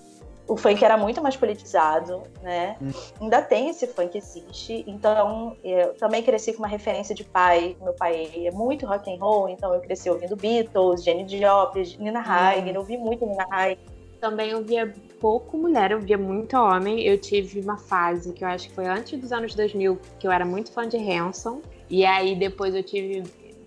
O 0.49 0.57
funk 0.57 0.85
era 0.85 0.97
muito 0.97 1.21
mais 1.23 1.37
politizado, 1.37 2.23
né? 2.43 2.77
Hum. 2.81 2.91
Ainda 3.21 3.43
tem 3.43 3.69
esse 3.69 3.87
funk 3.87 4.17
existe. 4.17 4.85
Então, 4.87 5.57
eu 5.65 5.95
também 5.95 6.23
cresci 6.23 6.53
com 6.53 6.59
uma 6.59 6.69
referência 6.69 7.15
de 7.15 7.25
pai. 7.25 7.77
Meu 7.81 7.93
pai 7.93 8.47
é 8.47 8.51
muito 8.51 8.87
rock 8.87 9.13
and 9.13 9.19
roll, 9.19 9.49
então 9.49 9.75
eu 9.75 9.81
cresci 9.81 10.09
ouvindo 10.09 10.37
Beatles, 10.37 11.03
Jenny 11.03 11.27
Joplin, 11.29 11.97
Nina 11.99 12.21
Hagen, 12.21 12.77
hum. 12.77 12.79
ouvi 12.79 12.97
muito 12.97 13.27
Nina 13.27 13.47
Hagen 13.51 13.97
também 14.21 14.51
eu 14.51 14.65
via 14.65 14.93
pouco 15.21 15.57
mulher, 15.57 15.93
eu 15.93 16.01
via 16.01 16.19
muito 16.19 16.57
homem. 16.57 17.03
Eu 17.03 17.19
tive 17.19 17.61
uma 17.61 17.79
fase 17.79 18.33
que 18.33 18.45
eu 18.45 18.49
acho 18.49 18.69
que 18.69 18.75
foi 18.75 18.87
antes 18.87 19.19
dos 19.21 19.33
anos 19.33 19.55
2000, 19.55 19.99
que 20.19 20.27
eu 20.27 20.33
era 20.33 20.45
muito 20.45 20.73
fã 20.73 20.89
de 20.89 20.97
Hanson. 20.97 21.61
E 21.89 22.05
aí 22.05 22.35
depois 22.35 22.75
eu 22.75 22.83
tive. 22.83 23.23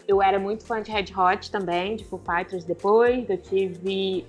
Eu 0.08 0.22
era 0.22 0.40
muito 0.40 0.66
fã 0.66 0.82
de 0.82 0.92
Red 0.92 1.14
Hot 1.16 1.52
também, 1.52 1.96
de 1.96 2.04
Foo 2.04 2.20
Fighters 2.20 2.66
depois. 2.66 3.30
Eu 3.30 3.38
tive. 3.38 4.26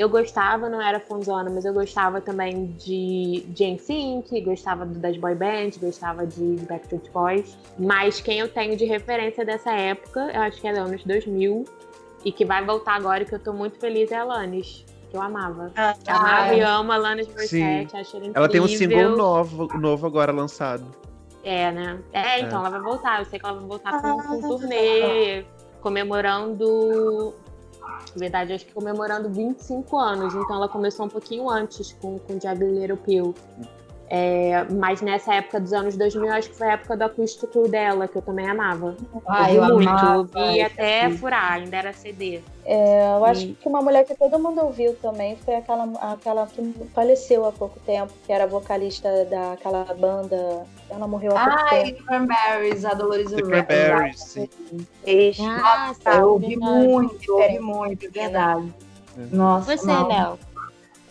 Eu 0.00 0.08
gostava, 0.08 0.66
não 0.70 0.80
era 0.80 0.98
fãzona, 0.98 1.50
mas 1.50 1.66
eu 1.66 1.74
gostava 1.74 2.22
também 2.22 2.68
de 2.68 3.44
Jane 3.54 3.78
Sink, 3.78 4.40
gostava 4.40 4.86
das 4.86 5.14
boy 5.18 5.34
bands, 5.34 5.76
gostava 5.76 6.26
de 6.26 6.56
Backstreet 6.66 7.10
Boys. 7.12 7.54
Mas 7.78 8.18
quem 8.18 8.38
eu 8.38 8.48
tenho 8.48 8.78
de 8.78 8.86
referência 8.86 9.44
dessa 9.44 9.72
época, 9.72 10.30
eu 10.32 10.40
acho 10.40 10.58
que 10.58 10.66
é 10.66 10.70
anos 10.70 11.04
2000, 11.04 11.66
e 12.24 12.32
que 12.32 12.46
vai 12.46 12.64
voltar 12.64 12.94
agora, 12.94 13.26
que 13.26 13.34
eu 13.34 13.38
tô 13.38 13.52
muito 13.52 13.78
feliz, 13.78 14.10
é 14.10 14.16
a 14.16 14.22
Alanis 14.22 14.86
que 15.10 15.16
eu 15.18 15.20
amava. 15.20 15.70
Ah, 15.76 15.94
amava 16.06 16.54
e 16.54 16.62
amo 16.62 16.92
a 16.92 16.96
Lana 16.96 17.22
de 17.22 17.30
Morissette, 17.32 17.94
acho 17.94 18.16
ela 18.16 18.26
incrível. 18.26 18.32
Ela 18.36 18.48
tem 18.48 18.60
um 18.62 18.68
single 18.68 19.16
novo, 19.18 19.66
novo 19.78 20.06
agora 20.06 20.32
lançado. 20.32 20.86
É, 21.44 21.70
né? 21.72 21.98
É, 22.14 22.40
então 22.40 22.56
é. 22.56 22.60
ela 22.60 22.70
vai 22.70 22.80
voltar. 22.80 23.18
Eu 23.18 23.26
sei 23.26 23.38
que 23.38 23.44
ela 23.44 23.58
vai 23.58 23.68
voltar 23.68 24.00
com, 24.00 24.16
com 24.16 24.34
um 24.36 24.40
turnê 24.40 25.44
comemorando. 25.82 27.34
Na 28.14 28.16
verdade, 28.16 28.52
acho 28.52 28.66
que 28.66 28.72
comemorando 28.72 29.28
25 29.28 29.96
anos. 29.96 30.34
Então 30.34 30.56
ela 30.56 30.68
começou 30.68 31.06
um 31.06 31.08
pouquinho 31.08 31.48
antes 31.48 31.92
com, 31.92 32.18
com 32.18 32.38
Diablo 32.38 32.66
Little 32.66 32.96
Pill. 32.96 33.34
É, 34.12 34.64
mas 34.64 35.00
nessa 35.00 35.34
época 35.34 35.60
dos 35.60 35.72
anos 35.72 35.96
2000, 35.96 36.32
acho 36.32 36.50
que 36.50 36.56
foi 36.56 36.66
a 36.66 36.72
época 36.72 36.96
do 36.96 37.04
acústico 37.04 37.68
dela, 37.68 38.08
que 38.08 38.16
eu 38.16 38.22
também 38.22 38.48
amava. 38.48 38.96
Ah, 39.24 39.52
eu, 39.52 39.62
eu 39.62 39.76
muito. 39.76 39.88
Amava, 39.88 40.28
e 40.52 40.60
até 40.60 41.08
furar, 41.10 41.52
ainda 41.52 41.76
era 41.76 41.92
CD. 41.92 42.40
É, 42.64 43.16
eu 43.16 43.24
acho 43.24 43.46
que 43.52 43.68
uma 43.68 43.80
mulher 43.80 44.04
que 44.04 44.16
todo 44.16 44.36
mundo 44.36 44.62
ouviu 44.62 44.96
também 44.96 45.36
foi 45.36 45.54
aquela, 45.54 45.84
aquela 46.12 46.44
que 46.48 46.74
faleceu 46.92 47.46
há 47.46 47.52
pouco 47.52 47.78
tempo, 47.86 48.12
que 48.26 48.32
era 48.32 48.48
vocalista 48.48 49.08
daquela 49.26 49.84
banda. 49.94 50.66
Ela 50.90 51.06
morreu 51.06 51.36
há 51.36 51.44
pouco 51.44 51.64
ah, 51.64 51.70
tempo. 51.70 52.02
Ah, 52.02 52.06
Cranberries, 52.06 52.84
a 52.84 52.94
Dolores 52.94 53.32
Cranberries, 53.32 54.20
sim. 54.20 54.48
Ah, 55.38 55.86
Nossa, 55.86 56.00
tá, 56.00 56.16
eu 56.16 56.30
ouvi 56.30 56.56
muito, 56.56 57.24
eu 57.28 57.36
ouvi 57.36 57.60
muito, 57.60 58.06
é 58.06 58.08
verdade. 58.08 58.74
Nossa, 59.30 59.76
Você, 59.76 59.86
Léo? 59.86 60.38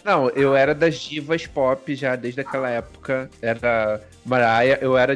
Não, 0.10 0.28
eu 0.30 0.56
era 0.56 0.74
das 0.74 0.96
divas 0.96 1.46
pop 1.46 1.94
já 1.94 2.16
desde 2.16 2.42
aquela 2.42 2.68
época. 2.68 3.30
Era 3.44 4.02
Mariah, 4.26 4.80
eu 4.82 4.98
era. 4.98 5.16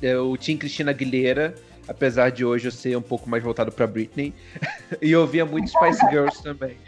Eu 0.00 0.34
tinha 0.38 0.56
Cristina 0.56 0.90
Aguilera, 0.90 1.54
apesar 1.86 2.30
de 2.30 2.42
hoje 2.42 2.66
eu 2.66 2.72
ser 2.72 2.96
um 2.96 3.02
pouco 3.02 3.28
mais 3.28 3.42
voltado 3.42 3.70
pra 3.70 3.86
Britney. 3.86 4.32
e 5.02 5.12
eu 5.12 5.20
ouvia 5.20 5.44
muito 5.44 5.68
Spice 5.68 6.00
Girls 6.10 6.42
também. 6.42 6.78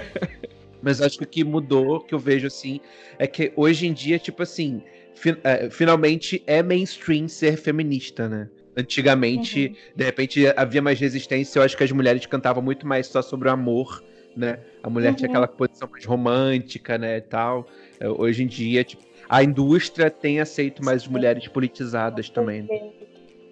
Mas 0.82 1.00
acho 1.00 1.16
que 1.16 1.24
o 1.24 1.26
que 1.26 1.42
mudou, 1.42 2.00
que 2.00 2.14
eu 2.14 2.18
vejo 2.18 2.48
assim, 2.48 2.78
é 3.18 3.26
que 3.26 3.50
hoje 3.56 3.86
em 3.86 3.92
dia, 3.94 4.18
tipo 4.18 4.42
assim, 4.42 4.82
fi 5.14 5.38
é, 5.42 5.70
finalmente 5.70 6.42
é 6.46 6.62
mainstream 6.62 7.28
ser 7.28 7.56
feminista, 7.56 8.28
né? 8.28 8.46
Antigamente, 8.76 9.68
uhum. 9.68 9.96
de 9.96 10.04
repente, 10.04 10.52
havia 10.54 10.82
mais 10.82 11.00
resistência. 11.00 11.60
Eu 11.60 11.62
acho 11.62 11.78
que 11.78 11.84
as 11.84 11.92
mulheres 11.92 12.26
cantavam 12.26 12.62
muito 12.62 12.86
mais 12.86 13.06
só 13.06 13.22
sobre 13.22 13.48
o 13.48 13.52
amor 13.52 14.04
né? 14.36 14.58
A 14.82 14.90
mulher 14.90 15.10
uhum. 15.10 15.14
tinha 15.14 15.28
aquela 15.28 15.48
posição 15.48 15.88
mais 15.90 16.04
romântica, 16.04 16.98
né, 16.98 17.18
e 17.18 17.22
tal. 17.22 17.66
É, 18.00 18.08
hoje 18.08 18.42
em 18.42 18.46
dia, 18.46 18.84
tipo, 18.84 19.02
a 19.28 19.42
indústria 19.42 20.10
tem 20.10 20.40
aceito 20.40 20.84
mais 20.84 21.06
mulheres 21.06 21.48
politizadas 21.48 22.28
também. 22.28 22.62
Né? 22.62 22.90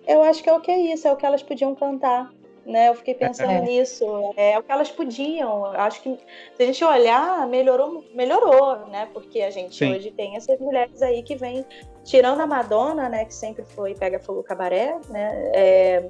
Eu 0.07 0.22
acho 0.22 0.43
que 0.43 0.51
é 0.51 0.53
o 0.53 0.61
que 0.61 0.70
é 0.70 0.93
isso, 0.93 1.07
é 1.07 1.12
o 1.12 1.16
que 1.16 1.26
elas 1.26 1.43
podiam 1.43 1.74
cantar. 1.74 2.33
Né, 2.64 2.91
eu 2.91 2.95
fiquei 2.95 3.14
pensando 3.14 3.51
é. 3.51 3.61
nisso. 3.61 4.05
É, 4.37 4.53
é 4.53 4.59
o 4.59 4.62
que 4.62 4.70
elas 4.70 4.89
podiam. 4.89 5.64
Acho 5.72 6.01
que 6.01 6.16
se 6.55 6.62
a 6.62 6.66
gente 6.66 6.85
olhar, 6.85 7.45
melhorou, 7.49 8.05
melhorou, 8.14 8.87
né? 8.87 9.09
Porque 9.12 9.41
a 9.41 9.51
gente 9.51 9.74
Sim. 9.74 9.93
hoje 9.93 10.12
tem 10.12 10.37
essas 10.37 10.61
mulheres 10.61 11.03
aí 11.03 11.24
que 11.24 11.35
vêm 11.35 11.64
tirando 12.05 12.40
a 12.40 12.46
Madonna, 12.46 13.09
né, 13.09 13.24
que 13.24 13.34
sempre 13.34 13.64
foi 13.64 13.94
pega 13.94 14.18
fogo 14.18 14.42
cabaré, 14.42 14.98
né, 15.09 15.50
é, 15.55 16.09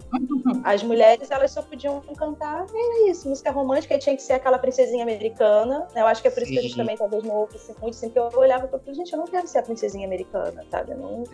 as 0.65 0.83
mulheres 0.83 1.31
elas 1.31 1.51
só 1.51 1.63
podiam 1.63 2.01
cantar 2.17 2.67
é 2.75 3.11
isso, 3.11 3.29
música 3.29 3.51
romântica, 3.51 3.99
tinha 3.99 4.17
que 4.17 4.23
ser 4.23 4.35
aquela 4.35 4.59
princesinha 4.59 5.03
americana, 5.03 5.87
né, 5.95 6.01
eu 6.01 6.07
acho 6.07 6.23
que 6.23 6.29
é 6.29 6.31
por 6.31 6.43
isso 6.43 6.49
Sim. 6.49 6.55
que 6.55 6.59
a 6.59 6.63
gente 6.63 6.77
também 6.77 6.97
talvez 6.97 7.23
não 7.23 7.35
ouve 7.35 7.57
assim, 7.57 7.75
muito, 7.81 7.99
porque 7.99 8.19
eu 8.19 8.31
olhava 8.39 8.67
e 8.67 8.69
falei, 8.69 8.95
gente, 8.95 9.13
eu 9.13 9.19
não 9.19 9.27
quero 9.27 9.47
ser 9.47 9.59
a 9.59 9.63
princesinha 9.63 10.07
americana, 10.07 10.65
sabe, 10.71 10.95
não... 10.95 11.25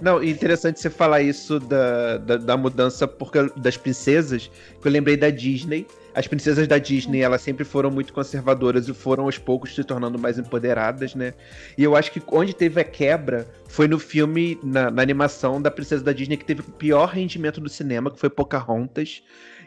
Não, 0.00 0.22
interessante 0.22 0.80
você 0.80 0.90
falar 0.90 1.20
isso 1.20 1.60
da, 1.60 2.18
da, 2.18 2.36
da 2.36 2.56
mudança 2.56 3.06
porque, 3.06 3.50
das 3.56 3.76
princesas, 3.76 4.50
que 4.80 4.88
eu 4.88 4.92
lembrei 4.92 5.16
da 5.16 5.30
Disney, 5.30 5.86
as 6.16 6.26
princesas 6.26 6.66
da 6.66 6.78
Disney, 6.78 7.20
elas 7.20 7.42
sempre 7.42 7.62
foram 7.62 7.90
muito 7.90 8.10
conservadoras 8.10 8.88
e 8.88 8.94
foram 8.94 9.24
aos 9.24 9.36
poucos 9.36 9.74
se 9.74 9.84
tornando 9.84 10.18
mais 10.18 10.38
empoderadas, 10.38 11.14
né? 11.14 11.34
E 11.76 11.84
eu 11.84 11.94
acho 11.94 12.10
que 12.10 12.22
onde 12.28 12.54
teve 12.54 12.80
a 12.80 12.84
quebra 12.84 13.46
foi 13.68 13.86
no 13.86 13.98
filme, 13.98 14.58
na, 14.62 14.90
na 14.90 15.02
animação 15.02 15.60
da 15.60 15.70
princesa 15.70 16.02
da 16.02 16.14
Disney, 16.14 16.38
que 16.38 16.44
teve 16.46 16.62
o 16.62 16.64
pior 16.64 17.10
rendimento 17.10 17.60
do 17.60 17.68
cinema, 17.68 18.10
que 18.10 18.18
foi 18.18 18.30
Pocahontas 18.30 19.22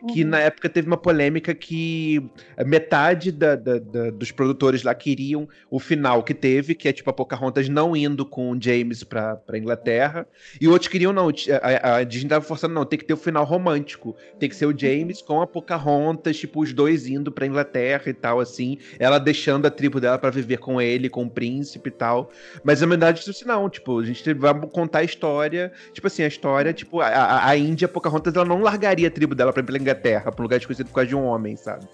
que 0.08 0.24
uhum. 0.24 0.30
na 0.30 0.40
época 0.40 0.70
teve 0.70 0.88
uma 0.88 0.98
polêmica 0.98 1.54
que 1.54 2.24
metade 2.66 3.32
da, 3.32 3.56
da, 3.56 3.78
da, 3.80 4.10
dos 4.12 4.32
produtores 4.32 4.84
lá 4.84 4.94
queriam 4.96 5.48
o 5.70 5.80
final 5.80 6.24
que 6.24 6.34
teve, 6.34 6.76
que 6.76 6.88
é 6.88 6.94
tipo 6.94 7.10
a 7.10 7.14
Pocahontas 7.14 7.68
não 7.70 7.96
indo 7.96 8.26
com 8.26 8.52
o 8.52 8.62
James 8.62 9.04
pra, 9.04 9.36
pra 9.36 9.58
Inglaterra, 9.58 10.28
e 10.60 10.68
outros 10.68 10.88
queriam 10.88 11.12
não, 11.12 11.30
a, 11.62 11.96
a 11.98 12.04
Disney 12.04 12.30
tava 12.30 12.46
forçando 12.46 12.74
não, 12.74 12.86
tem 12.86 12.98
que 12.98 13.06
ter 13.06 13.14
o 13.14 13.18
final 13.18 13.44
romântico, 13.44 14.16
tem 14.40 14.50
que 14.50 14.56
ser 14.56 14.66
o 14.66 14.78
James 14.78 15.22
com 15.22 15.42
a 15.42 15.48
Pocahontas, 15.48 16.38
tipo 16.38 16.62
os 16.62 16.74
dois 16.74 17.08
indo 17.08 17.32
pra 17.32 17.46
Inglaterra 17.46 18.04
e 18.08 18.14
tal, 18.14 18.40
assim, 18.40 18.78
ela 18.98 19.20
deixando 19.20 19.66
a 19.66 19.72
tribo 19.72 20.00
dela 20.00 20.18
para 20.18 20.30
viver 20.30 20.58
com 20.58 20.82
ele, 20.82 21.10
com 21.10 21.24
o 21.24 21.30
príncipe 21.30 21.90
e 21.90 21.92
tal, 21.92 22.32
mas 22.64 22.82
na 22.82 22.88
verdade 22.88 23.30
isso 23.30 23.48
não, 23.48 23.70
tipo, 23.70 24.00
a 24.00 24.06
gente 24.06 24.34
vai 24.34 24.54
contar 24.68 25.00
a 25.00 25.04
história, 25.04 25.72
tipo 25.94 26.08
assim, 26.08 26.24
a 26.24 26.28
história, 26.28 26.74
tipo, 26.74 27.02
a, 27.02 27.48
a 27.48 27.58
Índia, 27.58 27.86
a 27.86 27.90
Pocahontas, 27.90 28.34
ela 28.36 28.46
não 28.46 28.62
largaria 28.62 29.08
a 29.08 29.12
tribo 29.12 29.36
dela 29.36 29.52
pra 29.52 29.62
ir 29.62 29.66
pra 29.66 29.78
Inglaterra, 29.78 29.89
pra 29.96 30.34
um 30.40 30.44
lugar 30.44 30.58
desconhecido 30.58 30.88
por 30.88 30.96
causa 30.96 31.08
de 31.08 31.16
um 31.16 31.26
homem, 31.26 31.56
sabe? 31.56 31.88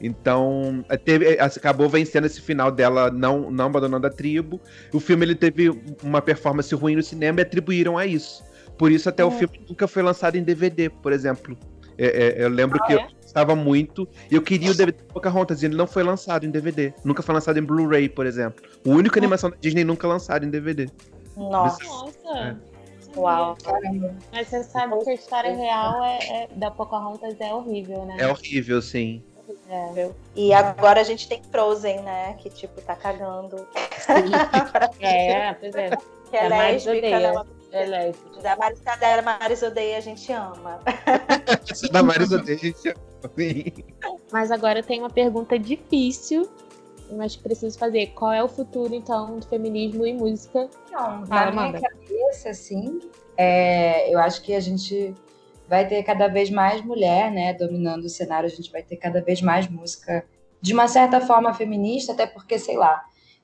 Então, 0.00 0.84
é, 0.88 0.96
teve, 0.96 1.34
é, 1.34 1.40
acabou 1.40 1.88
vencendo 1.88 2.24
esse 2.26 2.40
final 2.40 2.72
dela 2.72 3.10
não, 3.10 3.50
não 3.50 3.66
abandonando 3.66 4.06
a 4.06 4.10
tribo. 4.10 4.60
O 4.92 4.98
filme 4.98 5.24
ele 5.24 5.36
teve 5.36 5.70
uma 6.02 6.20
performance 6.20 6.74
ruim 6.74 6.96
no 6.96 7.02
cinema 7.02 7.40
e 7.40 7.42
atribuíram 7.42 7.96
a 7.96 8.04
isso. 8.04 8.42
Por 8.76 8.90
isso, 8.90 9.08
até 9.08 9.22
é. 9.22 9.24
o 9.24 9.30
filme 9.30 9.60
nunca 9.68 9.86
foi 9.86 10.02
lançado 10.02 10.36
em 10.36 10.42
DVD, 10.42 10.90
por 10.90 11.12
exemplo. 11.12 11.56
É, 11.96 12.06
é, 12.06 12.44
eu 12.44 12.48
lembro 12.48 12.78
ah, 12.82 12.86
que 12.86 12.92
eu 12.94 13.00
estava 13.24 13.54
muito 13.54 14.08
e 14.30 14.34
eu 14.34 14.42
queria 14.42 14.70
o 14.70 14.74
DVD 14.74 14.98
de 14.98 15.04
Pocahontas 15.04 15.62
e 15.62 15.66
ele 15.66 15.76
não 15.76 15.86
foi 15.86 16.02
lançado 16.02 16.44
em 16.44 16.50
DVD. 16.50 16.92
Nunca 17.04 17.22
foi 17.22 17.34
lançado 17.34 17.58
em 17.58 17.62
Blu-ray, 17.62 18.08
por 18.08 18.26
exemplo. 18.26 18.64
O 18.84 18.90
único 18.90 19.16
animação 19.18 19.50
da 19.50 19.56
Disney 19.60 19.84
nunca 19.84 20.08
lançado 20.08 20.44
em 20.44 20.50
DVD. 20.50 20.88
Nossa! 21.36 21.84
Nossa. 21.84 22.71
Uau, 23.16 23.56
caramba. 23.62 24.14
Mas 24.32 24.48
você 24.48 24.64
sabe 24.64 24.98
que 25.04 25.10
a 25.10 25.14
história 25.14 25.54
real 25.54 26.04
é, 26.04 26.18
é, 26.18 26.48
da 26.54 26.70
Pocahontas 26.70 27.40
é 27.40 27.52
horrível, 27.52 28.04
né? 28.04 28.16
É 28.18 28.28
horrível, 28.28 28.80
sim. 28.80 29.22
É. 29.68 30.10
E 30.34 30.52
agora 30.52 31.00
a 31.00 31.04
gente 31.04 31.28
tem 31.28 31.42
Frozen, 31.50 32.02
né? 32.02 32.34
Que 32.34 32.48
tipo, 32.48 32.80
tá 32.80 32.94
cagando. 32.94 33.66
é, 35.00 35.52
pois 35.54 35.74
é. 35.74 35.90
Que 36.30 36.36
é, 36.36 36.44
é 36.44 36.48
lésbica, 36.48 37.20
né? 37.20 37.44
É 37.72 37.84
lésbica. 37.86 38.40
Da 38.40 38.56
Maris, 38.56 38.80
da 38.80 39.22
Maris 39.22 39.62
Odeia 39.62 39.98
a 39.98 40.00
gente 40.00 40.32
ama. 40.32 40.80
da 41.90 42.02
Maris 42.02 42.32
Odeia 42.32 42.56
a 42.56 42.60
gente 42.60 42.88
ama. 42.88 43.32
Sim. 43.36 43.64
Mas 44.30 44.50
agora 44.50 44.82
tenho 44.82 45.02
uma 45.02 45.10
pergunta 45.10 45.58
difícil 45.58 46.48
mas 47.12 47.36
preciso 47.36 47.78
fazer. 47.78 48.08
Qual 48.08 48.32
é 48.32 48.42
o 48.42 48.48
futuro, 48.48 48.94
então, 48.94 49.38
do 49.38 49.46
feminismo 49.46 50.06
e 50.06 50.12
música? 50.12 50.68
Não, 50.90 51.22
na 51.26 51.50
minha 51.50 51.80
cabeça, 51.80 52.50
assim, 52.50 53.00
é, 53.36 54.12
eu 54.12 54.18
acho 54.18 54.42
que 54.42 54.54
a 54.54 54.60
gente 54.60 55.14
vai 55.68 55.86
ter 55.86 56.02
cada 56.02 56.28
vez 56.28 56.50
mais 56.50 56.84
mulher, 56.84 57.30
né, 57.30 57.54
dominando 57.54 58.04
o 58.04 58.08
cenário, 58.08 58.46
a 58.46 58.50
gente 58.50 58.70
vai 58.70 58.82
ter 58.82 58.96
cada 58.96 59.22
vez 59.22 59.40
mais 59.40 59.68
música 59.68 60.24
de 60.60 60.72
uma 60.72 60.86
certa 60.86 61.20
forma 61.20 61.54
feminista, 61.54 62.12
até 62.12 62.26
porque, 62.26 62.58
sei 62.58 62.76
lá, 62.76 63.02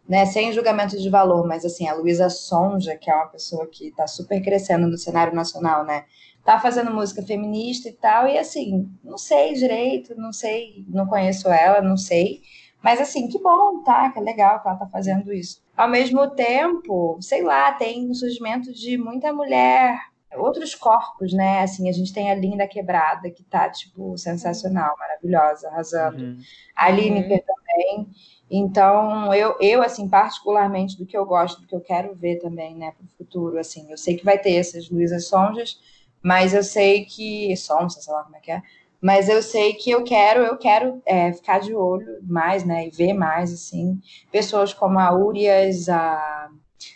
né, 0.09 0.25
sem 0.27 0.53
julgamento 0.53 0.99
de 0.99 1.09
valor, 1.11 1.47
mas 1.47 1.65
assim, 1.65 1.89
a 1.89 1.95
Luísa 1.95 2.31
Sonja, 2.31 2.97
que 2.97 3.11
é 3.11 3.15
uma 3.15 3.27
pessoa 3.27 3.67
que 3.67 3.89
está 3.89 4.07
super 4.07 4.43
crescendo 4.43 4.87
no 4.87 4.97
cenário 4.97 5.35
nacional, 5.35 5.85
né, 5.85 6.05
tá 6.45 6.59
fazendo 6.59 6.91
música 6.91 7.23
feminista 7.23 7.89
e 7.89 7.93
tal, 7.93 8.27
e 8.27 8.39
assim, 8.39 8.91
não 9.05 9.19
sei 9.19 9.53
direito, 9.55 10.15
não 10.17 10.33
sei, 10.33 10.85
não 10.89 11.07
conheço 11.07 11.49
ela, 11.49 11.83
não 11.83 11.97
sei, 11.97 12.41
mas 12.83 13.01
assim, 13.01 13.29
que 13.29 13.39
bom, 13.39 13.83
tá? 13.83 14.11
Que 14.11 14.19
é 14.19 14.23
legal 14.23 14.61
que 14.61 14.69
ela 14.69 14.77
tá 14.77 14.87
fazendo 14.87 15.33
isso. 15.33 15.61
Ao 15.77 15.89
mesmo 15.89 16.29
tempo, 16.31 17.19
sei 17.21 17.43
lá, 17.43 17.73
tem 17.73 18.09
um 18.09 18.15
surgimento 18.15 18.73
de 18.73 18.97
muita 18.97 19.33
mulher, 19.33 19.99
outros 20.37 20.75
corpos, 20.75 21.33
né? 21.33 21.63
Assim, 21.63 21.89
a 21.89 21.93
gente 21.93 22.13
tem 22.13 22.31
a 22.31 22.35
Linda 22.35 22.67
Quebrada, 22.67 23.31
que 23.31 23.43
tá, 23.43 23.69
tipo, 23.71 24.17
sensacional, 24.19 24.95
maravilhosa, 24.99 25.69
arrasando. 25.69 26.23
Uhum. 26.23 26.39
A 26.77 26.91
Lineker 26.91 27.39
uhum. 27.39 27.55
também. 27.55 28.09
Então, 28.51 29.35
eu, 29.35 29.57
eu, 29.61 29.83
assim, 29.83 30.09
particularmente 30.09 30.97
do 30.97 31.05
que 31.05 31.17
eu 31.17 31.25
gosto, 31.25 31.61
do 31.61 31.67
que 31.67 31.75
eu 31.75 31.81
quero 31.81 32.15
ver 32.15 32.37
também, 32.37 32.75
né, 32.75 32.93
pro 32.93 33.07
futuro, 33.19 33.59
assim, 33.59 33.91
eu 33.91 33.99
sei 33.99 34.17
que 34.17 34.25
vai 34.25 34.39
ter 34.39 34.55
essas 34.55 34.89
Luísa 34.89 35.19
Sonjas, 35.21 35.79
mas 36.23 36.55
eu 36.55 36.63
sei 36.63 37.05
que. 37.05 37.57
Sonja, 37.57 38.01
sei 38.01 38.13
lá 38.13 38.25
como 38.25 38.37
é 38.37 38.41
que 38.41 38.51
é. 38.51 38.63
Mas 39.01 39.29
eu 39.29 39.41
sei 39.43 39.75
que 39.75 39.91
eu 39.91 40.03
quero, 40.03 40.41
eu 40.41 40.57
quero 40.57 41.01
é, 41.07 41.33
ficar 41.33 41.61
de 41.61 41.75
olho 41.75 42.19
mais, 42.23 42.65
né? 42.65 42.89
E 42.89 42.91
ver 42.91 43.13
mais, 43.13 43.53
assim, 43.53 44.01
pessoas 44.33 44.75
como 44.75 44.99
a 44.99 45.15
Urias, 45.15 45.89
a, 45.89 46.51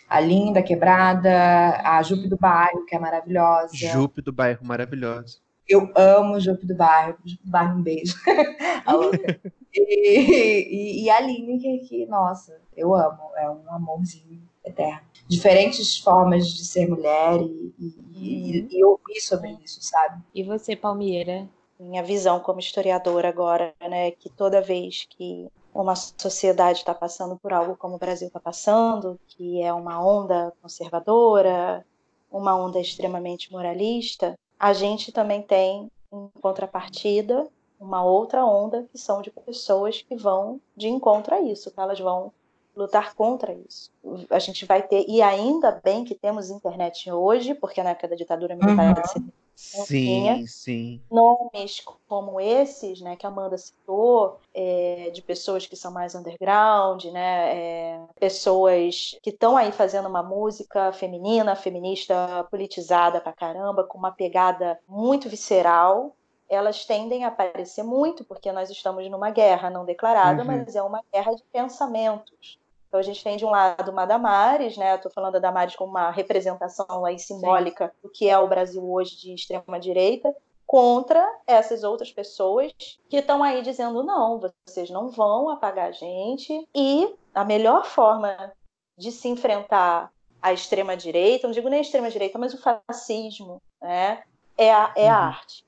a 0.09 0.19
Linda 0.19 0.61
Quebrada, 0.61 1.79
a 1.83 2.01
Jupe 2.03 2.27
do 2.27 2.37
Bairro, 2.37 2.85
que 2.85 2.95
é 2.95 2.99
maravilhosa. 2.99 3.75
Jupe 3.75 4.21
do 4.21 4.33
Bairro, 4.33 4.65
maravilhosa. 4.65 5.37
Eu 5.67 5.89
amo 5.95 6.39
Jupe 6.41 6.65
do 6.65 6.75
Bairro. 6.75 7.17
Jupe 7.23 7.45
do 7.45 7.51
Bairro, 7.51 7.79
um 7.79 7.81
beijo. 7.81 8.15
e, 9.73 11.01
e, 11.01 11.05
e, 11.05 11.09
a 11.09 11.17
Aline, 11.17 11.79
que, 11.87 12.05
nossa, 12.05 12.59
eu 12.75 12.93
amo. 12.93 13.31
É 13.37 13.49
um 13.49 13.71
amorzinho 13.71 14.41
eterno. 14.65 15.01
Diferentes 15.27 15.97
formas 15.97 16.47
de 16.47 16.65
ser 16.65 16.87
mulher 16.87 17.39
e, 17.41 17.73
e, 17.79 18.61
uhum. 18.61 18.67
e 18.69 18.83
ouvir 18.83 19.21
sobre 19.21 19.57
isso, 19.63 19.81
sabe? 19.81 20.21
E 20.35 20.43
você, 20.43 20.75
Palmeira? 20.75 21.47
Minha 21.79 22.03
visão 22.03 22.39
como 22.39 22.59
historiadora 22.59 23.29
agora, 23.29 23.73
né, 23.81 24.11
que 24.11 24.29
toda 24.29 24.61
vez 24.61 25.05
que 25.09 25.47
uma 25.73 25.95
sociedade 25.95 26.79
está 26.79 26.93
passando 26.93 27.37
por 27.37 27.51
algo 27.51 27.75
como 27.75 27.95
o 27.95 27.99
Brasil 27.99 28.27
está 28.27 28.39
passando, 28.39 29.19
que 29.27 29.61
é 29.61 29.73
uma 29.73 30.03
onda 30.05 30.53
conservadora, 30.61 31.85
uma 32.31 32.55
onda 32.55 32.79
extremamente 32.79 33.51
moralista, 33.51 34.37
a 34.59 34.71
gente 34.73 35.11
também 35.11 35.41
tem 35.41 35.91
em 36.11 36.29
contrapartida 36.41 37.47
uma 37.79 38.03
outra 38.03 38.45
onda 38.45 38.87
que 38.91 38.97
são 38.97 39.21
de 39.21 39.29
pessoas 39.31 40.01
que 40.01 40.15
vão 40.15 40.61
de 40.75 40.87
encontro 40.87 41.35
a 41.35 41.41
isso, 41.41 41.71
que 41.71 41.79
elas 41.79 41.99
vão 41.99 42.31
lutar 42.75 43.13
contra 43.13 43.53
isso. 43.53 43.91
A 44.29 44.39
gente 44.39 44.65
vai 44.65 44.81
ter, 44.81 45.05
e 45.07 45.21
ainda 45.21 45.79
bem 45.83 46.03
que 46.03 46.15
temos 46.15 46.49
internet 46.49 47.11
hoje, 47.11 47.53
porque 47.53 47.83
na 47.83 47.91
época 47.91 48.07
da 48.07 48.15
ditadura 48.15 48.55
militar 48.55 48.87
uhum. 48.87 49.25
Sim, 49.55 50.45
sim. 50.47 51.01
nomes 51.09 51.81
como 52.07 52.39
esses, 52.39 53.01
né, 53.01 53.15
que 53.15 53.25
a 53.25 53.29
Amanda 53.29 53.57
citou, 53.57 54.39
é, 54.53 55.09
de 55.13 55.21
pessoas 55.21 55.65
que 55.65 55.75
são 55.75 55.91
mais 55.91 56.15
underground, 56.15 57.05
né, 57.05 57.57
é, 57.57 58.01
pessoas 58.19 59.17
que 59.21 59.29
estão 59.29 59.55
aí 59.57 59.71
fazendo 59.71 60.07
uma 60.07 60.23
música 60.23 60.91
feminina, 60.93 61.55
feminista, 61.55 62.45
politizada 62.49 63.21
pra 63.21 63.33
caramba, 63.33 63.83
com 63.83 63.97
uma 63.97 64.11
pegada 64.11 64.79
muito 64.87 65.29
visceral, 65.29 66.15
elas 66.49 66.85
tendem 66.85 67.25
a 67.25 67.29
aparecer 67.29 67.83
muito, 67.83 68.23
porque 68.23 68.51
nós 68.51 68.69
estamos 68.69 69.09
numa 69.09 69.31
guerra 69.31 69.69
não 69.69 69.85
declarada, 69.85 70.41
uhum. 70.41 70.47
mas 70.47 70.75
é 70.75 70.83
uma 70.83 71.01
guerra 71.11 71.33
de 71.33 71.43
pensamentos. 71.51 72.59
Então 72.93 72.99
a 72.99 73.03
gente 73.03 73.23
tem 73.23 73.35
de 73.35 73.43
um 73.43 73.49
lado 73.49 73.89
uma 73.89 74.05
Damares, 74.05 74.77
né? 74.77 74.93
Estou 74.93 75.11
falando 75.11 75.33
da 75.33 75.39
Damares 75.39 75.75
como 75.75 75.89
uma 75.89 76.11
representação 76.11 77.03
aí 77.03 77.17
simbólica 77.17 77.87
Sim. 77.87 77.93
do 78.03 78.09
que 78.11 78.29
é 78.29 78.37
o 78.37 78.47
Brasil 78.47 78.87
hoje 78.87 79.17
de 79.17 79.33
extrema 79.33 79.79
direita, 79.79 80.31
contra 80.63 81.27
essas 81.47 81.83
outras 81.83 82.11
pessoas 82.11 82.71
que 83.09 83.17
estão 83.17 83.41
aí 83.41 83.63
dizendo 83.63 84.03
não, 84.03 84.39
vocês 84.63 84.91
não 84.91 85.09
vão 85.09 85.49
apagar 85.49 85.87
a 85.87 85.91
gente 85.91 86.69
e 86.75 87.11
a 87.33 87.43
melhor 87.43 87.83
forma 87.83 88.53
de 88.95 89.11
se 89.11 89.27
enfrentar 89.27 90.11
a 90.39 90.53
extrema 90.53 90.95
direita, 90.95 91.47
não 91.47 91.53
digo 91.53 91.69
nem 91.69 91.79
a 91.79 91.81
extrema 91.81 92.11
direita, 92.11 92.37
mas 92.37 92.53
o 92.53 92.61
fascismo, 92.61 93.59
né? 93.81 94.21
É 94.55 94.71
a, 94.71 94.93
é 94.95 95.09
a 95.09 95.17
uhum. 95.17 95.25
arte 95.29 95.65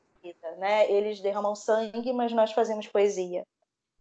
né? 0.57 0.91
Eles 0.91 1.19
derramam 1.19 1.55
sangue, 1.55 2.13
mas 2.13 2.31
nós 2.31 2.51
fazemos 2.51 2.87
poesia. 2.87 3.45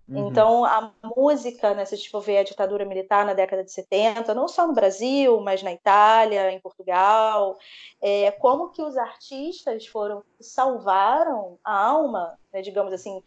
Uhum. 0.06 0.28
Então, 0.28 0.64
a 0.64 0.92
música, 1.16 1.74
né, 1.74 1.84
se 1.84 1.94
a 1.94 1.96
gente 1.96 2.10
for 2.10 2.20
ver 2.20 2.38
a 2.38 2.42
ditadura 2.42 2.84
militar 2.84 3.24
na 3.24 3.32
década 3.32 3.64
de 3.64 3.72
70, 3.72 4.34
não 4.34 4.46
só 4.46 4.66
no 4.66 4.74
Brasil, 4.74 5.40
mas 5.40 5.62
na 5.62 5.72
Itália, 5.72 6.50
em 6.52 6.60
Portugal, 6.60 7.56
é, 8.02 8.30
como 8.32 8.70
que 8.70 8.82
os 8.82 8.96
artistas 8.96 9.86
foram 9.86 10.22
salvaram 10.38 11.58
a 11.64 11.74
alma, 11.74 12.38
né, 12.52 12.60
digamos 12.60 12.92
assim, 12.92 13.22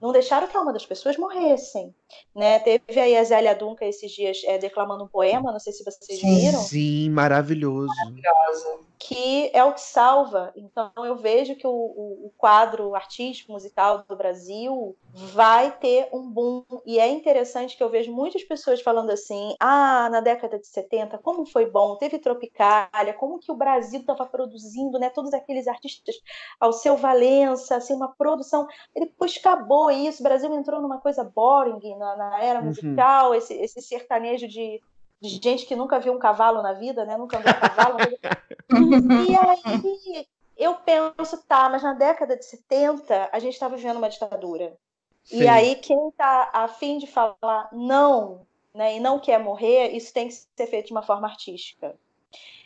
não 0.00 0.12
deixaram 0.12 0.46
que 0.46 0.56
a 0.56 0.60
alma 0.60 0.72
das 0.72 0.86
pessoas 0.86 1.16
morressem. 1.16 1.94
Né? 2.34 2.58
Teve 2.60 3.00
aí 3.00 3.16
a 3.16 3.24
Zélia 3.24 3.54
Duncan 3.54 3.86
esses 3.86 4.10
dias 4.10 4.42
é, 4.44 4.58
declamando 4.58 5.04
um 5.04 5.08
poema, 5.08 5.52
não 5.52 5.60
sei 5.60 5.72
se 5.72 5.84
vocês 5.84 6.20
sim, 6.20 6.40
viram. 6.40 6.60
Sim, 6.60 7.10
maravilhoso. 7.10 7.88
Maravilhosa. 8.04 8.80
Que 8.98 9.50
é 9.54 9.64
o 9.64 9.72
que 9.72 9.80
salva. 9.80 10.52
Então 10.54 10.92
eu 10.98 11.16
vejo 11.16 11.56
que 11.56 11.66
o, 11.66 11.70
o, 11.70 12.26
o 12.26 12.32
quadro 12.36 12.94
artístico, 12.94 13.52
musical 13.52 14.04
do 14.06 14.16
Brasil 14.16 14.96
vai 15.12 15.76
ter 15.78 16.08
um 16.12 16.30
boom. 16.30 16.64
E 16.86 16.98
é 16.98 17.08
interessante 17.08 17.76
que 17.76 17.82
eu 17.82 17.88
vejo 17.88 18.12
muitas 18.12 18.44
pessoas 18.44 18.80
falando 18.80 19.10
assim: 19.10 19.54
ah, 19.58 20.08
na 20.10 20.20
década 20.20 20.58
de 20.58 20.66
70, 20.66 21.18
como 21.18 21.46
foi 21.46 21.66
bom, 21.70 21.96
teve 21.96 22.18
Tropicália, 22.18 23.14
como 23.14 23.38
que 23.38 23.50
o 23.50 23.56
Brasil 23.56 24.00
estava 24.00 24.26
produzindo, 24.26 24.98
né? 24.98 25.10
Todos 25.10 25.32
aqueles 25.32 25.66
artistas 25.66 26.16
ao 26.58 26.72
seu 26.72 26.96
Valença, 26.96 27.76
assim, 27.76 27.94
uma 27.94 28.14
produção. 28.14 28.66
Ele, 28.94 29.06
depois 29.06 29.36
acabou 29.36 29.90
isso, 29.90 30.20
o 30.20 30.24
Brasil 30.24 30.52
entrou 30.54 30.80
numa 30.80 30.98
coisa 30.98 31.24
boring 31.24 31.96
na, 32.00 32.16
na 32.16 32.42
era 32.42 32.60
uhum. 32.60 32.66
musical, 32.66 33.28
uhum. 33.28 33.34
esse, 33.34 33.54
esse 33.54 33.82
sertanejo 33.82 34.48
de, 34.48 34.80
de 35.20 35.28
gente 35.28 35.66
que 35.66 35.76
nunca 35.76 36.00
viu 36.00 36.12
um 36.12 36.18
cavalo 36.18 36.62
na 36.62 36.72
vida, 36.72 37.04
né? 37.04 37.16
Nunca 37.16 37.38
andou 37.38 37.54
cavalo. 37.54 37.98
e 39.28 39.36
aí 39.36 40.26
eu 40.56 40.74
penso, 40.74 41.42
tá, 41.46 41.68
mas 41.68 41.82
na 41.82 41.92
década 41.92 42.36
de 42.36 42.44
70 42.44 43.28
a 43.30 43.38
gente 43.38 43.52
estava 43.52 43.76
vivendo 43.76 43.98
uma 43.98 44.08
ditadura. 44.08 44.76
Sim. 45.24 45.42
E 45.42 45.48
aí 45.48 45.76
quem 45.76 46.08
está 46.08 46.50
afim 46.52 46.98
de 46.98 47.06
falar 47.06 47.68
não, 47.72 48.46
né, 48.74 48.96
e 48.96 49.00
não 49.00 49.18
quer 49.18 49.38
morrer, 49.38 49.90
isso 49.90 50.12
tem 50.12 50.28
que 50.28 50.34
ser 50.34 50.66
feito 50.66 50.86
de 50.86 50.92
uma 50.92 51.02
forma 51.02 51.28
artística. 51.28 51.94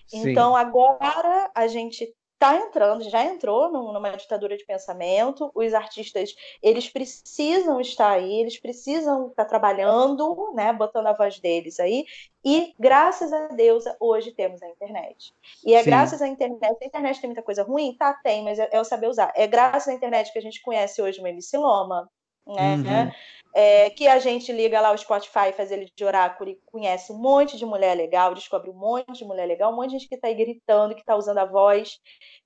Sim. 0.06 0.30
Então 0.30 0.54
agora 0.54 1.50
a 1.54 1.66
gente 1.66 2.14
está 2.44 2.56
entrando, 2.56 3.08
já 3.08 3.24
entrou 3.24 3.70
numa 3.72 4.10
ditadura 4.10 4.56
de 4.56 4.64
pensamento. 4.64 5.50
Os 5.54 5.72
artistas, 5.72 6.34
eles 6.62 6.88
precisam 6.88 7.80
estar 7.80 8.10
aí, 8.10 8.40
eles 8.40 8.58
precisam 8.58 9.28
estar 9.28 9.46
trabalhando, 9.46 10.52
né, 10.54 10.72
botando 10.72 11.06
a 11.06 11.12
voz 11.12 11.38
deles 11.40 11.80
aí. 11.80 12.04
E 12.44 12.74
graças 12.78 13.32
a 13.32 13.48
Deus, 13.48 13.84
hoje 13.98 14.30
temos 14.32 14.62
a 14.62 14.68
internet. 14.68 15.34
E 15.64 15.74
é 15.74 15.82
Sim. 15.82 15.86
graças 15.86 16.20
à 16.20 16.28
internet. 16.28 16.76
A 16.82 16.86
internet 16.86 17.20
tem 17.20 17.28
muita 17.28 17.42
coisa 17.42 17.62
ruim? 17.62 17.96
Tá, 17.96 18.12
tem, 18.22 18.44
mas 18.44 18.58
é, 18.58 18.68
é 18.70 18.80
o 18.80 18.84
saber 18.84 19.08
usar. 19.08 19.32
É 19.34 19.46
graças 19.46 19.88
à 19.88 19.94
internet 19.94 20.30
que 20.30 20.38
a 20.38 20.42
gente 20.42 20.60
conhece 20.60 21.00
hoje 21.00 21.20
o 21.20 21.26
MC 21.26 21.56
Loma, 21.56 22.08
né? 22.46 22.76
Uhum 22.76 23.43
é, 23.54 23.88
que 23.88 24.08
a 24.08 24.18
gente 24.18 24.52
liga 24.52 24.80
lá 24.80 24.90
o 24.90 24.98
Spotify, 24.98 25.52
faz 25.56 25.70
ele 25.70 25.88
de 25.94 26.04
oráculo 26.04 26.50
e 26.50 26.58
conhece 26.66 27.12
um 27.12 27.16
monte 27.16 27.56
de 27.56 27.64
mulher 27.64 27.96
legal, 27.96 28.34
descobre 28.34 28.68
um 28.68 28.74
monte 28.74 29.12
de 29.12 29.24
mulher 29.24 29.46
legal, 29.46 29.72
um 29.72 29.76
monte 29.76 29.90
de 29.90 29.98
gente 29.98 30.08
que 30.08 30.16
está 30.16 30.26
aí 30.26 30.34
gritando, 30.34 30.94
que 30.94 31.00
está 31.00 31.14
usando 31.14 31.38
a 31.38 31.44
voz, 31.44 32.00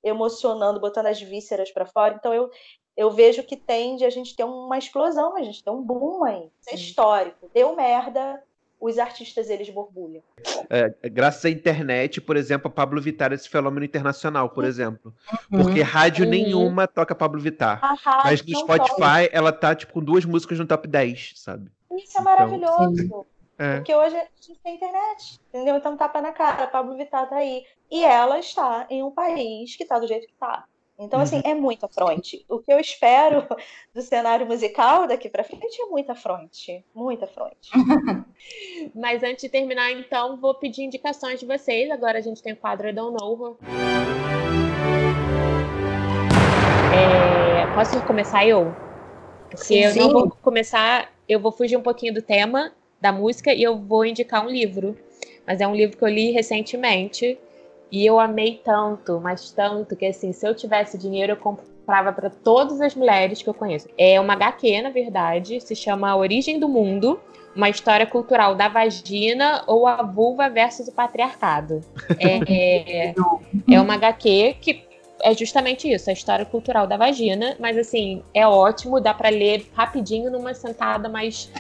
emocionando, 0.04 0.78
botando 0.78 1.06
as 1.06 1.18
vísceras 1.18 1.70
para 1.70 1.86
fora. 1.86 2.14
Então 2.14 2.34
eu, 2.34 2.50
eu 2.94 3.10
vejo 3.10 3.42
que 3.42 3.56
tende 3.56 4.04
a 4.04 4.10
gente 4.10 4.36
ter 4.36 4.44
uma 4.44 4.76
explosão, 4.76 5.34
a 5.34 5.42
gente 5.42 5.64
tem 5.64 5.72
um 5.72 5.82
boom 5.82 6.24
aí. 6.24 6.50
Isso 6.60 6.70
é 6.70 6.74
histórico. 6.74 7.50
Deu 7.54 7.74
merda, 7.74 8.42
os 8.80 8.98
artistas 8.98 9.50
eles 9.50 9.68
borbulham. 9.70 10.22
É, 10.70 11.08
graças 11.08 11.44
à 11.44 11.50
internet, 11.50 12.20
por 12.20 12.36
exemplo, 12.36 12.68
a 12.68 12.70
Pablo 12.70 13.00
Vittar 13.00 13.32
é 13.32 13.34
esse 13.34 13.48
fenômeno 13.48 13.84
internacional, 13.84 14.50
por 14.50 14.64
exemplo. 14.64 15.14
Uhum. 15.50 15.62
Porque 15.62 15.82
rádio 15.82 16.24
uhum. 16.24 16.30
nenhuma 16.30 16.86
toca 16.86 17.14
Pablo 17.14 17.40
Vittar. 17.40 17.80
Mas 18.24 18.44
no 18.44 18.58
Spotify 18.58 18.94
toca. 18.94 19.30
ela 19.32 19.52
tá 19.52 19.74
tipo 19.74 19.92
com 19.92 20.00
duas 20.00 20.24
músicas 20.24 20.58
no 20.58 20.66
top 20.66 20.86
10, 20.86 21.32
sabe? 21.36 21.70
Isso 21.96 22.18
é 22.18 22.20
maravilhoso. 22.20 23.02
Então, 23.02 23.26
é. 23.58 23.76
Porque 23.76 23.94
hoje 23.94 24.16
a 24.16 24.26
gente 24.40 24.60
tem 24.62 24.76
internet, 24.76 25.40
entendeu? 25.48 25.76
Então 25.76 25.96
tapa 25.96 26.22
na 26.22 26.32
cara, 26.32 26.68
Pablo 26.68 26.96
Vittar 26.96 27.28
tá 27.28 27.36
aí. 27.36 27.64
E 27.90 28.04
ela 28.04 28.38
está 28.38 28.86
em 28.88 29.02
um 29.02 29.10
país 29.10 29.74
que 29.76 29.84
tá 29.84 29.98
do 29.98 30.06
jeito 30.06 30.28
que 30.28 30.34
tá. 30.34 30.64
Então, 31.00 31.20
assim, 31.20 31.36
uhum. 31.36 31.42
é 31.44 31.54
muita 31.54 31.86
fronte. 31.86 32.44
O 32.48 32.58
que 32.58 32.72
eu 32.72 32.80
espero 32.80 33.46
do 33.94 34.02
cenário 34.02 34.44
musical 34.44 35.06
daqui 35.06 35.28
para 35.28 35.44
frente 35.44 35.80
é 35.80 35.86
muita 35.86 36.12
fronte. 36.12 36.84
Muita 36.92 37.24
fronte. 37.28 37.70
Mas 38.92 39.22
antes 39.22 39.42
de 39.42 39.48
terminar, 39.48 39.92
então, 39.92 40.36
vou 40.36 40.54
pedir 40.54 40.82
indicações 40.82 41.38
de 41.38 41.46
vocês. 41.46 41.88
Agora 41.90 42.18
a 42.18 42.20
gente 42.20 42.42
tem 42.42 42.52
o 42.52 42.56
quadro 42.56 42.92
Don't 42.92 43.16
Know 43.16 43.56
É, 46.92 47.72
posso 47.74 48.02
começar 48.04 48.44
eu? 48.44 48.74
Porque 49.50 49.64
sim, 49.64 49.84
eu 49.84 49.94
não 49.94 50.10
vou 50.10 50.30
começar, 50.42 51.12
eu 51.28 51.38
vou 51.38 51.52
fugir 51.52 51.76
um 51.76 51.82
pouquinho 51.82 52.12
do 52.12 52.22
tema 52.22 52.72
da 53.00 53.12
música 53.12 53.54
e 53.54 53.62
eu 53.62 53.78
vou 53.78 54.04
indicar 54.04 54.44
um 54.44 54.50
livro. 54.50 54.98
Mas 55.46 55.60
é 55.60 55.66
um 55.66 55.76
livro 55.76 55.96
que 55.96 56.02
eu 56.02 56.08
li 56.08 56.32
recentemente 56.32 57.38
e 57.90 58.04
eu 58.04 58.20
amei 58.20 58.60
tanto, 58.64 59.20
mas 59.20 59.50
tanto, 59.50 59.96
que 59.96 60.06
assim, 60.06 60.32
se 60.32 60.46
eu 60.46 60.54
tivesse 60.54 60.98
dinheiro, 60.98 61.32
eu 61.32 61.36
comprava 61.36 62.12
para 62.12 62.28
todas 62.30 62.80
as 62.80 62.94
mulheres 62.94 63.42
que 63.42 63.48
eu 63.48 63.54
conheço. 63.54 63.88
É 63.96 64.20
uma 64.20 64.34
HQ, 64.34 64.82
na 64.82 64.90
verdade, 64.90 65.60
se 65.60 65.74
chama 65.74 66.16
Origem 66.16 66.58
do 66.58 66.68
Mundo, 66.68 67.18
uma 67.56 67.70
história 67.70 68.06
cultural 68.06 68.54
da 68.54 68.68
vagina 68.68 69.64
ou 69.66 69.86
a 69.86 70.02
vulva 70.02 70.48
versus 70.50 70.88
o 70.88 70.92
patriarcado. 70.92 71.80
É, 72.18 72.38
é, 73.10 73.14
é 73.70 73.80
uma 73.80 73.94
HQ 73.94 74.56
que 74.60 74.88
é 75.20 75.34
justamente 75.34 75.90
isso, 75.90 76.10
a 76.10 76.12
história 76.12 76.44
cultural 76.44 76.86
da 76.86 76.96
vagina, 76.96 77.56
mas 77.58 77.76
assim, 77.76 78.22
é 78.32 78.46
ótimo, 78.46 79.00
dá 79.00 79.12
para 79.12 79.28
ler 79.28 79.66
rapidinho 79.74 80.30
numa 80.30 80.54
sentada 80.54 81.08
mais 81.08 81.50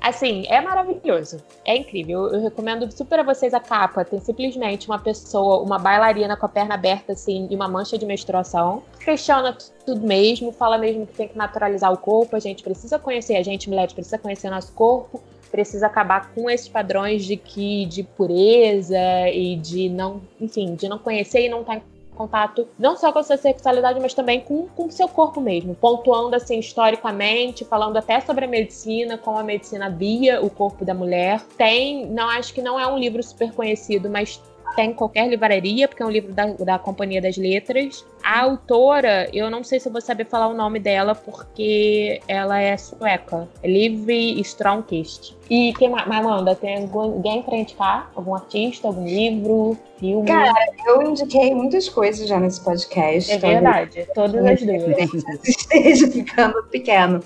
Assim, 0.00 0.46
é 0.48 0.60
maravilhoso. 0.60 1.42
É 1.64 1.76
incrível. 1.76 2.28
Eu, 2.28 2.40
recomendo 2.40 2.90
super 2.90 3.20
a 3.20 3.22
vocês 3.22 3.52
a 3.52 3.60
capa. 3.60 4.04
Tem 4.04 4.18
simplesmente 4.18 4.88
uma 4.88 4.98
pessoa, 4.98 5.62
uma 5.62 5.78
bailarina 5.78 6.36
com 6.36 6.46
a 6.46 6.48
perna 6.48 6.74
aberta, 6.74 7.12
assim, 7.12 7.46
e 7.50 7.54
uma 7.54 7.68
mancha 7.68 7.98
de 7.98 8.06
menstruação. 8.06 8.82
Questiona 8.98 9.56
tudo 9.84 10.06
mesmo, 10.06 10.52
fala 10.52 10.78
mesmo 10.78 11.06
que 11.06 11.12
tem 11.12 11.28
que 11.28 11.36
naturalizar 11.36 11.92
o 11.92 11.98
corpo. 11.98 12.34
A 12.34 12.40
gente 12.40 12.62
precisa 12.62 12.98
conhecer, 12.98 13.36
a 13.36 13.42
gente, 13.42 13.68
mulheres, 13.68 13.92
precisa 13.92 14.16
conhecer 14.16 14.48
nosso 14.48 14.72
corpo. 14.72 15.22
Precisa 15.50 15.86
acabar 15.86 16.32
com 16.32 16.48
esses 16.48 16.68
padrões 16.68 17.24
de 17.24 17.36
que 17.36 17.84
de 17.86 18.04
pureza 18.04 19.28
e 19.32 19.56
de 19.56 19.88
não, 19.88 20.22
enfim, 20.40 20.76
de 20.76 20.88
não 20.88 20.98
conhecer 20.98 21.44
e 21.44 21.48
não 21.48 21.60
estar 21.62 21.80
tá 21.80 21.82
contato 22.20 22.68
não 22.78 22.96
só 22.96 23.12
com 23.12 23.18
a 23.18 23.22
sua 23.22 23.36
sexualidade, 23.36 23.98
mas 24.00 24.12
também 24.12 24.40
com 24.40 24.68
o 24.76 24.90
seu 24.90 25.08
corpo 25.08 25.40
mesmo, 25.40 25.74
pontuando 25.74 26.36
assim 26.36 26.58
historicamente, 26.58 27.64
falando 27.64 27.96
até 27.96 28.20
sobre 28.20 28.44
a 28.44 28.48
medicina, 28.48 29.16
como 29.16 29.38
a 29.38 29.42
medicina 29.42 29.88
via 29.88 30.42
o 30.44 30.50
corpo 30.50 30.84
da 30.84 30.92
mulher. 30.92 31.40
Tem, 31.56 32.06
não 32.06 32.28
acho 32.28 32.52
que 32.52 32.60
não 32.60 32.78
é 32.78 32.86
um 32.86 32.98
livro 32.98 33.22
super 33.22 33.52
conhecido, 33.52 34.10
mas 34.10 34.40
tem 34.74 34.90
em 34.90 34.94
qualquer 34.94 35.28
livraria, 35.28 35.88
porque 35.88 36.02
é 36.02 36.06
um 36.06 36.10
livro 36.10 36.32
da, 36.32 36.46
da 36.46 36.78
Companhia 36.78 37.20
das 37.20 37.36
Letras. 37.36 38.04
A 38.22 38.40
autora, 38.42 39.28
eu 39.32 39.50
não 39.50 39.64
sei 39.64 39.80
se 39.80 39.88
eu 39.88 39.92
vou 39.92 40.00
saber 40.00 40.26
falar 40.26 40.48
o 40.48 40.54
nome 40.54 40.78
dela, 40.78 41.14
porque 41.14 42.20
ela 42.28 42.60
é 42.60 42.76
sueca. 42.76 43.48
Liv 43.64 44.08
Stromkist. 44.40 45.36
E 45.48 45.72
quem 45.74 45.88
mais, 45.88 46.06
Amanda, 46.08 46.54
tem 46.54 46.88
alguém 46.92 47.42
pra 47.42 47.56
indicar? 47.56 48.10
Algum 48.14 48.34
artista, 48.34 48.86
algum 48.86 49.04
livro, 49.04 49.76
filme? 49.98 50.26
Cara, 50.26 50.52
eu 50.86 51.02
indiquei 51.02 51.54
muitas 51.54 51.88
coisas 51.88 52.28
já 52.28 52.38
nesse 52.38 52.60
podcast. 52.62 53.32
É 53.32 53.38
verdade, 53.38 54.06
todas 54.14 54.44
as 54.44 54.62
duas. 54.62 55.42
Esteja 55.42 56.08
ficando 56.08 56.62
pequeno. 56.64 57.20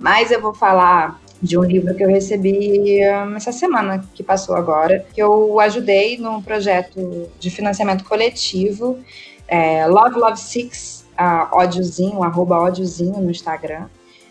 Mas 0.00 0.30
eu 0.30 0.40
vou 0.40 0.54
falar 0.54 1.20
de 1.42 1.58
um 1.58 1.62
livro 1.62 1.94
que 1.94 2.02
eu 2.02 2.08
recebi 2.08 3.00
um, 3.06 3.36
essa 3.36 3.52
semana 3.52 4.04
que 4.14 4.22
passou 4.22 4.54
agora, 4.54 5.04
que 5.12 5.20
eu 5.20 5.60
ajudei 5.60 6.16
num 6.18 6.40
projeto 6.40 7.28
de 7.38 7.50
financiamento 7.50 8.04
coletivo, 8.04 8.98
é, 9.46 9.86
Love 9.86 10.18
Love 10.18 10.38
Six, 10.38 11.06
a 11.16 11.48
ódiozinho, 11.52 12.22
arroba 12.22 12.58
ódiozinho 12.58 13.20
no 13.20 13.30
Instagram. 13.30 13.86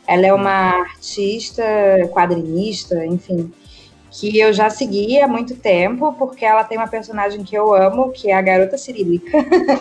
Ela 0.07 0.27
é 0.27 0.34
uma 0.34 0.82
artista, 0.82 1.64
quadrinista, 2.11 3.06
enfim, 3.06 3.52
que 4.19 4.39
eu 4.39 4.53
já 4.53 4.69
segui 4.69 5.19
há 5.19 5.27
muito 5.27 5.55
tempo, 5.55 6.13
porque 6.13 6.45
ela 6.45 6.63
tem 6.63 6.77
uma 6.77 6.87
personagem 6.87 7.43
que 7.43 7.53
eu 7.53 7.73
amo, 7.73 8.13
que 8.13 8.31
é 8.31 8.33
a 8.33 8.41
Garota 8.41 8.77
Cirílica, 8.77 9.29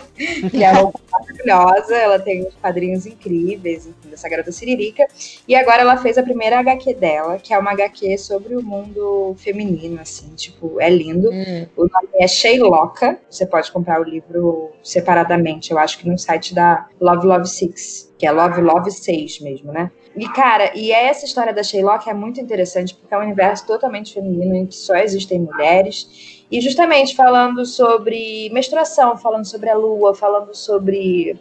que 0.51 0.61
é 0.61 0.73
maravilhosa, 1.09 1.95
ela 1.95 2.19
tem 2.19 2.45
uns 2.45 2.53
quadrinhos 2.55 3.05
incríveis, 3.05 3.87
enfim, 3.87 4.09
dessa 4.09 4.27
Garota 4.27 4.51
Cirílica, 4.51 5.07
e 5.47 5.55
agora 5.55 5.83
ela 5.83 5.95
fez 5.95 6.17
a 6.17 6.23
primeira 6.23 6.59
HQ 6.59 6.95
dela, 6.95 7.37
que 7.37 7.53
é 7.53 7.57
uma 7.57 7.71
HQ 7.71 8.17
sobre 8.17 8.57
o 8.57 8.61
mundo 8.61 9.35
feminino, 9.37 10.01
assim, 10.01 10.27
tipo, 10.35 10.81
é 10.81 10.89
lindo. 10.89 11.29
Hum. 11.31 11.65
O 11.77 11.83
nome 11.83 12.09
é 12.15 12.27
Sheiloca, 12.27 13.17
você 13.29 13.45
pode 13.45 13.71
comprar 13.71 14.01
o 14.01 14.03
livro 14.03 14.71
separadamente, 14.83 15.71
eu 15.71 15.79
acho 15.79 15.97
que 15.97 16.09
no 16.09 16.17
site 16.17 16.53
da 16.53 16.87
Love 16.99 17.25
Love 17.25 17.47
Six, 17.47 18.13
que 18.17 18.27
é 18.27 18.31
Love 18.31 18.59
Love 18.59 18.91
6 18.91 19.39
mesmo, 19.39 19.71
né? 19.71 19.89
E, 20.17 20.29
cara, 20.29 20.71
e 20.75 20.91
essa 20.91 21.25
história 21.25 21.53
da 21.53 21.61
Sherlock 21.61 22.09
é 22.09 22.13
muito 22.13 22.39
interessante, 22.39 22.95
porque 22.95 23.13
é 23.13 23.17
um 23.17 23.21
universo 23.21 23.67
totalmente 23.67 24.13
feminino 24.13 24.55
em 24.55 24.65
que 24.65 24.75
só 24.75 24.95
existem 24.95 25.39
mulheres. 25.39 26.45
E 26.49 26.61
justamente 26.61 27.15
falando 27.15 27.65
sobre 27.65 28.49
menstruação, 28.51 29.17
falando 29.17 29.45
sobre 29.45 29.69
a 29.69 29.75
lua, 29.75 30.15
falando 30.15 30.55
sobre, 30.55 31.37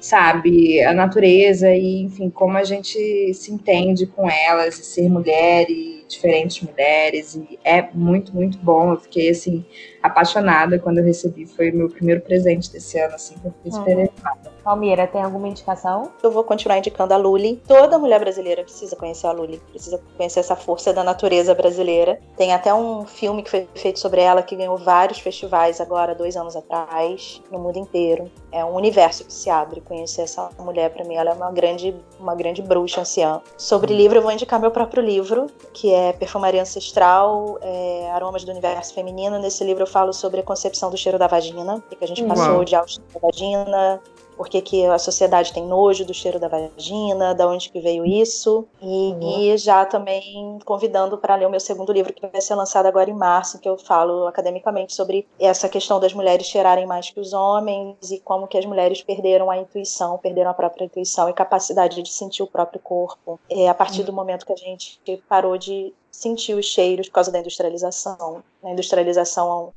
sabe, 0.00 0.82
a 0.82 0.94
natureza 0.94 1.70
e, 1.70 2.02
enfim, 2.02 2.30
como 2.30 2.56
a 2.56 2.64
gente 2.64 3.34
se 3.34 3.52
entende 3.52 4.06
com 4.06 4.30
elas 4.30 4.78
e 4.78 4.84
ser 4.84 5.10
mulher 5.10 5.68
e 5.68 6.04
diferentes 6.08 6.62
mulheres. 6.62 7.34
E 7.34 7.58
é 7.62 7.86
muito, 7.92 8.34
muito 8.34 8.56
bom. 8.58 8.92
Eu 8.92 9.00
fiquei, 9.00 9.28
assim, 9.28 9.64
apaixonada 10.04 10.78
quando 10.78 10.98
eu 10.98 11.04
recebi. 11.04 11.46
Foi 11.46 11.72
meu 11.72 11.88
primeiro 11.88 12.20
presente 12.20 12.70
desse 12.70 12.98
ano, 12.98 13.14
assim, 13.14 13.34
que 13.38 13.46
eu 13.46 13.52
fiquei 13.52 13.72
super 13.72 13.96
uhum. 13.96 14.54
Palmeira, 14.64 15.06
tem 15.06 15.22
alguma 15.22 15.46
indicação? 15.46 16.10
Eu 16.22 16.30
vou 16.30 16.42
continuar 16.42 16.78
indicando 16.78 17.12
a 17.12 17.18
Luli. 17.18 17.62
Toda 17.68 17.98
mulher 17.98 18.18
brasileira 18.18 18.62
precisa 18.62 18.96
conhecer 18.96 19.26
a 19.26 19.32
Luli, 19.32 19.60
precisa 19.70 20.00
conhecer 20.16 20.40
essa 20.40 20.56
força 20.56 20.90
da 20.90 21.04
natureza 21.04 21.54
brasileira. 21.54 22.18
Tem 22.34 22.54
até 22.54 22.72
um 22.72 23.04
filme 23.04 23.42
que 23.42 23.50
foi 23.50 23.68
feito 23.74 23.98
sobre 24.00 24.22
ela 24.22 24.42
que 24.42 24.56
ganhou 24.56 24.78
vários 24.78 25.18
festivais 25.18 25.82
agora, 25.82 26.14
dois 26.14 26.34
anos 26.34 26.56
atrás, 26.56 27.42
no 27.52 27.58
mundo 27.58 27.78
inteiro. 27.78 28.30
É 28.50 28.64
um 28.64 28.74
universo 28.74 29.26
que 29.26 29.32
se 29.34 29.50
abre. 29.50 29.82
Conhecer 29.82 30.22
essa 30.22 30.48
mulher, 30.58 30.90
para 30.90 31.04
mim, 31.04 31.14
ela 31.14 31.30
é 31.30 31.34
uma 31.34 31.52
grande, 31.52 31.94
uma 32.18 32.34
grande 32.34 32.62
bruxa 32.62 33.02
anciã. 33.02 33.42
Sobre 33.58 33.94
livro, 33.94 34.18
eu 34.18 34.22
vou 34.22 34.32
indicar 34.32 34.58
meu 34.58 34.70
próprio 34.70 35.02
livro, 35.02 35.46
que 35.74 35.92
é 35.92 36.14
Perfumaria 36.14 36.62
Ancestral, 36.62 37.58
é, 37.60 38.10
Aromas 38.12 38.44
do 38.44 38.50
Universo 38.50 38.94
Feminino. 38.94 39.38
Nesse 39.38 39.62
livro 39.62 39.82
eu 39.82 39.86
falo 39.94 40.12
sobre 40.12 40.40
a 40.40 40.42
concepção 40.42 40.90
do 40.90 40.96
cheiro 40.96 41.20
da 41.20 41.28
vagina, 41.28 41.76
o 41.76 41.96
que 41.96 42.04
a 42.04 42.08
gente 42.08 42.24
passou 42.24 42.64
de 42.64 42.74
autoestima 42.74 43.06
da 43.14 43.20
vagina, 43.20 44.02
por 44.36 44.48
que, 44.48 44.60
que 44.60 44.84
a 44.86 44.98
sociedade 44.98 45.52
tem 45.52 45.64
nojo 45.64 46.04
do 46.04 46.12
cheiro 46.12 46.40
da 46.40 46.48
vagina, 46.48 47.32
da 47.32 47.46
onde 47.46 47.70
que 47.70 47.78
veio 47.78 48.04
isso. 48.04 48.66
E, 48.82 49.12
uhum. 49.12 49.40
e 49.40 49.56
já 49.56 49.84
também 49.84 50.58
convidando 50.64 51.16
para 51.16 51.36
ler 51.36 51.46
o 51.46 51.50
meu 51.50 51.60
segundo 51.60 51.92
livro, 51.92 52.12
que 52.12 52.26
vai 52.26 52.40
ser 52.40 52.56
lançado 52.56 52.86
agora 52.86 53.08
em 53.08 53.14
março, 53.14 53.60
que 53.60 53.68
eu 53.68 53.78
falo 53.78 54.26
academicamente 54.26 54.92
sobre 54.92 55.28
essa 55.38 55.68
questão 55.68 56.00
das 56.00 56.12
mulheres 56.12 56.48
cheirarem 56.48 56.86
mais 56.86 57.10
que 57.10 57.20
os 57.20 57.32
homens 57.32 58.10
e 58.10 58.18
como 58.18 58.48
que 58.48 58.58
as 58.58 58.64
mulheres 58.64 59.00
perderam 59.00 59.48
a 59.48 59.56
intuição, 59.56 60.18
perderam 60.18 60.50
a 60.50 60.54
própria 60.54 60.84
intuição 60.84 61.28
e 61.28 61.32
capacidade 61.32 62.02
de 62.02 62.12
sentir 62.12 62.42
o 62.42 62.48
próprio 62.48 62.80
corpo. 62.80 63.38
É 63.48 63.68
a 63.68 63.74
partir 63.74 64.00
uhum. 64.00 64.06
do 64.06 64.12
momento 64.12 64.44
que 64.44 64.52
a 64.52 64.56
gente 64.56 65.00
parou 65.28 65.56
de 65.56 65.94
sentir 66.10 66.54
os 66.54 66.66
cheiros 66.66 67.08
por 67.08 67.14
causa 67.14 67.30
da 67.30 67.38
industrialização. 67.38 68.42
A 68.62 68.70
industrialização 68.70 69.72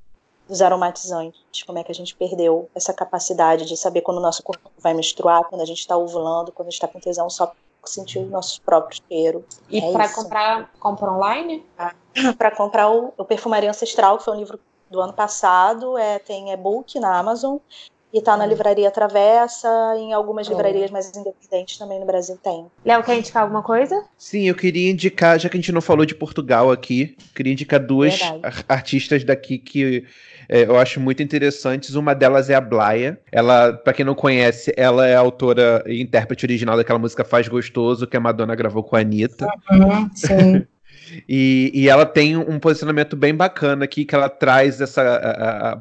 dos 0.48 0.62
aromatizantes, 0.62 1.64
como 1.64 1.78
é 1.78 1.84
que 1.84 1.92
a 1.92 1.96
gente 1.96 2.16
perdeu 2.16 2.70
essa 2.74 2.94
capacidade 2.94 3.66
de 3.66 3.76
saber 3.76 4.02
quando 4.02 4.18
o 4.18 4.22
nosso 4.22 4.42
corpo 4.44 4.72
vai 4.80 4.94
menstruar, 4.94 5.44
quando 5.46 5.62
a 5.62 5.66
gente 5.66 5.80
está 5.80 5.98
ovulando, 5.98 6.52
quando 6.52 6.68
a 6.68 6.72
gente 6.72 6.78
está 6.78 6.88
com 6.88 7.00
tesão, 7.00 7.30
só 7.30 7.52
sentir 7.86 8.20
o 8.20 8.26
nosso 8.26 8.62
próprio 8.62 9.02
cheiro. 9.08 9.46
E 9.70 9.80
é 9.80 9.92
para 9.92 10.10
comprar, 10.10 10.72
compra 10.80 11.12
online? 11.12 11.66
Para 12.38 12.52
comprar 12.52 12.90
o, 12.90 13.14
o 13.18 13.24
Perfumaria 13.24 13.70
Ancestral, 13.70 14.18
que 14.18 14.26
foi 14.26 14.34
um 14.34 14.40
livro 14.40 14.60
do 14.90 15.00
ano 15.00 15.14
passado, 15.14 15.98
é, 15.98 16.20
tem 16.20 16.52
e-book 16.52 17.00
na 17.00 17.18
Amazon 17.18 17.58
e 18.14 18.22
tá 18.22 18.38
na 18.38 18.46
hum. 18.46 18.48
livraria 18.48 18.90
Travessa, 18.90 19.68
em 19.98 20.14
algumas 20.14 20.48
livrarias 20.48 20.90
mais 20.90 21.10
independentes 21.16 21.78
também 21.78 22.00
no 22.00 22.06
Brasil 22.06 22.38
tem. 22.42 22.66
Léo, 22.86 23.04
quer 23.04 23.18
indicar 23.18 23.44
alguma 23.44 23.62
coisa? 23.62 24.04
Sim, 24.18 24.48
eu 24.48 24.56
queria 24.56 24.92
indicar, 24.92 25.40
já 25.40 25.50
que 25.50 25.58
a 25.58 25.60
gente 25.60 25.72
não 25.72 25.82
falou 25.82 26.06
de 26.06 26.16
Portugal 26.16 26.72
aqui, 26.72 27.18
queria 27.36 27.54
indicar 27.54 27.80
duas 27.80 28.20
artistas 28.68 29.24
daqui 29.24 29.58
que 29.58 30.06
é, 30.50 30.64
eu 30.64 30.78
acho 30.78 31.00
muito 31.00 31.22
interessantes. 31.22 31.96
Uma 31.96 32.16
delas 32.16 32.50
é 32.50 32.56
a 32.56 32.62
Blaia. 32.62 33.20
Ela, 33.32 33.74
para 33.74 33.94
quem 33.94 34.06
não 34.06 34.16
conhece, 34.16 34.74
ela 34.78 35.06
é 35.06 35.16
autora 35.16 35.84
e 35.86 36.02
intérprete 36.02 36.46
original 36.46 36.78
daquela 36.78 37.00
música 37.00 37.26
Faz 37.26 37.48
Gostoso 37.48 38.08
que 38.08 38.16
a 38.16 38.20
Madonna 38.20 38.56
gravou 38.56 38.84
com 38.84 38.96
a 38.96 39.00
Anitta. 39.00 39.48
Uhum, 39.70 40.10
sim. 40.16 40.66
E, 41.28 41.72
e, 41.74 41.90
ela 41.90 42.06
tem 42.06 42.38
um 42.38 42.60
posicionamento 42.60 43.16
bem 43.16 43.34
bacana 43.34 43.86
aqui, 43.86 44.06
que 44.06 44.16
ela 44.16 44.30
traz 44.30 44.80
esse 44.82 45.00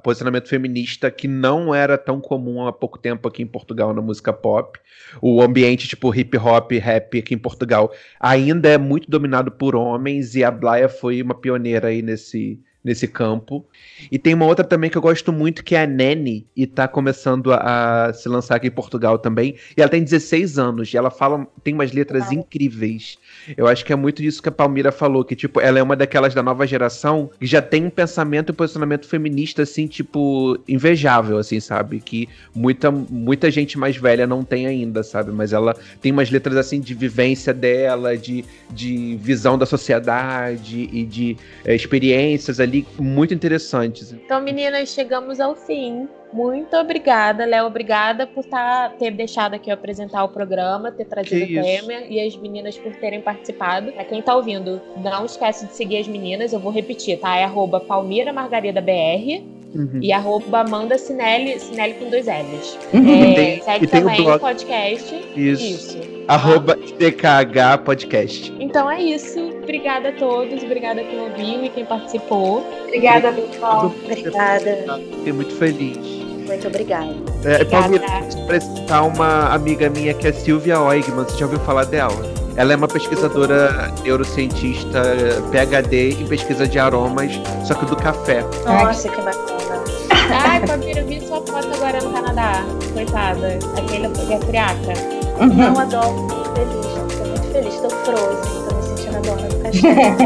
posicionamento 0.02 0.48
feminista 0.48 1.10
que 1.10 1.28
não 1.28 1.74
era 1.74 1.96
tão 1.96 2.20
comum 2.20 2.66
há 2.66 2.72
pouco 2.72 2.98
tempo 2.98 3.28
aqui 3.28 3.42
em 3.42 3.46
Portugal 3.46 3.94
na 3.94 4.02
música 4.02 4.32
pop. 4.32 4.78
O 5.20 5.40
ambiente 5.42 5.88
tipo 5.88 6.14
hip 6.14 6.36
hop, 6.36 6.72
rap 6.72 7.18
aqui 7.18 7.34
em 7.34 7.38
Portugal 7.38 7.92
ainda 8.20 8.68
é 8.68 8.78
muito 8.78 9.10
dominado 9.10 9.50
por 9.50 9.74
homens 9.74 10.34
e 10.34 10.44
a 10.44 10.50
Blaia 10.50 10.88
foi 10.88 11.22
uma 11.22 11.34
pioneira 11.34 11.88
aí 11.88 12.02
nesse, 12.02 12.60
nesse 12.86 13.08
campo. 13.08 13.66
E 14.12 14.16
tem 14.16 14.32
uma 14.32 14.46
outra 14.46 14.64
também 14.64 14.88
que 14.88 14.96
eu 14.96 15.02
gosto 15.02 15.32
muito, 15.32 15.64
que 15.64 15.74
é 15.74 15.82
a 15.82 15.86
Nene, 15.86 16.46
e 16.56 16.68
tá 16.68 16.86
começando 16.86 17.52
a, 17.52 18.06
a, 18.06 18.12
se 18.12 18.28
lançar 18.28 18.54
aqui 18.54 18.68
em 18.68 18.70
Portugal 18.70 19.18
também. 19.18 19.56
E 19.76 19.82
ela 19.82 19.90
tem 19.90 20.04
16 20.04 20.56
anos, 20.56 20.94
e 20.94 20.96
ela 20.96 21.10
fala, 21.10 21.48
tem 21.64 21.74
umas 21.74 21.90
letras 21.90 22.30
incríveis. 22.30 23.18
Eu 23.56 23.66
acho 23.66 23.84
que 23.84 23.92
é 23.92 23.96
muito 23.96 24.22
disso 24.22 24.40
que 24.40 24.48
a 24.48 24.52
Palmira 24.52 24.92
falou, 24.92 25.24
que, 25.24 25.34
tipo, 25.34 25.60
ela 25.60 25.80
é 25.80 25.82
uma 25.82 25.96
daquelas 25.96 26.32
da 26.32 26.44
nova 26.44 26.64
geração 26.64 27.28
que 27.40 27.46
já 27.46 27.60
tem 27.60 27.86
um 27.86 27.90
pensamento 27.90 28.50
e 28.50 28.52
um 28.52 28.54
posicionamento 28.54 29.08
feminista, 29.08 29.62
assim, 29.62 29.88
tipo, 29.88 30.56
invejável, 30.68 31.38
assim, 31.38 31.58
sabe? 31.58 31.98
Que 31.98 32.28
muita, 32.54 32.92
muita 32.92 33.50
gente 33.50 33.76
mais 33.76 33.96
velha 33.96 34.28
não 34.28 34.44
tem 34.44 34.68
ainda, 34.68 35.02
sabe? 35.02 35.32
Mas 35.32 35.52
ela 35.52 35.74
tem 36.00 36.12
umas 36.12 36.30
letras, 36.30 36.56
assim, 36.56 36.78
de 36.78 36.94
vivência 36.94 37.52
dela, 37.52 38.16
de, 38.16 38.44
de 38.70 39.18
visão 39.20 39.58
da 39.58 39.66
sociedade 39.66 40.88
e 40.92 41.04
de 41.04 41.36
é, 41.64 41.74
experiências 41.74 42.60
ali 42.60 42.75
muito 42.98 43.32
interessantes. 43.32 44.12
Então, 44.12 44.40
meninas, 44.40 44.88
chegamos 44.88 45.40
ao 45.40 45.54
fim. 45.54 46.08
Muito 46.32 46.76
obrigada, 46.76 47.44
Léo. 47.44 47.66
Obrigada 47.66 48.26
por 48.26 48.44
tá, 48.44 48.92
ter 48.98 49.10
deixado 49.12 49.54
aqui 49.54 49.70
apresentar 49.70 50.24
o 50.24 50.28
programa, 50.28 50.90
ter 50.90 51.04
trazido 51.04 51.44
o 51.44 51.62
tema 51.62 51.92
e 52.08 52.20
as 52.20 52.36
meninas 52.36 52.76
por 52.76 52.94
terem 52.96 53.20
participado. 53.20 53.92
Pra 53.92 54.04
quem 54.04 54.20
tá 54.20 54.34
ouvindo, 54.34 54.80
não 54.96 55.24
esquece 55.24 55.66
de 55.66 55.74
seguir 55.74 55.98
as 55.98 56.08
meninas. 56.08 56.52
Eu 56.52 56.60
vou 56.60 56.72
repetir, 56.72 57.18
tá? 57.18 57.36
É 57.36 57.44
arroba 57.44 57.80
Palmira 57.80 58.32
Margarida 58.32 58.80
BR. 58.80 59.44
Uhum. 59.76 60.00
E 60.02 60.12
arroba 60.12 60.60
Amanda 60.60 60.98
Sinelli, 60.98 61.58
Sinelli 61.60 61.94
com 61.94 62.10
dois 62.10 62.26
L's. 62.26 62.78
Uhum. 62.92 63.30
É, 63.30 63.34
tem, 63.34 63.62
segue 63.62 63.86
também 63.86 64.28
o 64.28 64.38
podcast. 64.38 65.14
Isso. 65.36 65.64
isso 65.64 66.16
arroba 66.28 66.76
DKH 66.76 67.78
Podcast. 67.84 68.52
Então 68.58 68.90
é 68.90 69.00
isso. 69.00 69.40
Obrigada 69.62 70.10
a 70.10 70.12
todos, 70.12 70.62
obrigada 70.62 71.02
quem 71.02 71.20
ouviu 71.20 71.64
e 71.64 71.68
quem 71.70 71.84
participou. 71.84 72.66
Obrigada, 72.84 73.32
pessoal. 73.32 73.86
Obrigada. 74.04 75.00
Fiquei 75.18 75.32
muito 75.32 75.54
feliz. 75.54 76.25
Muito 76.46 76.68
obrigada. 76.68 77.14
É, 77.44 77.64
Palmira, 77.64 78.06
apresentar 78.44 79.02
uma 79.02 79.52
amiga 79.52 79.90
minha 79.90 80.14
que 80.14 80.28
é 80.28 80.32
Silvia 80.32 80.80
Oigman. 80.80 81.24
Você 81.24 81.38
já 81.38 81.44
ouviu 81.46 81.60
falar 81.60 81.84
dela? 81.84 82.14
Ela 82.56 82.72
é 82.72 82.76
uma 82.76 82.88
pesquisadora 82.88 83.92
neurocientista, 84.02 85.02
PhD 85.50 86.12
em 86.12 86.26
pesquisa 86.26 86.66
de 86.66 86.78
aromas, 86.78 87.32
só 87.64 87.74
que 87.74 87.84
do 87.84 87.96
café. 87.96 88.42
Nossa, 88.64 89.08
que 89.08 89.20
bacana. 89.20 89.84
Ai, 90.30 90.66
Palmira, 90.66 91.00
eu 91.00 91.06
vi 91.06 91.20
sua 91.20 91.42
foto 91.42 91.68
agora 91.74 92.00
no 92.00 92.10
Canadá. 92.12 92.64
Coitada. 92.94 93.58
Aquele 93.76 94.06
é 94.06 94.38
friaca. 94.40 94.92
Uhum. 95.38 95.48
Não 95.48 95.78
adoro, 95.78 96.26
tô 96.28 96.44
feliz, 96.54 96.86
tô 97.18 97.24
muito 97.26 97.52
feliz, 97.52 97.74
tô 97.80 97.90
frozen, 97.90 98.62
tô 98.68 98.74
me 98.74 98.82
sentindo 98.82 99.16
a 99.16 99.20
dona 99.20 99.48
do 99.48 99.56
cachorro. 99.62 100.16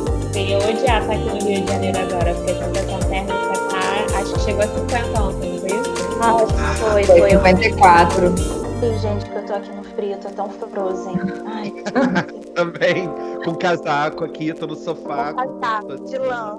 Eu 0.34 0.40
ia 0.40 0.58
odiar 0.58 1.00
estar 1.02 1.14
aqui 1.14 1.24
no 1.24 1.48
Rio 1.48 1.64
de 1.64 1.72
Janeiro 1.72 1.98
agora, 1.98 2.34
porque 2.34 2.50
a 2.50 2.54
sensação 2.54 2.98
térmica 3.08 3.34
tá. 3.70 4.18
Acho 4.18 4.32
que 4.34 4.40
chegou 4.40 4.62
a 4.62 4.68
50 4.68 5.22
ontem, 5.22 5.52
não 5.52 5.58
foi 5.60 5.68
isso? 5.68 5.94
Ah, 6.20 6.34
acho 6.34 6.46
que 6.46 7.06
foi, 7.06 7.18
foi. 7.20 7.30
54. 7.30 8.34
Ai, 8.82 8.98
gente, 8.98 9.30
que 9.30 9.36
eu 9.36 9.46
tô 9.46 9.52
aqui 9.54 9.70
no 9.70 9.84
frio, 9.84 10.16
tô 10.18 10.28
tão 10.30 10.50
frozen. 10.50 11.14
Ai, 11.46 11.72
Também, 12.54 13.08
com 13.44 13.54
casaco 13.54 14.24
aqui, 14.24 14.52
tô 14.52 14.66
no 14.66 14.74
sofá. 14.76 15.32
Com 15.32 15.58
casaco, 15.60 16.04
de 16.04 16.18
lã. 16.18 16.58